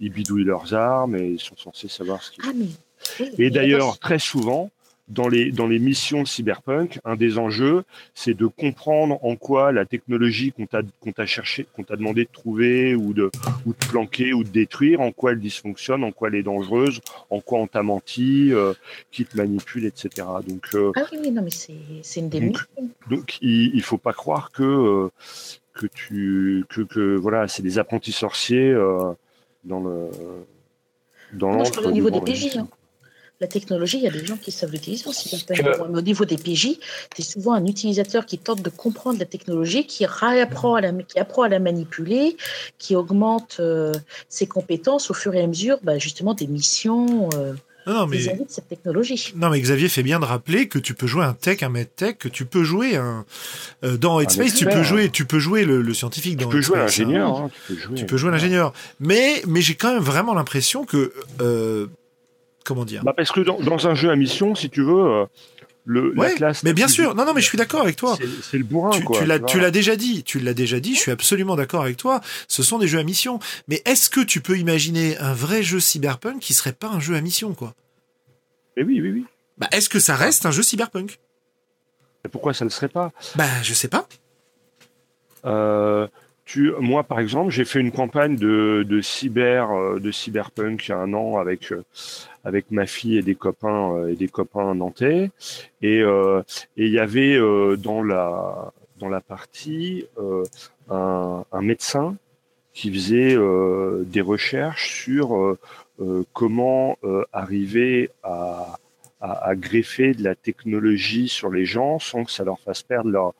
ils 0.00 0.10
bidouillent 0.10 0.44
leurs 0.44 0.74
armes 0.74 1.16
et 1.16 1.28
ils 1.28 1.40
sont 1.40 1.56
censés 1.56 1.88
savoir 1.88 2.22
ce 2.22 2.32
qu'ils 2.32 2.44
ah, 2.46 2.52
font. 3.00 3.24
Et 3.38 3.50
d'ailleurs, 3.50 3.98
très 3.98 4.18
souvent, 4.18 4.70
dans 5.08 5.28
les, 5.28 5.52
dans 5.52 5.68
les 5.68 5.78
missions 5.78 6.24
cyberpunk, 6.24 6.98
un 7.04 7.14
des 7.14 7.38
enjeux, 7.38 7.84
c'est 8.14 8.34
de 8.34 8.46
comprendre 8.46 9.24
en 9.24 9.36
quoi 9.36 9.70
la 9.70 9.84
technologie 9.84 10.52
qu'on 10.52 10.66
t'a, 10.66 10.80
qu'on 11.00 11.12
t'a 11.12 11.26
cherché, 11.26 11.66
qu'on 11.74 11.84
t'a 11.84 11.96
demandé 11.96 12.24
de 12.24 12.30
trouver 12.32 12.94
ou 12.96 13.12
de, 13.12 13.30
ou 13.66 13.70
de 13.72 13.86
planquer 13.88 14.32
ou 14.32 14.42
de 14.42 14.48
détruire, 14.48 15.00
en 15.00 15.12
quoi 15.12 15.32
elle 15.32 15.40
dysfonctionne, 15.40 16.02
en 16.02 16.10
quoi 16.10 16.28
elle 16.28 16.34
est 16.34 16.42
dangereuse, 16.42 17.00
en 17.30 17.40
quoi 17.40 17.60
on 17.60 17.68
t'a 17.68 17.84
menti, 17.84 18.52
euh, 18.52 18.72
qui 19.12 19.24
te 19.24 19.36
manipule, 19.36 19.86
etc. 19.86 20.26
Donc, 20.46 20.68
euh, 20.74 20.90
ah 20.96 21.04
oui, 21.12 21.30
non, 21.30 21.42
mais 21.42 21.50
c'est, 21.50 21.74
c'est 22.02 22.20
une 22.20 22.28
des 22.28 22.40
Donc, 22.40 22.58
donc 23.08 23.38
il, 23.40 23.74
il 23.74 23.82
faut 23.82 23.98
pas 23.98 24.12
croire 24.12 24.50
que, 24.50 24.62
euh, 24.64 25.08
que 25.72 25.86
tu, 25.86 26.64
que, 26.68 26.80
que 26.80 27.14
voilà, 27.16 27.46
c'est 27.46 27.62
des 27.62 27.78
apprentis 27.78 28.12
sorciers 28.12 28.74
dans 29.64 29.80
le, 29.80 30.10
dans 31.32 31.52
Moi, 31.52 31.64
je 31.64 31.70
parle 31.70 31.86
au 31.86 31.92
niveau 31.92 32.10
des 32.10 32.20
PJ 32.20 32.58
la 33.40 33.46
technologie, 33.46 33.98
il 33.98 34.04
y 34.04 34.08
a 34.08 34.10
des 34.10 34.24
gens 34.24 34.36
qui 34.36 34.50
savent 34.50 34.70
l'utiliser 34.70 35.06
aussi. 35.06 35.44
au 35.78 36.00
niveau 36.00 36.24
des 36.24 36.38
PJ, 36.38 36.78
tu 37.14 37.20
es 37.20 37.22
souvent 37.22 37.52
un 37.52 37.66
utilisateur 37.66 38.24
qui 38.24 38.38
tente 38.38 38.62
de 38.62 38.70
comprendre 38.70 39.18
la 39.18 39.26
technologie, 39.26 39.86
qui 39.86 40.04
apprend 40.04 40.74
à 40.74 40.80
la, 40.80 40.92
qui 40.92 41.18
apprend 41.18 41.42
à 41.42 41.48
la 41.48 41.58
manipuler, 41.58 42.36
qui 42.78 42.96
augmente 42.96 43.58
euh, 43.60 43.92
ses 44.28 44.46
compétences 44.46 45.10
au 45.10 45.14
fur 45.14 45.34
et 45.34 45.42
à 45.42 45.46
mesure 45.46 45.78
bah, 45.82 45.98
justement 45.98 46.32
des 46.32 46.46
missions. 46.46 47.28
Euh, 47.34 47.52
non, 47.86 48.06
mais... 48.06 48.18
de 48.18 48.44
cette 48.48 48.68
technologie. 48.68 49.32
Non, 49.36 49.50
mais 49.50 49.60
Xavier 49.60 49.88
fait 49.88 50.02
bien 50.02 50.18
de 50.18 50.24
rappeler 50.24 50.66
que 50.66 50.78
tu 50.78 50.94
peux 50.94 51.06
jouer 51.06 51.24
un 51.24 51.34
tech, 51.34 51.62
un 51.62 51.68
medtech, 51.68 52.18
que 52.18 52.28
tu 52.28 52.44
peux 52.44 52.64
jouer 52.64 52.96
un 52.96 53.24
euh, 53.84 53.96
dans 53.96 54.18
Headspace, 54.18 54.54
tu 54.54 54.64
peux 54.64 54.82
jouer, 54.82 55.10
tu 55.10 55.24
peux 55.24 55.38
jouer 55.38 55.64
le, 55.64 55.94
scientifique 55.94 56.36
dans 56.36 56.48
tu 56.48 56.56
peux 56.56 56.62
jouer 56.62 56.78
l'ingénieur, 56.78 57.36
hein, 57.36 57.50
tu 57.94 58.06
peux 58.06 58.16
jouer, 58.16 58.30
l'ingénieur. 58.30 58.72
Mais 58.98 59.42
mais 59.46 59.60
j'ai 59.60 59.74
quand 59.74 59.92
même 59.92 60.02
vraiment 60.02 60.34
l'impression 60.34 60.84
que 60.84 61.12
comment 62.66 62.84
dire 62.84 63.02
bah 63.04 63.14
Parce 63.16 63.32
que 63.32 63.40
dans, 63.40 63.86
un 63.86 63.94
jeu 63.94 64.10
à 64.10 64.16
mission, 64.16 64.54
si 64.54 64.68
tu 64.68 64.82
veux, 64.82 65.04
euh, 65.04 65.24
le, 65.86 66.12
la 66.14 66.30
classe. 66.30 66.62
Mais 66.64 66.74
bien 66.74 66.88
sûr, 66.88 67.14
non, 67.14 67.24
non, 67.24 67.32
mais 67.32 67.40
je 67.40 67.46
suis 67.46 67.56
d'accord 67.56 67.82
avec 67.82 67.96
toi. 67.96 68.18
C'est 68.42 68.58
le 68.58 68.64
bourrin, 68.64 68.90
tu, 68.90 69.04
quoi. 69.04 69.20
Tu 69.46 69.60
l'as 69.60 69.70
déjà 69.70 69.96
dit, 69.96 70.24
tu 70.24 70.40
l'as 70.40 70.54
déjà 70.54 70.80
dit, 70.80 70.94
je 70.94 71.00
suis 71.00 71.10
absolument 71.12 71.56
d'accord 71.56 71.82
avec 71.82 71.96
toi. 71.96 72.20
Ce 72.48 72.62
sont 72.62 72.78
des 72.78 72.88
jeux 72.88 72.98
à 72.98 73.04
mission. 73.04 73.38
Mais 73.68 73.80
est-ce 73.84 74.10
que 74.10 74.20
tu 74.20 74.40
peux 74.40 74.58
imaginer 74.58 75.16
un 75.18 75.32
vrai 75.32 75.62
jeu 75.62 75.80
cyberpunk 75.80 76.40
qui 76.40 76.52
serait 76.54 76.72
pas 76.72 76.88
un 76.88 77.00
jeu 77.00 77.14
à 77.14 77.20
mission, 77.20 77.54
quoi? 77.54 77.74
Mais 78.76 78.82
oui, 78.82 79.00
oui, 79.00 79.10
oui. 79.10 79.24
Bah, 79.58 79.68
est-ce 79.72 79.88
que 79.88 80.00
ça 80.00 80.16
reste 80.16 80.44
un 80.44 80.50
jeu 80.50 80.62
cyberpunk? 80.62 81.18
Pourquoi 82.30 82.52
ça 82.52 82.64
ne 82.64 82.70
serait 82.70 82.88
pas? 82.88 83.12
Bah, 83.36 83.44
je 83.62 83.72
sais 83.72 83.88
pas. 83.88 84.08
Euh, 85.44 86.08
tu, 86.46 86.72
moi, 86.80 87.02
par 87.02 87.20
exemple, 87.20 87.50
j'ai 87.50 87.64
fait 87.64 87.80
une 87.80 87.92
campagne 87.92 88.36
de, 88.36 88.86
de 88.88 89.00
cyber, 89.02 89.70
euh, 89.72 89.98
de 89.98 90.10
cyberpunk 90.10 90.86
il 90.86 90.90
y 90.90 90.94
a 90.94 90.98
un 90.98 91.12
an 91.12 91.38
avec 91.38 91.74
avec 92.44 92.70
ma 92.70 92.86
fille 92.86 93.18
et 93.18 93.22
des 93.22 93.34
copains 93.34 94.06
et 94.06 94.14
des 94.14 94.28
copains 94.28 94.74
nantais. 94.74 95.30
Et 95.82 95.98
et 95.98 96.86
il 96.86 96.92
y 96.92 97.00
avait 97.00 97.36
dans 97.76 98.02
la 98.02 98.72
dans 98.98 99.08
la 99.08 99.20
partie 99.20 100.06
un, 100.88 101.44
un, 101.50 101.62
médecin 101.62 102.16
qui 102.72 102.92
faisait 102.92 103.36
des 104.04 104.20
recherches 104.20 105.02
sur 105.02 105.58
comment 106.32 106.96
arriver 107.32 108.10
à 108.22 108.78
à, 109.20 109.54
greffer 109.54 110.12
de 110.12 110.22
la 110.22 110.34
technologie 110.34 111.28
sur 111.28 111.50
les 111.50 111.64
gens 111.64 111.98
sans 111.98 112.24
que 112.24 112.30
ça 112.30 112.44
leur 112.44 112.60
fasse 112.60 112.82
perdre 112.82 113.10
leur, 113.10 113.34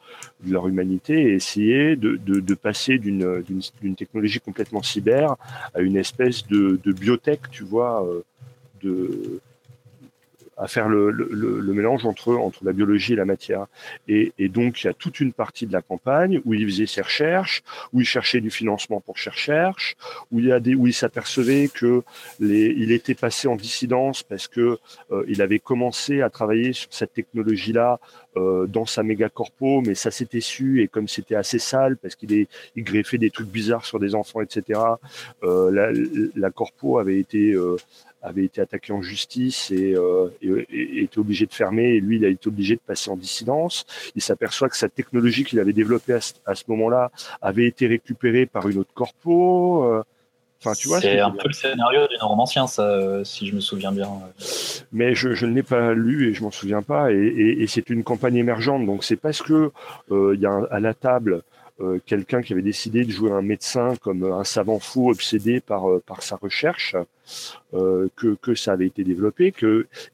leur 0.47 0.69
humanité 0.69 1.15
et 1.15 1.35
essayer 1.35 1.97
de, 1.97 2.55
passer 2.55 2.99
d'une 2.99 3.95
technologie 3.97 4.41
complètement 4.41 4.83
cyber 4.83 5.37
à 5.75 5.81
une 5.81 5.97
espèce 5.97 6.47
de, 6.47 6.81
de 6.83 6.93
biotech, 6.93 7.51
tu 7.51 7.65
vois, 7.65 8.07
euh, 8.07 8.23
de, 8.83 9.41
à 10.57 10.69
faire 10.69 10.89
le, 10.89 11.11
le, 11.11 11.29
le, 11.61 11.73
mélange 11.75 12.07
entre, 12.07 12.35
entre 12.35 12.65
la 12.65 12.73
biologie 12.73 13.13
et 13.13 13.17
la 13.17 13.25
matière. 13.25 13.67
Et, 14.09 14.33
et, 14.39 14.49
donc, 14.49 14.83
il 14.83 14.87
y 14.87 14.91
a 14.91 14.95
toute 14.95 15.21
une 15.21 15.33
partie 15.33 15.67
de 15.67 15.73
la 15.73 15.83
campagne 15.83 16.41
où 16.45 16.55
il 16.55 16.65
faisait 16.67 16.87
ses 16.87 17.03
recherches, 17.03 17.63
où 17.93 18.01
il 18.01 18.07
cherchait 18.07 18.41
du 18.41 18.51
financement 18.51 19.01
pour 19.01 19.19
ses 19.19 19.31
recherches, 19.31 19.97
où 20.31 20.41
il, 20.41 20.51
a 20.53 20.61
des, 20.61 20.75
où 20.75 20.87
il 20.87 20.95
s'apercevait 20.95 21.69
que 21.69 22.03
les, 22.41 22.75
il 22.77 22.93
était 22.93 23.15
passé 23.15 23.49
en 23.49 23.57
dissidence 23.57 24.23
parce 24.23 24.49
que 24.49 24.79
euh, 25.11 25.25
il 25.29 25.43
avait 25.43 25.59
commencé 25.59 26.23
à 26.23 26.31
travailler 26.31 26.73
sur 26.73 26.89
cette 26.91 27.13
technologie-là 27.13 27.99
euh, 28.37 28.67
dans 28.67 28.85
sa 28.85 29.03
méga 29.03 29.31
corpo, 29.31 29.81
mais 29.81 29.95
ça 29.95 30.11
s'était 30.11 30.41
su 30.41 30.83
et 30.83 30.89
comme 30.89 31.09
c'était 31.09 31.37
assez 31.37 31.59
sale 31.59 31.97
parce 31.97 32.15
qu'il 32.17 32.47
il 32.77 32.85
greffait 32.85 33.17
des 33.17 33.31
trucs 33.31 33.49
bizarres 33.49 33.87
sur 33.87 33.99
des 33.99 34.15
enfants, 34.15 34.43
etc. 34.43 34.79
Euh, 35.43 35.71
la, 35.71 35.91
la 36.35 36.51
corpo 36.51 36.99
avait 36.99 37.19
été 37.19 37.53
euh, 37.53 37.77
avait 38.27 38.45
été 38.45 38.61
attaqué 38.61 38.93
en 38.93 39.03
justice 39.03 39.73
euh, 39.73 40.29
et, 40.43 41.03
était 41.03 41.19
obligé 41.19 41.47
de 41.47 41.53
fermer. 41.53 41.95
Et 41.95 42.01
lui, 42.01 42.17
il 42.17 42.25
a 42.25 42.29
été 42.29 42.49
obligé 42.49 42.75
de 42.75 42.81
passer 42.81 43.11
en 43.11 43.17
dissidence. 43.17 43.87
Il 44.15 44.23
s'aperçoit 44.23 44.69
que 44.69 44.77
sa 44.77 44.89
technologie 44.89 45.45
qu'il 45.45 45.61
avait 45.61 45.73
développée 45.73 46.15
à 46.15 46.55
ce, 46.55 46.65
moment-là 46.69 47.11
avait 47.41 47.67
été 47.67 47.87
récupérée 47.87 48.47
par 48.47 48.69
une 48.69 48.79
autre 48.79 48.93
corpo. 48.95 49.85
Euh. 49.85 50.03
Enfin, 50.61 50.73
tu 50.73 50.89
vois. 50.89 51.01
C'est 51.01 51.21
un 51.21 51.31
peu 51.31 51.49
le 51.49 51.53
scénario 51.53 52.09
du 52.09 52.17
romancien, 52.21 52.67
ça, 52.67 52.83
euh, 52.83 53.25
si 53.25 53.47
je 53.47 53.55
me 53.55 53.61
souviens 53.61 53.93
bien. 53.93 54.09
Mais 54.91 55.15
je, 55.15 55.35
je 55.35 55.47
ne 55.47 55.55
l'ai 55.55 55.63
pas 55.63 55.93
lu 55.93 56.29
et 56.29 56.35
je 56.35 56.43
m'en 56.43 56.51
souviens 56.51 56.83
pas. 56.83 57.13
Et, 57.13 57.65
c'est 57.69 57.91
une 57.91 58.05
campagne 58.05 58.37
émergente, 58.37 58.87
donc 58.87 59.05
c'est 59.05 59.17
parce 59.17 59.43
que 59.43 59.71
il 60.11 60.41
y 60.41 60.47
a 60.47 60.61
à 60.71 60.81
la 60.81 60.95
table 60.95 61.43
euh, 61.79 61.99
quelqu'un 62.07 62.41
qui 62.41 62.55
avait 62.55 62.63
décidé 62.63 63.05
de 63.05 63.11
jouer 63.11 63.33
un 63.33 63.43
médecin 63.43 63.97
comme 64.01 64.25
un 64.25 64.45
savant 64.45 64.79
fou 64.79 65.11
obsédé 65.11 65.61
par, 65.61 65.91
euh, 65.91 66.03
par 66.07 66.23
sa 66.23 66.37
recherche, 66.37 66.97
euh, 67.75 68.09
que, 68.17 68.55
ça 68.55 68.73
avait 68.73 68.87
été 68.87 69.05
développé. 69.05 69.53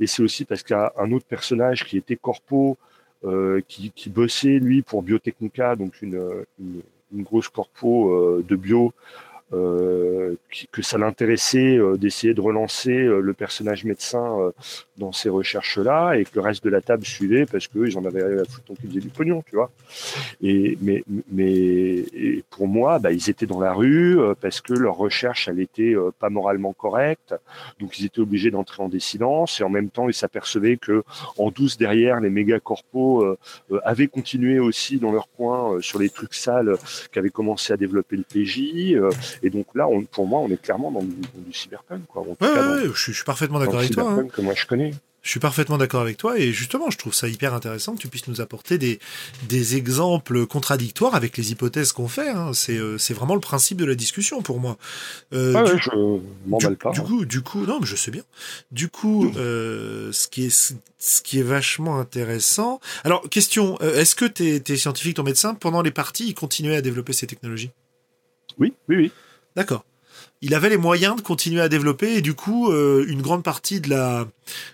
Et 0.01 0.07
c'est 0.07 0.23
aussi 0.23 0.45
parce 0.45 0.63
qu'il 0.63 0.77
y 0.77 0.79
a 0.79 0.93
un 0.99 1.13
autre 1.13 1.27
personnage 1.27 1.85
qui 1.85 1.97
était 1.97 2.17
corpo, 2.17 2.77
qui, 3.69 3.93
qui 3.95 4.11
bossait, 4.11 4.59
lui, 4.59 4.83
pour 4.83 5.03
Biotechnica, 5.03 5.77
donc 5.77 6.03
une, 6.03 6.45
grosse 7.13 7.49
corpo 7.49 8.43
de 8.43 8.57
bio, 8.57 8.93
euh, 9.55 10.37
que 10.71 10.83
ça 10.83 10.97
l'intéressait 10.97 11.77
euh, 11.77 11.97
d'essayer 11.97 12.33
de 12.33 12.41
relancer 12.41 12.93
euh, 12.93 13.21
le 13.21 13.35
personnage 13.35 13.85
médecin 13.85 14.53
dans 14.97 15.13
ces 15.13 15.29
recherches-là 15.29 16.15
et 16.15 16.25
que 16.25 16.31
le 16.35 16.41
reste 16.41 16.65
de 16.65 16.71
la 16.71 16.81
table 16.81 17.05
suivait 17.05 17.45
parce 17.45 17.67
qu'ils 17.67 17.99
en 17.99 18.05
avaient 18.05 18.41
à 18.41 18.45
foutre 18.45 18.81
qu'ils 18.81 18.89
faisaient 18.89 19.01
du 19.01 19.09
pognon, 19.09 19.43
tu 19.47 19.57
vois. 19.57 19.71
Et, 20.43 20.79
mais 20.81 21.05
mais 21.31 22.05
pour 22.51 22.67
moi, 22.67 22.99
bah, 22.99 23.13
ils 23.13 23.29
étaient 23.29 23.47
dans 23.47 23.61
la 23.61 23.73
rue 23.73 24.19
parce 24.41 24.61
que 24.61 24.73
leur 24.73 24.97
recherche, 24.97 25.49
elle 25.49 25.61
était 25.61 25.95
pas 26.19 26.31
moralement 26.31 26.73
correcte, 26.73 27.35
donc 27.81 27.99
ils 27.99 28.07
étaient 28.07 28.21
obligés 28.21 28.51
d'entrer 28.51 28.83
en 28.83 28.89
dissidence 28.89 29.61
et 29.61 29.65
en 29.65 29.69
même 29.69 29.91
temps, 29.91 30.09
ils 30.09 30.15
s'apercevaient 30.15 30.77
que 30.77 31.03
en 31.37 31.51
douce 31.51 31.77
derrière, 31.77 32.21
les 32.21 32.31
méga 32.31 32.61
corpos 32.61 33.37
avaient 33.85 34.09
continué 34.09 34.59
aussi 34.59 34.99
dans 34.99 35.13
leur 35.13 35.29
coin 35.37 35.81
sur 35.81 35.99
les 35.99 36.11
trucs 36.11 36.35
sales 36.35 36.77
qu'avait 37.11 37.31
commencé 37.31 37.73
à 37.73 37.77
développer 37.77 38.17
le 38.17 38.25
PJ 38.25 38.97
et 39.43 39.51
donc 39.51 39.67
là, 39.75 39.89
on, 39.89 40.03
pour 40.05 40.27
moi, 40.27 40.41
on 40.41 40.49
est 40.49 40.61
clairement 40.61 40.91
dans 40.91 41.03
du, 41.03 41.53
cyberpunk. 41.53 42.07
Quoi. 42.07 42.23
ouais, 42.23 42.37
ouais, 42.41 42.91
je, 42.95 43.13
suis 43.13 43.25
parfaitement 43.25 43.59
d'accord 43.59 43.81
avec 43.81 43.93
toi. 43.93 44.11
Hein. 44.11 44.27
que 44.33 44.41
moi 44.41 44.55
je 44.55 44.67
connais. 44.67 44.93
Je 45.23 45.31
suis 45.31 45.41
parfaitement 45.41 45.79
d'accord 45.79 46.01
avec 46.01 46.17
toi 46.17 46.37
et 46.37 46.53
justement, 46.53 46.91
je 46.91 46.99
trouve 46.99 47.15
ça 47.15 47.29
hyper 47.29 47.55
intéressant 47.55 47.95
que 47.95 48.01
tu 48.01 48.09
puisses 48.09 48.27
nous 48.27 48.41
apporter 48.41 48.77
des, 48.77 48.99
des 49.49 49.77
exemples 49.77 50.47
contradictoires 50.47 51.15
avec 51.15 51.37
les 51.37 51.53
hypothèses 51.53 51.93
qu'on 51.93 52.09
fait. 52.09 52.29
Hein. 52.29 52.53
C'est, 52.55 52.77
euh, 52.77 52.99
c'est 52.99 53.15
vraiment 53.15 53.35
le 53.35 53.41
principe 53.41 53.79
de 53.79 53.85
la 53.85 53.95
discussion 53.95 54.43
pour 54.43 54.59
moi. 54.59 54.79
Euh, 55.33 55.53
ouais, 55.55 55.75
du, 55.77 55.81
je 55.81 55.91
m'emballe 56.47 56.77
pas. 56.77 56.91
Du 56.91 57.01
hein. 57.01 57.05
coup, 57.05 57.25
du 57.25 57.41
coup, 57.41 57.65
non, 57.65 57.79
mais 57.79 57.87
je 57.87 57.95
sais 57.95 58.11
bien. 58.11 58.25
Du 58.73 58.89
coup, 58.89 59.27
mmh. 59.27 59.35
euh, 59.37 60.11
ce 60.11 60.27
qui 60.27 60.47
est 60.47 60.75
ce 60.99 61.21
qui 61.21 61.39
est 61.39 61.45
vachement 61.45 61.99
intéressant. 61.99 62.81
Alors, 63.05 63.29
question, 63.29 63.77
euh, 63.81 64.01
est-ce 64.01 64.15
que 64.15 64.25
tes, 64.25 64.61
tes 64.61 64.77
scientifiques, 64.77 65.17
ton 65.17 65.25
médecin, 65.25 65.55
pendant 65.55 65.83
les 65.83 65.91
parties, 65.91 66.29
ils 66.29 66.35
continuaient 66.35 66.77
à 66.77 66.83
développer 66.83 67.13
ces 67.13 67.27
technologies? 67.29 67.71
Oui, 68.59 68.73
oui, 68.89 68.97
oui. 68.97 69.13
D'accord. 69.57 69.85
Il 70.45 70.55
avait 70.55 70.69
les 70.69 70.77
moyens 70.77 71.17
de 71.17 71.21
continuer 71.21 71.61
à 71.61 71.69
développer 71.69 72.17
et 72.17 72.21
du 72.21 72.35
coup, 72.35 72.71
euh, 72.71 73.05
une 73.09 73.23
grande 73.23 73.45
partie 73.45 73.81
de 73.81 73.89
la 73.89 74.27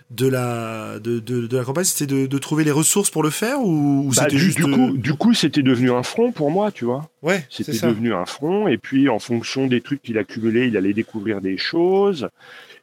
de 0.09 0.27
la 0.27 0.99
de, 0.99 1.19
de, 1.19 1.55
la 1.55 1.63
campagne, 1.63 1.83
c'était 1.83 2.07
de, 2.07 2.25
de, 2.25 2.37
trouver 2.39 2.63
les 2.63 2.71
ressources 2.71 3.11
pour 3.11 3.21
le 3.21 3.29
faire 3.29 3.61
ou, 3.61 4.11
bah, 4.15 4.23
c'était 4.23 4.37
juste 4.39 4.57
du 4.57 4.63
coup, 4.63 4.97
du 4.97 5.13
coup, 5.13 5.33
c'était 5.35 5.61
devenu 5.61 5.91
un 5.91 6.01
front 6.01 6.31
pour 6.31 6.49
moi, 6.49 6.71
tu 6.71 6.85
vois. 6.85 7.09
Ouais, 7.21 7.45
c'était 7.51 7.71
devenu 7.71 8.13
un 8.13 8.25
front 8.25 8.67
et 8.67 8.77
puis 8.77 9.09
en 9.09 9.19
fonction 9.19 9.67
des 9.67 9.81
trucs 9.81 10.01
qu'il 10.01 10.17
accumulait, 10.17 10.67
il 10.67 10.75
allait 10.75 10.93
découvrir 10.93 11.39
des 11.39 11.57
choses 11.57 12.29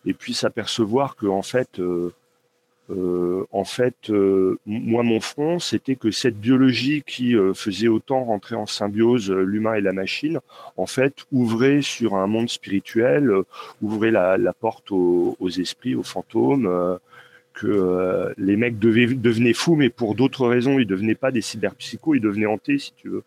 et 0.06 0.14
puis 0.14 0.34
s'apercevoir 0.34 1.16
que 1.16 1.26
en 1.26 1.42
fait. 1.42 1.80
Euh, 1.80 1.84
euh, 1.86 2.12
en 2.88 3.64
fait, 3.64 4.10
euh, 4.10 4.58
moi, 4.64 5.02
mon 5.02 5.20
front, 5.20 5.58
c'était 5.58 5.96
que 5.96 6.10
cette 6.10 6.38
biologie 6.38 7.02
qui 7.04 7.34
euh, 7.34 7.52
faisait 7.52 7.88
autant 7.88 8.24
rentrer 8.24 8.54
en 8.54 8.66
symbiose 8.66 9.30
l'humain 9.30 9.74
et 9.74 9.80
la 9.80 9.92
machine, 9.92 10.40
en 10.76 10.86
fait, 10.86 11.26
ouvrait 11.32 11.82
sur 11.82 12.14
un 12.14 12.26
monde 12.26 12.48
spirituel, 12.48 13.32
ouvrait 13.82 14.10
la, 14.10 14.52
porte 14.52 14.90
aux, 14.90 15.36
esprits, 15.58 15.94
aux 15.94 16.02
fantômes, 16.02 16.98
que 17.54 18.34
les 18.36 18.56
mecs 18.56 18.78
devenaient 18.78 19.52
fous, 19.52 19.74
mais 19.74 19.88
pour 19.88 20.14
d'autres 20.14 20.46
raisons, 20.46 20.78
ils 20.78 20.86
devenaient 20.86 21.14
pas 21.14 21.30
des 21.30 21.40
cyberpsychos, 21.40 22.14
ils 22.14 22.20
devenaient 22.20 22.46
hantés, 22.46 22.78
si 22.78 22.92
tu 22.96 23.08
veux. 23.08 23.22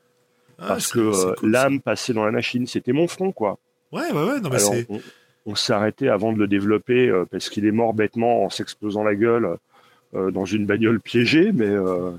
Ah, 0.58 0.68
Parce 0.68 0.92
que 0.92 1.36
l'âme 1.46 1.82
passait 1.82 2.14
dans 2.14 2.26
la 2.26 2.32
machine, 2.32 2.68
c'était 2.68 2.92
mon 2.92 3.08
front, 3.08 3.32
quoi. 3.32 3.58
Ouais, 3.92 4.12
ouais, 4.12 4.24
ouais. 4.24 4.40
Non, 4.40 4.50
mais 4.50 4.60
c'est 4.60 4.86
on 4.90 5.00
s'est 5.56 5.74
arrêté 5.74 6.10
avant 6.10 6.34
de 6.34 6.38
le 6.38 6.48
développer 6.48 7.10
euh, 7.10 7.26
parce 7.30 7.50
qu'il 7.50 7.66
est 7.66 7.72
mort 7.72 7.94
bêtement 7.94 8.44
en 8.46 8.50
s'explosant 8.50 9.04
la 9.04 9.16
gueule 9.16 9.58
euh, 10.16 10.32
dans 10.32 10.46
une 10.46 10.66
bagnole 10.66 11.00
piégée, 11.00 11.52
mais 11.54 11.68
euh, 11.68 12.12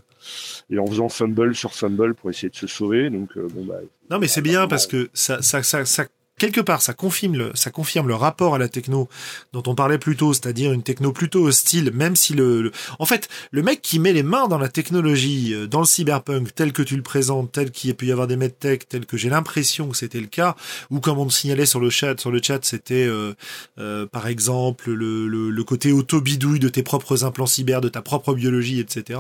et 0.71 0.79
en 0.79 0.87
faisant 0.87 1.09
fumble 1.09 1.55
sur 1.55 1.75
fumble 1.75 2.15
pour 2.15 2.31
essayer 2.31 2.51
de 2.51 2.57
se 2.57 2.67
sauver. 2.67 3.11
Donc 3.11 3.37
bon 3.37 3.65
bah. 3.65 3.81
Non 4.11 4.19
mais 4.19 4.29
c'est 4.29 4.43
bien 4.43 4.69
parce 4.69 4.87
que 4.87 5.09
ça 5.13 5.43
ça 5.43 5.63
ça, 5.63 5.85
ça 5.85 6.05
quelque 6.41 6.61
part, 6.63 6.81
ça 6.81 6.95
confirme 6.95 7.37
le, 7.37 7.51
ça 7.55 7.71
confirme 7.71 8.09
le 8.09 8.15
rapport 8.15 8.55
à 8.55 8.59
la 8.59 8.69
techno 8.69 9.09
dont 9.53 9.63
on 9.67 9.75
parlait 9.75 9.99
plus 9.99 10.17
tôt, 10.17 10.33
c'est-à-dire 10.33 10.73
une 10.73 10.83
techno 10.83 11.13
plutôt 11.13 11.47
hostile, 11.47 11.91
même 11.93 12.17
si 12.17 12.33
le, 12.33 12.73
en 12.99 13.05
fait, 13.05 13.29
le 13.51 13.63
mec 13.63 13.83
qui 13.83 13.99
met 13.99 14.15
les 14.15 14.23
mains 14.23 14.49
dans 14.49 14.59
la 14.59 14.71
technologie, 14.71 15.53
euh, 15.55 15.67
dans 15.67 15.81
le 15.81 15.85
cyberpunk, 15.85 16.55
tel 16.55 16.73
que 16.73 16.83
tu 16.83 16.97
le 16.97 17.03
présentes, 17.03 17.53
tel 17.53 17.71
qu'il 17.71 17.89
y 17.89 17.93
a 17.93 17.95
pu 17.95 18.07
y 18.07 18.13
avoir 18.13 18.27
des 18.27 18.37
medtech, 18.37 18.89
tel 18.89 19.05
que 19.05 19.19
j'ai 19.19 19.29
l'impression 19.29 19.91
que 19.91 19.97
c'était 19.97 20.21
le 20.21 20.29
cas, 20.29 20.57
ou 20.89 21.01
comme 21.01 21.19
on 21.19 21.25
le 21.25 21.31
signalait 21.31 21.67
sur 21.67 21.79
le 21.79 21.91
chat, 21.91 22.19
sur 22.19 22.31
le 22.31 22.41
chat, 22.43 22.65
c'était, 22.65 23.07
euh, 23.07 23.35
euh, 23.79 24.07
par 24.07 24.27
exemple, 24.27 24.91
le, 24.91 25.29
le, 25.29 25.51
le 25.51 25.65
côté 25.65 25.93
auto-bidouille 25.93 26.59
de 26.59 26.71
tes 26.71 26.83
propres 26.83 27.23
implants 27.25 27.47
cyber, 27.47 27.83
de 27.83 27.91
ta 27.91 28.01
propre 28.01 28.33
biologie, 28.33 28.81
etc. 28.81 29.19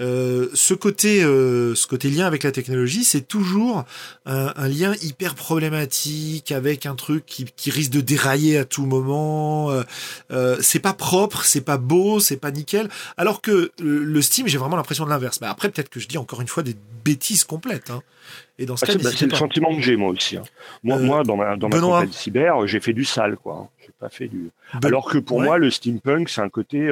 Euh, 0.00 0.48
ce 0.54 0.74
côté, 0.74 1.22
euh, 1.22 1.76
ce 1.76 1.86
côté 1.86 2.10
lien 2.10 2.26
avec 2.26 2.42
la 2.42 2.50
technologie, 2.50 3.04
c'est 3.04 3.28
toujours 3.28 3.84
un, 4.26 4.52
un, 4.56 4.68
lien 4.68 4.94
hyper 5.02 5.36
problématique 5.36 6.23
avec 6.50 6.86
un 6.86 6.94
truc 6.94 7.24
qui, 7.26 7.44
qui 7.44 7.70
risque 7.70 7.90
de 7.90 8.00
dérailler 8.00 8.58
à 8.58 8.64
tout 8.64 8.86
moment. 8.86 9.70
Euh, 9.70 9.82
euh 10.30 10.56
c'est 10.60 10.80
pas 10.80 10.92
propre, 10.92 11.44
c'est 11.44 11.60
pas 11.60 11.78
beau, 11.78 12.20
c'est 12.20 12.36
pas 12.36 12.50
nickel. 12.50 12.88
Alors 13.16 13.40
que 13.40 13.72
le 13.80 14.22
Steam, 14.22 14.46
j'ai 14.46 14.58
vraiment 14.58 14.76
l'impression 14.76 15.04
de 15.04 15.10
l'inverse. 15.10 15.40
Mais 15.40 15.46
après, 15.46 15.68
peut-être 15.70 15.88
que 15.88 16.00
je 16.00 16.08
dis 16.08 16.18
encore 16.18 16.40
une 16.40 16.48
fois 16.48 16.62
des 16.62 16.76
bêtises 17.04 17.44
complètes. 17.44 17.90
Hein. 17.90 18.02
Et 18.58 18.66
dans 18.66 18.76
ce 18.76 18.84
ah, 18.84 18.94
cas, 18.94 19.10
c'est 19.10 19.26
le 19.26 19.34
sentiment 19.34 19.74
que 19.74 19.82
j'ai 19.82 19.96
moi 19.96 20.10
aussi. 20.10 20.36
Hein. 20.36 20.44
Moi, 20.82 20.98
moi, 20.98 21.24
dans 21.24 21.36
ma 21.36 21.56
dans 21.56 21.68
ma 21.68 21.80
campagne 21.80 22.12
cyber, 22.12 22.66
j'ai 22.66 22.80
fait 22.80 22.92
du 22.92 23.04
sale, 23.04 23.36
quoi. 23.36 23.68
J'ai 23.80 23.92
pas 23.98 24.08
fait 24.08 24.28
du. 24.28 24.50
Alors 24.82 25.06
que 25.10 25.18
pour 25.18 25.40
moi, 25.40 25.58
le 25.58 25.70
steampunk, 25.70 26.28
c'est 26.28 26.40
un 26.40 26.48
côté 26.48 26.90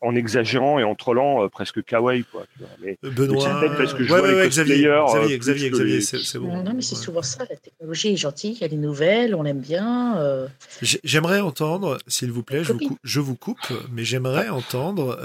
en 0.00 0.14
exagérant 0.14 0.78
et 0.78 0.84
en 0.84 0.94
trollant 0.94 1.48
presque 1.48 1.84
kawaii 1.84 2.24
quoi. 2.24 2.44
Mais, 2.82 2.98
Benoît, 3.02 3.60
parce 3.76 3.94
que 3.94 4.04
je 4.04 4.08
vois 4.08 4.26
les 4.26 4.48
Xavier, 4.48 4.88
Xavier, 5.08 5.38
Xavier, 5.38 5.70
Xavier, 5.70 6.00
c'est 6.00 6.38
bon. 6.38 6.62
Non, 6.62 6.72
mais 6.74 6.82
c'est 6.82 6.94
souvent 6.94 7.22
ça. 7.22 7.44
La 7.48 7.56
technologie 7.56 8.12
est 8.12 8.16
gentille, 8.16 8.58
elle 8.60 8.72
est 8.72 8.76
nouvelle, 8.76 9.34
on 9.34 9.42
l'aime 9.42 9.60
bien. 9.60 10.48
J'aimerais 10.82 11.40
entendre, 11.40 11.98
s'il 12.06 12.32
vous 12.32 12.42
plaît, 12.42 12.64
je 12.64 12.72
vous, 12.72 12.98
je 13.02 13.20
vous, 13.20 13.36
coupe, 13.36 13.72
mais 13.92 14.04
j'aimerais 14.04 14.48
entendre 14.48 15.18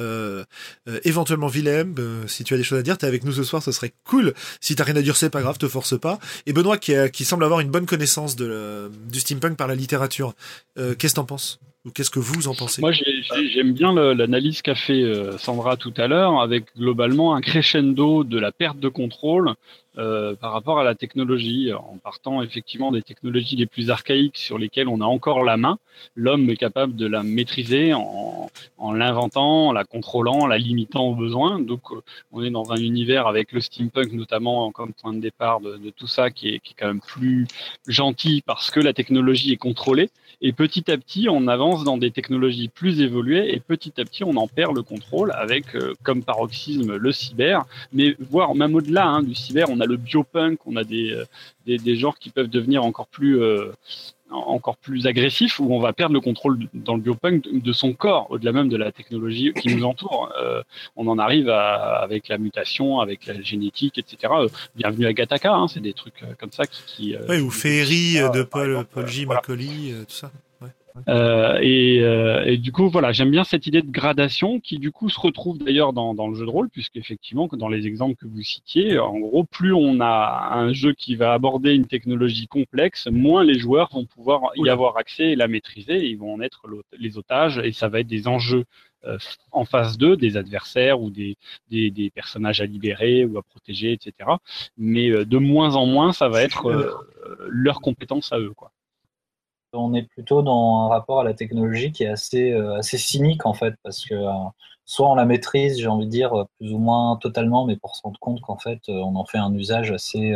éventuellement 1.04 1.48
Willem, 1.48 1.96
si 2.28 2.44
tu 2.44 2.54
as 2.54 2.58
des 2.58 2.64
choses 2.64 2.80
à 2.80 2.84
dire, 2.84 2.98
tu 2.98 3.06
es 3.06 3.08
avec 3.08 3.24
nous 3.24 3.32
ce 3.32 3.44
soir, 3.44 3.64
ce 3.64 3.72
serait 3.72 3.94
cool. 4.04 4.34
Si 4.62 4.76
t'as 4.76 4.84
rien 4.84 4.96
à 4.96 5.02
dire, 5.02 5.16
c'est 5.16 5.30
pas 5.30 5.42
grave, 5.42 5.58
te 5.58 5.68
force 5.68 6.00
pas. 6.00 6.20
Et 6.46 6.54
Benoît 6.54 6.78
qui, 6.78 6.94
qui 7.12 7.26
semble 7.26 7.44
avoir 7.44 7.60
une 7.60 7.70
bonne 7.70 7.86
connaissance 7.86 8.36
de, 8.36 8.92
du 9.12 9.20
steampunk 9.20 9.58
par 9.58 9.68
la 9.68 9.76
littérature. 9.76 10.34
Euh, 10.78 10.96
qu'est-ce 10.96 11.14
que 11.14 11.18
t'en 11.18 11.26
penses? 11.26 11.60
Qu'est-ce 11.94 12.10
que 12.10 12.20
vous 12.20 12.48
en 12.48 12.56
pensez 12.56 12.82
Moi, 12.82 12.92
j'aime 12.92 13.74
bien 13.74 13.94
l'analyse 13.94 14.62
qu'a 14.62 14.76
fait 14.76 15.02
euh, 15.02 15.38
Sandra 15.38 15.78
tout 15.78 15.94
à 15.98 16.08
l'heure, 16.08 16.42
avec 16.42 16.66
globalement 16.78 17.36
un 17.36 17.42
crescendo 17.42 18.24
de 18.24 18.40
la 18.40 18.52
perte 18.52 18.80
de 18.80 18.90
contrôle 18.90 19.54
euh, 19.98 20.36
par 20.36 20.52
rapport 20.52 20.80
à 20.80 20.84
la 20.84 20.96
technologie, 20.96 21.74
en 21.74 21.98
partant 22.04 22.42
effectivement 22.42 22.92
des 22.92 23.02
technologies 23.02 23.56
les 23.56 23.66
plus 23.66 23.90
archaïques 23.90 24.38
sur 24.38 24.58
lesquelles 24.58 24.88
on 24.88 25.02
a 25.02 25.06
encore 25.06 25.44
la 25.44 25.58
main. 25.58 25.80
L'homme 26.16 26.50
est 26.50 26.58
capable 26.58 26.96
de 26.96 27.08
la 27.08 27.24
maîtriser 27.24 27.94
en, 27.94 28.50
en 28.78 28.94
l'inventant, 28.94 29.70
en 29.70 29.72
la 29.72 29.84
contrôlant, 29.84 30.42
en 30.42 30.48
la 30.48 30.58
limitant 30.58 31.06
aux 31.06 31.16
besoins. 31.16 31.60
Donc, 31.60 31.82
euh, 31.92 32.02
on 32.32 32.44
est 32.44 32.52
dans 32.52 32.72
un 32.72 32.78
univers 32.78 33.28
avec 33.28 33.52
le 33.52 33.62
steampunk 33.62 34.12
notamment 34.14 34.72
comme 34.72 34.94
point 34.94 35.14
de 35.14 35.20
départ 35.20 35.62
de, 35.62 35.90
tout 35.96 36.08
ça 36.08 36.30
qui 36.30 36.50
est, 36.50 36.60
qui 36.60 36.74
est 36.74 36.76
quand 36.78 36.88
même 36.88 37.02
plus 37.02 37.48
gentil 37.88 38.44
parce 38.46 38.70
que 38.70 38.80
la 38.80 38.94
technologie 38.94 39.52
est 39.52 39.58
contrôlée. 39.58 40.10
Et 40.40 40.54
petit 40.54 40.92
à 40.92 40.98
petit, 40.98 41.30
on 41.30 41.48
avance 41.48 41.84
dans 41.84 41.98
des 41.98 42.12
technologies 42.12 42.68
plus 42.68 43.02
évoluées 43.02 43.56
et 43.56 43.60
petit 43.60 44.00
à 44.00 44.06
petit, 44.06 44.24
on 44.24 44.36
en 44.36 44.48
perd 44.48 44.76
le 44.76 44.84
contrôle 44.84 45.32
avec, 45.32 45.76
euh, 45.76 45.96
comme 46.04 46.24
paroxysme, 46.24 46.96
le 46.96 47.12
cyber. 47.12 47.66
Mais 47.92 48.16
voire 48.20 48.54
même 48.54 48.76
au-delà 48.76 49.08
hein, 49.08 49.24
du 49.24 49.34
cyber, 49.34 49.68
on 49.72 49.80
a 49.80 49.87
le 49.88 49.98
biopunk, 49.98 50.60
on 50.66 50.76
a 50.76 50.84
des, 50.84 51.12
euh, 51.12 51.26
des, 51.66 51.78
des, 51.78 51.96
genres 51.96 52.18
qui 52.18 52.30
peuvent 52.30 52.48
devenir 52.48 52.84
encore 52.84 53.08
plus 53.08 53.42
euh, 53.42 53.72
encore 54.30 54.76
plus 54.76 55.08
agressifs 55.08 55.60
où 55.60 55.74
on 55.74 55.80
va 55.80 55.94
perdre 55.94 56.14
le 56.14 56.20
contrôle 56.20 56.60
dans 56.74 56.96
le 56.96 57.02
biopunk 57.02 57.46
de 57.50 57.72
son 57.72 57.94
corps, 57.94 58.28
au-delà 58.30 58.52
même 58.52 58.68
de 58.68 58.76
la 58.76 58.92
technologie 58.92 59.54
qui 59.54 59.74
nous 59.74 59.86
entoure. 59.86 60.34
Euh, 60.38 60.62
on 60.98 61.08
en 61.08 61.18
arrive 61.18 61.50
à, 61.50 62.00
avec 62.00 62.28
la 62.28 62.38
mutation, 62.38 63.00
avec 63.00 63.26
la 63.26 63.42
génétique, 63.42 63.98
etc. 63.98 64.34
bienvenue 64.76 65.06
à 65.06 65.14
Gataka, 65.14 65.54
hein, 65.54 65.68
c'est 65.70 65.80
des 65.80 65.94
trucs 65.94 66.24
comme 66.40 66.52
ça 66.52 66.66
qui. 66.66 67.16
ou 67.16 67.50
Ferry 67.50 68.16
de 68.34 68.44
Paul, 68.44 68.86
Paul 68.92 69.08
J. 69.08 69.26
Macaulay, 69.26 69.94
tout 70.08 70.14
ça. 70.14 70.32
Euh, 71.08 71.58
et, 71.62 72.02
euh, 72.02 72.44
et, 72.46 72.58
du 72.58 72.72
coup, 72.72 72.90
voilà, 72.90 73.12
j'aime 73.12 73.32
bien 73.32 73.44
cette 73.44 73.68
idée 73.68 73.82
de 73.82 73.92
gradation 73.92 74.60
qui, 74.60 74.78
du 74.78 74.92
coup, 74.92 75.10
se 75.10 75.20
retrouve 75.20 75.58
d'ailleurs 75.58 75.94
dans, 75.94 76.14
dans, 76.14 76.28
le 76.28 76.36
jeu 76.36 76.46
de 76.46 76.50
rôle, 76.50 76.70
puisqu'effectivement, 76.70 77.48
dans 77.52 77.70
les 77.70 77.88
exemples 77.88 78.16
que 78.16 78.28
vous 78.28 78.42
citiez, 78.42 79.00
en 79.00 79.18
gros, 79.20 79.44
plus 79.44 79.74
on 79.74 80.00
a 80.00 80.50
un 80.54 80.74
jeu 80.74 80.94
qui 80.94 81.16
va 81.16 81.34
aborder 81.34 81.74
une 81.74 81.88
technologie 81.88 82.48
complexe, 82.48 83.08
moins 83.12 83.44
les 83.44 83.60
joueurs 83.60 83.90
vont 83.92 84.06
pouvoir 84.06 84.52
y 84.56 84.70
avoir 84.70 84.98
accès 84.98 85.32
et 85.32 85.36
la 85.36 85.48
maîtriser. 85.48 86.06
ils 86.06 86.18
vont 86.18 86.34
en 86.34 86.42
être 86.42 86.64
les 86.98 87.18
otages 87.18 87.60
et 87.60 87.72
ça 87.72 87.88
va 87.90 88.00
être 88.00 88.08
des 88.08 88.28
enjeux 88.28 88.66
euh, 89.06 89.18
en 89.52 89.64
face 89.64 89.98
d'eux, 89.98 90.18
des 90.18 90.38
adversaires 90.38 91.02
ou 91.02 91.10
des, 91.10 91.38
des, 91.70 91.92
des, 91.92 92.10
personnages 92.10 92.62
à 92.62 92.66
libérer 92.66 93.26
ou 93.26 93.38
à 93.38 93.44
protéger, 93.44 93.94
etc. 93.94 94.30
Mais 94.78 95.10
euh, 95.10 95.24
de 95.24 95.38
moins 95.38 95.76
en 95.76 95.86
moins, 95.86 96.14
ça 96.14 96.30
va 96.30 96.42
être 96.42 96.66
euh, 96.68 96.92
leurs 97.48 97.80
compétences 97.80 98.34
à 98.34 98.40
eux, 98.40 98.54
quoi 98.56 98.72
on 99.78 99.94
est 99.94 100.04
plutôt 100.04 100.42
dans 100.42 100.86
un 100.86 100.88
rapport 100.90 101.22
à 101.22 101.24
la 101.24 101.34
technologie 101.34 101.92
qui 101.92 102.04
est 102.04 102.08
assez, 102.08 102.52
euh, 102.52 102.78
assez 102.78 102.98
cynique 102.98 103.46
en 103.46 103.54
fait, 103.54 103.76
parce 103.84 104.06
que 104.06 104.16
euh, 104.16 104.32
soit 104.86 105.10
on 105.10 105.16
la 105.16 105.26
maîtrise, 105.26 105.80
j'ai 105.80 105.88
envie 105.88 106.06
de 106.06 106.12
dire, 106.12 106.46
plus 106.60 106.74
ou 106.74 106.78
moins 106.78 107.18
totalement, 107.18 107.66
mais 107.66 107.76
pour 107.78 107.96
se 107.96 108.02
rendre 108.02 108.20
compte 108.20 108.42
qu'en 108.42 108.58
fait 108.58 108.80
euh, 108.90 108.94
on 108.94 109.16
en 109.16 109.26
fait 109.26 109.38
un 109.38 109.54
usage 109.54 109.92
assez, 109.92 110.34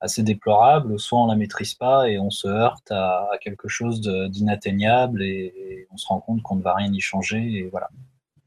assez 0.00 0.22
déplorable, 0.22 0.98
soit 0.98 1.20
on 1.20 1.26
la 1.26 1.36
maîtrise 1.36 1.74
pas 1.74 2.08
et 2.08 2.18
on 2.18 2.30
se 2.30 2.48
heurte 2.48 2.90
à, 2.90 3.30
quelque 3.40 3.68
chose 3.68 4.00
d'inatteignable 4.00 5.22
et, 5.22 5.52
et, 5.56 5.88
on 5.90 5.96
se 5.96 6.06
rend 6.06 6.20
compte 6.20 6.42
qu'on 6.42 6.56
ne 6.56 6.62
va 6.62 6.74
rien 6.74 6.92
y 6.92 7.00
changer 7.00 7.38
et 7.38 7.68
voilà, 7.70 7.88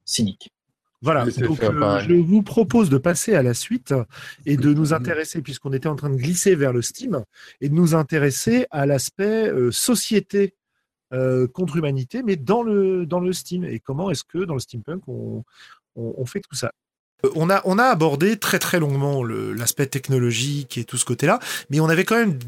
cynique. 0.06 0.52
Voilà, 1.04 1.26
donc 1.26 1.64
euh, 1.64 2.00
je 2.08 2.14
vous 2.14 2.44
propose 2.44 2.92
de 2.92 3.00
passer 3.00 3.34
à 3.34 3.42
la 3.42 3.56
suite 3.56 3.94
et 4.46 4.56
de 4.56 4.72
nous 4.72 4.94
intéresser, 4.94 5.42
puisqu'on 5.42 5.74
était 5.74 5.90
en 5.90 5.96
train 5.96 6.12
de 6.12 6.16
glisser 6.16 6.54
vers 6.54 6.74
le 6.74 6.84
Steam, 6.84 7.24
et 7.60 7.70
de 7.70 7.74
nous 7.74 7.96
intéresser 7.96 8.68
à 8.70 8.86
l'aspect 8.86 9.50
euh, 9.50 9.72
société 9.72 10.54
euh, 11.12 11.48
contre 11.48 11.78
humanité, 11.78 12.22
mais 12.22 12.36
dans 12.36 12.62
le, 12.62 13.08
dans 13.08 13.20
le 13.20 13.34
Steam. 13.34 13.64
Et 13.64 13.80
comment 13.80 14.12
est-ce 14.12 14.24
que 14.24 14.46
dans 14.46 14.54
le 14.54 14.60
steampunk, 14.60 15.02
on, 15.08 15.44
on, 15.96 16.14
on 16.18 16.26
fait 16.28 16.42
tout 16.42 16.56
ça? 16.56 16.72
On 17.36 17.52
a, 17.52 17.62
on 17.66 17.78
a 17.78 17.84
abordé 17.84 18.38
très 18.38 18.58
très 18.58 18.80
longuement 18.80 19.24
l'aspect 19.24 19.86
technologique 19.86 20.80
et 20.80 20.86
tout 20.86 20.98
ce 20.98 21.06
côté-là, 21.06 21.38
mais 21.70 21.80
on 21.80 21.88
avait 21.88 22.04
quand 22.04 22.16
même 22.16 22.40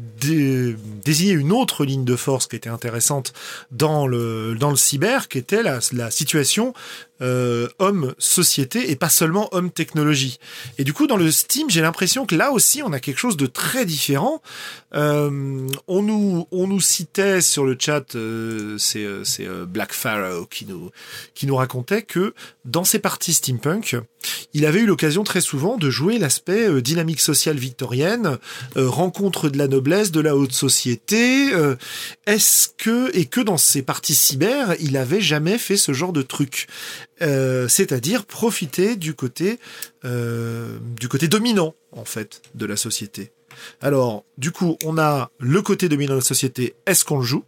désigné 1.04 1.32
une 1.32 1.52
autre 1.52 1.84
ligne 1.84 2.04
de 2.04 2.16
force 2.16 2.48
qui 2.48 2.56
était 2.56 2.70
intéressante 2.70 3.34
dans 3.70 4.08
le, 4.08 4.56
dans 4.58 4.70
le 4.70 4.76
cyber, 4.76 5.28
qui 5.28 5.38
était 5.38 5.62
la, 5.62 5.78
la 5.92 6.10
situation 6.10 6.74
euh, 7.20 7.68
homme-société 7.78 8.90
et 8.90 8.96
pas 8.96 9.08
seulement 9.08 9.48
homme-technologie. 9.52 10.38
Et 10.78 10.84
du 10.84 10.92
coup, 10.92 11.06
dans 11.06 11.16
le 11.16 11.30
Steam, 11.30 11.70
j'ai 11.70 11.80
l'impression 11.80 12.26
que 12.26 12.34
là 12.34 12.50
aussi, 12.50 12.82
on 12.82 12.92
a 12.92 13.00
quelque 13.00 13.18
chose 13.18 13.36
de 13.36 13.46
très 13.46 13.86
différent. 13.86 14.42
Euh, 14.94 15.66
on, 15.86 16.02
nous, 16.02 16.46
on 16.50 16.66
nous 16.66 16.80
citait 16.80 17.40
sur 17.40 17.64
le 17.64 17.76
chat, 17.78 18.14
euh, 18.14 18.76
c'est 18.78 19.04
euh, 19.40 19.64
Black 19.64 19.92
Pharaoh 19.92 20.46
qui 20.46 20.66
nous, 20.66 20.90
qui 21.34 21.46
nous 21.46 21.56
racontait 21.56 22.02
que 22.02 22.34
dans 22.64 22.84
ses 22.84 22.98
parties 22.98 23.34
steampunk, 23.34 23.96
il 24.52 24.66
avait 24.66 24.80
eu 24.80 24.86
l'occasion 24.86 25.24
très 25.24 25.40
souvent 25.40 25.76
de 25.76 25.90
jouer 25.90 26.18
l'aspect 26.18 26.68
euh, 26.68 26.80
dynamique 26.80 27.20
sociale 27.20 27.58
victorienne, 27.58 28.38
euh, 28.76 28.88
rencontre 28.88 29.48
de 29.48 29.58
la 29.58 29.68
noblesse, 29.68 30.10
de 30.10 30.20
la 30.20 30.36
haute 30.36 30.52
société. 30.52 31.52
Est-ce 32.26 32.68
que, 32.76 33.14
et 33.16 33.26
que 33.26 33.40
dans 33.40 33.56
ses 33.56 33.82
parties 33.82 34.14
cyber, 34.14 34.74
il 34.80 34.96
avait 34.96 35.20
jamais 35.20 35.58
fait 35.58 35.76
ce 35.76 35.92
genre 35.92 36.12
de 36.12 36.22
truc? 36.22 36.68
Euh, 37.22 37.68
c'est-à-dire 37.68 38.26
profiter 38.26 38.96
du 38.96 39.14
côté 39.14 39.58
euh, 40.04 40.78
du 40.98 41.08
côté 41.08 41.28
dominant 41.28 41.74
en 41.92 42.04
fait 42.04 42.42
de 42.54 42.66
la 42.66 42.76
société. 42.76 43.32
Alors, 43.80 44.24
du 44.36 44.50
coup, 44.50 44.76
on 44.84 44.98
a 44.98 45.30
le 45.38 45.62
côté 45.62 45.88
dominant 45.88 46.14
de 46.14 46.18
la 46.18 46.24
société. 46.24 46.74
Est-ce 46.86 47.04
qu'on 47.04 47.18
le 47.18 47.24
joue? 47.24 47.44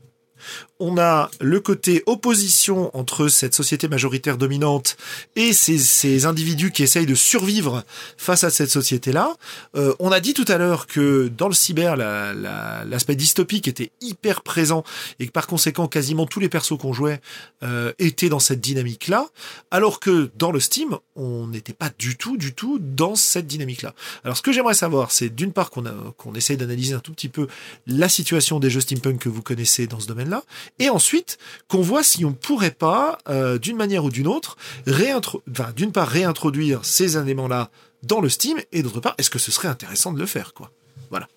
On 0.79 0.99
a 0.99 1.31
le 1.41 1.61
côté 1.61 2.03
opposition 2.07 2.97
entre 2.97 3.29
cette 3.29 3.55
société 3.55 3.89
majoritaire 3.89 4.37
dominante 4.37 4.97
et 5.35 5.53
ces, 5.53 6.27
individus 6.27 6.71
qui 6.71 6.83
essayent 6.83 7.07
de 7.07 7.15
survivre 7.15 7.85
face 8.17 8.45
à 8.45 8.51
cette 8.51 8.71
société-là. 8.71 9.35
Euh, 9.77 9.95
on 9.99 10.13
a 10.13 10.21
dit 10.21 10.35
tout 10.35 10.45
à 10.49 10.59
l'heure 10.59 10.87
que 10.87 11.29
dans 11.29 11.49
le 11.49 11.55
cyber, 11.55 11.97
l'aspect 11.97 13.17
dystopique 13.17 13.69
était 13.69 13.91
hyper 14.01 14.43
présent 14.43 14.85
et 15.19 15.27
que 15.27 15.33
par 15.33 15.47
conséquent, 15.47 15.89
quasiment 15.89 16.27
tous 16.27 16.41
les 16.41 16.49
persos 16.49 16.79
qu'on 16.79 16.93
jouait 16.93 17.21
euh, 17.63 17.93
étaient 17.99 18.29
dans 18.29 18.39
cette 18.39 18.61
dynamique-là, 18.61 19.27
alors 19.71 20.01
que 20.01 20.31
dans 20.37 20.53
le 20.53 20.61
Steam, 20.61 20.99
on 21.15 21.47
n'était 21.47 21.73
pas 21.73 21.91
du 21.99 22.17
tout, 22.17 22.37
du 22.37 22.55
tout 22.55 22.79
dans 22.81 23.15
cette 23.15 23.47
dynamique-là. 23.47 23.95
Alors 24.25 24.37
ce 24.37 24.43
que 24.43 24.53
j'aimerais 24.53 24.75
savoir, 24.75 25.13
c'est 25.13 25.29
d'une 25.29 25.53
part 25.53 25.71
qu'on 25.71 25.85
qu'on 26.17 26.35
essaye 26.35 26.57
d'analyser 26.57 26.95
un 26.95 27.01
tout 27.01 27.13
petit 27.13 27.29
peu 27.29 27.47
la 27.87 28.09
situation 28.09 28.59
des 28.59 28.71
jeux 28.71 28.81
steampunk 28.81 29.21
que 29.21 29.29
vous 29.29 29.43
connaissez 29.43 29.87
dans 29.87 30.01
ce 30.01 30.07
domaine-là, 30.07 30.43
et 30.79 30.89
ensuite 30.89 31.39
qu'on 31.69 31.81
voit 31.81 32.03
si 32.03 32.25
on 32.25 32.33
pourrait 32.33 32.71
pas, 32.71 33.19
euh, 33.29 33.59
d'une 33.59 33.77
manière 33.77 34.05
ou 34.05 34.11
d'une 34.11 34.27
autre, 34.27 34.57
enfin, 34.89 35.73
d'une 35.75 35.93
part 35.93 36.09
réintroduire 36.09 36.85
ces 36.85 37.17
éléments-là 37.17 37.71
dans 38.03 38.21
le 38.21 38.29
Steam, 38.29 38.59
et 38.73 38.83
d'autre 38.83 39.01
part, 39.01 39.15
est-ce 39.19 39.31
que 39.31 39.39
ce 39.39 39.51
serait 39.51 39.69
intéressant 39.69 40.13
de 40.13 40.19
le 40.19 40.27
faire, 40.27 40.55
quoi? 40.55 40.71
Voilà. 41.11 41.29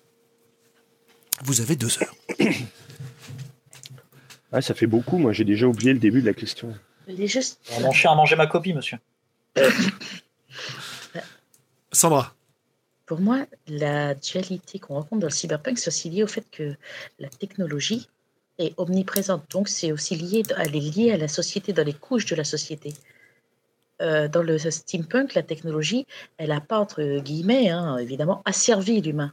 Vous 1.42 1.60
avez 1.60 1.76
deux 1.76 1.90
heures. 2.02 2.14
Ah, 4.52 4.60
ça 4.60 4.74
fait 4.74 4.88
beaucoup. 4.88 5.16
Moi, 5.18 5.32
j'ai 5.32 5.44
déjà 5.44 5.68
oublié 5.68 5.92
le 5.92 6.00
début 6.00 6.22
de 6.22 6.26
la 6.26 6.34
question. 6.34 6.74
Les 7.06 7.28
Mon 7.82 7.92
chien 7.92 8.10
a 8.10 8.16
mangé 8.16 8.34
ma 8.34 8.48
copie, 8.48 8.74
monsieur. 8.74 8.98
Sandra. 11.92 12.34
Pour 13.06 13.20
moi, 13.20 13.46
la 13.66 14.14
dualité 14.14 14.78
qu'on 14.78 14.94
rencontre 14.94 15.20
dans 15.20 15.26
le 15.26 15.32
cyberpunk, 15.32 15.78
c'est 15.78 15.88
aussi 15.88 16.10
lié 16.10 16.22
au 16.22 16.28
fait 16.28 16.44
que 16.50 16.76
la 17.18 17.28
technologie 17.28 18.08
est 18.60 18.74
omniprésente. 18.76 19.44
Donc, 19.50 19.68
c'est 19.68 19.92
aussi 19.92 20.16
lié, 20.16 20.42
elle 20.56 20.76
est 20.76 20.80
liée 20.80 21.12
à 21.12 21.16
la 21.16 21.28
société, 21.28 21.72
dans 21.72 21.84
les 21.84 21.92
couches 21.92 22.26
de 22.26 22.36
la 22.36 22.44
société. 22.44 22.92
Euh, 24.00 24.28
dans 24.28 24.42
le 24.42 24.58
steampunk, 24.58 25.34
la 25.34 25.42
technologie, 25.42 26.06
elle 26.38 26.48
n'a 26.50 26.60
pas, 26.60 26.78
entre 26.78 27.18
guillemets, 27.18 27.68
hein, 27.68 27.98
évidemment, 27.98 28.42
asservi 28.44 29.00
l'humain. 29.00 29.32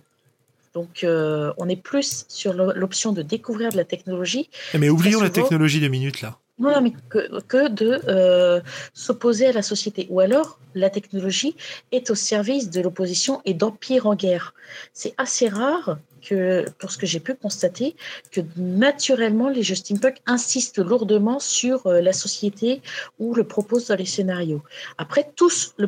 Donc, 0.73 1.03
euh, 1.03 1.53
on 1.57 1.69
est 1.69 1.81
plus 1.81 2.25
sur 2.27 2.53
l'option 2.53 3.13
de 3.13 3.21
découvrir 3.21 3.71
de 3.71 3.77
la 3.77 3.85
technologie. 3.85 4.49
Eh, 4.73 4.77
mais 4.77 4.89
oublions 4.89 5.21
la 5.21 5.29
technologie 5.29 5.79
de 5.79 5.87
minutes, 5.87 6.21
là. 6.21 6.37
Non, 6.59 6.81
mais 6.81 6.91
que, 7.09 7.39
que 7.41 7.69
de 7.69 8.01
euh, 8.07 8.61
s'opposer 8.93 9.47
à 9.47 9.51
la 9.51 9.61
société. 9.61 10.07
Ou 10.09 10.19
alors, 10.19 10.59
la 10.73 10.89
technologie 10.89 11.55
est 11.91 12.09
au 12.09 12.15
service 12.15 12.69
de 12.69 12.81
l'opposition 12.81 13.41
et 13.45 13.53
d'empire 13.53 14.07
en 14.07 14.15
guerre. 14.15 14.53
C'est 14.91 15.13
assez 15.17 15.49
rare 15.49 15.97
que, 16.17 16.65
pour 16.77 16.91
ce 16.91 16.97
que 16.97 17.05
j'ai 17.05 17.19
pu 17.19 17.33
constater, 17.35 17.95
que 18.31 18.41
naturellement, 18.57 19.49
les 19.49 19.63
jeux 19.63 19.75
steampunk 19.75 20.17
insistent 20.25 20.79
lourdement 20.79 21.39
sur 21.39 21.87
euh, 21.87 22.01
la 22.01 22.13
société 22.13 22.81
ou 23.19 23.33
le 23.33 23.43
proposent 23.43 23.87
dans 23.87 23.95
les 23.95 24.05
scénarios. 24.05 24.61
Après, 24.97 25.29
tous, 25.35 25.75
euh, 25.79 25.87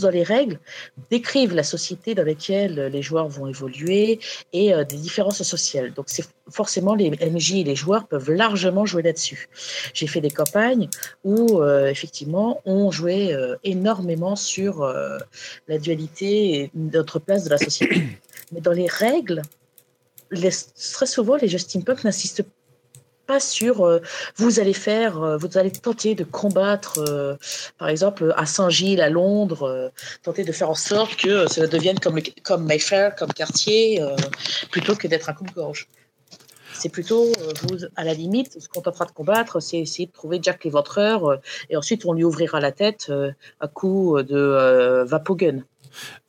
dans 0.00 0.10
les 0.10 0.22
règles 0.22 0.58
décrivent 1.10 1.54
la 1.54 1.62
société 1.62 2.14
dans 2.14 2.24
laquelle 2.24 2.90
les 2.92 3.02
joueurs 3.02 3.28
vont 3.28 3.46
évoluer 3.46 4.20
et 4.52 4.74
euh, 4.74 4.84
des 4.84 4.96
différences 4.96 5.42
sociales. 5.42 5.92
Donc, 5.94 6.06
c'est 6.08 6.26
forcément 6.50 6.94
les 6.94 7.10
MJ 7.10 7.56
et 7.56 7.64
les 7.64 7.76
joueurs 7.76 8.06
peuvent 8.06 8.30
largement 8.30 8.86
jouer 8.86 9.02
là-dessus. 9.02 9.48
J'ai 9.92 10.06
fait 10.06 10.22
des 10.22 10.30
campagnes 10.30 10.88
où, 11.22 11.62
effectivement, 11.62 12.62
on 12.64 12.90
jouait 12.90 13.36
énormément 13.64 14.34
sur 14.34 14.80
la 15.68 15.78
dualité 15.78 16.54
et 16.54 16.70
notre 16.74 17.18
place 17.18 17.44
de 17.44 17.50
la 17.50 17.58
société. 17.58 18.02
Mais 18.52 18.60
dans 18.60 18.72
les 18.72 18.86
règles, 18.86 19.42
très 20.92 21.06
souvent, 21.06 21.36
les 21.36 21.48
jeux 21.48 21.58
steampunk 21.58 22.04
n'insistent 22.04 22.44
pas 23.28 23.38
sur 23.40 23.86
euh, 23.86 24.00
vous 24.36 24.58
allez 24.58 24.72
faire, 24.72 25.22
euh, 25.22 25.36
vous 25.36 25.58
allez 25.58 25.70
tenter 25.70 26.14
de 26.16 26.24
combattre, 26.24 26.98
euh, 26.98 27.36
par 27.76 27.88
exemple, 27.88 28.32
à 28.36 28.46
Saint-Gilles, 28.46 29.02
à 29.02 29.10
Londres, 29.10 29.92
tenter 30.22 30.44
de 30.44 30.50
faire 30.50 30.70
en 30.70 30.74
sorte 30.74 31.14
que 31.16 31.46
cela 31.46 31.66
devienne 31.66 32.00
comme, 32.00 32.18
comme 32.42 32.64
Mayfair, 32.64 33.14
comme 33.14 33.32
quartier, 33.32 34.02
plutôt 34.70 34.96
que 34.96 35.06
d'être 35.06 35.28
un 35.28 35.34
coupe-gorge. 35.34 35.88
C'est 36.72 36.88
plutôt, 36.88 37.32
à 37.96 38.04
la 38.04 38.14
limite, 38.14 38.60
ce 38.60 38.68
qu'on 38.68 38.80
est 38.80 38.88
en 38.88 38.92
train 38.92 39.04
de 39.04 39.10
combattre, 39.10 39.60
c'est 39.60 39.78
essayer 39.78 40.06
de 40.06 40.12
trouver 40.12 40.38
Jack 40.40 40.64
l'éventreur, 40.64 41.40
et 41.70 41.76
ensuite 41.76 42.04
on 42.06 42.12
lui 42.12 42.24
ouvrira 42.24 42.60
la 42.60 42.72
tête 42.72 43.12
à 43.60 43.68
coup 43.68 44.22
de 44.22 45.04
Vapogun. 45.04 45.64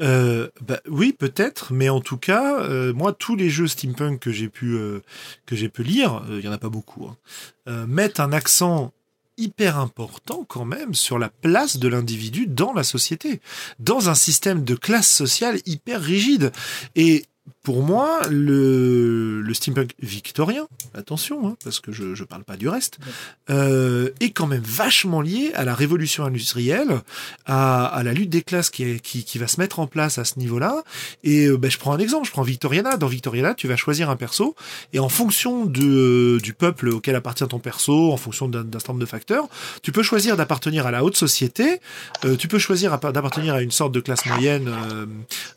Euh, 0.01 0.49
bah, 0.61 0.79
oui, 0.87 1.13
peut-être, 1.13 1.73
mais 1.73 1.89
en 1.89 2.01
tout 2.01 2.17
cas, 2.17 2.61
euh, 2.61 2.93
moi, 2.93 3.13
tous 3.13 3.35
les 3.35 3.49
jeux 3.49 3.67
steampunk 3.67 4.19
que 4.19 4.31
j'ai 4.31 4.49
pu 4.49 4.75
euh, 4.75 5.01
que 5.45 5.55
j'ai 5.55 5.69
pu 5.69 5.83
lire, 5.83 6.23
il 6.29 6.41
y 6.41 6.47
en 6.47 6.51
a 6.51 6.57
pas 6.57 6.69
beaucoup, 6.69 7.07
hein, 7.07 7.85
mettent 7.87 8.19
un 8.19 8.31
accent 8.31 8.93
hyper 9.37 9.77
important 9.77 10.45
quand 10.47 10.65
même 10.65 10.93
sur 10.93 11.17
la 11.17 11.29
place 11.29 11.77
de 11.77 11.87
l'individu 11.87 12.45
dans 12.45 12.73
la 12.73 12.83
société, 12.83 13.39
dans 13.79 14.09
un 14.09 14.15
système 14.15 14.63
de 14.63 14.75
classe 14.75 15.09
sociale 15.09 15.59
hyper 15.65 16.01
rigide. 16.01 16.51
Et 16.95 17.25
pour 17.64 17.84
moi, 17.84 18.22
le, 18.30 19.41
le 19.41 19.53
steampunk 19.53 19.91
victorien, 19.99 20.68
attention, 20.94 21.48
hein, 21.48 21.57
parce 21.64 21.80
que 21.80 21.91
je 21.91 22.03
ne 22.03 22.23
parle 22.26 22.44
pas 22.44 22.56
du 22.56 22.69
reste, 22.69 22.99
euh, 23.49 24.11
est 24.22 24.31
quand 24.31 24.48
même 24.48 24.64
vachement 24.64 25.22
lié 25.22 25.52
à 25.56 25.65
la 25.65 25.76
révolution 25.76 26.23
industrielle, 26.23 27.02
à, 27.45 27.86
à 27.86 28.03
la 28.03 28.14
lutte 28.14 28.30
des 28.30 28.44
classes 28.44 28.69
qui, 28.69 28.84
est, 28.84 28.99
qui, 28.99 29.23
qui, 29.26 29.38
va 29.38 29.48
se 29.48 29.60
mettre 29.60 29.80
en 29.80 29.88
place 29.88 30.18
à 30.18 30.23
ce 30.23 30.40
niveau-là. 30.40 30.84
Et 31.23 31.48
euh, 31.48 31.57
ben, 31.57 31.69
je 31.69 31.77
prends 31.77 31.91
un 31.91 31.99
exemple, 31.99 32.27
je 32.27 32.31
prends 32.31 32.44
Victoriana. 32.44 32.98
Dans 32.98 33.07
Victoriana, 33.07 33.53
tu 33.53 33.68
vas 33.68 33.76
choisir 33.76 34.10
un 34.10 34.15
perso, 34.15 34.56
et 34.94 34.99
en 34.99 35.10
fonction 35.10 35.65
de, 35.65 36.40
du 36.41 36.53
peuple 36.53 36.90
auquel 36.90 37.15
appartient 37.15 37.48
ton 37.48 37.60
perso, 37.60 38.11
en 38.14 38.18
fonction 38.18 38.48
d'un 38.48 38.64
certain 38.72 38.94
nombre 38.94 39.02
de 39.02 39.10
facteurs, 39.10 39.48
tu 39.84 39.91
peux 39.91 40.03
choisir 40.03 40.38
d'appartenir 40.38 40.88
à 40.88 40.91
la 40.91 41.03
haute 41.03 41.18
société, 41.18 41.81
euh, 42.23 42.38
tu 42.38 42.48
peux 42.48 42.60
choisir 42.60 42.98
d'appartenir 42.98 43.53
à 43.53 43.61
une 43.61 43.72
sorte 43.72 43.91
de 43.91 43.99
classe 43.99 44.26
moyenne 44.26 44.69
euh, 44.69 45.06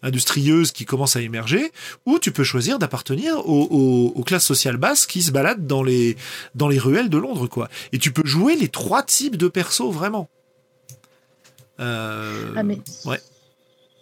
industrieuse 0.03 0.73
qui 0.73 0.85
commence 0.85 1.17
à 1.17 1.21
émerger, 1.21 1.73
ou 2.07 2.19
tu 2.19 2.33
peux 2.33 2.45
choisir 2.45 2.79
d'appartenir 2.79 3.49
aux, 3.49 4.23
classes 4.25 4.47
sociales 4.47 4.77
basses 4.77 5.07
qui 5.07 5.23
se 5.23 5.31
baladent 5.31 5.67
dans 5.67 5.83
les, 5.83 6.17
dans 6.55 6.69
les 6.69 6.79
ruelles 6.79 7.11
de 7.11 7.19
Londres, 7.19 7.47
quoi. 7.47 7.69
Et 7.93 7.99
tu 7.99 8.13
peux 8.13 8.27
jouer 8.27 8.57
les 8.57 8.69
trois 8.69 9.03
types 9.03 9.37
de 9.37 9.49
persos, 9.49 9.91
vraiment. 9.91 10.29
Euh, 11.81 12.53
ah, 12.57 12.63
mais... 12.63 12.79
Ouais. 13.05 13.21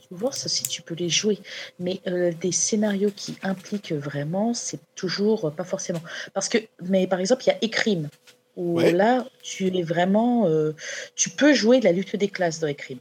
Souvent, 0.09 0.33
ça, 0.33 0.49
si 0.49 0.65
tu 0.65 0.83
peux 0.83 0.95
les 0.95 1.09
jouer. 1.09 1.39
Mais 1.79 2.01
euh, 2.09 2.33
des 2.41 2.53
scénarios 2.53 3.13
qui 3.15 3.37
impliquent 3.43 3.93
vraiment, 3.93 4.55
c'est 4.55 4.81
toujours 4.97 5.53
pas 5.53 5.65
forcément. 5.65 6.03
Parce 6.35 6.49
que, 6.49 6.59
mais 6.83 7.07
par 7.07 7.21
exemple, 7.21 7.45
il 7.47 7.49
y 7.49 7.53
a 7.53 7.59
Écrime, 7.63 8.09
où 8.57 8.81
là, 8.81 9.25
tu 9.43 9.69
es 9.69 9.83
vraiment. 9.83 10.47
Euh, 10.49 10.75
tu 11.15 11.31
peux 11.31 11.55
jouer 11.55 11.79
de 11.79 11.85
la 11.85 11.93
lutte 11.93 12.17
des 12.17 12.29
classes 12.29 12.59
dans 12.59 12.67
Écrime 12.67 12.99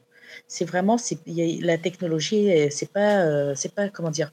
c'est 0.48 0.66
vraiment 0.66 0.98
la 1.28 1.78
technologie 1.78 2.70
c'est 2.72 2.92
pas 2.92 3.22
euh, 3.22 3.54
c'est 3.56 3.74
pas 3.74 3.90
comment 3.90 4.12
dire 4.12 4.32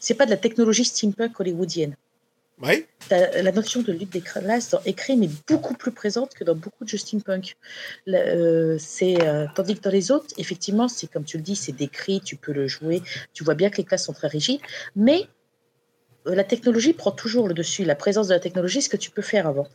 c'est 0.00 0.14
pas 0.14 0.26
de 0.26 0.30
la 0.30 0.36
technologie 0.36 0.84
steampunk 0.84 1.38
hollywoodienne 1.40 1.96
oui. 2.62 2.86
La 3.10 3.50
notion 3.50 3.82
de 3.82 3.92
lutte 3.92 4.12
des 4.12 4.20
classes 4.20 4.70
dans 4.70 4.80
Écrime 4.84 5.24
est 5.24 5.48
beaucoup 5.48 5.74
plus 5.74 5.90
présente 5.90 6.34
que 6.34 6.44
dans 6.44 6.54
beaucoup 6.54 6.84
de 6.84 6.88
jeux 6.88 6.98
steampunk. 6.98 7.56
Euh, 8.08 8.76
c'est, 8.78 9.20
euh, 9.20 9.46
tandis 9.56 9.74
que 9.74 9.80
dans 9.80 9.90
les 9.90 10.12
autres, 10.12 10.28
effectivement, 10.38 10.86
c'est 10.86 11.08
comme 11.08 11.24
tu 11.24 11.38
le 11.38 11.42
dis, 11.42 11.56
c'est 11.56 11.72
décrit, 11.72 12.20
tu 12.20 12.36
peux 12.36 12.52
le 12.52 12.68
jouer, 12.68 13.02
tu 13.32 13.42
vois 13.42 13.54
bien 13.54 13.68
que 13.68 13.78
les 13.78 13.84
classes 13.84 14.04
sont 14.04 14.12
très 14.12 14.28
rigides, 14.28 14.60
mais 14.94 15.22
euh, 15.22 15.41
la 16.24 16.44
technologie 16.44 16.92
prend 16.92 17.10
toujours 17.10 17.48
le 17.48 17.54
dessus. 17.54 17.84
La 17.84 17.94
présence 17.94 18.28
de 18.28 18.34
la 18.34 18.40
technologie, 18.40 18.82
ce 18.82 18.88
que 18.88 18.96
tu 18.96 19.10
peux 19.10 19.22
faire 19.22 19.46
avant. 19.46 19.66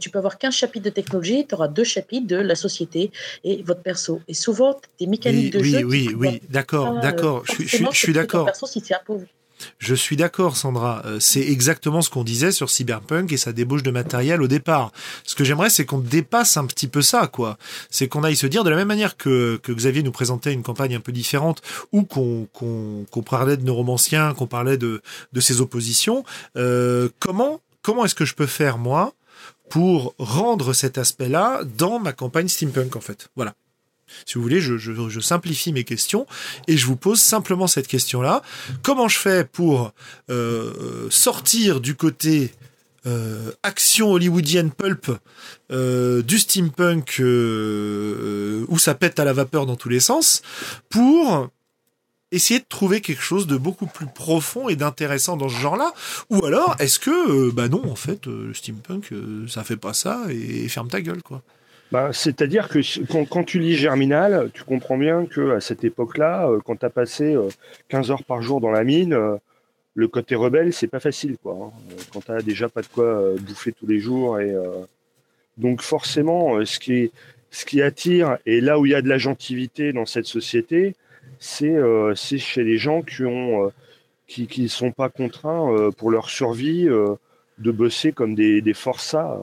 tu 0.00 0.10
peux 0.10 0.18
avoir 0.18 0.38
15 0.38 0.54
chapitres 0.54 0.84
de 0.84 0.90
technologie, 0.90 1.46
tu 1.46 1.54
auras 1.54 1.68
deux 1.68 1.84
chapitres 1.84 2.26
de 2.26 2.36
la 2.36 2.54
société 2.54 3.10
et 3.42 3.62
votre 3.62 3.82
perso. 3.82 4.20
Et 4.28 4.34
souvent, 4.34 4.78
des 5.00 5.06
mécaniques 5.06 5.54
oui, 5.54 5.60
de 5.60 5.60
oui, 5.60 5.70
jeu. 5.70 5.84
Oui, 5.84 6.14
oui, 6.16 6.42
d'accord, 6.50 7.00
d'accord. 7.00 7.44
Je, 7.46 7.62
je, 7.62 7.84
je, 7.90 7.96
suis 7.96 8.12
d'accord. 8.12 8.50
Si 8.54 8.82
un 8.92 8.98
pauvre. 9.04 9.24
Je 9.78 9.94
suis 9.94 10.16
d'accord, 10.16 10.56
Sandra. 10.56 11.02
Euh, 11.04 11.18
c'est 11.20 11.40
exactement 11.40 12.02
ce 12.02 12.10
qu'on 12.10 12.24
disait 12.24 12.52
sur 12.52 12.70
Cyberpunk 12.70 13.32
et 13.32 13.36
sa 13.36 13.52
débauche 13.52 13.82
de 13.82 13.90
matériel 13.90 14.42
au 14.42 14.48
départ. 14.48 14.92
Ce 15.24 15.34
que 15.34 15.44
j'aimerais, 15.44 15.70
c'est 15.70 15.84
qu'on 15.84 15.98
dépasse 15.98 16.56
un 16.56 16.66
petit 16.66 16.88
peu 16.88 17.02
ça, 17.02 17.26
quoi. 17.26 17.58
C'est 17.90 18.08
qu'on 18.08 18.24
aille 18.24 18.36
se 18.36 18.46
dire 18.46 18.64
de 18.64 18.70
la 18.70 18.76
même 18.76 18.88
manière 18.88 19.16
que, 19.16 19.60
que 19.62 19.72
Xavier 19.72 20.02
nous 20.02 20.12
présentait 20.12 20.52
une 20.52 20.62
campagne 20.62 20.94
un 20.94 21.00
peu 21.00 21.12
différente, 21.12 21.62
ou 21.92 22.04
qu'on 22.04 23.22
parlait 23.28 23.56
de 23.56 23.64
neuromanciens, 23.64 24.34
qu'on 24.34 24.46
parlait 24.46 24.78
de, 24.78 25.02
de 25.32 25.40
ses 25.40 25.60
oppositions. 25.60 26.24
Euh, 26.56 27.08
comment 27.18 27.60
comment 27.82 28.04
est-ce 28.04 28.14
que 28.14 28.24
je 28.24 28.34
peux 28.34 28.46
faire 28.46 28.78
moi 28.78 29.12
pour 29.70 30.14
rendre 30.18 30.72
cet 30.72 30.98
aspect-là 30.98 31.62
dans 31.78 31.98
ma 31.98 32.12
campagne 32.12 32.48
steampunk, 32.48 32.96
en 32.96 33.00
fait? 33.00 33.28
Voilà. 33.36 33.54
Si 34.26 34.34
vous 34.34 34.42
voulez, 34.42 34.60
je, 34.60 35.20
simplifie 35.20 35.72
mes 35.72 35.84
questions 35.84 36.26
et 36.68 36.76
je 36.76 36.86
vous 36.86 36.96
pose 36.96 37.20
simplement 37.20 37.66
cette 37.66 37.88
question-là. 37.88 38.42
Comment 38.82 39.08
je 39.08 39.18
fais 39.18 39.44
pour 39.44 39.92
euh, 40.30 41.06
sortir 41.10 41.80
du 41.80 41.94
côté 41.94 42.52
euh, 43.06 43.52
action 43.62 44.12
hollywoodienne 44.12 44.70
pulp 44.70 45.10
euh, 45.70 46.22
du 46.22 46.38
steampunk 46.38 47.20
où 47.20 48.78
ça 48.78 48.94
pète 48.94 49.18
à 49.18 49.24
la 49.24 49.32
vapeur 49.32 49.66
dans 49.66 49.76
tous 49.76 49.88
les 49.88 50.00
sens 50.00 50.42
pour 50.88 51.48
essayer 52.32 52.58
de 52.58 52.66
trouver 52.68 53.00
quelque 53.00 53.22
chose 53.22 53.46
de 53.46 53.56
beaucoup 53.56 53.86
plus 53.86 54.06
profond 54.06 54.68
et 54.68 54.74
d'intéressant 54.74 55.36
dans 55.36 55.48
ce 55.48 55.56
genre-là? 55.56 55.92
Ou 56.30 56.44
alors, 56.44 56.74
est-ce 56.80 56.98
que, 56.98 57.52
bah 57.52 57.68
non, 57.68 57.88
en 57.88 57.94
fait, 57.94 58.26
le 58.26 58.52
steampunk, 58.52 59.10
ça 59.48 59.62
fait 59.62 59.76
pas 59.76 59.92
ça 59.94 60.24
et 60.30 60.66
ferme 60.68 60.88
ta 60.88 61.00
gueule, 61.00 61.22
quoi 61.22 61.42
bah, 61.94 62.12
c'est-à-dire 62.12 62.68
que 62.68 62.80
quand, 63.24 63.44
tu 63.44 63.60
lis 63.60 63.76
Germinal, 63.76 64.50
tu 64.52 64.64
comprends 64.64 64.98
bien 64.98 65.26
que 65.26 65.52
à 65.52 65.60
cette 65.60 65.84
époque-là, 65.84 66.48
euh, 66.50 66.58
quand 66.58 66.74
tu 66.74 66.84
as 66.84 66.90
passé 66.90 67.36
15 67.88 68.10
euh, 68.10 68.12
heures 68.14 68.24
par 68.24 68.42
jour 68.42 68.60
dans 68.60 68.72
la 68.72 68.82
mine, 68.82 69.12
euh, 69.12 69.36
le 69.94 70.08
côté 70.08 70.34
rebelle, 70.34 70.72
c'est 70.72 70.88
pas 70.88 70.98
facile. 70.98 71.36
Quoi, 71.40 71.56
hein. 71.56 71.94
Quand 72.12 72.18
tu 72.24 72.42
déjà 72.42 72.68
pas 72.68 72.82
de 72.82 72.88
quoi 72.88 73.36
bouffer 73.40 73.70
tous 73.70 73.86
les 73.86 74.00
jours. 74.00 74.40
Et, 74.40 74.52
donc 75.56 75.82
forcément, 75.82 76.64
ce 76.64 76.80
qui, 76.80 77.80
attire, 77.80 78.38
et 78.44 78.60
là 78.60 78.80
où 78.80 78.86
il 78.86 78.90
y 78.90 78.96
a 78.96 79.00
de 79.00 79.08
la 79.08 79.18
gentilité 79.18 79.92
dans 79.92 80.04
cette 80.04 80.26
société, 80.26 80.96
c'est 81.38 81.76
chez 82.16 82.64
les 82.64 82.76
gens 82.76 83.02
qui 83.02 84.48
ne 84.58 84.66
sont 84.66 84.90
pas 84.90 85.10
contraints 85.10 85.90
pour 85.96 86.10
leur 86.10 86.28
survie 86.28 86.86
de 86.86 87.70
bosser 87.70 88.10
comme 88.10 88.34
des 88.34 88.74
forçats. 88.74 89.38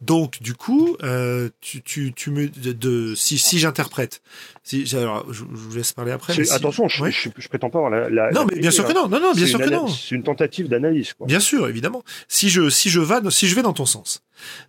Donc, 0.00 0.42
du 0.42 0.54
coup, 0.54 0.96
euh, 1.02 1.48
tu, 1.60 1.82
tu, 1.82 2.12
tu 2.12 2.30
me, 2.30 2.48
de, 2.48 3.14
si, 3.14 3.38
si 3.38 3.58
j'interprète, 3.58 4.22
si, 4.62 4.84
alors, 4.94 5.32
je, 5.32 5.44
vous 5.48 5.76
laisse 5.76 5.92
parler 5.92 6.12
après. 6.12 6.34
attention, 6.52 6.88
je, 6.88 7.10
je, 7.10 7.48
prétends 7.48 7.70
pas 7.70 7.78
avoir 7.78 7.90
la. 7.90 8.30
non, 8.32 8.46
mais 8.50 8.58
bien 8.58 8.70
sûr 8.70 8.86
que 8.86 8.92
non, 8.92 9.08
non, 9.08 9.20
non, 9.20 9.32
bien 9.32 9.46
sûr 9.46 9.58
que 9.58 9.70
non. 9.70 9.88
C'est 9.88 10.14
une 10.14 10.22
tentative 10.22 10.68
d'analyse. 10.68 11.14
Bien 11.26 11.40
sûr, 11.40 11.68
évidemment. 11.68 12.02
Si 12.28 12.48
je, 12.48 12.68
si 12.70 12.90
je 12.90 13.00
vais, 13.00 13.30
si 13.30 13.46
je 13.46 13.54
vais 13.54 13.62
dans 13.62 13.72
ton 13.72 13.86
sens, 13.86 14.22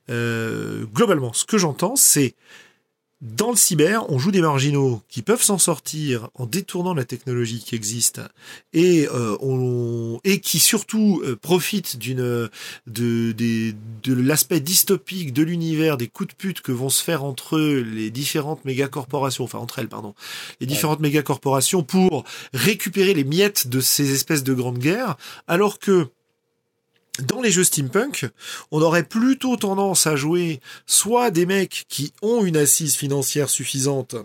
euh, 0.10 0.86
globalement, 0.94 1.34
ce 1.34 1.46
que 1.46 1.58
j'entends, 1.58 1.96
c'est 1.96 2.36
dans 3.24 3.52
le 3.52 3.56
cyber, 3.56 4.06
on 4.12 4.20
joue 4.20 4.32
des 4.32 4.42
marginaux 4.42 5.02
qui 5.08 5.22
peuvent 5.22 5.42
s'en 5.42 5.58
sortir 5.58 6.30
en 6.36 6.46
détournant 6.46 6.94
la 6.94 7.06
technologie 7.06 7.64
qui 7.64 7.74
existe 7.74 8.20
et 8.74 9.08
euh, 9.08 9.38
on, 9.40 10.20
et 10.26 10.42
qui 10.42 10.60
surtout 10.60 11.22
euh, 11.24 11.38
profitent 11.38 11.98
d'une 11.98 12.18
de, 12.18 12.50
de, 13.32 13.74
de 14.04 14.14
l'aspect 14.14 14.60
dystopique 14.60 15.32
de 15.32 15.42
l'univers, 15.42 15.96
des 15.96 16.10
coups 16.10 16.32
de 16.32 16.36
pute 16.36 16.60
que 16.60 16.74
vont 16.74 16.90
se 16.90 17.02
faire 17.02 17.24
entre 17.24 17.58
les 17.58 18.12
différentes 18.12 18.66
mégacorporations, 18.66 19.46
enfin 19.46 19.60
entre 19.60 19.80
elles 19.80 19.88
pardon, 19.88 20.16
les 20.60 20.68
différentes 20.68 21.00
mégacorporations 21.00 21.82
pour 21.82 22.26
récupérer 22.54 23.14
les 23.14 23.24
miettes 23.24 23.68
de 23.68 23.80
ces 23.80 24.12
espèces 24.12 24.44
de 24.44 24.54
grandes 24.54 24.80
guerres, 24.80 25.16
alors 25.48 25.80
que 25.80 26.10
dans 27.20 27.42
les 27.42 27.52
jeux 27.52 27.64
steampunk, 27.64 28.28
on 28.72 28.82
aurait 28.82 29.04
plutôt 29.04 29.56
tendance 29.56 30.08
à 30.08 30.16
jouer 30.16 30.60
soit 30.88 31.32
des 31.32 31.46
mecs 31.46 31.86
qui 31.90 32.14
ont 32.22 32.44
une 32.44 32.58
assise 32.58 32.96
financière 32.96 33.50
suffisante 33.50 34.16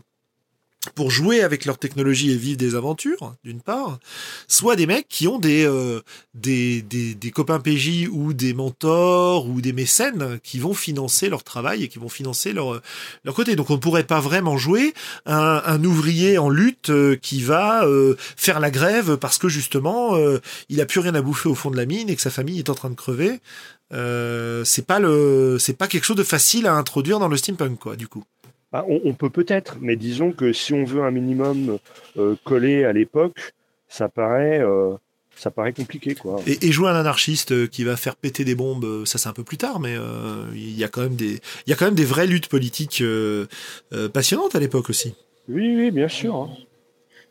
pour 0.91 1.11
jouer 1.11 1.43
avec 1.43 1.65
leur 1.65 1.79
technologie 1.79 2.31
et 2.31 2.37
vivre 2.37 2.59
des 2.59 2.75
aventures, 2.75 3.35
d'une 3.45 3.61
part, 3.61 3.99
soit 4.47 4.77
des 4.77 4.87
mecs 4.87 5.09
qui 5.09 5.29
ont 5.29 5.39
des, 5.39 5.65
euh, 5.65 6.01
des, 6.35 6.83
des, 6.83 7.15
des, 7.15 7.31
copains 7.31 7.61
PJ 7.61 8.09
ou 8.11 8.33
des 8.33 8.55
mentors 8.55 9.49
ou 9.49 9.61
des 9.61 9.73
mécènes 9.73 10.39
qui 10.43 10.59
vont 10.59 10.75
financer 10.75 11.29
leur 11.29 11.45
travail 11.45 11.85
et 11.85 11.89
qui 11.89 11.99
vont 11.99 12.09
financer 12.09 12.53
leur, 12.53 12.81
leur 13.25 13.35
côté. 13.35 13.57
Donc 13.57 13.71
on 13.71 13.75
ne 13.75 13.79
pourrait 13.79 14.05
pas 14.05 14.21
vraiment 14.21 14.57
jouer 14.57 14.95
un, 15.27 15.63
un 15.65 15.85
ouvrier 15.85 16.39
en 16.39 16.49
lutte 16.49 16.91
euh, 16.91 17.17
qui 17.17 17.43
va 17.43 17.85
euh, 17.85 18.17
faire 18.37 18.61
la 18.61 18.71
grève 18.71 19.17
parce 19.17 19.39
que 19.39 19.49
justement 19.49 20.17
il 20.69 20.81
a 20.81 20.87
plus 20.87 21.01
rien 21.01 21.15
à 21.15 21.23
bouffer 21.23 21.49
au 21.49 21.55
fond 21.55 21.71
de 21.71 21.77
la 21.77 21.87
mine 21.87 22.09
et 22.09 22.17
que 22.17 22.23
sa 22.23 22.31
famille 22.31 22.59
est 22.59 22.71
en 22.71 22.75
train 22.75 22.91
de 22.91 22.95
crever. 22.95 23.41
c'est 23.91 24.87
pas 24.87 24.99
le 24.99 25.57
c'est 25.59 25.77
pas 25.77 25.87
quelque 25.87 26.05
chose 26.05 26.17
de 26.17 26.23
facile 26.23 26.67
à 26.67 26.75
introduire 26.75 27.19
dans 27.19 27.29
le 27.29 27.37
steampunk 27.37 27.79
quoi 27.79 27.97
du 27.97 28.09
coup. 28.09 28.25
Bah, 28.71 28.85
on, 28.87 29.15
peut 29.15 29.31
peut-être, 29.31 29.79
mais 29.81 29.97
disons 29.97 30.33
que 30.33 30.53
si 30.53 30.75
on 30.75 30.85
veut 30.85 31.03
un 31.03 31.11
minimum 31.11 31.79
euh, 32.19 32.37
collé 32.45 32.85
à 32.85 32.93
l'époque, 32.93 33.55
ça 33.89 34.11
paraît, 34.11 34.61
euh, 34.61 34.95
ça 35.35 35.51
paraît 35.51 35.73
compliqué, 35.73 36.15
quoi. 36.15 36.39
Et, 36.47 36.71
jouer 36.71 36.91
un 36.91 36.95
anarchiste 36.95 37.53
euh, 37.53 37.67
qui 37.67 37.85
va 37.85 37.97
faire 37.97 38.15
péter 38.15 38.45
des 38.45 38.55
bombes, 38.55 39.07
ça 39.07 39.17
c'est 39.17 39.29
un 39.31 39.33
peu 39.33 39.45
plus 39.45 39.57
tard, 39.57 39.81
mais 39.81 39.97
il 40.53 40.79
y 40.79 40.85
a 40.85 40.89
quand 40.89 41.01
même 41.01 41.17
des, 41.17 41.41
il 41.67 41.71
y 41.71 41.73
a 41.73 41.77
quand 41.77 41.87
même 41.87 41.95
des 41.95 42.05
vraies 42.05 42.27
luttes 42.27 42.49
politiques 42.49 43.03
passionnantes 44.13 44.55
à 44.55 44.61
l'époque 44.61 44.91
aussi. 44.91 45.15
Oui, 45.49 45.75
oui, 45.75 45.91
bien 45.91 46.09
sûr. 46.09 46.37
Hein. 46.37 46.51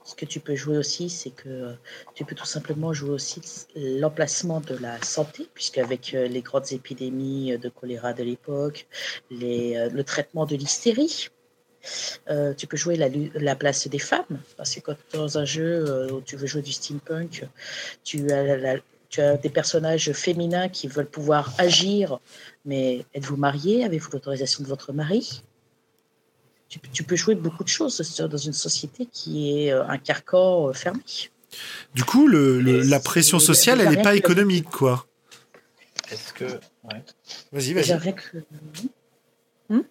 Ce 0.08 0.16
que 0.16 0.24
tu 0.24 0.40
peux 0.40 0.56
jouer 0.56 0.78
aussi, 0.78 1.10
c'est 1.10 1.32
que 1.32 1.76
tu 2.16 2.24
peux 2.24 2.34
tout 2.34 2.46
simplement 2.46 2.94
jouer 2.94 3.10
aussi 3.10 3.42
l'emplacement 3.76 4.62
de 4.62 4.76
la 4.78 5.02
santé, 5.04 5.50
puisque 5.54 5.80
avec 5.80 6.14
les 6.14 6.42
grandes 6.42 6.72
épidémies 6.72 7.58
de 7.58 7.68
choléra 7.68 8.14
de 8.14 8.24
l'époque, 8.24 8.88
le 9.30 10.02
traitement 10.04 10.46
de 10.46 10.56
l'hystérie, 10.56 11.30
euh, 12.30 12.54
tu 12.54 12.68
peux 12.68 12.78
jouer 12.78 12.96
la, 12.96 13.10
la, 13.36 13.56
place 13.56 13.88
des 13.88 14.00
femmes, 14.00 14.40
parce 14.56 14.76
que 14.76 14.80
quand 14.80 14.96
dans 15.14 15.38
un 15.38 15.46
jeu 15.46 15.86
euh, 15.88 16.12
où 16.12 16.22
tu 16.22 16.36
veux 16.36 16.48
jouer 16.48 16.62
du 16.62 16.72
steampunk, 16.72 17.46
tu 18.04 18.32
as, 18.32 19.38
des 19.38 19.50
personnages 19.50 20.12
féminins 20.12 20.70
qui 20.70 20.88
veulent 20.88 21.10
pouvoir 21.10 21.54
agir, 21.58 22.20
mais 22.66 23.06
êtes-vous 23.14 23.38
marié 23.38 23.86
Avez-vous 23.86 24.10
l'autorisation 24.12 24.64
de 24.64 24.70
votre 24.70 24.92
mari? 24.94 25.44
Tu, 26.70 27.04
peux 27.04 27.16
jouer 27.16 27.36
beaucoup 27.36 27.64
de 27.64 27.70
choses 27.70 28.20
dans 28.20 28.38
une 28.38 28.54
société 28.54 29.06
qui 29.06 29.66
est 29.66 29.72
euh, 29.72 29.88
un 29.88 29.98
carcan 29.98 30.70
euh, 30.70 30.74
fermé. 30.74 31.02
Du 31.96 32.04
coup, 32.04 32.28
le, 32.28 32.60
la 32.60 33.00
pression 33.00 33.40
sociale, 33.40 33.82
elle 33.82 33.90
n'est 33.90 34.02
pas 34.02 34.16
économique, 34.16 34.70
quoi. 34.70 35.06
Est-ce 36.12 36.34
que. 36.34 36.46
Vas-y, 37.52 37.74
vas-y. 37.74 38.16
Hmm 39.70 39.82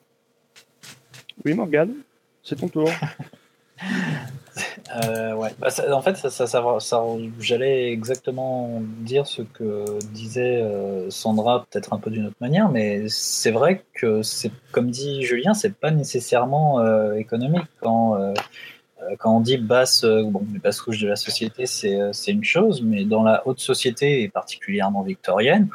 oui, 1.44 1.55
Morgane, 1.55 1.94
c'est 2.43 2.57
ton 2.57 2.69
tour. 2.69 2.90
Euh, 5.05 5.35
ouais. 5.35 5.51
Bah, 5.59 5.69
en 5.93 6.01
fait, 6.01 6.16
ça, 6.16 6.65
j'allais 7.39 7.93
exactement 7.93 8.81
dire 9.01 9.27
ce 9.27 9.43
que 9.43 9.85
disait 10.12 10.62
euh, 10.62 11.11
Sandra, 11.11 11.66
peut-être 11.70 11.93
un 11.93 11.98
peu 11.98 12.11
d'une 12.11 12.27
autre 12.27 12.36
manière, 12.40 12.69
mais 12.69 13.05
c'est 13.09 13.51
vrai 13.51 13.85
que 13.94 14.23
comme 14.73 14.90
dit 14.90 15.23
Julien, 15.23 15.55
c'est 15.55 15.74
pas 15.74 15.90
nécessairement 15.90 16.81
euh, 16.81 17.15
économique 17.15 17.66
quand. 17.81 18.16
quand 19.19 19.36
on 19.36 19.40
dit 19.40 19.59
basse, 19.59 20.05
bon, 20.05 20.44
les 20.53 20.59
de 20.59 21.07
la 21.07 21.16
société, 21.16 21.66
c'est 21.66 22.32
une 22.32 22.44
chose, 22.44 22.82
mais 22.82 23.05
dans 23.05 23.23
la 23.23 23.47
haute 23.47 23.61
société, 23.61 24.23
et 24.23 24.28
particulièrement 24.28 25.03
victorienne, 25.03 25.69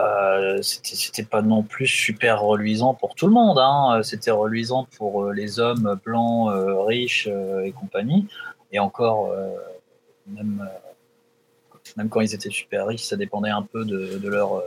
euh, 0.00 0.62
c'était 0.62 1.22
pas 1.22 1.42
non 1.42 1.62
plus 1.62 1.86
super 1.86 2.40
reluisant 2.40 2.94
pour 2.94 3.14
tout 3.14 3.26
le 3.26 3.32
monde. 3.32 3.58
Hein. 3.58 4.00
C'était 4.02 4.30
reluisant 4.30 4.86
pour 4.96 5.24
euh, 5.24 5.32
les 5.32 5.60
hommes 5.60 5.98
blancs, 6.04 6.50
euh, 6.50 6.82
riches 6.82 7.28
et 7.64 7.72
compagnie. 7.72 8.26
Et 8.72 8.78
encore, 8.78 9.34
même, 10.26 10.66
même 11.98 12.08
quand 12.08 12.20
ils 12.20 12.34
étaient 12.34 12.48
super 12.48 12.86
riches, 12.86 13.02
ça 13.02 13.16
dépendait 13.16 13.50
un 13.50 13.62
peu 13.62 13.84
de, 13.84 14.16
de, 14.16 14.28
leur, 14.30 14.62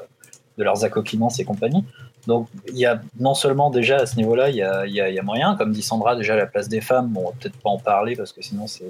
de 0.59 0.63
leurs 0.63 0.83
accoquinances 0.83 1.39
et 1.39 1.43
compagnie. 1.43 1.83
Donc, 2.27 2.47
il 2.67 2.77
y 2.77 2.85
a 2.85 3.01
non 3.19 3.33
seulement 3.33 3.71
déjà 3.71 3.97
à 3.97 4.05
ce 4.05 4.15
niveau-là, 4.17 4.49
il 4.49 4.57
y 4.57 4.61
a, 4.61 4.85
y 4.85 4.99
a, 4.99 5.23
moyen, 5.23 5.55
comme 5.55 5.71
dit 5.71 5.81
Sandra, 5.81 6.15
déjà 6.15 6.35
la 6.35 6.45
place 6.45 6.69
des 6.69 6.81
femmes, 6.81 7.07
bon, 7.09 7.21
on 7.21 7.29
va 7.29 7.35
peut-être 7.39 7.57
pas 7.57 7.69
en 7.71 7.79
parler 7.79 8.15
parce 8.15 8.31
que 8.31 8.43
sinon 8.43 8.67
c'est. 8.67 8.85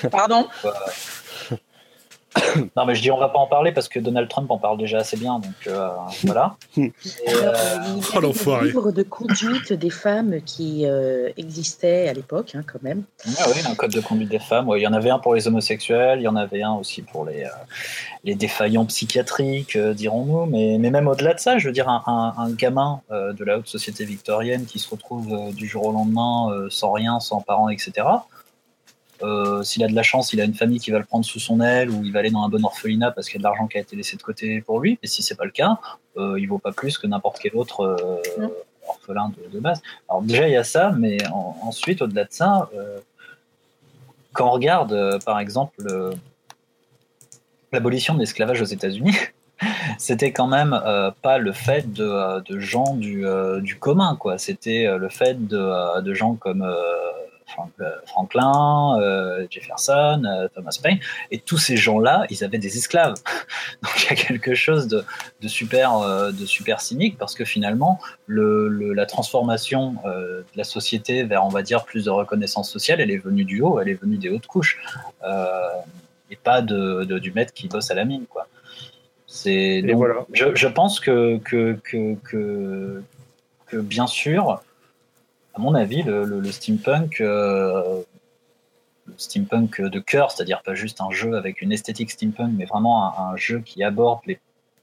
Pardon? 0.10 0.48
non, 2.76 2.84
mais 2.86 2.94
je 2.94 3.02
dis 3.02 3.10
on 3.10 3.18
va 3.18 3.28
pas 3.28 3.38
en 3.38 3.46
parler 3.46 3.72
parce 3.72 3.88
que 3.88 3.98
Donald 4.00 4.28
Trump 4.28 4.50
en 4.50 4.58
parle 4.58 4.78
déjà 4.78 4.98
assez 4.98 5.16
bien, 5.16 5.38
donc 5.38 5.54
euh, 5.66 5.88
voilà. 6.24 6.56
Et, 6.76 6.82
euh, 6.82 6.90
il 7.26 7.34
y 7.34 8.16
a 8.16 8.20
oh, 8.22 8.64
livre 8.64 8.92
de 8.92 9.02
conduite 9.02 9.72
des 9.72 9.90
femmes 9.90 10.40
qui 10.44 10.84
euh, 10.84 11.30
existait 11.36 12.08
à 12.08 12.12
l'époque, 12.12 12.54
hein, 12.54 12.62
quand 12.66 12.82
même. 12.82 13.04
Ah 13.38 13.44
oui, 13.48 13.60
un 13.68 13.74
code 13.74 13.92
de 13.92 14.00
conduite 14.00 14.30
des 14.30 14.38
femmes. 14.38 14.70
il 14.76 14.82
y 14.82 14.86
en 14.86 14.92
avait 14.92 15.10
un 15.10 15.18
pour 15.18 15.34
les 15.34 15.46
homosexuels, 15.46 16.20
il 16.20 16.24
y 16.24 16.28
en 16.28 16.36
avait 16.36 16.62
un 16.62 16.72
aussi 16.72 17.02
pour 17.02 17.24
les, 17.24 17.46
les 18.24 18.34
défaillants 18.34 18.86
psychiatriques, 18.86 19.78
dirons-nous. 19.78 20.46
Mais, 20.46 20.76
mais 20.78 20.90
même 20.90 21.06
au-delà 21.08 21.34
de 21.34 21.40
ça, 21.40 21.58
je 21.58 21.66
veux 21.66 21.72
dire, 21.72 21.88
un, 21.88 22.34
un, 22.36 22.50
gamin 22.50 23.00
de 23.10 23.44
la 23.44 23.58
haute 23.58 23.68
société 23.68 24.04
victorienne 24.04 24.64
qui 24.64 24.78
se 24.78 24.88
retrouve 24.90 25.52
du 25.54 25.66
jour 25.66 25.86
au 25.86 25.92
lendemain 25.92 26.66
sans 26.68 26.92
rien, 26.92 27.20
sans 27.20 27.40
parents, 27.40 27.68
etc. 27.68 28.06
Euh, 29.22 29.62
s'il 29.62 29.84
a 29.84 29.88
de 29.88 29.94
la 29.94 30.02
chance, 30.02 30.32
il 30.32 30.40
a 30.40 30.44
une 30.44 30.54
famille 30.54 30.80
qui 30.80 30.90
va 30.90 30.98
le 30.98 31.04
prendre 31.04 31.24
sous 31.24 31.38
son 31.38 31.60
aile 31.60 31.90
ou 31.90 32.04
il 32.04 32.12
va 32.12 32.20
aller 32.20 32.30
dans 32.30 32.42
un 32.42 32.48
bon 32.48 32.62
orphelinat 32.64 33.12
parce 33.12 33.28
qu'il 33.28 33.36
y 33.36 33.38
a 33.38 33.42
de 33.42 33.44
l'argent 33.44 33.66
qui 33.66 33.78
a 33.78 33.80
été 33.80 33.96
laissé 33.96 34.16
de 34.16 34.22
côté 34.22 34.60
pour 34.60 34.80
lui. 34.80 34.98
Et 35.02 35.06
si 35.06 35.22
c'est 35.22 35.36
pas 35.36 35.44
le 35.44 35.50
cas, 35.50 35.78
euh, 36.16 36.38
il 36.38 36.46
vaut 36.46 36.58
pas 36.58 36.72
plus 36.72 36.98
que 36.98 37.06
n'importe 37.06 37.38
quel 37.40 37.54
autre 37.54 37.80
euh, 37.80 38.48
orphelin 38.88 39.32
de, 39.52 39.60
base. 39.60 39.80
Alors 40.08 40.22
déjà 40.22 40.48
il 40.48 40.52
y 40.52 40.56
a 40.56 40.64
ça, 40.64 40.92
mais 40.98 41.18
ensuite 41.30 42.02
au-delà 42.02 42.24
de 42.24 42.32
ça, 42.32 42.68
quand 44.32 44.48
on 44.48 44.50
regarde 44.50 45.24
par 45.24 45.38
exemple 45.38 45.82
l'abolition 47.72 48.14
de 48.14 48.20
l'esclavage 48.20 48.60
aux 48.60 48.66
États-Unis, 48.66 49.16
c'était 49.98 50.32
quand 50.32 50.48
même 50.48 50.78
pas 51.22 51.38
le 51.38 51.52
fait 51.52 51.90
de, 51.92 52.58
gens 52.58 52.94
du, 52.94 53.24
commun, 53.80 54.16
quoi. 54.16 54.36
C'était 54.36 54.86
le 54.98 55.08
fait 55.08 55.46
de, 55.46 56.00
de 56.02 56.14
gens 56.14 56.34
comme 56.34 56.66
euh, 57.80 57.90
Franklin, 58.06 58.98
euh, 59.00 59.46
Jefferson, 59.50 60.22
euh, 60.24 60.48
Thomas 60.54 60.78
Paine, 60.82 60.98
et 61.30 61.38
tous 61.38 61.58
ces 61.58 61.76
gens-là, 61.76 62.24
ils 62.30 62.44
avaient 62.44 62.58
des 62.58 62.76
esclaves. 62.76 63.14
Donc 63.82 63.92
il 64.02 64.10
y 64.10 64.12
a 64.12 64.16
quelque 64.16 64.54
chose 64.54 64.88
de, 64.88 65.04
super, 65.48 66.00
de 66.32 66.46
super 66.46 66.80
cynique 66.80 67.18
parce 67.18 67.34
que 67.34 67.44
finalement, 67.44 68.00
la 68.28 69.06
transformation 69.06 69.96
de 70.04 70.44
la 70.56 70.64
société 70.64 71.22
vers, 71.24 71.44
on 71.44 71.48
va 71.48 71.62
dire, 71.62 71.84
plus 71.84 72.04
de 72.04 72.10
reconnaissance 72.10 72.70
sociale, 72.70 73.00
elle 73.00 73.10
est 73.10 73.18
venue 73.18 73.44
du 73.44 73.60
haut, 73.60 73.80
elle 73.80 73.88
est 73.88 74.00
venue 74.00 74.16
des 74.16 74.30
hautes 74.30 74.46
couches, 74.46 74.80
et 76.30 76.36
pas 76.36 76.62
de, 76.62 77.04
du 77.18 77.32
maître 77.32 77.52
qui 77.52 77.68
bosse 77.68 77.90
à 77.90 77.94
la 77.94 78.04
mine, 78.04 78.24
quoi. 78.28 78.46
C'est 79.26 79.82
je, 79.82 80.66
pense 80.68 81.00
que 81.00 81.38
que, 81.38 81.76
que, 81.82 83.02
que 83.66 83.76
bien 83.76 84.06
sûr, 84.06 84.62
à 85.54 85.60
mon 85.60 85.74
avis, 85.74 86.02
le, 86.02 86.50
steampunk, 86.50 87.20
euh, 87.20 88.02
steampunk 89.16 89.80
de 89.80 90.00
cœur, 90.00 90.30
c'est-à-dire 90.30 90.62
pas 90.62 90.74
juste 90.74 91.00
un 91.00 91.10
jeu 91.10 91.36
avec 91.36 91.62
une 91.62 91.72
esthétique 91.72 92.10
steampunk, 92.10 92.52
mais 92.56 92.64
vraiment 92.64 93.18
un, 93.18 93.36
jeu 93.36 93.60
qui 93.60 93.82
aborde 93.84 94.20
les 94.26 94.38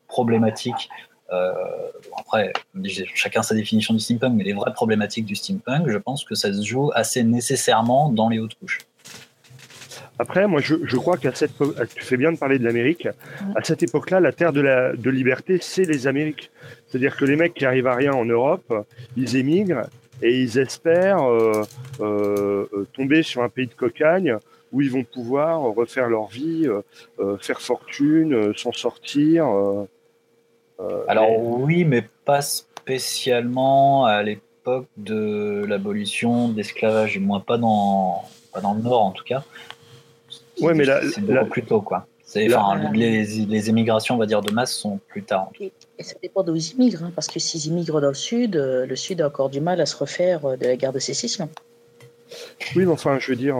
problématiques. 0.08 0.90
Euh, 1.32 1.52
après, 2.18 2.54
chacun 3.14 3.42
sa 3.42 3.56
définition 3.56 3.94
du 3.94 4.00
steampunk, 4.00 4.34
mais 4.36 4.44
les 4.44 4.54
vraies 4.54 4.74
problématiques 4.74 5.26
du 5.26 5.36
steampunk, 5.36 5.90
je 5.90 5.98
pense 5.98 6.24
que 6.24 6.36
ça 6.36 6.54
se 6.54 6.62
joue 6.62 6.92
assez 6.94 7.24
nécessairement 7.24 8.10
dans 8.10 8.30
les 8.30 8.40
hautes 8.40 8.56
couches. 8.56 8.80
Après, 10.20 10.48
moi, 10.48 10.62
je, 10.62 10.98
crois 10.98 11.18
qu'à 11.18 11.34
cette 11.34 11.54
tu 11.96 12.04
fais 12.04 12.16
bien 12.16 12.32
de 12.32 12.38
parler 12.38 12.60
de 12.60 12.64
l'Amérique. 12.64 13.08
À 13.56 13.64
cette 13.64 13.82
époque-là, 13.82 14.20
la 14.20 14.32
terre 14.32 14.54
de 14.54 14.62
la 14.62 14.96
de 14.96 15.10
liberté, 15.10 15.58
c'est 15.62 15.84
les 15.84 16.06
Amériques. 16.06 16.52
C'est-à-dire 16.88 17.18
que 17.18 17.26
les 17.26 17.36
mecs 17.36 17.56
qui 17.56 17.66
arrivent 17.66 17.88
à 17.88 17.96
rien 17.96 18.14
en 18.14 18.26
Europe, 18.26 18.72
ils 19.18 19.36
émigrent 19.36 19.88
et 20.22 20.40
ils 20.40 20.58
espèrent 20.58 21.24
euh, 21.24 21.64
euh, 22.00 22.68
euh, 22.74 22.88
tomber 22.94 23.24
sur 23.24 23.42
un 23.42 23.50
pays 23.50 23.68
de 23.68 23.74
cocagne 23.74 24.38
où 24.72 24.82
ils 24.82 24.92
vont 24.92 25.04
pouvoir 25.04 25.62
refaire 25.62 26.08
leur 26.08 26.28
vie, 26.28 26.66
faire 27.42 27.60
fortune, 27.60 28.54
s'en 28.56 28.72
sortir. 28.72 29.46
Alors 31.10 31.42
oui, 31.42 31.84
mais 31.84 32.08
pas 32.24 32.42
spécialement 32.42 34.06
à 34.06 34.24
l'époque 34.24 34.88
de 34.96 35.66
l'abolition 35.68 36.48
de 36.48 36.56
l'esclavage, 36.56 37.20
moins 37.20 37.42
pas 37.42 37.58
dans, 37.58 38.24
pas 38.54 38.62
dans 38.62 38.74
le 38.74 38.82
Nord 38.82 39.02
en 39.02 39.12
tout 39.12 39.26
cas. 39.26 39.44
Ouais, 40.62 40.74
mais 40.74 40.86
là, 40.86 41.02
c'est 41.14 41.22
beaucoup 41.22 41.50
plus 41.50 41.64
tôt, 41.64 41.82
quoi. 41.82 42.08
Enfin, 42.36 42.92
les, 42.94 43.26
les, 43.26 43.70
émigrations, 43.70 44.16
on 44.16 44.18
va 44.18 44.26
dire, 44.26 44.42
de 44.42 44.52
masse 44.52 44.74
sont 44.74 45.00
plus 45.08 45.24
tard. 45.24 45.50
Et, 45.60 45.72
ça 46.00 46.16
dépend 46.22 46.44
d'où 46.44 46.56
ils 46.56 46.72
immigrent, 46.72 47.04
hein, 47.04 47.12
parce 47.14 47.28
que 47.28 47.40
s'ils 47.40 47.68
immigrent 47.68 48.02
dans 48.02 48.08
le 48.08 48.14
sud, 48.14 48.56
euh, 48.56 48.86
le 48.86 48.96
sud 48.96 49.22
a 49.22 49.28
encore 49.28 49.50
du 49.50 49.60
mal 49.60 49.82
à 49.82 49.86
se 49.86 49.96
refaire 49.96 50.46
euh, 50.46 50.56
de 50.56 50.66
la 50.66 50.76
guerre 50.78 50.94
de 50.94 51.00
sécession. 51.00 51.50
Oui, 52.76 52.86
mais 52.86 52.92
enfin, 52.92 53.20
je 53.20 53.32
veux 53.32 53.36
dire, 53.36 53.58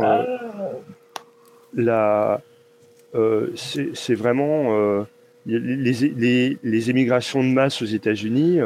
euh, 3.14 3.48
c'est 3.56 4.16
vraiment 4.16 5.06
les, 5.46 5.60
les, 5.60 6.58
les, 6.64 6.90
émigrations 6.90 7.44
de 7.44 7.50
masse 7.50 7.82
aux 7.82 7.86
États-Unis. 7.86 8.60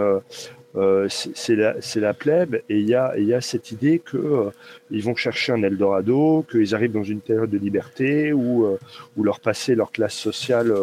Euh, 0.78 1.08
c'est 1.10 1.56
la, 1.56 1.76
la, 1.96 2.14
plèbe 2.14 2.56
et 2.68 2.80
il 2.80 2.90
y 2.90 2.96
a, 2.96 3.18
y 3.18 3.34
a, 3.34 3.40
cette 3.40 3.72
idée 3.72 4.00
qu'ils 4.00 4.20
euh, 4.20 4.52
vont 4.92 5.16
chercher 5.16 5.54
un 5.54 5.64
Eldorado, 5.64 6.46
qu'ils 6.52 6.76
arrivent 6.76 6.92
dans 6.92 7.04
une 7.04 7.22
période 7.22 7.50
de 7.50 7.58
liberté 7.58 8.34
où, 8.34 8.66
euh, 8.66 8.78
où 9.16 9.24
leur 9.24 9.40
passé, 9.40 9.74
leur 9.76 9.92
classe 9.92 10.16
sociale 10.16 10.74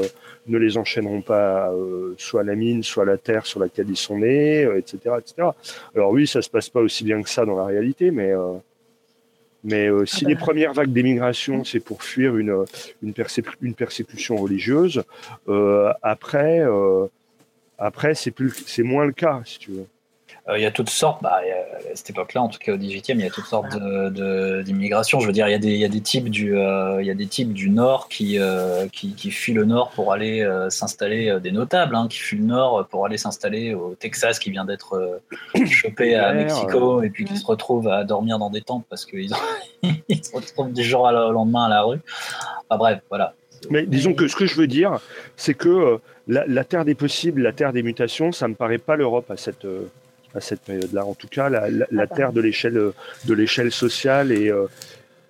ne 0.47 0.59
les 0.59 0.79
enchaîneront 0.79 1.21
pas 1.21 1.71
soit 2.17 2.41
à 2.41 2.45
la 2.45 2.55
mine, 2.55 2.83
soit 2.83 3.03
à 3.03 3.07
la 3.07 3.19
terre 3.19 3.45
sur 3.45 3.61
laquelle 3.61 3.89
ils 3.91 3.97
sont 3.97 4.19
nés, 4.19 4.63
etc., 4.77 5.17
etc. 5.19 5.49
Alors 5.95 6.11
oui, 6.11 6.27
ça 6.27 6.41
se 6.41 6.49
passe 6.49 6.71
pas 6.71 6.81
aussi 6.81 7.05
bien 7.05 7.23
que 7.23 7.29
ça 7.29 7.45
dans 7.45 7.57
la 7.57 7.65
réalité, 7.65 8.11
mais 8.11 8.33
mais 9.65 9.89
ah 9.89 10.07
si 10.07 10.25
les 10.25 10.35
bah. 10.35 10.41
premières 10.41 10.73
vagues 10.73 10.93
d'émigration, 10.93 11.65
c'est 11.65 11.81
pour 11.81 12.03
fuir 12.03 12.37
une, 12.37 12.65
une, 13.03 13.15
une 13.61 13.75
persécution 13.75 14.37
religieuse, 14.37 15.05
après, 16.03 16.65
après, 17.83 18.15
c'est 18.15 18.31
plus, 18.31 18.55
c'est 18.67 18.85
moins 18.85 19.05
le 19.05 19.13
cas, 19.13 19.41
si 19.45 19.59
tu 19.59 19.73
veux. 19.73 19.87
Euh, 20.49 20.59
il 20.59 20.63
y 20.63 20.67
a 20.67 20.71
toutes 20.71 20.91
sortes, 20.91 21.23
bah, 21.23 21.41
à 21.41 21.95
cette 21.95 22.11
époque-là, 22.11 22.43
en 22.43 22.49
tout 22.49 22.59
cas 22.59 22.73
au 22.73 22.77
18e, 22.77 23.15
il 23.15 23.21
y 23.21 23.27
a 23.27 23.31
toutes 23.31 23.47
sortes 23.47 23.77
d'immigration. 23.77 25.19
De, 25.19 25.23
Je 25.23 25.27
veux 25.27 25.33
dire, 25.33 25.49
il 25.49 25.53
y 25.53 25.55
a 25.55 25.59
des, 25.59 25.73
il 25.73 25.81
y 25.81 25.85
a 25.85 25.89
des 25.89 26.01
types 26.01 26.31
du, 26.31 26.57
euh, 26.57 27.01
il 27.01 27.07
y 27.07 27.11
a 27.11 27.15
des 27.15 27.27
types 27.27 27.53
du 27.53 27.71
Nord 27.71 28.09
qui, 28.09 28.39
euh, 28.39 28.89
qui, 28.89 29.15
qui, 29.15 29.31
fuient 29.31 29.53
le 29.53 29.65
Nord 29.65 29.91
pour 29.91 30.13
aller 30.13 30.49
s'installer, 30.69 31.39
des 31.41 31.53
notables, 31.53 31.95
hein, 31.95 32.07
qui 32.09 32.19
fuient 32.19 32.39
le 32.39 32.45
Nord 32.45 32.87
pour 32.89 33.05
aller 33.05 33.19
s'installer 33.19 33.75
au 33.75 33.95
Texas, 33.95 34.39
qui 34.39 34.51
vient 34.51 34.65
d'être 34.65 35.21
chopé 35.67 36.17
à 36.17 36.33
Mexico, 36.33 37.03
et 37.03 37.11
puis 37.11 37.25
qui 37.25 37.37
se 37.37 37.47
retrouvent 37.47 37.89
à 37.89 38.05
dormir 38.05 38.39
dans 38.39 38.51
des 38.51 38.63
tentes 38.63 38.85
parce 38.89 39.07
qu'ils 39.07 39.33
ils 40.09 40.25
se 40.25 40.35
retrouvent 40.35 40.73
du 40.73 40.83
jour 40.83 41.03
au 41.03 41.33
lendemain 41.33 41.65
à 41.65 41.69
la 41.69 41.83
rue. 41.83 42.01
Enfin 42.69 42.79
bref, 42.79 43.01
voilà. 43.09 43.35
Mais 43.71 43.87
disons 43.87 44.15
que 44.15 44.29
ce 44.29 44.37
que 44.37 44.47
je 44.47 44.55
veux 44.57 44.67
dire, 44.67 45.01
c'est 45.37 45.55
que 45.55 45.99
la, 46.29 46.65
terre 46.65 46.85
des 46.85 46.95
possibles, 46.95 47.43
la 47.43 47.53
terre 47.53 47.73
des 47.73 47.83
mutations, 47.83 48.33
ça 48.33 48.49
me 48.49 48.55
paraît 48.55 48.79
pas 48.79 48.97
l'Europe 48.97 49.31
à 49.31 49.37
cette 49.37 49.65
euh, 49.65 49.85
à 50.35 50.41
cette 50.41 50.61
période-là. 50.63 51.05
En 51.05 51.15
tout 51.15 51.29
cas, 51.29 51.51
la, 51.51 51.69
ah, 51.99 52.07
terre 52.07 52.33
de 52.33 52.41
l'échelle 52.41 52.81
de 53.27 53.35
l'échelle 53.35 53.71
sociale 53.71 54.33
euh, 54.33 54.67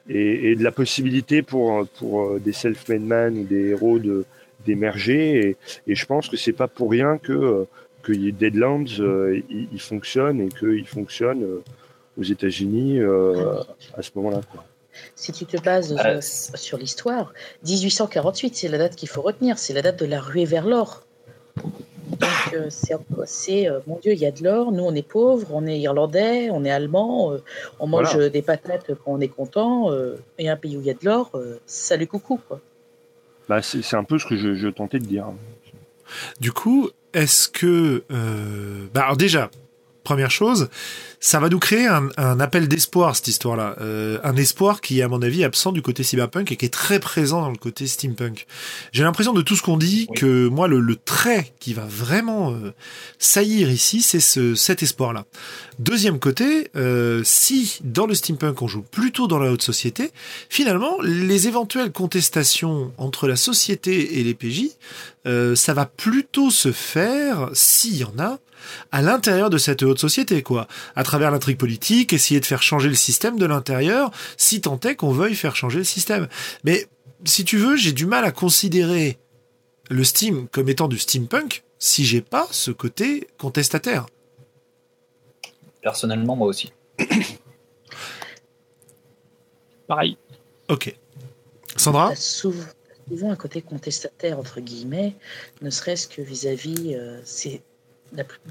et, 0.09 0.53
et, 0.53 0.57
de 0.57 0.63
la 0.63 0.71
possibilité 0.71 1.43
pour 1.43 1.87
pour 1.99 2.23
euh, 2.23 2.39
des 2.39 2.53
self-made 2.53 3.03
men 3.03 3.39
ou 3.39 3.45
des 3.45 3.71
héros 3.71 3.99
de 3.99 4.25
d'émerger. 4.65 5.57
Et, 5.87 5.95
je 5.95 6.07
pense 6.07 6.29
que 6.29 6.37
c'est 6.37 6.53
pas 6.53 6.69
pour 6.69 6.91
rien 6.91 7.19
que 7.19 7.67
que 8.03 8.13
Deadlands 8.13 8.85
il, 9.49 9.81
fonctionne 9.81 10.41
et 10.41 10.49
qu'il 10.49 10.87
fonctionne 10.87 11.45
aux 12.19 12.23
États-Unis 12.23 13.01
à 13.01 14.03
ce 14.03 14.11
moment-là. 14.17 14.41
Si 15.14 15.32
tu 15.32 15.47
te 15.47 15.60
bases 15.60 15.97
euh, 16.05 16.20
sur 16.20 16.78
l'histoire, 16.78 17.32
1848, 17.64 18.56
c'est 18.56 18.69
la 18.69 18.78
date 18.78 18.97
qu'il 18.97 19.09
faut 19.09 19.23
retenir, 19.23 19.59
c'est 19.59 19.73
la 19.73 19.82
date 19.82 19.98
de 19.98 20.06
la 20.06 20.20
ruée 20.20 20.44
vers 20.44 20.66
l'or. 20.66 21.05
Donc, 21.56 22.31
euh, 22.55 22.69
c'est, 23.27 23.69
euh, 23.69 23.81
mon 23.86 23.98
Dieu, 23.98 24.12
il 24.12 24.19
y 24.19 24.27
a 24.27 24.31
de 24.31 24.44
l'or, 24.44 24.73
nous 24.73 24.85
on 24.85 24.94
est 24.94 25.06
pauvres, 25.06 25.48
on 25.52 25.66
est 25.66 25.78
irlandais, 25.78 26.51
on 26.51 26.64
est 26.64 26.70
allemand, 26.70 27.35
on 27.81 27.86
mange 27.86 28.16
des 28.16 28.43
patates 28.43 28.94
quand 28.94 29.12
on 29.12 29.20
est 29.20 29.28
content, 29.28 29.90
et 30.39 30.48
un 30.48 30.56
pays 30.56 30.77
où 30.77 30.81
il 30.81 30.86
y 30.86 30.90
a 30.90 30.94
de 30.94 31.05
l'or, 31.05 31.32
salut 31.66 32.06
coucou. 32.06 32.40
Quoi. 32.48 32.60
Bah, 33.48 33.62
c'est, 33.62 33.97
un 33.97 34.05
peu 34.05 34.19
ce 34.19 34.27
que 34.27 34.36
je, 34.36 34.69
tentais 34.69 34.98
de 34.98 35.06
dire. 35.06 35.27
Du 36.40 36.52
coup, 36.52 36.90
est-ce 37.14 37.48
que. 37.48 38.05
Bah, 38.93 39.05
alors 39.05 39.16
déjà, 39.16 39.51
première 40.03 40.31
chose, 40.31 40.69
ça 41.23 41.39
va 41.39 41.49
nous 41.49 41.61
créer 41.61 41.87
un, 41.87 42.41
appel 42.41 42.66
d'espoir 42.66 43.15
cette 43.15 43.29
histoire-là, 43.29 43.77
euh, 43.81 44.19
un 44.24 44.35
espoir 44.35 44.81
qui 44.81 44.99
est 44.99 45.03
à 45.03 45.09
mon 45.09 45.23
avis 45.23 45.45
absent 45.45 45.70
du 45.70 45.81
côté 45.81 46.03
cyberpunk 46.03 46.51
et 46.51 46.57
qui 46.57 46.65
est 46.65 46.69
très 46.69 46.99
présent 46.99 47.41
dans 47.43 47.51
le 47.51 47.57
côté 47.57 47.87
steampunk. 47.87 48.47
J'ai 48.91 49.05
l'impression 49.05 49.33
de 49.33 49.41
tout 49.41 49.55
ce 49.55 49.62
qu'on 49.62 49.77
dit 49.77 50.09
que 50.16 50.49
moi 50.49 50.66
le, 50.66 50.97
trait 50.97 51.53
qui 51.61 51.74
va 51.74 51.87
vraiment 51.89 52.51
euh, 52.51 52.73
saillir 53.20 53.70
ici, 53.70 54.03
c'est 54.03 54.19
ce, 54.19 54.57
cet 54.57 54.83
espoir-là. 54.83 55.24
Deuxième 55.79 56.19
côté, 56.19 56.70
euh, 56.74 57.23
si 57.24 57.79
dans 57.85 58.07
le 58.07 58.15
steampunk 58.15 58.61
on 58.61 58.66
joue 58.66 58.83
plutôt 58.83 59.29
dans 59.29 59.39
la 59.39 59.53
haute 59.53 59.62
société, 59.62 60.11
finalement 60.49 61.01
les 61.03 61.47
éventuelles 61.47 61.93
contestations 61.93 62.93
entre 62.99 63.29
la 63.29 63.37
société 63.37 64.19
et 64.19 64.24
les 64.24 64.35
PJ, 64.35 64.70
ça 65.55 65.73
va 65.73 65.87
plutôt 65.87 66.51
se 66.51 66.73
faire 66.73 67.49
s'il 67.53 67.97
y 67.97 68.05
en 68.05 68.19
a 68.19 68.41
à 68.91 69.03
l'intérieur 69.03 69.51
de 69.51 69.59
cette 69.59 69.83
haute 69.93 70.01
société, 70.01 70.43
quoi. 70.43 70.66
À 70.97 71.05
travers 71.05 71.31
l'intrigue 71.31 71.59
politique, 71.59 72.12
essayer 72.12 72.40
de 72.40 72.47
faire 72.47 72.62
changer 72.62 72.89
le 72.89 72.94
système 72.94 73.39
de 73.39 73.47
l'intérieur, 73.47 74.10
si 74.36 74.60
tant 74.60 74.81
est 74.81 74.97
qu'on 74.97 75.12
veuille 75.12 75.35
faire 75.35 75.56
changer 75.56 75.78
le 75.78 75.85
système. 75.85 76.28
Mais, 76.64 76.86
si 77.24 77.44
tu 77.44 77.56
veux, 77.56 77.77
j'ai 77.77 77.93
du 77.93 78.06
mal 78.06 78.24
à 78.24 78.32
considérer 78.32 79.19
le 79.90 80.05
Steam 80.05 80.48
comme 80.48 80.69
étant 80.69 80.89
du 80.89 80.98
steampunk 80.98 81.64
si 81.78 82.05
j'ai 82.05 82.20
pas 82.20 82.47
ce 82.51 82.70
côté 82.70 83.28
contestataire. 83.39 84.06
Personnellement, 85.82 86.36
moi 86.36 86.47
aussi. 86.48 86.73
Pareil. 89.89 90.16
Ok. 90.69 90.94
Sandra 91.77 92.14
souvent, 92.14 93.31
un 93.31 93.36
côté 93.36 93.62
contestataire, 93.62 94.39
entre 94.39 94.60
guillemets, 94.60 95.16
ne 95.60 95.70
serait-ce 95.70 96.06
que 96.06 96.23
vis-à-vis, 96.23 96.94
euh, 96.94 97.20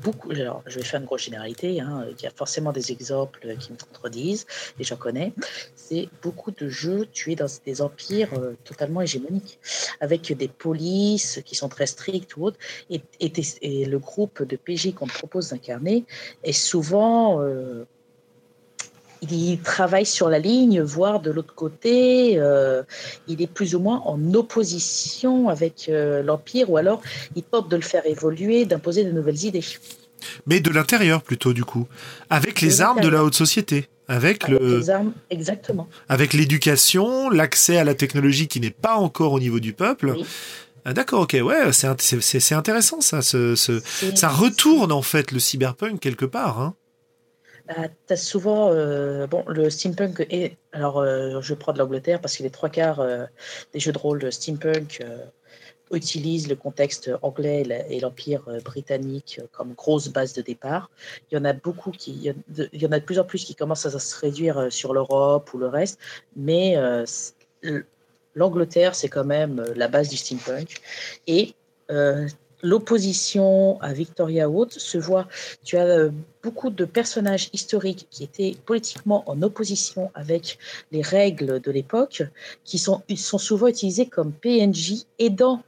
beaucoup, 0.02 0.32
alors, 0.32 0.64
je 0.66 0.80
vais 0.80 0.86
faire 0.86 1.00
une 1.00 1.06
grosse 1.06 1.24
généralité, 1.24 1.80
hein, 1.80 2.06
il 2.10 2.24
y 2.24 2.28
a 2.28 2.32
forcément 2.32 2.72
des 2.72 2.92
exemples 2.92 3.56
qui 3.60 3.72
me 3.72 3.78
contredisent, 3.78 4.46
et 4.80 4.84
j'en 4.84 4.96
connais. 4.96 5.34
C'est 5.76 6.10
beaucoup 6.22 6.52
de 6.52 6.68
jeux 6.68 7.06
tués 7.06 7.36
dans 7.36 7.48
des 7.66 7.82
empires 7.82 8.34
euh, 8.34 8.54
totalement 8.64 9.02
hégémoniques, 9.02 9.60
avec 10.00 10.32
des 10.34 10.48
polices 10.48 11.42
qui 11.46 11.56
sont 11.56 11.70
très 11.70 11.88
strictes 11.88 12.36
ou 12.38 12.46
autres, 12.46 12.58
et, 12.90 13.02
le 13.62 13.98
groupe 13.98 14.44
de 14.44 14.56
PJ 14.56 14.94
qu'on 14.94 15.08
propose 15.08 15.50
d'incarner 15.50 16.06
est 16.44 16.52
souvent 16.52 17.42
euh, 17.42 17.86
il 19.30 19.60
travaille 19.60 20.06
sur 20.06 20.30
la 20.30 20.40
ligne, 20.40 20.82
voire 20.82 21.20
de 21.20 21.32
l'autre 21.32 21.54
côté, 21.54 22.34
euh, 22.38 22.84
il 23.28 23.42
est 23.42 23.48
plus 23.48 23.76
ou 23.76 23.80
moins 23.80 24.02
en 24.06 24.34
opposition 24.34 25.50
avec 25.50 25.88
euh, 25.90 26.24
l'Empire, 26.24 26.70
ou 26.72 26.78
alors 26.78 27.02
il 27.36 27.44
tente 27.44 27.70
de 27.70 27.76
le 27.76 27.82
faire 27.84 28.06
évoluer, 28.06 28.66
d'imposer 28.66 29.04
de 29.04 29.12
nouvelles 29.12 29.46
idées. 29.46 29.64
Mais 30.48 30.60
de 30.60 30.70
l'intérieur 30.70 31.22
plutôt, 31.22 31.54
du 31.54 31.64
coup, 31.64 31.88
avec 32.30 32.62
les 32.62 32.82
armes 32.82 33.02
de 33.02 33.08
la 33.08 33.24
haute 33.24 33.36
société. 33.36 33.88
Avec, 34.08 34.48
le, 34.48 34.80
les 34.80 34.90
armes, 34.90 35.14
exactement. 35.30 35.88
Avec 36.10 36.34
l'éducation, 36.34 37.30
l'accès 37.30 37.78
à 37.78 37.84
la 37.84 37.96
technologie 37.96 38.48
qui 38.48 38.60
n'est 38.60 38.70
pas 38.70 38.96
encore 38.96 39.32
au 39.32 39.40
niveau 39.40 39.60
du 39.60 39.72
peuple. 39.72 40.16
Ah, 40.84 40.94
d'accord, 40.94 41.22
ok, 41.22 41.38
ouais, 41.44 41.72
c'est 41.72 42.54
intéressant 42.54 43.02
ça. 43.02 43.22
ça 43.22 44.30
retourne 44.30 44.92
en 44.92 45.02
fait 45.02 45.32
le 45.32 45.40
cyberpunk 45.40 46.00
quelque 46.00 46.26
part. 46.26 46.60
Hein. 46.60 46.76
Bah, 47.76 47.88
tu 48.08 48.14
as 48.14 48.18
souvent. 48.18 48.72
Euh, 48.72 49.28
bon, 49.28 49.44
le 49.48 49.70
steampunk 49.70 50.26
est. 50.30 50.58
Alors, 50.74 51.00
euh, 51.00 51.42
je 51.42 51.54
prends 51.54 51.72
de 51.74 51.78
l'Angleterre 51.80 52.20
parce 52.20 52.36
que 52.36 52.44
les 52.44 52.50
trois 52.50 52.70
quarts 52.70 53.00
euh, 53.00 53.26
des 53.74 53.80
jeux 53.80 53.94
de 53.94 53.98
rôle 53.98 54.32
steampunk 54.32 55.04
utilisent 55.92 56.48
le 56.48 56.56
contexte 56.56 57.12
anglais 57.22 57.66
et 57.90 58.00
l'Empire 58.00 58.44
britannique 58.64 59.42
comme 59.52 59.74
grosse 59.74 60.08
base 60.10 60.34
de 60.34 60.42
départ. 60.42 60.90
Il 61.30 61.36
y 61.36 61.38
en 61.38 61.46
a 61.46 61.54
beaucoup 61.54 61.92
qui. 61.92 62.34
Il 62.74 62.82
y 62.82 62.86
en 62.86 62.92
a 62.92 63.00
de 63.00 63.06
plus 63.06 63.20
en 63.20 63.24
plus 63.26 63.46
qui 63.46 63.56
commencent 63.56 63.86
à 63.86 64.00
se 64.00 64.20
réduire 64.20 64.68
sur 64.72 64.94
l'Europe 64.94 65.54
ou 65.54 65.58
le 65.58 65.68
reste, 65.68 66.00
mais 66.36 66.78
l'Angleterre, 68.36 68.96
c'est 68.96 69.10
quand 69.10 69.26
même 69.26 69.64
la 69.76 69.88
base 69.88 70.10
du 70.10 70.18
steampunk. 70.18 70.82
Et 71.28 71.56
l'opposition 72.64 73.80
à 73.82 73.94
Victoria 73.94 74.50
Wood 74.50 74.72
se 74.72 74.98
voit. 74.98 75.28
Tu 75.64 75.78
as 75.78 75.86
euh, 75.86 76.12
beaucoup 76.44 76.70
de 76.70 76.86
personnages 76.86 77.50
historiques 77.54 78.08
qui 78.10 78.24
étaient 78.24 78.56
politiquement 78.66 79.24
en 79.30 79.42
opposition 79.42 80.12
avec 80.14 80.58
les 80.92 81.02
règles 81.02 81.60
de 81.60 81.72
l'époque, 81.72 82.24
qui 82.64 82.78
sont, 82.78 83.04
sont 83.16 83.38
souvent 83.38 83.68
utilisés 83.68 84.08
comme 84.08 84.32
PNJ 84.32 85.06
aidant 85.20 85.64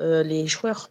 euh, 0.00 0.22
les 0.22 0.46
joueurs. 0.46 0.90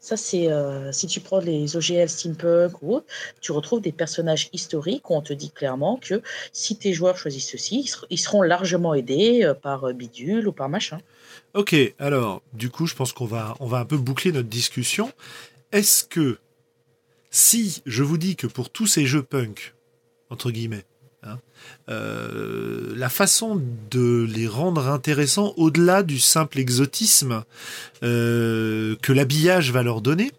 Ça, 0.00 0.16
c'est 0.16 0.50
euh, 0.50 0.92
si 0.92 1.08
tu 1.08 1.20
prends 1.20 1.40
les 1.40 1.76
OGL 1.76 2.08
steampunk 2.08 2.82
ou 2.82 2.94
autres, 2.94 3.06
tu 3.40 3.50
retrouves 3.50 3.80
des 3.80 3.92
personnages 3.92 4.48
historiques 4.52 5.10
où 5.10 5.14
on 5.14 5.22
te 5.22 5.32
dit 5.32 5.50
clairement 5.50 5.98
que 6.00 6.22
si 6.52 6.76
tes 6.76 6.92
joueurs 6.92 7.18
choisissent 7.18 7.50
ceci, 7.50 7.92
ils 8.08 8.18
seront 8.18 8.42
largement 8.42 8.94
aidés 8.94 9.52
par 9.60 9.92
bidule 9.92 10.46
ou 10.46 10.52
par 10.52 10.68
machin. 10.68 11.00
Ok, 11.58 11.74
alors, 11.98 12.40
du 12.52 12.70
coup, 12.70 12.86
je 12.86 12.94
pense 12.94 13.12
qu'on 13.12 13.26
va, 13.26 13.56
un 13.58 13.84
peu 13.84 13.96
boucler 13.96 14.30
notre 14.30 14.48
discussion. 14.48 15.12
Est-ce 15.72 16.04
que, 16.04 16.38
si 17.32 17.82
je 17.84 18.04
vous 18.04 18.16
dis 18.16 18.36
que 18.36 18.46
pour 18.46 18.70
tous 18.70 18.86
ces 18.86 19.06
jeux 19.06 19.24
punk, 19.24 19.74
entre 20.30 20.52
guillemets, 20.52 20.84
hein, 21.24 21.40
euh, 21.88 22.94
la 22.94 23.08
façon 23.08 23.60
de 23.90 24.24
les 24.32 24.46
rendre 24.46 24.86
intéressants 24.86 25.52
au-delà 25.56 26.04
du 26.04 26.20
simple 26.20 26.60
exotisme 26.60 27.42
euh, 28.04 28.94
que 29.02 29.12
l'habillage 29.12 29.72
va 29.72 29.82
leur 29.82 30.00
donner, 30.00 30.30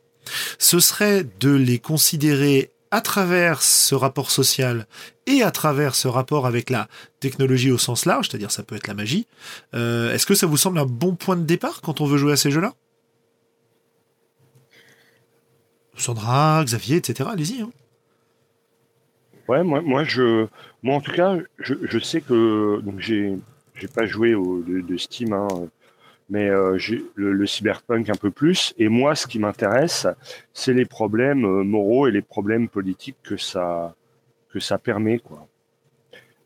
ce 0.57 0.79
serait 0.79 1.25
de 1.41 1.49
les 1.49 1.79
considérer 1.79 2.71
à 2.91 3.01
travers 3.01 3.61
ce 3.61 3.93
rapport 3.95 4.31
social 4.31 4.87
et 5.27 5.43
à 5.43 5.51
travers 5.51 5.95
ce 5.95 6.07
rapport 6.07 6.47
avec 6.47 6.69
la 6.69 6.87
technologie 7.19 7.71
au 7.71 7.77
sens 7.77 8.05
large, 8.05 8.29
c'est-à-dire 8.29 8.51
ça 8.51 8.63
peut 8.63 8.75
être 8.75 8.87
la 8.87 8.95
magie, 8.95 9.27
euh, 9.75 10.13
est-ce 10.13 10.25
que 10.25 10.33
ça 10.33 10.47
vous 10.47 10.57
semble 10.57 10.79
un 10.79 10.85
bon 10.85 11.15
point 11.15 11.35
de 11.35 11.43
départ 11.43 11.81
quand 11.81 12.01
on 12.01 12.05
veut 12.05 12.17
jouer 12.17 12.33
à 12.33 12.37
ces 12.37 12.51
jeux-là? 12.51 12.73
Sandra, 15.95 16.63
Xavier, 16.63 16.97
etc. 16.97 17.29
Allez-y. 17.31 17.61
Hein. 17.61 17.69
Ouais, 19.47 19.63
moi, 19.63 19.81
moi, 19.81 20.03
je, 20.03 20.47
moi, 20.83 20.95
en 20.95 21.01
tout 21.01 21.11
cas, 21.11 21.37
je, 21.57 21.99
sais 21.99 22.21
que 22.21 22.79
donc 22.81 22.99
j'ai, 22.99 23.37
j'ai 23.75 23.87
pas 23.87 24.05
joué 24.05 24.35
au, 24.35 24.61
de, 24.61 24.97
Steam, 24.97 25.33
hein, 25.33 25.47
mais 26.29 26.47
euh, 26.49 26.77
le, 27.15 27.45
cyberpunk 27.45 28.09
un 28.09 28.15
peu 28.15 28.31
plus. 28.31 28.73
Et 28.77 28.87
moi, 28.87 29.15
ce 29.15 29.27
qui 29.27 29.39
m'intéresse, 29.39 30.07
c'est 30.53 30.73
les 30.73 30.85
problèmes 30.85 31.45
euh, 31.45 31.63
moraux 31.63 32.07
et 32.07 32.11
les 32.11 32.21
problèmes 32.21 32.69
politiques 32.69 33.17
que 33.23 33.37
ça, 33.37 33.95
que 34.49 34.59
ça 34.59 34.77
permet, 34.77 35.19
quoi. 35.19 35.47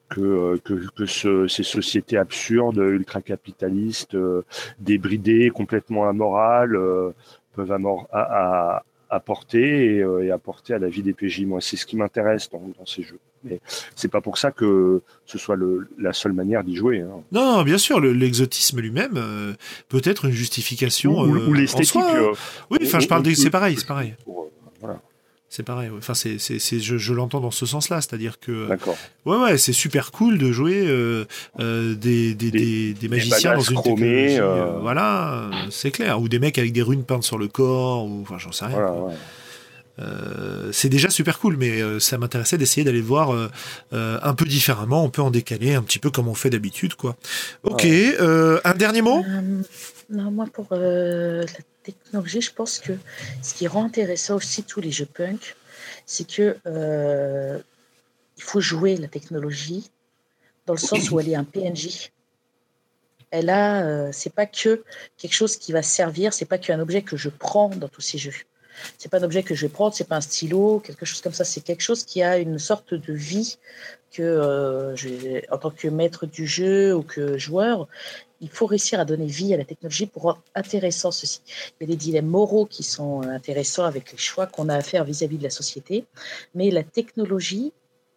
Que, 0.09 0.21
euh, 0.21 0.57
que, 0.63 0.89
que 0.95 1.05
ce, 1.05 1.47
ces 1.47 1.63
sociétés 1.63 2.17
absurdes, 2.17 2.77
ultra-capitalistes, 2.77 4.17
débridées, 4.79 5.49
complètement 5.49 6.07
amorales, 6.07 6.77
peuvent 7.53 7.71
amor 7.71 8.07
à, 8.11 8.83
apporter 9.13 9.97
et, 9.97 10.31
apporter 10.31 10.73
à 10.73 10.79
la 10.79 10.89
vie 10.89 11.03
des 11.03 11.13
PJ. 11.13 11.41
Moi, 11.41 11.61
c'est 11.61 11.77
ce 11.77 11.85
qui 11.85 11.95
m'intéresse 11.95 12.49
dans, 12.49 12.61
dans, 12.77 12.85
ces 12.85 13.03
jeux. 13.03 13.19
Mais 13.43 13.59
c'est 13.95 14.07
pas 14.07 14.21
pour 14.21 14.37
ça 14.37 14.51
que 14.51 15.01
ce 15.25 15.37
soit 15.37 15.55
le, 15.55 15.87
la 15.97 16.13
seule 16.13 16.33
manière 16.33 16.63
d'y 16.63 16.75
jouer. 16.75 17.01
Hein. 17.01 17.21
Non, 17.31 17.63
bien 17.63 17.77
sûr, 17.77 17.99
l'exotisme 17.99 18.79
lui-même 18.79 19.17
euh, 19.17 19.53
peut 19.89 20.01
être 20.03 20.25
une 20.25 20.31
justification. 20.31 21.19
Ou, 21.19 21.35
euh, 21.35 21.55
l'esthétique. 21.55 21.95
Euh, 21.97 22.33
oui, 22.69 22.79
enfin, 22.83 22.99
je 22.99 23.07
parle 23.07 23.23
de. 23.23 23.33
C'est 23.33 23.49
pareil, 23.49 23.75
c'est 23.77 23.87
pareil. 23.87 24.15
C'est 25.55 25.61
pareil. 25.61 25.91
Enfin, 25.95 26.15
c'est, 26.15 26.39
c'est, 26.39 26.79
je, 26.79 26.97
je 26.97 27.13
l'entends 27.13 27.39
dans 27.39 27.51
ce 27.51 27.67
sens-là, 27.67 28.01
c'est-à-dire 28.01 28.39
que. 28.39 28.67
D'accord. 28.69 28.97
Ouais, 29.25 29.37
ouais, 29.37 29.57
c'est 29.59 29.71
super 29.71 30.11
cool 30.11 30.39
de 30.39 30.51
jouer 30.51 30.81
des, 31.59 31.95
des, 31.95 32.33
des, 32.33 32.93
des, 32.93 33.07
magiciens 33.07 33.53
dans 33.53 33.61
une 33.61 33.81
technologie. 33.83 34.39
voilà, 34.81 35.51
c'est 35.69 35.91
clair. 35.91 36.19
Ou 36.19 36.27
des 36.27 36.39
mecs 36.39 36.57
avec 36.57 36.73
des 36.73 36.81
runes 36.81 37.03
peintes 37.03 37.23
sur 37.23 37.37
le 37.37 37.47
corps, 37.47 38.05
ou 38.05 38.21
enfin, 38.23 38.39
j'en 38.39 38.51
sais 38.51 38.65
rien. 38.65 38.75
Voilà, 38.75 38.93
ouais. 38.93 39.13
Euh, 39.99 40.71
c'est 40.71 40.89
déjà 40.89 41.09
super 41.09 41.39
cool, 41.39 41.57
mais 41.57 41.81
euh, 41.81 41.99
ça 41.99 42.17
m'intéressait 42.17 42.57
d'essayer 42.57 42.83
d'aller 42.83 43.01
voir 43.01 43.31
euh, 43.31 43.49
un 43.91 44.33
peu 44.33 44.45
différemment. 44.45 45.03
On 45.03 45.09
peut 45.09 45.21
en 45.21 45.31
décaler 45.31 45.75
un 45.75 45.83
petit 45.83 45.99
peu 45.99 46.09
comme 46.09 46.27
on 46.27 46.33
fait 46.33 46.49
d'habitude, 46.49 46.95
quoi. 46.95 47.15
Ok, 47.63 47.85
un 47.85 48.73
dernier 48.75 49.01
mot? 49.01 49.23
Non, 50.09 50.31
moi 50.31 50.45
pour 50.51 50.67
la 50.71 51.45
technologie, 51.83 52.41
je 52.41 52.53
pense 52.53 52.79
que 52.79 52.93
ce 53.41 53.53
qui 53.53 53.67
rend 53.67 53.85
intéressant 53.85 54.35
aussi 54.35 54.63
tous 54.63 54.81
les 54.81 54.91
jeux 54.91 55.05
punk, 55.05 55.55
c'est 56.05 56.27
que 56.27 56.57
il 58.37 58.43
faut 58.43 58.61
jouer 58.61 58.97
la 58.97 59.07
technologie 59.07 59.91
dans 60.65 60.73
le 60.73 60.79
sens 60.79 61.11
où 61.11 61.19
elle 61.19 61.29
est 61.29 61.35
un 61.35 61.43
PNJ. 61.43 62.11
Elle 63.31 63.49
a, 63.49 64.11
c'est 64.11 64.33
pas 64.33 64.45
que 64.45 64.83
quelque 65.17 65.33
chose 65.33 65.57
qui 65.57 65.71
va 65.71 65.81
servir, 65.81 66.33
c'est 66.33 66.45
pas 66.45 66.57
qu'un 66.57 66.79
objet 66.79 67.01
que 67.01 67.17
je 67.17 67.29
prends 67.29 67.69
dans 67.69 67.89
tous 67.89 68.01
ces 68.01 68.17
jeux 68.17 68.33
c'est 68.97 69.09
pas 69.09 69.19
un 69.19 69.23
objet 69.23 69.43
que 69.43 69.55
je 69.55 69.65
vais 69.65 69.71
prendre, 69.71 69.93
c'est 69.93 70.07
pas 70.07 70.17
un 70.17 70.21
stylo, 70.21 70.79
quelque 70.79 71.05
chose 71.05 71.21
comme 71.21 71.33
ça. 71.33 71.43
C'est 71.43 71.61
quelque 71.61 71.81
chose 71.81 72.03
qui 72.03 72.23
a 72.23 72.37
une 72.37 72.59
sorte 72.59 72.93
de 72.93 73.13
vie 73.13 73.57
euh, 74.21 74.95
en 75.51 75.57
tant 75.57 75.71
que 75.71 75.87
maître 75.87 76.25
du 76.25 76.45
jeu 76.45 76.95
ou 76.95 77.03
que 77.03 77.37
joueur, 77.37 77.87
il 78.41 78.49
faut 78.49 78.65
réussir 78.65 78.99
à 78.99 79.05
donner 79.05 79.25
vie 79.25 79.53
à 79.53 79.57
la 79.57 79.65
technologie 79.65 80.05
pour 80.05 80.23
rendre 80.23 80.41
intéressant 80.53 81.11
ceci. 81.11 81.41
Il 81.79 81.87
y 81.87 81.91
a 81.91 81.95
des 81.95 81.95
dilemmes 81.95 82.27
moraux 82.27 82.65
qui 82.65 82.83
sont 82.83 83.21
intéressants 83.21 83.85
avec 83.85 84.11
les 84.11 84.17
choix 84.17 84.47
qu'on 84.47 84.69
a 84.69 84.75
à 84.75 84.81
faire 84.81 85.03
vis-à-vis 85.05 85.37
de 85.37 85.43
la 85.43 85.49
société, 85.49 86.05
mais 86.53 86.69
la 86.69 86.83
technologie 86.83 87.71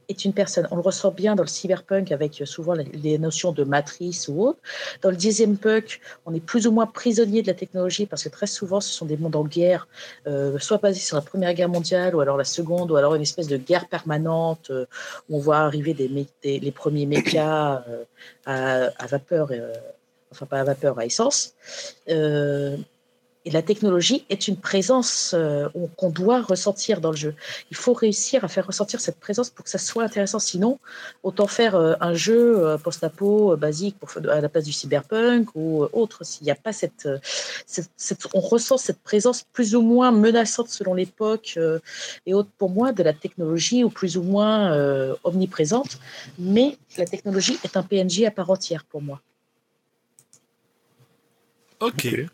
est 0.09 0.25
une 0.25 0.33
personne. 0.33 0.67
On 0.71 0.77
le 0.77 0.83
ressent 0.83 1.11
bien 1.11 1.35
dans 1.35 1.43
le 1.43 1.49
cyberpunk 1.49 2.13
avec 2.13 2.43
souvent 2.45 2.75
les 2.75 3.19
notions 3.19 3.53
de 3.53 3.65
matrice 3.65 4.29
ou 4.29 4.43
autre. 4.43 4.59
Dans 5.03 5.11
le 5.11 5.17
dixième 5.17 5.57
punk, 5.57 6.01
on 6.25 6.35
est 6.35 6.41
plus 6.41 6.67
ou 6.67 6.73
moins 6.73 6.87
prisonnier 6.87 7.43
de 7.43 7.47
la 7.47 7.55
technologie 7.55 8.07
parce 8.07 8.25
que 8.25 8.29
très 8.29 8.47
souvent, 8.47 8.81
ce 8.81 8.93
sont 8.93 9.07
des 9.07 9.17
mondes 9.17 9.37
en 9.37 9.45
guerre, 9.45 9.89
euh, 10.27 10.59
soit 10.59 10.79
basés 10.79 11.01
sur 11.01 11.17
la 11.17 11.23
Première 11.23 11.55
Guerre 11.55 11.69
mondiale 11.69 12.15
ou 12.15 12.21
alors 12.21 12.37
la 12.37 12.45
Seconde, 12.45 12.91
ou 12.91 12.97
alors 12.97 13.15
une 13.15 13.23
espèce 13.23 13.49
de 13.49 13.57
guerre 13.57 13.89
permanente 13.89 14.71
euh, 14.71 14.87
où 15.29 15.37
on 15.37 15.41
voit 15.41 15.59
arriver 15.59 15.95
des, 15.95 16.09
les 16.45 16.73
premiers 16.73 17.07
mécas 17.07 17.85
euh, 17.89 18.05
à, 18.47 18.91
à, 19.03 19.07
vapeur, 19.07 19.51
enfin 20.31 20.47
pas 20.47 20.61
à 20.61 20.65
vapeur, 20.65 20.99
à 20.99 21.05
essence. 21.05 21.55
Et 23.47 23.51
la 23.51 23.63
technologie 23.63 24.25
est 24.29 24.49
une 24.49 24.57
présence 24.57 25.33
euh, 25.33 25.69
qu'on 25.97 26.11
doit 26.11 26.43
ressentir 26.43 27.01
dans 27.01 27.13
le 27.13 27.17
jeu. 27.17 27.35
Il 27.71 27.77
faut 27.77 27.93
réussir 27.93 28.45
à 28.45 28.49
faire 28.49 28.67
ressentir 28.67 29.01
cette 29.01 29.21
présence 29.21 29.51
pour 29.51 29.65
que 29.65 29.71
ça 29.71 29.79
soit 29.79 30.03
intéressant. 30.03 30.41
Sinon, 30.41 30.81
autant 31.23 31.47
faire 31.47 31.77
euh, 31.77 31.95
un 32.01 32.13
jeu 32.13 32.59
euh, 32.59 32.77
post-apo 32.77 33.57
basique 33.57 33.97
pour, 34.01 34.11
à 34.29 34.41
la 34.41 34.49
place 34.49 34.65
du 34.65 34.73
cyberpunk 34.73 35.55
ou 35.55 35.85
autre. 35.93 36.25
S'il 36.25 36.45
n'y 36.45 36.51
a 36.51 36.57
pas 36.57 36.73
cette, 36.73 37.09
cette, 37.67 38.27
On 38.35 38.41
ressent 38.41 38.79
cette 38.79 39.01
présence 39.01 39.45
plus 39.53 39.77
ou 39.77 39.81
moins 39.81 40.11
menaçante 40.11 40.69
selon 40.69 40.95
l'époque 40.95 41.57
et 42.27 42.35
autre 42.35 42.51
pour 42.59 42.71
moi 42.71 42.91
de 42.91 43.05
la 43.05 43.13
technologie 43.13 43.85
ou 43.85 43.91
plus 43.91 44.17
ou 44.17 44.23
moins 44.23 44.77
omniprésente. 45.23 46.01
Mais 46.39 46.79
la 46.99 47.05
technologie 47.05 47.59
est 47.63 47.77
un 47.77 47.85
PNJ 47.85 48.25
à 48.25 48.33
part 48.33 48.51
entière 48.51 48.85
pour 48.85 49.03
moi. 49.03 49.21
Ok. 51.79 52.27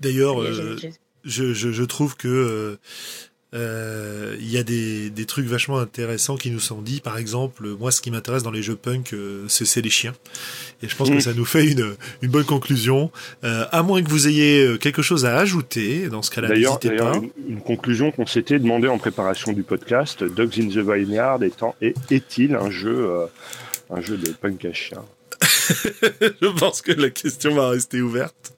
D'ailleurs, 0.00 0.42
euh, 0.42 0.76
je, 1.24 1.84
trouve 1.84 2.16
que 2.16 2.28
euh, 2.28 2.78
euh, 3.54 4.36
il 4.40 4.50
y 4.50 4.58
a 4.58 4.62
des, 4.62 5.26
trucs 5.26 5.46
vachement 5.46 5.78
intéressants 5.78 6.36
qui 6.36 6.50
nous 6.50 6.60
sont 6.60 6.82
dits. 6.82 7.00
Par 7.00 7.18
exemple, 7.18 7.68
moi, 7.78 7.90
ce 7.90 8.00
qui 8.00 8.10
m'intéresse 8.10 8.42
dans 8.42 8.50
les 8.50 8.62
jeux 8.62 8.76
punk, 8.76 9.14
c'est 9.48 9.80
les 9.82 9.90
chiens. 9.90 10.14
Et 10.82 10.88
je 10.88 10.96
pense 10.96 11.08
que 11.10 11.16
mm. 11.16 11.20
ça 11.20 11.34
nous 11.34 11.44
fait 11.44 11.70
une, 11.70 11.96
bonne 12.24 12.44
conclusion. 12.44 13.10
à 13.42 13.82
moins 13.82 14.02
que 14.02 14.10
vous 14.10 14.28
ayez 14.28 14.78
quelque 14.78 15.02
chose 15.02 15.24
à 15.24 15.36
ajouter, 15.36 16.08
dans 16.08 16.22
ce 16.22 16.30
cas-là, 16.30 16.48
n'hésitez 16.48 16.96
pas. 16.96 17.16
Une, 17.16 17.54
une 17.54 17.60
conclusion 17.60 18.10
qu'on 18.10 18.26
s'était 18.26 18.58
demandé 18.58 18.88
en 18.88 18.98
préparation 18.98 19.52
du 19.52 19.62
podcast, 19.62 20.24
Dogs 20.24 20.58
in 20.58 20.68
the 20.68 20.78
Vineyard 20.78 21.40
est-il 21.80 22.54
un 22.54 22.70
jeu, 22.70 23.26
un 23.90 24.00
jeu 24.00 24.16
de 24.16 24.30
punk 24.32 24.64
à 24.64 24.72
chiens? 24.72 25.04
je 26.42 26.58
pense 26.58 26.82
que 26.82 26.92
la 26.92 27.10
question 27.10 27.54
va 27.54 27.70
rester 27.70 28.00
ouverte. 28.00 28.54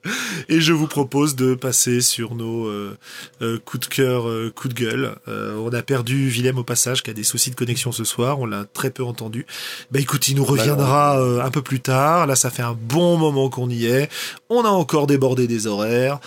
Et 0.49 0.61
je 0.61 0.73
vous 0.73 0.87
propose 0.87 1.35
de 1.35 1.55
passer 1.55 2.01
sur 2.01 2.35
nos 2.35 2.67
euh, 2.67 2.97
euh, 3.41 3.59
coups 3.63 3.87
de 3.87 3.93
cœur, 3.93 4.27
euh, 4.27 4.51
coups 4.53 4.73
de 4.73 4.79
gueule. 4.79 5.15
on 5.27 5.69
a 5.73 5.81
perdu 5.81 6.27
Willem 6.27 6.57
au 6.57 6.63
passage, 6.63 7.03
qui 7.03 7.09
a 7.09 7.13
des 7.13 7.23
soucis 7.23 7.49
de 7.49 7.55
connexion 7.55 7.91
ce 7.91 8.03
soir. 8.03 8.39
On 8.39 8.45
l'a 8.45 8.65
très 8.65 8.89
peu 8.89 9.03
entendu. 9.03 9.45
Bah 9.91 9.99
écoute, 9.99 10.27
il 10.27 10.35
nous 10.35 10.45
reviendra 10.45 11.17
un 11.17 11.51
peu 11.51 11.61
plus 11.61 11.79
tard. 11.79 12.27
Là, 12.27 12.35
ça 12.35 12.49
fait 12.49 12.63
un 12.63 12.77
bon 12.79 13.17
moment 13.17 13.49
qu'on 13.49 13.69
y 13.69 13.85
est. 13.85 14.09
On 14.49 14.63
a 14.63 14.69
encore 14.69 15.07
débordé 15.07 15.47
des 15.47 15.67
horaires. 15.67 16.19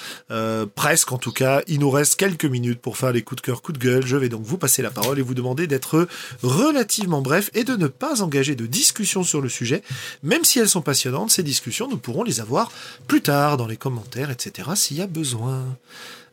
presque 0.75 1.13
en 1.13 1.19
tout 1.19 1.33
cas. 1.33 1.63
Il 1.67 1.81
nous 1.81 1.91
reste 1.91 2.17
quelques 2.17 2.45
minutes 2.45 2.81
pour 2.81 2.97
faire 2.97 3.13
les 3.13 3.23
coups 3.23 3.43
de 3.43 3.47
cœur, 3.47 3.63
coups 3.63 3.79
de 3.79 3.85
gueule. 3.85 4.07
Je 4.07 4.17
vais 4.17 4.29
donc 4.29 4.43
vous 4.45 4.59
passer 4.59 4.83
la 4.83 4.91
parole 4.91 5.19
et 5.19 5.23
vous 5.23 5.35
demander 5.35 5.67
d'être 5.67 6.07
relativement 6.43 7.23
bref 7.23 7.51
et 7.55 7.65
de 7.65 7.77
ne 7.77 7.87
pas 7.87 8.23
engager 8.23 8.55
de 8.55 8.67
discussion 8.67 9.23
sur 9.23 9.41
le 9.41 9.49
sujet, 9.49 9.83
même 10.23 10.45
si 10.45 10.59
elles 10.59 10.70
sont 10.71 10.83
passionnantes, 10.83 11.31
ces 11.31 11.43
discussions, 11.43 11.89
nous 11.89 11.99
pourrons 11.99 12.23
les 12.23 12.41
avoir 12.41 12.71
plus 13.07 13.21
tard 13.23 13.57
dans 13.57 13.67
les 13.67 13.77
commentaires, 13.77 14.31
etc., 14.31 14.71
s'il 14.75 14.97
y 14.99 15.03
a 15.03 15.07
besoin. 15.07 15.65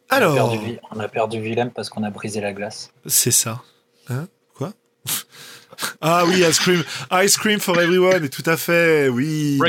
Alors. 0.09 0.55
On 0.91 0.99
a 0.99 1.07
perdu, 1.07 1.39
Willem 1.39 1.71
parce 1.71 1.89
qu'on 1.89 2.03
a 2.03 2.09
brisé 2.09 2.39
la 2.41 2.53
glace. 2.53 2.91
C'est 3.05 3.31
ça. 3.31 3.61
Hein? 4.09 4.27
Quoi? 4.53 4.73
Ah 6.01 6.25
oui, 6.27 6.43
ice 6.47 6.59
cream, 6.59 6.83
ice 7.11 7.37
cream 7.37 7.59
for 7.59 7.79
everyone, 7.79 8.29
tout 8.29 8.43
à 8.45 8.55
fait, 8.55 9.09
oui. 9.09 9.59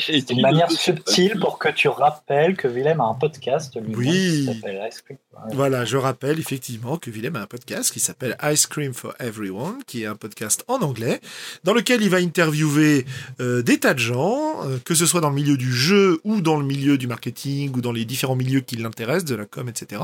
C'est 0.00 0.30
une 0.30 0.42
manière 0.42 0.70
subtile 0.70 1.38
pour 1.38 1.58
que 1.58 1.68
tu 1.68 1.88
rappelles 1.88 2.56
que 2.56 2.66
Willem 2.66 3.00
a 3.00 3.04
un 3.04 3.14
podcast 3.14 3.76
lui 3.76 3.94
oui. 3.94 4.08
qui 4.08 4.44
s'appelle 4.46 4.80
Ice 4.88 5.00
Cream. 5.02 5.18
Voilà, 5.52 5.84
je 5.84 5.96
rappelle 5.96 6.38
effectivement 6.38 6.98
que 6.98 7.10
Willem 7.10 7.36
a 7.36 7.40
un 7.40 7.46
podcast 7.46 7.92
qui 7.92 8.00
s'appelle 8.00 8.36
Ice 8.42 8.66
Cream 8.66 8.92
for 8.92 9.14
Everyone, 9.18 9.78
qui 9.86 10.02
est 10.02 10.06
un 10.06 10.16
podcast 10.16 10.64
en 10.68 10.82
anglais, 10.82 11.20
dans 11.64 11.72
lequel 11.72 12.02
il 12.02 12.10
va 12.10 12.18
interviewer 12.18 13.06
euh, 13.40 13.62
des 13.62 13.78
tas 13.78 13.94
de 13.94 13.98
gens, 13.98 14.64
euh, 14.64 14.78
que 14.84 14.94
ce 14.94 15.06
soit 15.06 15.20
dans 15.20 15.30
le 15.30 15.34
milieu 15.34 15.56
du 15.56 15.72
jeu 15.72 16.20
ou 16.24 16.40
dans 16.40 16.58
le 16.58 16.64
milieu 16.64 16.98
du 16.98 17.06
marketing 17.06 17.72
ou 17.74 17.80
dans 17.80 17.92
les 17.92 18.04
différents 18.04 18.36
milieux 18.36 18.60
qui 18.60 18.76
l'intéressent, 18.76 19.24
de 19.24 19.34
la 19.34 19.46
com, 19.46 19.68
etc. 19.68 20.02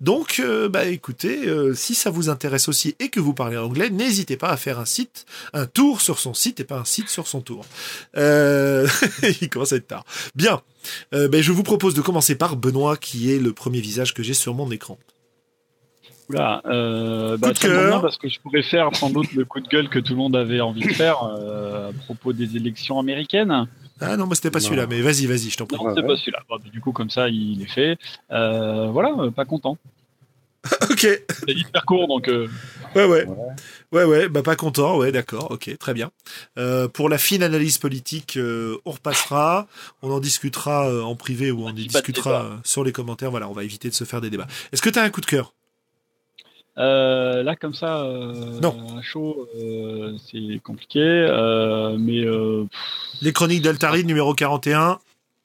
Donc, 0.00 0.40
euh, 0.40 0.68
bah 0.68 0.84
écoutez, 0.84 1.40
si 1.74 1.94
ça 1.94 2.10
vous 2.10 2.28
intéresse 2.28 2.68
aussi 2.68 2.94
et 3.00 3.08
que 3.08 3.20
vous 3.20 3.34
parlez 3.34 3.56
anglais, 3.56 3.90
n'hésitez 3.90 4.36
pas 4.36 4.50
à 4.50 4.56
faire 4.56 4.78
un 4.78 4.84
site, 4.84 5.03
un 5.52 5.66
tour 5.66 6.00
sur 6.00 6.18
son 6.18 6.34
site 6.34 6.60
et 6.60 6.64
pas 6.64 6.78
un 6.78 6.84
site 6.84 7.08
sur 7.08 7.26
son 7.26 7.40
tour. 7.40 7.64
il 8.14 9.48
commence 9.50 9.72
à 9.72 9.76
être 9.76 9.86
tard. 9.86 10.04
Bien. 10.34 10.60
Euh, 11.14 11.28
ben, 11.28 11.42
je 11.42 11.52
vous 11.52 11.62
propose 11.62 11.94
de 11.94 12.02
commencer 12.02 12.34
par 12.34 12.56
Benoît, 12.56 12.96
qui 12.96 13.32
est 13.32 13.38
le 13.38 13.52
premier 13.52 13.80
visage 13.80 14.12
que 14.14 14.22
j'ai 14.22 14.34
sur 14.34 14.54
mon 14.54 14.70
écran. 14.70 14.98
Oula, 16.30 16.62
euh, 16.66 17.36
bah, 17.36 17.48
parce 17.48 18.16
que 18.16 18.28
je 18.28 18.40
pourrais 18.40 18.62
faire 18.62 18.94
sans 18.96 19.10
doute 19.10 19.32
le 19.32 19.44
coup 19.44 19.60
de 19.60 19.68
gueule 19.68 19.88
que 19.88 19.98
tout 19.98 20.14
le 20.14 20.18
monde 20.18 20.36
avait 20.36 20.60
envie 20.60 20.82
de 20.82 20.92
faire 20.92 21.22
euh, 21.22 21.90
à 21.90 21.92
propos 22.04 22.32
des 22.32 22.56
élections 22.56 22.98
américaines. 22.98 23.68
Ah 24.00 24.16
non, 24.16 24.26
moi 24.26 24.34
c'était 24.34 24.50
pas 24.50 24.60
celui-là, 24.60 24.86
mais 24.88 25.00
vas-y, 25.02 25.26
vas-y, 25.26 25.50
je 25.50 25.56
t'en 25.56 25.66
prie. 25.66 25.76
Non, 25.76 25.94
c'est 25.94 26.02
pas 26.02 26.16
celui-là. 26.16 26.40
du 26.72 26.80
coup, 26.80 26.92
comme 26.92 27.10
ça, 27.10 27.28
il 27.28 27.60
est 27.62 27.70
fait. 27.70 27.98
Euh, 28.32 28.86
voilà, 28.86 29.30
pas 29.30 29.44
content. 29.44 29.78
ok. 30.90 31.06
C'est 31.28 31.54
hyper 31.54 31.84
court, 31.84 32.08
donc. 32.08 32.28
Euh, 32.28 32.48
ouais, 32.94 33.04
ouais, 33.04 33.26
ouais, 33.92 34.04
ouais, 34.04 34.28
bah 34.28 34.42
pas 34.42 34.56
content, 34.56 34.96
ouais, 34.96 35.12
d'accord, 35.12 35.50
ok, 35.50 35.76
très 35.78 35.94
bien. 35.94 36.10
Euh, 36.58 36.88
pour 36.88 37.08
la 37.08 37.18
fine 37.18 37.42
analyse 37.42 37.78
politique, 37.78 38.36
euh, 38.36 38.78
on 38.84 38.92
repassera, 38.92 39.66
on 40.02 40.10
en 40.10 40.20
discutera 40.20 40.88
euh, 40.88 41.02
en 41.02 41.16
privé 41.16 41.50
ou 41.50 41.64
on, 41.64 41.68
en 41.68 41.72
discutera 41.72 42.60
sur 42.64 42.84
les 42.84 42.92
commentaires. 42.92 43.30
Voilà, 43.30 43.48
on 43.48 43.52
va 43.52 43.64
éviter 43.64 43.88
de 43.88 43.94
se 43.94 44.04
faire 44.04 44.20
des 44.20 44.30
débats. 44.30 44.46
Est-ce 44.72 44.82
que 44.82 44.90
tu 44.90 44.98
as 44.98 45.02
un 45.02 45.10
coup 45.10 45.20
de 45.20 45.26
cœur? 45.26 45.52
Là, 46.76 47.54
comme 47.56 47.74
ça, 47.74 48.04
non. 48.60 49.00
chaud, 49.02 49.48
c'est 50.30 50.60
compliqué, 50.64 51.00
mais. 51.98 52.24
Les 53.22 53.32
chroniques 53.32 53.62
d'Altari, 53.62 54.04
numéro 54.04 54.34
41, 54.34 54.98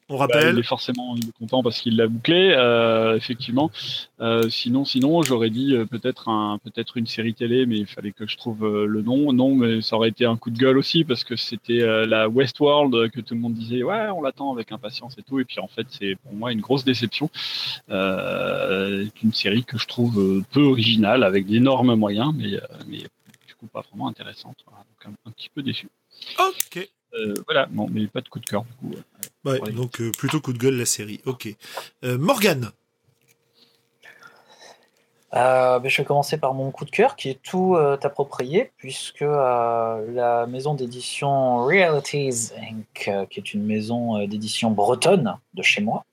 on 0.09 0.15
bah, 0.15 0.21
rappelle. 0.21 0.55
il 0.55 0.59
est 0.59 0.63
forcément 0.63 1.15
content 1.39 1.61
parce 1.61 1.79
qu'il 1.81 1.95
l'a 1.95 2.07
bouclé, 2.07 2.53
euh, 2.57 3.15
effectivement. 3.15 3.71
Euh, 4.19 4.49
sinon, 4.49 4.83
sinon, 4.83 5.21
j'aurais 5.21 5.51
dit 5.51 5.75
euh, 5.75 5.85
peut-être 5.85 6.29
un, 6.29 6.57
peut-être 6.63 6.97
une 6.97 7.05
série 7.05 7.33
télé, 7.35 7.65
mais 7.65 7.77
il 7.77 7.85
fallait 7.85 8.11
que 8.11 8.27
je 8.27 8.35
trouve 8.35 8.67
le 8.67 9.01
nom. 9.01 9.31
Non, 9.33 9.55
mais 9.55 9.81
ça 9.81 9.95
aurait 9.95 10.09
été 10.09 10.25
un 10.25 10.35
coup 10.35 10.49
de 10.49 10.57
gueule 10.57 10.77
aussi 10.77 11.03
parce 11.03 11.23
que 11.23 11.35
c'était 11.35 11.85
la 12.05 12.27
Westworld 12.27 13.11
que 13.11 13.21
tout 13.21 13.35
le 13.35 13.39
monde 13.39 13.53
disait 13.53 13.83
ouais, 13.83 14.09
on 14.09 14.21
l'attend 14.21 14.51
avec 14.51 14.71
impatience 14.71 15.15
et 15.17 15.23
tout. 15.23 15.39
Et 15.39 15.45
puis 15.45 15.59
en 15.59 15.67
fait, 15.67 15.87
c'est 15.89 16.15
pour 16.23 16.33
moi 16.33 16.51
une 16.51 16.61
grosse 16.61 16.83
déception. 16.83 17.29
c'est 17.87 19.23
une 19.23 19.33
série 19.33 19.63
que 19.63 19.77
je 19.77 19.87
trouve 19.87 20.43
peu 20.51 20.61
originale 20.61 21.23
avec 21.23 21.45
d'énormes 21.45 21.95
moyens, 21.95 22.33
mais, 22.35 22.59
mais 22.87 22.99
du 23.47 23.55
coup 23.59 23.67
pas 23.67 23.81
vraiment 23.81 24.07
intéressante. 24.07 24.57
donc 24.67 25.13
un 25.25 25.31
petit 25.31 25.49
peu 25.53 25.61
déçu. 25.61 25.87
Ok. 26.39 26.89
Euh, 27.15 27.33
voilà, 27.45 27.65
bon, 27.67 27.87
mais 27.91 28.07
pas 28.07 28.21
de 28.21 28.29
coup 28.29 28.39
de 28.39 28.45
cœur 28.45 28.63
du 28.63 28.73
coup. 28.73 28.95
Ouais, 29.45 29.59
donc 29.71 29.99
euh, 30.01 30.11
plutôt 30.11 30.39
coup 30.41 30.53
de 30.53 30.57
gueule 30.57 30.75
la 30.75 30.85
série. 30.85 31.21
Ok. 31.25 31.47
Euh, 32.03 32.17
Morgane. 32.17 32.71
Ben, 35.31 35.79
je 35.85 36.01
vais 36.01 36.05
commencer 36.05 36.39
par 36.39 36.55
mon 36.55 36.71
coup 36.71 36.85
de 36.85 36.89
cœur 36.89 37.15
qui 37.15 37.29
est 37.29 37.39
tout 37.43 37.75
approprié 37.75 38.71
puisque 38.77 39.21
la 39.21 40.47
maison 40.49 40.73
d'édition 40.73 41.63
Realities 41.65 42.49
Inc., 42.57 43.27
qui 43.29 43.39
est 43.39 43.53
une 43.53 43.63
maison 43.63 44.25
d'édition 44.25 44.71
bretonne 44.71 45.37
de 45.53 45.61
chez 45.61 45.81
moi, 45.81 46.03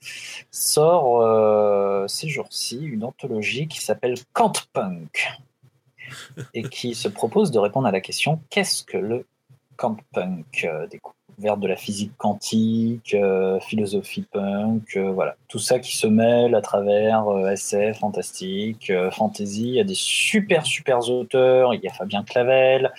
sort 0.51 2.11
ces 2.11 2.29
jours-ci 2.29 2.79
une 2.79 3.05
anthologie 3.05 3.69
qui 3.69 3.81
s'appelle 3.81 4.17
Punk 4.35 5.31
et 6.53 6.63
qui 6.65 6.95
se 6.95 7.09
propose 7.09 7.51
de 7.51 7.59
répondre 7.59 7.87
à 7.87 7.93
la 7.93 8.03
question 8.03 8.43
qu'est-ce 8.51 8.85
que 8.85 8.99
le 8.99 9.25
camp 9.77 9.97
punk, 10.13 10.65
euh, 10.65 10.87
découverte 10.87 11.61
de 11.61 11.69
la 11.69 11.77
physique 11.77 12.13
quantique, 12.17 13.15
euh, 13.15 13.61
philosophie 13.61 14.27
punk, 14.33 14.97
euh, 14.97 15.11
voilà, 15.11 15.37
tout 15.49 15.59
ça 15.59 15.79
qui 15.79 15.97
se 15.97 16.07
mêle 16.07 16.55
à 16.55 16.63
travers 16.63 17.29
SF, 17.49 17.99
fantastique, 17.99 18.93
fantasy. 19.13 19.69
Il 19.69 19.75
y 19.75 19.81
a 19.81 19.85
des 19.85 19.95
super 19.95 20.65
super 20.67 21.09
auteurs. 21.11 21.75
Il 21.75 21.81
y 21.83 21.89
a 21.89 21.93
Fabien 21.93 22.25
Clavel 22.25 22.93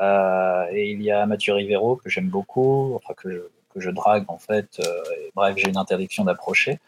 et 0.00 0.90
il 0.90 1.02
y 1.02 1.10
a 1.10 1.26
Mathieu 1.26 1.54
Rivero 1.54 1.96
que 1.96 2.08
j'aime 2.08 2.28
beaucoup, 2.28 2.94
enfin 2.94 3.14
que 3.14 3.50
que 3.78 3.84
je 3.84 3.90
drague 3.90 4.24
en 4.28 4.38
fait. 4.38 4.80
Euh, 4.80 5.02
bref, 5.34 5.54
j'ai 5.56 5.68
une 5.68 5.76
interdiction 5.76 6.24
d'approcher. 6.24 6.78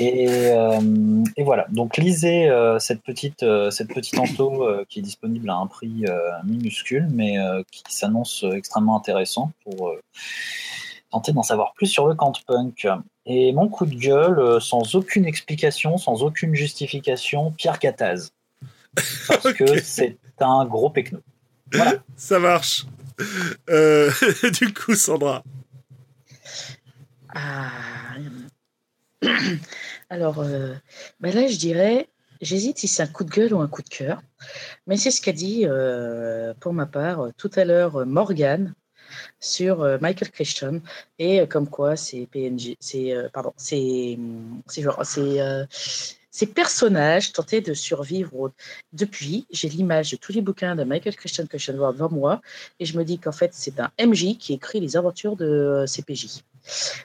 Euh, 0.00 1.24
et, 1.36 1.42
voilà. 1.42 1.66
Donc 1.70 1.96
lisez 1.96 2.48
euh, 2.48 2.78
cette 2.78 3.02
petite 3.02 3.44
cette 3.70 3.88
petite 3.92 4.18
anto 4.18 4.66
qui 4.88 5.00
est 5.00 5.02
disponible 5.02 5.50
à 5.50 5.56
un 5.56 5.66
prix 5.66 6.04
minuscule, 6.44 7.08
mais 7.10 7.36
qui 7.70 7.82
s'annonce 7.88 8.44
extrêmement 8.52 8.96
intéressant 8.96 9.52
pour 9.64 9.94
tenter 11.10 11.32
d'en 11.32 11.42
savoir 11.42 11.72
plus 11.74 11.86
sur 11.86 12.06
le 12.06 12.14
camp 12.14 12.32
punk. 12.46 12.86
Et 13.26 13.52
mon 13.52 13.68
coup 13.68 13.86
de 13.86 13.94
gueule, 13.94 14.60
sans 14.60 14.94
aucune 14.94 15.26
explication, 15.26 15.98
sans 15.98 16.22
aucune 16.22 16.54
justification, 16.54 17.50
Pierre 17.52 17.78
Cataz. 17.78 18.30
Parce 19.26 19.52
que 19.54 19.80
c'est 19.80 20.18
un 20.40 20.64
gros 20.64 20.90
pecno. 20.90 21.20
Voilà. 21.72 21.94
Ça 22.16 22.38
marche. 22.38 22.86
du 24.58 24.72
coup, 24.72 24.94
Sandra. 24.94 25.42
Ah. 27.34 28.14
Alors, 30.10 30.40
euh, 30.40 30.74
ben 31.20 31.34
là, 31.34 31.48
je 31.48 31.56
dirais, 31.56 32.08
j'hésite 32.40 32.78
si 32.78 32.88
c'est 32.88 33.02
un 33.02 33.06
coup 33.06 33.24
de 33.24 33.30
gueule 33.30 33.52
ou 33.54 33.60
un 33.60 33.68
coup 33.68 33.82
de 33.82 33.88
cœur, 33.88 34.22
mais 34.86 34.96
c'est 34.96 35.10
ce 35.10 35.20
qu'a 35.20 35.32
dit, 35.32 35.62
euh, 35.64 36.54
pour 36.60 36.72
ma 36.72 36.86
part, 36.86 37.28
tout 37.36 37.50
à 37.56 37.64
l'heure 37.64 38.06
Morgan 38.06 38.74
sur 39.40 39.82
euh, 39.82 39.98
Michael 40.00 40.30
Christian 40.30 40.80
et 41.18 41.46
comme 41.48 41.68
quoi 41.68 41.96
c'est 41.96 42.26
PNG, 42.30 42.76
ces 46.30 46.46
personnages 46.46 47.32
tentaient 47.32 47.60
de 47.60 47.74
survivre. 47.74 48.52
Depuis, 48.92 49.46
j'ai 49.50 49.68
l'image 49.68 50.12
de 50.12 50.16
tous 50.16 50.32
les 50.32 50.40
bouquins 50.40 50.76
de 50.76 50.84
Michael 50.84 51.16
Christian 51.16 51.46
je 51.52 51.72
voir 51.72 51.92
devant 51.92 52.10
moi, 52.10 52.40
et 52.78 52.84
je 52.84 52.96
me 52.96 53.04
dis 53.04 53.18
qu'en 53.18 53.32
fait, 53.32 53.50
c'est 53.54 53.80
un 53.80 53.90
MJ 53.98 54.38
qui 54.38 54.52
écrit 54.52 54.78
les 54.78 54.96
aventures 54.96 55.34
de 55.36 55.84
CPJ. 55.86 56.44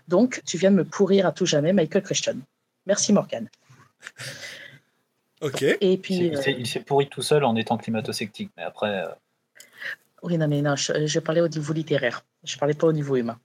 Donc, 0.07 0.41
tu 0.45 0.57
viens 0.57 0.71
de 0.71 0.77
me 0.77 0.85
pourrir 0.85 1.25
à 1.25 1.31
tout 1.31 1.45
jamais, 1.45 1.73
Michael 1.73 2.03
Christian. 2.03 2.35
Merci, 2.85 3.13
Morgan. 3.13 3.49
Ok. 5.41 5.61
Et 5.81 5.97
puis, 5.97 6.35
euh, 6.35 6.41
il 6.47 6.67
s'est 6.67 6.79
pourri 6.79 7.09
tout 7.09 7.21
seul 7.21 7.43
en 7.43 7.55
étant 7.55 7.77
climato-sceptique, 7.77 8.51
mais 8.55 8.63
après. 8.63 9.03
Euh, 9.05 9.09
oui, 10.23 10.37
non, 10.37 10.47
mais 10.47 10.61
non, 10.61 10.75
je, 10.77 11.19
parlais 11.19 11.41
au 11.41 11.49
niveau 11.49 11.73
littéraire. 11.73 12.23
Je 12.45 12.57
parlais 12.57 12.73
pas 12.73 12.87
au 12.87 12.93
niveau 12.93 13.17
humain. 13.17 13.37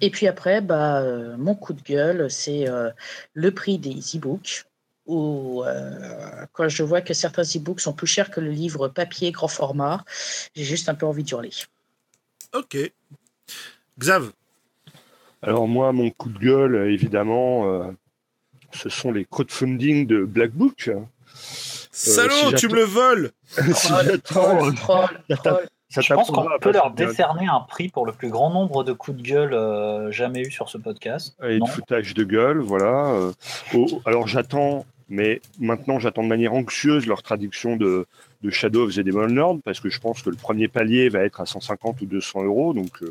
Et 0.00 0.10
puis 0.10 0.26
après, 0.26 0.60
bah, 0.60 1.00
euh, 1.00 1.36
mon 1.36 1.54
coup 1.54 1.72
de 1.72 1.82
gueule, 1.82 2.28
c'est 2.28 2.66
le 3.32 3.50
prix 3.52 3.78
des 3.78 4.00
e-books. 4.16 4.64
Où, 5.06 5.64
quand 6.52 6.68
je 6.68 6.82
vois 6.82 7.00
que 7.00 7.14
certains 7.14 7.42
e-books 7.42 7.80
sont 7.80 7.92
plus 7.92 8.06
chers 8.08 8.30
que 8.30 8.40
le 8.40 8.50
livre 8.50 8.88
papier 8.88 9.30
grand 9.30 9.48
format, 9.48 10.04
j'ai 10.54 10.64
juste 10.64 10.88
un 10.88 10.94
peu 10.96 11.06
envie 11.06 11.22
de 11.22 11.30
hurler. 11.30 11.50
Ok. 12.54 12.76
Xav 13.98 14.32
Alors 15.42 15.68
moi, 15.68 15.92
mon 15.92 16.10
coup 16.10 16.30
de 16.30 16.38
gueule, 16.38 16.90
évidemment, 16.90 17.66
euh, 17.66 17.84
ce 18.72 18.88
sont 18.88 19.12
les 19.12 19.24
crowdfunding 19.24 20.06
de 20.06 20.24
Black 20.24 20.52
Book. 20.52 20.88
Euh, 20.88 21.00
Salaud, 21.90 22.52
tu 22.56 22.68
me 22.68 22.74
le 22.74 22.84
voles 22.84 23.32
Je 23.58 23.62
pense 26.14 26.30
qu'on 26.30 26.48
peut 26.60 26.72
leur 26.72 26.90
décerner 26.92 27.46
un 27.46 27.60
prix 27.60 27.88
pour 27.88 28.06
le 28.06 28.12
plus 28.12 28.30
grand 28.30 28.50
nombre 28.50 28.82
de 28.82 28.94
coups 28.94 29.18
de 29.18 29.22
gueule 29.22 29.52
euh, 29.52 30.10
jamais 30.10 30.40
eu 30.40 30.50
sur 30.50 30.70
ce 30.70 30.78
podcast. 30.78 31.36
Et 31.46 31.58
de 31.58 31.66
foutage 31.66 32.14
de 32.14 32.24
gueule, 32.24 32.60
voilà. 32.60 33.14
alors 34.06 34.26
j'attends, 34.26 34.86
mais 35.10 35.42
maintenant 35.60 35.98
j'attends 35.98 36.22
de 36.22 36.28
manière 36.28 36.54
anxieuse 36.54 37.06
leur 37.06 37.22
traduction 37.22 37.76
de, 37.76 38.06
de 38.42 38.50
Shadow 38.50 38.86
of 38.86 38.94
the 38.94 39.00
Demon 39.00 39.26
Lord, 39.26 39.58
parce 39.62 39.80
que 39.80 39.90
je 39.90 40.00
pense 40.00 40.22
que 40.22 40.30
le 40.30 40.36
premier 40.36 40.68
palier 40.68 41.10
va 41.10 41.18
être 41.20 41.42
à 41.42 41.46
150 41.46 42.00
ou 42.00 42.06
200 42.06 42.44
euros, 42.44 42.72
donc 42.72 43.02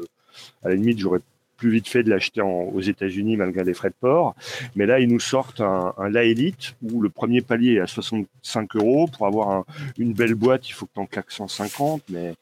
à 0.63 0.69
la 0.69 0.75
limite, 0.75 0.99
j'aurais 0.99 1.21
plus 1.57 1.69
vite 1.69 1.87
fait 1.87 2.01
de 2.01 2.09
l'acheter 2.09 2.41
aux 2.41 2.81
États-Unis 2.81 3.37
malgré 3.37 3.63
les 3.63 3.75
frais 3.75 3.89
de 3.89 3.95
port. 3.99 4.35
Mais 4.75 4.87
là, 4.87 4.99
ils 4.99 5.07
nous 5.07 5.19
sortent 5.19 5.61
un, 5.61 5.93
La 6.09 6.23
Elite 6.23 6.75
où 6.81 7.01
le 7.01 7.09
premier 7.09 7.41
palier 7.41 7.73
est 7.73 7.81
à 7.81 7.87
65 7.87 8.75
euros. 8.77 9.07
Pour 9.07 9.27
avoir 9.27 9.65
une 9.99 10.13
belle 10.13 10.33
boîte, 10.33 10.67
il 10.67 10.71
faut 10.71 10.87
que 10.87 10.93
tu 10.95 10.99
en 10.99 11.05
claques 11.05 11.29
150. 11.31 12.01
Mais 12.09 12.33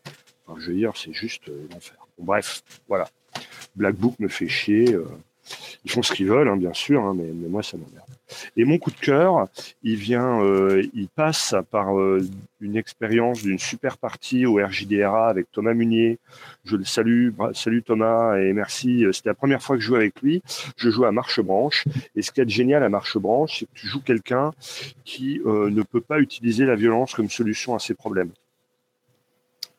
je 0.58 0.72
veux 0.72 0.76
dire, 0.78 0.94
c'est 0.96 1.14
juste 1.14 1.50
euh, 1.50 1.68
l'enfer. 1.72 1.98
bref, 2.18 2.64
voilà. 2.88 3.10
Black 3.76 3.96
Book 3.96 4.16
me 4.20 4.30
fait 4.30 4.48
chier. 4.48 4.94
Euh, 4.94 5.06
ils 5.84 5.92
font 5.92 6.02
ce 6.02 6.14
qu'ils 6.14 6.28
veulent, 6.28 6.48
hein, 6.48 6.58
bien 6.58 6.74
sûr, 6.74 7.04
hein, 7.04 7.14
mais, 7.16 7.32
mais, 7.34 7.50
moi, 7.50 7.62
ça 7.62 7.78
m'emmerde. 7.78 8.08
Et 8.58 8.66
mon 8.66 8.78
coup 8.78 8.92
de 8.92 9.00
cœur, 9.00 9.48
il 9.84 9.96
vient, 9.96 10.42
euh, 10.42 10.84
il 10.94 11.08
passe 11.08 11.56
par 11.72 11.98
euh, 11.98 12.22
une 12.62 12.76
expérience 12.76 13.44
d'une 13.44 13.60
super 13.60 13.98
partie 13.98 14.46
au 14.46 14.56
RJDRA 14.56 15.30
avec 15.30 15.52
Thomas 15.52 15.74
Munier. 15.74 16.20
Je 16.66 16.76
le 16.76 16.84
salue, 16.84 17.30
salut 17.54 17.84
Thomas 17.84 18.38
et 18.38 18.54
merci. 18.54 19.06
Euh, 19.06 19.12
c'était 19.12 19.30
la 19.30 19.36
première 19.36 19.62
fois 19.62 19.76
que 19.76 19.82
je 19.82 19.88
jouais 19.88 19.98
avec 19.98 20.22
lui. 20.22 20.42
Je 20.78 20.90
joue 20.90 21.06
à 21.06 21.12
Marche 21.12 21.40
Branche 21.40 21.86
et 22.16 22.22
ce 22.22 22.32
qui 22.32 22.42
est 22.42 22.50
génial 22.50 22.84
à 22.84 22.90
Marche 22.90 23.18
Branche, 23.18 23.60
c'est 23.60 23.66
que 23.66 23.80
tu 23.80 23.88
joues 23.88 24.02
quelqu'un 24.02 24.52
qui 25.06 25.42
ne 25.46 25.82
peut 25.84 26.02
pas 26.02 26.20
utiliser 26.20 26.66
la 26.66 26.76
violence 26.76 27.14
comme 27.14 27.30
solution 27.30 27.76
à 27.76 27.80
ses 27.80 27.94
problèmes 27.94 28.32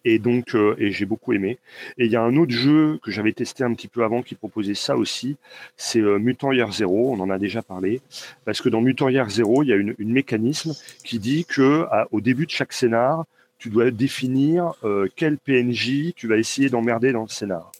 et 0.05 0.19
donc 0.19 0.55
euh, 0.55 0.75
et 0.79 0.91
j'ai 0.91 1.07
beaucoup 1.07 1.33
aimé. 1.33 1.59
Et 1.99 2.07
il 2.07 2.11
y 2.11 2.17
a 2.17 2.23
un 2.23 2.37
autre 2.37 2.53
jeu 2.53 2.99
que 3.03 3.11
j'avais 3.11 3.33
testé 3.33 3.65
un 3.65 3.75
petit 3.75 3.89
peu 3.89 4.05
avant 4.05 4.23
qui 4.23 4.35
proposait 4.35 4.75
ça 4.75 4.97
aussi, 4.97 5.37
c'est 5.77 6.01
euh, 6.01 6.19
Mutant 6.19 6.53
Year 6.53 6.73
Zero. 6.73 7.13
On 7.13 7.21
en 7.21 7.31
a 7.31 7.39
déjà 7.39 7.63
parlé 7.63 8.01
parce 8.45 8.61
que 8.61 8.69
dans 8.69 8.81
Mutant 8.81 9.09
Year 9.09 9.29
Zero, 9.29 9.63
il 9.63 9.69
y 9.69 9.73
a 9.73 9.77
une, 9.77 9.95
une 9.99 10.13
mécanisme 10.13 10.73
qui 11.05 11.19
dit 11.19 11.45
que 11.45 11.87
au 12.11 12.21
début 12.21 12.47
de 12.47 12.51
chaque 12.51 12.73
scénar, 12.73 13.25
tu 13.61 13.69
dois 13.69 13.91
définir 13.91 14.73
euh, 14.85 15.07
quel 15.15 15.37
PNJ 15.37 16.15
tu 16.17 16.27
vas 16.27 16.39
essayer 16.39 16.71
d'emmerder 16.71 17.13
dans 17.13 17.23
le 17.23 17.29
scénar. 17.29 17.71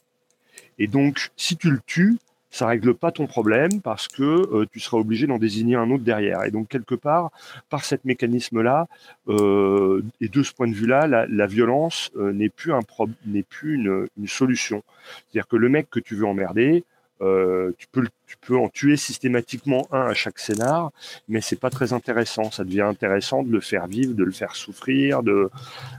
Et 0.79 0.87
donc, 0.87 1.31
si 1.37 1.57
tu 1.57 1.71
le 1.71 1.81
tues, 1.87 2.19
ça 2.51 2.67
règle 2.67 2.95
pas 2.95 3.13
ton 3.13 3.27
problème 3.27 3.81
parce 3.81 4.09
que 4.09 4.23
euh, 4.23 4.67
tu 4.73 4.81
seras 4.81 4.99
obligé 4.99 5.27
d'en 5.27 5.39
désigner 5.39 5.77
un 5.77 5.91
autre 5.91 6.03
derrière. 6.03 6.45
Et 6.45 6.51
donc 6.51 6.69
quelque 6.69 6.95
part, 6.95 7.31
par 7.69 7.85
cet 7.85 8.05
mécanisme-là 8.05 8.87
euh, 9.29 10.03
et 10.21 10.29
de 10.29 10.43
ce 10.43 10.53
point 10.53 10.69
de 10.69 10.75
vue-là, 10.75 11.07
la, 11.07 11.47
violence 11.47 12.11
euh, 12.17 12.33
n'est 12.33 12.49
plus 12.49 12.73
un 12.73 12.81
n'est 13.27 13.43
plus 13.45 13.75
une, 13.75 14.07
une 14.19 14.27
solution. 14.27 14.83
C'est-à-dire 15.07 15.49
que 15.49 15.57
le 15.57 15.69
mec 15.69 15.89
que 15.91 16.01
tu 16.01 16.15
veux 16.15 16.27
emmerder, 16.27 16.85
tu 17.21 17.87
peux 17.93 18.01
le 18.01 18.09
tu 18.31 18.37
peux 18.37 18.57
en 18.57 18.69
tuer 18.69 18.97
systématiquement 18.97 19.89
un 19.91 20.03
à 20.03 20.15
chaque 20.15 20.39
scénar, 20.39 20.93
mais 21.27 21.41
c'est 21.41 21.59
pas 21.59 21.69
très 21.69 21.93
intéressant. 21.93 22.53
Ça 22.53 22.63
devient 22.63 22.83
intéressant 22.83 23.43
de 23.43 23.51
le 23.51 23.61
faire 23.61 23.89
vivre, 23.89 24.15
de 24.15 24.23
le 24.23 24.31
faire 24.31 24.55
souffrir, 24.55 25.25
de, 25.25 25.51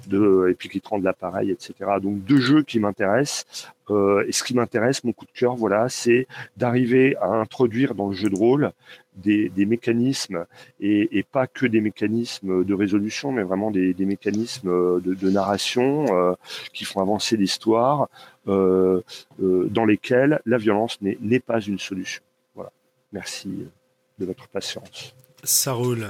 de 0.08 0.48
et 0.50 0.54
puis 0.54 0.70
qui 0.70 0.80
te 0.80 0.88
rend 0.88 1.00
de 1.00 1.04
l'appareil, 1.04 1.52
etc. 1.52 1.74
Donc 2.02 2.24
deux 2.24 2.40
jeux 2.40 2.64
qui 2.64 2.80
m'intéressent. 2.80 3.68
Euh, 3.90 4.24
et 4.26 4.32
ce 4.32 4.46
qui 4.46 4.54
m'intéresse, 4.54 5.04
mon 5.04 5.12
coup 5.12 5.26
de 5.26 5.32
cœur, 5.38 5.58
voilà, 5.58 5.90
c'est 5.90 6.26
d'arriver 6.56 7.18
à 7.18 7.28
introduire 7.28 7.96
dans 7.96 8.08
le 8.08 8.16
jeu 8.16 8.30
de 8.30 8.36
rôle 8.38 8.72
des, 9.18 9.50
des 9.50 9.66
mécanismes 9.66 10.46
et, 10.80 11.18
et, 11.18 11.24
pas 11.24 11.48
que 11.48 11.66
des 11.66 11.82
mécanismes 11.82 12.64
de 12.64 12.74
résolution, 12.74 13.34
mais 13.34 13.44
vraiment 13.44 13.72
des, 13.72 13.94
des 13.94 14.06
mécanismes 14.06 14.70
de, 14.70 15.14
de 15.14 15.30
narration 15.30 16.06
euh, 16.10 16.34
qui 16.72 16.86
font 16.86 17.02
avancer 17.02 17.36
l'histoire, 17.36 18.08
euh, 18.48 19.02
euh, 19.44 19.68
dans 19.70 19.86
lesquels 19.86 20.42
la 20.46 20.58
violence 20.58 21.00
n'est 21.02 21.40
pas 21.40 21.62
une 21.62 21.78
solution. 21.78 22.21
Merci 23.12 23.68
de 24.20 24.26
votre 24.26 24.48
patience. 24.48 25.14
Ça 25.44 25.74
roule. 25.74 26.10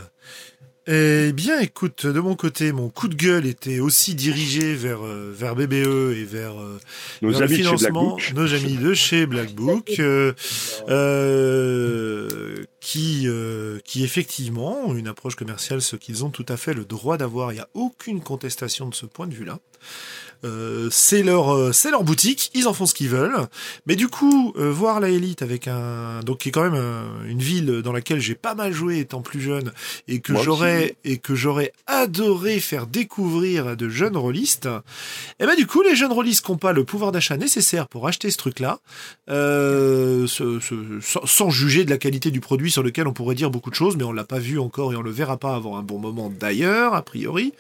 Eh 0.88 1.32
bien, 1.34 1.60
écoute, 1.60 2.08
de 2.08 2.20
mon 2.20 2.36
côté, 2.36 2.72
mon 2.72 2.90
coup 2.90 3.08
de 3.08 3.14
gueule 3.14 3.46
était 3.46 3.80
aussi 3.80 4.16
dirigé 4.16 4.74
vers 4.74 5.06
euh, 5.06 5.32
vers 5.32 5.56
BBE 5.56 6.18
et 6.18 6.26
vers, 6.26 6.60
euh, 6.60 6.80
nos 7.22 7.30
vers 7.30 7.44
amis 7.44 7.50
le 7.52 7.56
financement, 7.56 8.16
de 8.16 8.20
chez 8.20 8.34
nos 8.34 8.54
amis 8.56 8.78
de 8.78 8.94
chez 8.96 9.28
Black 9.28 9.54
Book, 9.54 9.94
euh, 10.00 10.34
euh, 10.90 12.66
qui 12.80 13.28
euh, 13.28 13.78
qui 13.86 14.04
effectivement 14.04 14.88
ont 14.88 14.96
une 14.96 15.08
approche 15.08 15.36
commerciale, 15.36 15.84
ce 15.84 15.96
qu'ils 15.96 16.26
ont 16.26 16.32
tout 16.32 16.46
à 16.50 16.58
fait 16.58 16.74
le 16.74 16.84
droit 16.84 17.18
d'avoir. 17.18 17.52
Il 17.52 17.56
n'y 17.56 17.62
a 17.62 17.70
aucune 17.76 18.20
contestation 18.20 18.90
de 18.90 18.96
ce 18.96 19.06
point 19.06 19.28
de 19.28 19.36
vue-là. 19.36 19.60
Euh, 20.44 20.88
c'est 20.92 21.24
leur 21.24 21.54
euh, 21.54 21.72
c'est 21.72 21.92
leur 21.92 22.04
boutique, 22.04 22.52
ils 22.56 22.68
en 22.68 22.74
font 22.74 22.86
ce 22.86 22.94
qu'ils 22.94 23.10
veulent. 23.10 23.48
Mais 23.86 23.96
du 23.96 24.08
coup, 24.08 24.54
euh, 24.58 24.72
voir 24.72 25.00
la 25.00 25.10
élite 25.10 25.42
avec 25.42 25.68
un 25.68 26.22
donc 26.22 26.40
qui 26.40 26.50
est 26.50 26.52
quand 26.52 26.64
même 26.64 26.76
un- 26.76 27.26
une 27.28 27.40
ville 27.40 27.82
dans 27.84 27.92
laquelle 27.92 28.20
j'ai 28.20 28.36
pas 28.36 28.56
mal 28.56 28.74
joué 28.74 29.00
étant 29.00 29.22
plus 29.22 29.40
jeune 29.42 29.72
et 30.08 30.20
que 30.20 30.34
Moi 30.34 30.42
j'aurais 30.44 30.96
et 31.04 31.18
que 31.18 31.36
j'aurais 31.36 31.72
adoré 31.88 32.60
faire 32.60 32.88
découvrir 32.88 33.68
à 33.68 33.76
de 33.76 33.88
jeunes 33.90 34.18
rôlistes. 34.18 34.68
Et 35.40 35.46
ben 35.46 35.56
du 35.56 35.68
coup, 35.68 35.82
les 35.84 35.96
jeunes 35.96 36.12
rôlistes 36.12 36.46
qui 36.46 36.52
n'ont 36.52 36.58
pas 36.58 36.74
le 36.74 36.84
pouvoir 36.84 37.12
d'achat 37.12 37.38
nécessaire 37.38 37.88
pour 37.88 38.08
acheter 38.08 38.32
ce 38.32 38.38
truc-là, 38.38 38.80
euh, 39.30 40.28
ce- 40.28 40.60
ce- 40.60 41.00
sans, 41.02 41.26
sans 41.26 41.50
juger 41.50 41.86
de 41.86 41.90
la 41.90 41.98
qualité 41.98 42.32
du 42.32 42.40
produit 42.40 42.72
sur 42.72 42.84
lequel 42.84 43.08
on 43.08 43.14
pourrait 43.14 43.36
dire 43.36 43.50
beaucoup 43.52 43.70
de 43.70 43.76
choses, 43.76 43.96
mais 43.96 44.04
on 44.04 44.12
l'a 44.12 44.24
pas 44.24 44.40
vu 44.40 44.60
encore 44.60 44.94
et 44.94 44.96
on 44.96 45.02
le 45.02 45.12
verra 45.12 45.38
pas 45.38 45.56
avant 45.56 45.78
un 45.78 45.84
bon 45.84 46.00
moment 46.00 46.32
d'ailleurs, 46.40 46.94
a 46.94 47.02
priori. 47.02 47.54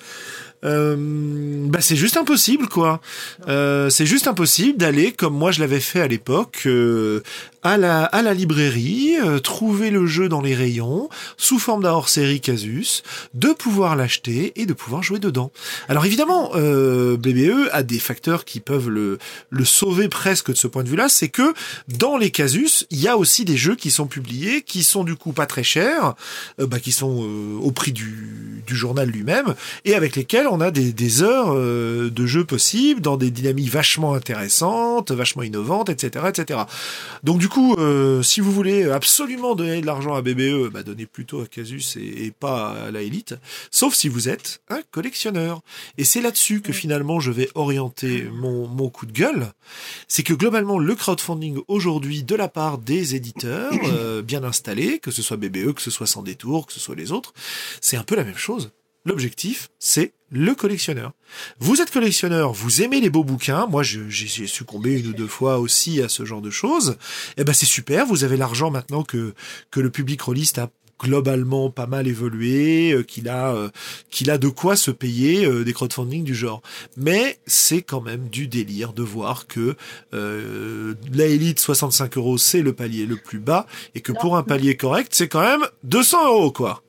Euh, 0.63 0.95
bah 1.67 1.81
c'est 1.81 1.95
juste 1.95 2.17
impossible 2.17 2.67
quoi. 2.67 3.01
Euh, 3.47 3.89
c'est 3.89 4.05
juste 4.05 4.27
impossible 4.27 4.77
d'aller 4.77 5.11
comme 5.11 5.33
moi 5.33 5.51
je 5.51 5.59
l'avais 5.59 5.79
fait 5.79 6.01
à 6.01 6.07
l'époque 6.07 6.63
euh, 6.67 7.23
à 7.63 7.77
la 7.77 8.03
à 8.03 8.21
la 8.21 8.33
librairie, 8.33 9.15
euh, 9.23 9.39
trouver 9.39 9.89
le 9.91 10.05
jeu 10.05 10.29
dans 10.29 10.41
les 10.41 10.55
rayons 10.55 11.09
sous 11.37 11.59
forme 11.59 11.83
d'un 11.83 11.91
hors-série 11.91 12.41
Casus, 12.41 13.03
de 13.33 13.49
pouvoir 13.49 13.95
l'acheter 13.95 14.53
et 14.55 14.65
de 14.65 14.73
pouvoir 14.73 15.03
jouer 15.03 15.19
dedans. 15.19 15.51
Alors 15.87 16.05
évidemment, 16.05 16.51
euh, 16.55 17.17
BBE 17.17 17.69
a 17.71 17.83
des 17.83 17.99
facteurs 17.99 18.45
qui 18.45 18.59
peuvent 18.59 18.89
le 18.89 19.17
le 19.49 19.65
sauver 19.65 20.09
presque 20.09 20.51
de 20.51 20.57
ce 20.57 20.67
point 20.67 20.83
de 20.83 20.89
vue-là, 20.89 21.09
c'est 21.09 21.29
que 21.29 21.53
dans 21.87 22.17
les 22.17 22.31
Casus, 22.31 22.85
il 22.89 22.99
y 22.99 23.07
a 23.07 23.17
aussi 23.17 23.45
des 23.45 23.57
jeux 23.57 23.75
qui 23.75 23.91
sont 23.91 24.07
publiés, 24.07 24.61
qui 24.61 24.83
sont 24.83 25.03
du 25.03 25.15
coup 25.15 25.31
pas 25.31 25.45
très 25.45 25.63
chers, 25.63 26.15
euh, 26.59 26.67
bah, 26.67 26.79
qui 26.79 26.91
sont 26.91 27.27
au 27.61 27.71
prix 27.71 27.91
du, 27.91 28.63
du 28.65 28.75
journal 28.75 29.09
lui-même, 29.09 29.55
et 29.85 29.95
avec 29.95 30.15
lesquels 30.15 30.47
on 30.51 30.61
a 30.61 30.71
des, 30.71 30.93
des 30.93 31.23
heures 31.23 31.53
euh, 31.53 32.09
de 32.09 32.25
jeu 32.25 32.45
possibles, 32.45 33.01
dans 33.01 33.17
des 33.17 33.31
dynamiques 33.31 33.69
vachement 33.69 34.13
intéressantes, 34.13 35.11
vachement 35.11 35.43
innovantes, 35.43 35.89
etc. 35.89 36.25
etc. 36.29 36.61
Donc 37.23 37.39
du 37.39 37.49
coup, 37.49 37.75
euh, 37.75 38.21
si 38.21 38.41
vous 38.41 38.51
voulez 38.51 38.89
absolument 38.89 39.55
donner 39.55 39.81
de 39.81 39.85
l'argent 39.85 40.13
à 40.13 40.21
BBE, 40.21 40.69
bah, 40.71 40.83
donnez 40.83 41.05
plutôt 41.05 41.41
à 41.41 41.47
Casus 41.47 41.95
et, 41.97 42.25
et 42.25 42.31
pas 42.31 42.71
à 42.87 42.91
la 42.91 43.01
Elite, 43.01 43.35
sauf 43.71 43.93
si 43.93 44.09
vous 44.09 44.29
êtes 44.29 44.61
un 44.69 44.81
collectionneur. 44.91 45.61
Et 45.97 46.03
c'est 46.03 46.21
là-dessus 46.21 46.61
que 46.61 46.73
finalement 46.73 47.19
je 47.19 47.31
vais 47.31 47.49
orienter 47.55 48.27
mon, 48.31 48.67
mon 48.67 48.89
coup 48.89 49.05
de 49.05 49.11
gueule, 49.11 49.47
c'est 50.07 50.23
que 50.23 50.33
globalement 50.33 50.77
le 50.77 50.95
crowdfunding 50.95 51.59
aujourd'hui 51.67 52.23
de 52.23 52.35
la 52.35 52.47
part 52.47 52.77
des 52.77 53.15
éditeurs 53.15 53.71
euh, 53.85 54.21
bien 54.21 54.43
installés, 54.43 54.99
que 54.99 55.11
ce 55.11 55.21
soit 55.21 55.37
BBE, 55.37 55.73
que 55.73 55.81
ce 55.81 55.91
soit 55.91 56.07
Sans 56.07 56.23
Détour, 56.23 56.67
que 56.67 56.73
ce 56.73 56.79
soit 56.79 56.95
les 56.95 57.11
autres, 57.11 57.33
c'est 57.79 57.97
un 57.97 58.03
peu 58.03 58.15
la 58.15 58.23
même 58.23 58.37
chose. 58.37 58.71
L'objectif, 59.05 59.69
c'est 59.79 60.13
le 60.29 60.53
collectionneur. 60.53 61.11
Vous 61.59 61.81
êtes 61.81 61.91
collectionneur, 61.91 62.53
vous 62.53 62.81
aimez 62.83 63.01
les 63.01 63.09
beaux 63.09 63.23
bouquins. 63.23 63.65
Moi, 63.65 63.83
j'ai 63.83 64.47
succombé 64.47 64.99
une 64.99 65.07
ou 65.07 65.13
deux 65.13 65.27
fois 65.27 65.59
aussi 65.59 66.01
à 66.01 66.09
ce 66.09 66.23
genre 66.23 66.41
de 66.41 66.51
choses. 66.51 66.97
Eh 67.37 67.43
ben, 67.43 67.53
c'est 67.53 67.65
super. 67.65 68.05
Vous 68.05 68.23
avez 68.23 68.37
l'argent 68.37 68.69
maintenant 68.69 69.03
que 69.03 69.33
que 69.71 69.79
le 69.79 69.89
public 69.89 70.21
rôliste 70.21 70.59
a 70.59 70.69
globalement 71.01 71.71
pas 71.71 71.87
mal 71.87 72.07
évolué, 72.07 72.91
euh, 72.91 73.03
qu'il 73.03 73.27
a 73.27 73.55
euh, 73.55 73.69
qu'il 74.11 74.29
a 74.29 74.37
de 74.37 74.47
quoi 74.49 74.75
se 74.75 74.91
payer 74.91 75.45
euh, 75.45 75.63
des 75.63 75.73
crowdfunding 75.73 76.23
du 76.23 76.35
genre. 76.35 76.61
Mais 76.95 77.39
c'est 77.47 77.81
quand 77.81 78.01
même 78.01 78.29
du 78.29 78.47
délire 78.47 78.93
de 78.93 79.01
voir 79.01 79.47
que 79.47 79.75
euh, 80.13 80.93
la 81.11 81.25
élite 81.25 81.59
65 81.59 82.17
euros 82.17 82.37
c'est 82.37 82.61
le 82.61 82.73
palier 82.73 83.05
le 83.05 83.15
plus 83.15 83.39
bas 83.39 83.65
et 83.95 84.01
que 84.01 84.11
pour 84.11 84.37
un 84.37 84.43
palier 84.43 84.77
correct 84.77 85.11
c'est 85.15 85.27
quand 85.27 85.41
même 85.41 85.65
200 85.83 86.27
euros 86.27 86.51
quoi. 86.51 86.83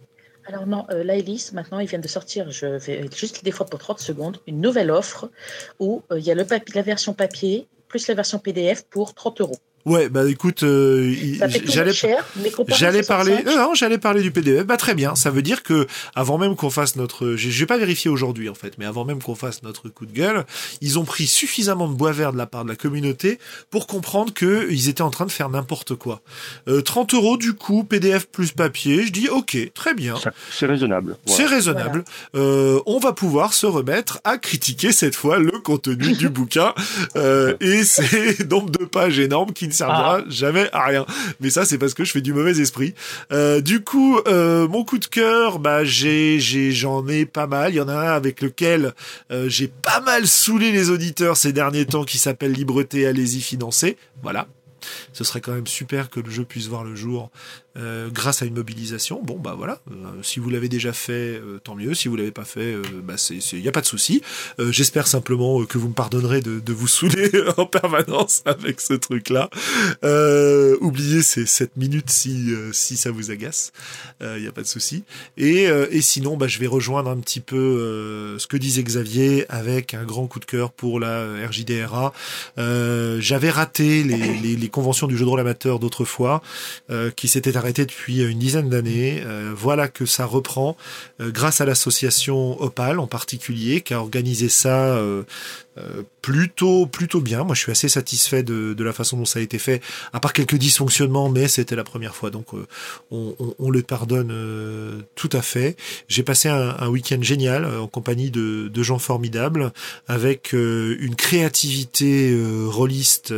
Alors 0.46 0.66
non, 0.66 0.86
euh, 0.90 1.04
maintenant, 1.52 1.78
ils 1.78 1.86
viennent 1.86 2.00
de 2.00 2.08
sortir, 2.08 2.50
je 2.50 2.66
vais 2.66 3.08
juste 3.14 3.44
des 3.44 3.52
fois 3.52 3.66
pour 3.66 3.78
30 3.78 4.00
secondes, 4.00 4.38
une 4.46 4.60
nouvelle 4.60 4.90
offre 4.90 5.30
où 5.78 6.02
euh, 6.10 6.18
il 6.18 6.24
y 6.24 6.30
a 6.30 6.34
la 6.34 6.82
version 6.82 7.14
papier 7.14 7.68
plus 7.88 8.08
la 8.08 8.14
version 8.14 8.38
PDF 8.38 8.84
pour 8.88 9.14
30 9.14 9.42
euros. 9.42 9.58
Ouais, 9.84 10.08
bah 10.08 10.28
écoute, 10.28 10.62
euh, 10.62 11.12
j'allais 11.64 11.92
cher, 11.92 12.24
mais 12.42 12.50
comparé 12.50 12.78
J'allais 12.78 13.00
à 13.00 13.02
65, 13.02 13.06
parler, 13.06 13.44
non, 13.44 13.68
non, 13.68 13.74
j'allais 13.74 13.98
parler 13.98 14.22
du 14.22 14.30
PDF. 14.30 14.64
Bah 14.64 14.76
très 14.76 14.94
bien. 14.94 15.14
Ça 15.16 15.30
veut 15.30 15.42
dire 15.42 15.62
que 15.62 15.86
avant 16.14 16.38
même 16.38 16.54
qu'on 16.54 16.70
fasse 16.70 16.94
notre, 16.96 17.34
j'ai 17.34 17.50
j'ai 17.50 17.66
pas 17.66 17.78
vérifié 17.78 18.08
aujourd'hui 18.10 18.48
en 18.48 18.54
fait, 18.54 18.74
mais 18.78 18.84
avant 18.84 19.04
même 19.04 19.20
qu'on 19.20 19.34
fasse 19.34 19.62
notre 19.62 19.88
coup 19.88 20.06
de 20.06 20.12
gueule, 20.12 20.44
ils 20.80 20.98
ont 20.98 21.04
pris 21.04 21.26
suffisamment 21.26 21.88
de 21.88 21.94
bois 21.94 22.12
vert 22.12 22.32
de 22.32 22.38
la 22.38 22.46
part 22.46 22.64
de 22.64 22.68
la 22.70 22.76
communauté 22.76 23.38
pour 23.70 23.86
comprendre 23.86 24.32
que 24.32 24.68
ils 24.70 24.88
étaient 24.88 25.02
en 25.02 25.10
train 25.10 25.26
de 25.26 25.32
faire 25.32 25.48
n'importe 25.48 25.96
quoi. 25.96 26.20
Euh, 26.68 26.80
30 26.80 27.14
euros 27.14 27.36
du 27.36 27.52
coup, 27.54 27.82
PDF 27.82 28.26
plus 28.28 28.52
papier. 28.52 29.04
Je 29.06 29.12
dis 29.12 29.28
ok, 29.28 29.56
très 29.74 29.94
bien. 29.94 30.14
C'est 30.50 30.66
raisonnable. 30.66 31.16
C'est 31.26 31.42
Voilà. 31.42 31.50
raisonnable. 31.56 32.04
Euh, 32.36 32.80
on 32.86 32.98
va 32.98 33.12
pouvoir 33.12 33.52
se 33.52 33.66
remettre 33.66 34.20
à 34.24 34.38
critiquer 34.38 34.92
cette 34.92 35.16
fois 35.16 35.38
le 35.38 35.52
contenu 35.52 36.12
du 36.12 36.28
bouquin 36.28 36.72
euh, 37.16 37.54
et 37.60 37.82
ces 37.84 38.44
nombres 38.48 38.70
de 38.70 38.84
pages 38.84 39.18
énormes 39.18 39.52
qui 39.52 39.71
ne 39.76 39.76
servira 39.76 40.22
jamais 40.28 40.68
à 40.72 40.86
rien. 40.86 41.06
Mais 41.40 41.50
ça, 41.50 41.64
c'est 41.64 41.78
parce 41.78 41.94
que 41.94 42.04
je 42.04 42.12
fais 42.12 42.20
du 42.20 42.32
mauvais 42.32 42.58
esprit. 42.58 42.94
Euh, 43.32 43.60
du 43.60 43.82
coup, 43.82 44.18
euh, 44.26 44.68
mon 44.68 44.84
coup 44.84 44.98
de 44.98 45.06
cœur, 45.06 45.58
bah 45.58 45.84
j'ai, 45.84 46.38
j'ai, 46.40 46.72
j'en 46.72 47.06
ai 47.08 47.26
pas 47.26 47.46
mal. 47.46 47.72
Il 47.72 47.76
y 47.76 47.80
en 47.80 47.88
a 47.88 47.94
un 47.94 48.12
avec 48.12 48.40
lequel 48.40 48.94
euh, 49.30 49.48
j'ai 49.48 49.68
pas 49.68 50.00
mal 50.00 50.26
saoulé 50.26 50.72
les 50.72 50.90
auditeurs 50.90 51.36
ces 51.36 51.52
derniers 51.52 51.86
temps, 51.86 52.04
qui 52.04 52.18
s'appelle 52.18 52.52
Libreté, 52.52 53.06
allez-y 53.06 53.40
financer. 53.40 53.96
Voilà. 54.22 54.46
Ce 55.12 55.24
serait 55.24 55.40
quand 55.40 55.52
même 55.52 55.66
super 55.66 56.10
que 56.10 56.20
le 56.20 56.30
jeu 56.30 56.44
puisse 56.44 56.66
voir 56.66 56.84
le 56.84 56.94
jour 56.94 57.30
euh, 57.78 58.10
grâce 58.10 58.42
à 58.42 58.46
une 58.46 58.54
mobilisation. 58.54 59.22
Bon, 59.22 59.38
bah 59.38 59.54
voilà. 59.56 59.78
Euh, 59.90 60.22
si 60.22 60.40
vous 60.40 60.50
l'avez 60.50 60.68
déjà 60.68 60.92
fait, 60.92 61.12
euh, 61.12 61.58
tant 61.62 61.74
mieux. 61.74 61.94
Si 61.94 62.08
vous 62.08 62.16
l'avez 62.16 62.30
pas 62.30 62.44
fait, 62.44 62.76
bah 63.02 63.14
c'est, 63.16 63.38
il 63.52 63.60
y 63.60 63.68
a 63.68 63.72
pas 63.72 63.80
de 63.80 63.86
souci. 63.86 64.22
J'espère 64.58 65.06
simplement 65.06 65.64
que 65.64 65.78
vous 65.78 65.88
me 65.88 65.94
pardonnerez 65.94 66.40
de, 66.40 66.60
de 66.60 66.72
vous 66.72 66.86
saouler 66.86 67.30
en 67.56 67.66
permanence 67.66 68.42
avec 68.44 68.80
ce 68.80 68.94
truc-là. 68.94 69.48
Oubliez 70.80 71.22
ces 71.22 71.46
7 71.46 71.76
minutes 71.76 72.10
si 72.10 72.52
si 72.72 72.96
ça 72.96 73.10
vous 73.10 73.30
agace. 73.30 73.72
Il 74.20 74.42
y 74.42 74.46
a 74.46 74.52
pas 74.52 74.62
de 74.62 74.66
souci. 74.66 75.04
Et, 75.36 75.64
et 75.64 76.02
sinon, 76.02 76.36
bah 76.36 76.48
je 76.48 76.58
vais 76.58 76.66
rejoindre 76.66 77.10
un 77.10 77.18
petit 77.18 77.40
peu 77.40 78.36
ce 78.38 78.46
que 78.46 78.56
disait 78.56 78.82
Xavier 78.82 79.46
avec 79.48 79.94
un 79.94 80.04
grand 80.04 80.26
coup 80.26 80.40
de 80.40 80.44
cœur 80.44 80.72
pour 80.72 81.00
la 81.00 81.46
RJDRA. 81.46 82.12
J'avais 82.56 83.50
raté 83.50 84.02
les, 84.02 84.34
les, 84.38 84.56
les 84.56 84.68
conventions 84.68 85.06
du 85.06 85.16
jeu 85.16 85.24
de 85.24 85.30
rôle 85.30 85.40
amateur 85.40 85.78
d'autrefois, 85.78 86.42
qui 87.16 87.28
s'étaient 87.28 87.52
arrêtées 87.62 87.86
depuis 87.86 88.22
une 88.22 88.38
dizaine 88.38 88.68
d'années. 88.68 89.22
Euh, 89.24 89.52
voilà 89.54 89.88
que 89.88 90.04
ça 90.04 90.24
reprend 90.26 90.76
euh, 91.20 91.30
grâce 91.30 91.60
à 91.60 91.64
l'association 91.64 92.60
Opal 92.60 92.98
en 92.98 93.06
particulier, 93.06 93.80
qui 93.80 93.94
a 93.94 94.00
organisé 94.00 94.48
ça 94.48 94.98
euh, 95.78 96.02
plutôt 96.20 96.86
plutôt 96.86 97.20
bien. 97.20 97.44
Moi, 97.44 97.54
je 97.54 97.60
suis 97.60 97.72
assez 97.72 97.88
satisfait 97.88 98.42
de, 98.42 98.74
de 98.74 98.84
la 98.84 98.92
façon 98.92 99.16
dont 99.16 99.24
ça 99.24 99.38
a 99.38 99.42
été 99.42 99.58
fait, 99.58 99.82
à 100.12 100.20
part 100.20 100.32
quelques 100.32 100.56
dysfonctionnements, 100.56 101.28
mais 101.28 101.48
c'était 101.48 101.76
la 101.76 101.84
première 101.84 102.14
fois, 102.14 102.30
donc 102.30 102.54
euh, 102.54 102.66
on, 103.10 103.34
on, 103.38 103.54
on 103.58 103.70
le 103.70 103.82
pardonne 103.82 104.30
euh, 104.30 105.00
tout 105.14 105.30
à 105.32 105.42
fait. 105.42 105.76
J'ai 106.08 106.22
passé 106.22 106.48
un, 106.48 106.76
un 106.78 106.88
week-end 106.88 107.20
génial 107.22 107.64
euh, 107.64 107.80
en 107.80 107.86
compagnie 107.88 108.30
de, 108.30 108.68
de 108.68 108.82
gens 108.82 108.98
formidables, 108.98 109.72
avec 110.08 110.54
euh, 110.54 110.96
une 111.00 111.14
créativité 111.14 112.36
rôliste 112.66 113.34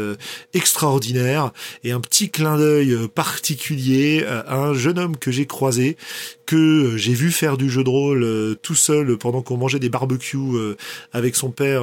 extraordinaire 0.53 1.53
et 1.83 1.93
un 1.93 2.01
petit 2.01 2.31
clin 2.31 2.57
d'œil 2.57 3.09
particulier 3.15 4.25
à 4.27 4.57
un 4.57 4.75
jeune 4.75 4.99
homme 4.99 5.17
que 5.17 5.31
j'ai 5.31 5.47
croisé 5.47 5.97
que 6.47 6.97
j'ai 6.97 7.13
vu 7.13 7.31
faire 7.31 7.57
du 7.57 7.71
jeu 7.71 7.85
de 7.85 7.89
rôle 7.89 8.57
tout 8.63 8.75
seul 8.75 9.17
pendant 9.17 9.43
qu'on 9.43 9.57
mangeait 9.57 9.79
des 9.79 9.89
barbecues 9.89 10.39
avec 11.13 11.37
son 11.37 11.51
père 11.51 11.83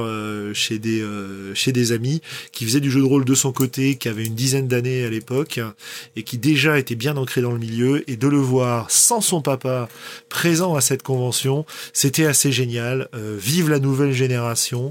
chez 0.54 0.78
des 0.78 1.92
amis, 1.92 2.22
qui 2.52 2.64
faisait 2.64 2.80
du 2.80 2.90
jeu 2.90 3.00
de 3.00 3.06
rôle 3.06 3.24
de 3.24 3.34
son 3.34 3.52
côté, 3.52 3.96
qui 3.96 4.08
avait 4.08 4.24
une 4.24 4.34
dizaine 4.34 4.68
d'années 4.68 5.04
à 5.04 5.10
l'époque 5.10 5.60
et 6.16 6.22
qui 6.22 6.38
déjà 6.38 6.78
était 6.78 6.94
bien 6.94 7.16
ancré 7.16 7.40
dans 7.40 7.52
le 7.52 7.58
milieu, 7.58 8.08
et 8.10 8.16
de 8.16 8.28
le 8.28 8.38
voir 8.38 8.90
sans 8.90 9.20
son 9.20 9.42
papa 9.42 9.88
présent 10.28 10.74
à 10.74 10.80
cette 10.80 11.02
convention, 11.02 11.66
c'était 11.92 12.26
assez 12.26 12.52
génial. 12.52 13.08
vive 13.38 13.68
la 13.68 13.78
nouvelle 13.78 14.12
génération 14.12 14.90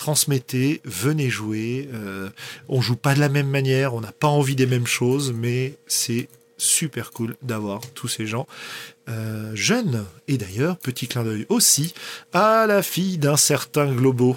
transmettez, 0.00 0.80
venez 0.84 1.28
jouer. 1.28 1.86
Euh, 1.92 2.30
on 2.70 2.80
joue 2.80 2.96
pas 2.96 3.14
de 3.14 3.20
la 3.20 3.28
même 3.28 3.48
manière, 3.48 3.92
on 3.92 4.00
n'a 4.00 4.12
pas 4.12 4.28
envie 4.28 4.56
des 4.56 4.64
mêmes 4.64 4.86
choses, 4.86 5.34
mais 5.36 5.74
c'est 5.86 6.28
super 6.56 7.10
cool 7.10 7.36
d'avoir 7.42 7.82
tous 7.94 8.08
ces 8.08 8.26
gens 8.26 8.46
euh, 9.10 9.50
jeunes. 9.54 10.04
Et 10.28 10.38
d'ailleurs, 10.38 10.76
petit 10.78 11.08
clin 11.08 11.24
d'œil 11.24 11.46
aussi 11.48 11.92
à 12.32 12.66
la 12.66 12.82
fille 12.82 13.18
d'un 13.18 13.36
certain 13.36 13.92
Globo. 13.92 14.36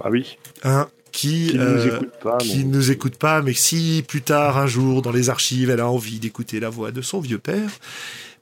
Ah 0.00 0.08
oui. 0.10 0.38
Hein, 0.64 0.88
qui, 1.12 1.48
qui, 1.48 1.56
nous 1.56 1.62
euh, 1.62 1.96
écoute 1.96 2.12
pas, 2.22 2.36
qui 2.38 2.58
mais- 2.58 2.64
nous 2.64 2.90
écoute 2.90 3.16
pas, 3.16 3.40
mais 3.42 3.54
si 3.54 4.04
plus 4.06 4.22
tard, 4.22 4.58
un 4.58 4.66
jour, 4.66 5.00
dans 5.02 5.12
les 5.12 5.30
archives, 5.30 5.70
elle 5.70 5.80
a 5.80 5.88
envie 5.90 6.18
d'écouter 6.18 6.60
la 6.60 6.68
voix 6.68 6.90
de 6.92 7.00
son 7.00 7.20
vieux 7.20 7.38
père, 7.38 7.70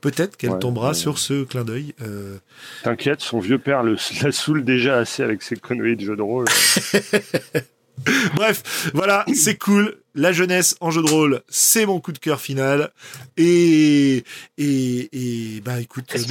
peut-être 0.00 0.36
qu'elle 0.36 0.50
Ouais, 0.50 0.58
tombera 0.58 0.88
ouais. 0.88 0.94
sur 0.94 1.18
ce 1.18 1.44
clin 1.44 1.62
d'œil. 1.64 1.94
Euh, 2.02 2.36
T'inquiète, 2.82 3.20
son 3.20 3.38
vieux 3.38 3.58
père 3.58 3.84
le, 3.84 3.96
la 4.22 4.32
saoule 4.32 4.64
déjà 4.64 4.96
assez 4.98 5.22
avec 5.22 5.42
ses 5.42 5.54
conneries 5.56 5.94
de 5.96 6.04
jeu 6.04 6.16
de 6.16 6.22
rôle. 6.22 6.46
Bref, 8.34 8.90
voilà, 8.92 9.24
c'est 9.34 9.56
cool. 9.56 9.96
La 10.14 10.30
jeunesse 10.32 10.76
en 10.80 10.90
jeu 10.90 11.02
de 11.02 11.10
rôle, 11.10 11.42
c'est 11.48 11.86
mon 11.86 11.98
coup 12.00 12.12
de 12.12 12.18
cœur 12.18 12.40
final. 12.40 12.90
Et, 13.36 14.24
et, 14.58 15.08
et 15.56 15.60
bah 15.60 15.80
écoute, 15.80 16.04
Est-ce 16.14 16.22
est-ce 16.24 16.28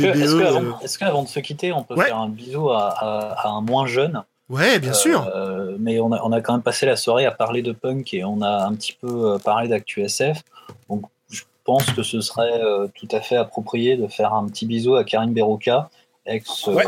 que 0.98 1.04
euh, 1.06 1.22
de 1.24 1.28
se 1.28 1.40
quitter, 1.40 1.74
on 1.74 1.84
peut 1.84 1.96
Ouais. 1.96 2.06
faire 2.06 2.18
un 2.18 2.30
bisou 2.30 2.70
à, 2.70 2.88
à- 2.90 3.48
à 3.48 3.48
un 3.50 3.62
moins 3.62 3.86
jeune? 3.86 4.24
Ouais, 4.50 4.80
bien 4.80 4.94
sûr. 4.94 5.28
Euh, 5.36 5.76
mais 5.80 6.00
on 6.00 6.12
a, 6.14 6.22
on 6.24 6.32
a 6.32 6.42
quand 6.42 6.54
même 6.54 6.62
passé 6.62 6.86
la 6.86 6.96
soirée 6.96 7.26
à 7.26 7.32
parler 7.32 7.62
de 7.62 7.72
punk 7.72 8.14
et 8.14 8.24
on 8.24 8.42
a 8.42 8.66
un 8.66 8.74
petit 8.76 8.94
peu 8.94 9.08
euh, 9.34 9.38
parlé 9.38 9.68
d'actu 9.68 10.02
SF. 10.02 10.44
Donc 10.90 11.04
je 11.30 11.42
pense 11.66 11.86
que 11.92 12.04
ce 12.04 12.22
serait 12.22 12.62
euh, 12.62 12.88
tout 12.94 13.08
à 13.12 13.20
fait 13.22 13.36
approprié 13.38 13.96
de 13.98 14.08
faire 14.08 14.34
un 14.34 14.48
petit 14.48 14.66
bisou 14.66 14.96
à 14.96 15.04
Karim 15.04 15.34
Berouka, 15.34 15.90
ex 16.26 16.68
Ouais. 16.68 16.86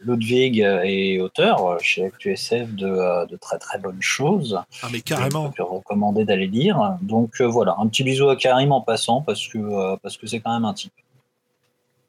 Euh, 0.00 0.04
Ludwig 0.06 0.58
et 0.84 1.20
auteur 1.20 1.66
euh, 1.66 1.78
chez 1.80 2.04
Actu 2.04 2.32
SF 2.32 2.74
de, 2.74 2.86
euh, 2.86 3.26
de 3.26 3.36
très 3.36 3.58
très 3.58 3.78
bonnes 3.78 4.02
choses. 4.02 4.60
Ah 4.82 4.88
mais 4.92 5.00
carrément. 5.00 5.50
Je 5.50 5.56
peux 5.56 5.62
recommander 5.62 6.24
d'aller 6.24 6.46
lire. 6.46 6.96
Donc 7.02 7.40
euh, 7.40 7.46
voilà, 7.46 7.76
un 7.78 7.86
petit 7.88 8.04
bisou 8.04 8.28
à 8.28 8.36
Karim 8.36 8.72
en 8.72 8.80
passant 8.80 9.22
parce 9.22 9.46
que 9.48 9.58
euh, 9.58 9.96
parce 10.02 10.16
que 10.16 10.26
c'est 10.26 10.40
quand 10.40 10.52
même 10.54 10.64
un 10.64 10.74
type. 10.74 10.92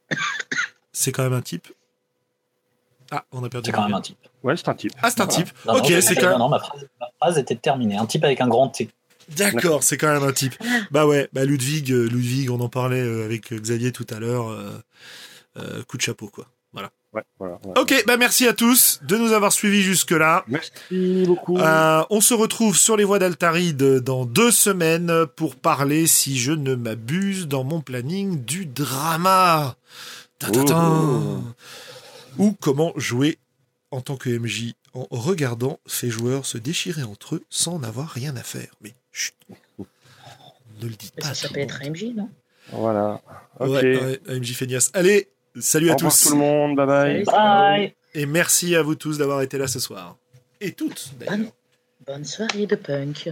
C'est 0.92 1.12
quand 1.12 1.24
même 1.24 1.34
un 1.34 1.42
type. 1.42 1.68
Ah, 3.12 3.24
on 3.32 3.44
a 3.44 3.50
perdu. 3.50 3.68
C'est 3.68 3.72
quand 3.76 3.86
même 3.86 3.94
un 3.94 4.02
type. 4.02 4.18
Ouais, 4.44 4.56
c'est 4.58 4.68
un 4.68 4.74
type. 4.74 4.92
Ah, 5.02 5.10
c'est 5.10 5.22
un 5.22 5.28
type. 5.28 5.48
Non, 5.66 5.74
non, 5.74 5.80
ok, 5.80 5.86
c'est 6.02 6.16
quand 6.16 6.24
non, 6.24 6.30
même. 6.32 6.38
non, 6.40 6.50
ma 6.50 6.60
phrase, 6.60 6.88
ma 7.00 7.08
phrase 7.20 7.38
était 7.38 7.56
terminée. 7.56 7.96
Un 7.96 8.06
type 8.06 8.24
avec 8.24 8.42
un 8.42 8.48
grand 8.48 8.68
T. 8.70 8.90
D'accord, 9.38 9.82
c'est 9.84 9.98
quand 9.98 10.12
même 10.12 10.24
un 10.24 10.34
type. 10.34 10.56
Bah 10.92 11.06
ouais, 11.08 11.30
bah 11.32 11.46
Ludwig, 11.46 11.92
euh, 11.92 12.08
Ludwig, 12.08 12.50
on 12.52 12.60
en 12.60 12.70
parlait 12.70 13.02
euh, 13.02 13.24
avec 13.26 13.54
Xavier 13.54 13.92
tout 13.92 14.06
à 14.10 14.20
l'heure. 14.20 14.50
euh, 14.50 14.84
euh, 15.58 15.84
coup 15.84 15.98
de 15.98 16.02
chapeau, 16.02 16.28
quoi. 16.28 16.46
Voilà. 17.12 17.26
Ouais, 17.40 17.48
voilà. 17.48 17.60
ouais. 17.66 17.82
Ok, 17.82 18.04
bah 18.08 18.18
merci 18.18 18.48
à 18.48 18.54
tous 18.54 19.00
de 19.04 19.18
nous 19.18 19.32
avoir 19.32 19.52
suivis 19.52 19.82
jusque-là. 19.82 20.44
Merci 20.48 21.26
beaucoup. 21.26 21.58
Euh, 21.58 22.04
on 22.10 22.22
se 22.22 22.34
retrouve 22.34 22.78
sur 22.78 22.98
les 22.98 23.04
voies 23.04 23.20
d'Altaride 23.20 24.00
dans 24.00 24.26
deux 24.26 24.52
semaines 24.52 25.26
pour 25.36 25.56
parler, 25.56 26.08
si 26.08 26.38
je 26.38 26.52
ne 26.52 26.76
m'abuse, 26.76 27.48
dans 27.48 27.64
mon 27.64 27.82
planning 27.82 28.44
du 28.44 28.66
drama. 28.66 29.76
Ta-ta-ta. 30.38 30.92
Ou 32.38 32.56
comment 32.60 32.94
jouer 32.96 33.40
en 33.92 34.02
tant 34.02 34.16
que 34.16 34.30
MJ 34.30 34.74
en 34.94 35.08
regardant 35.12 35.80
ces 35.86 36.10
joueurs 36.10 36.46
se 36.46 36.58
déchirer 36.58 37.04
entre 37.04 37.36
eux 37.36 37.44
sans 37.50 37.80
n'avoir 37.80 38.10
rien 38.10 38.36
à 38.36 38.44
faire. 38.44 38.74
Mais 38.82 38.94
chut, 39.12 39.36
ne 40.82 40.88
le 40.88 40.96
dites 40.96 41.16
pas. 41.20 41.34
ça 41.34 41.48
le 41.54 41.60
être 41.60 41.82
monde. 41.84 41.92
MJ, 41.92 42.04
non? 42.16 42.30
Voilà. 42.72 43.22
Ok. 43.60 43.70
Ouais, 43.70 44.20
ouais, 44.28 44.40
MJ 44.40 44.54
Feignas. 44.54 44.92
Allez, 44.94 45.30
salut 45.60 45.90
à 45.90 45.96
tous. 45.96 46.24
tout 46.24 46.32
le 46.32 46.38
monde. 46.38 46.76
Bye 46.76 47.24
bye. 47.26 47.94
Et 48.14 48.26
merci 48.26 48.76
à 48.76 48.82
vous 48.82 48.96
tous 48.96 49.18
d'avoir 49.18 49.42
été 49.42 49.58
là 49.58 49.68
ce 49.68 49.80
soir. 49.80 50.18
Et 50.62 50.72
toutes, 50.74 51.14
d'ailleurs. 51.18 51.38
Bonne, 51.38 51.52
bonne 52.06 52.26
soirée 52.26 52.66
de 52.66 52.76
punk. 52.76 53.30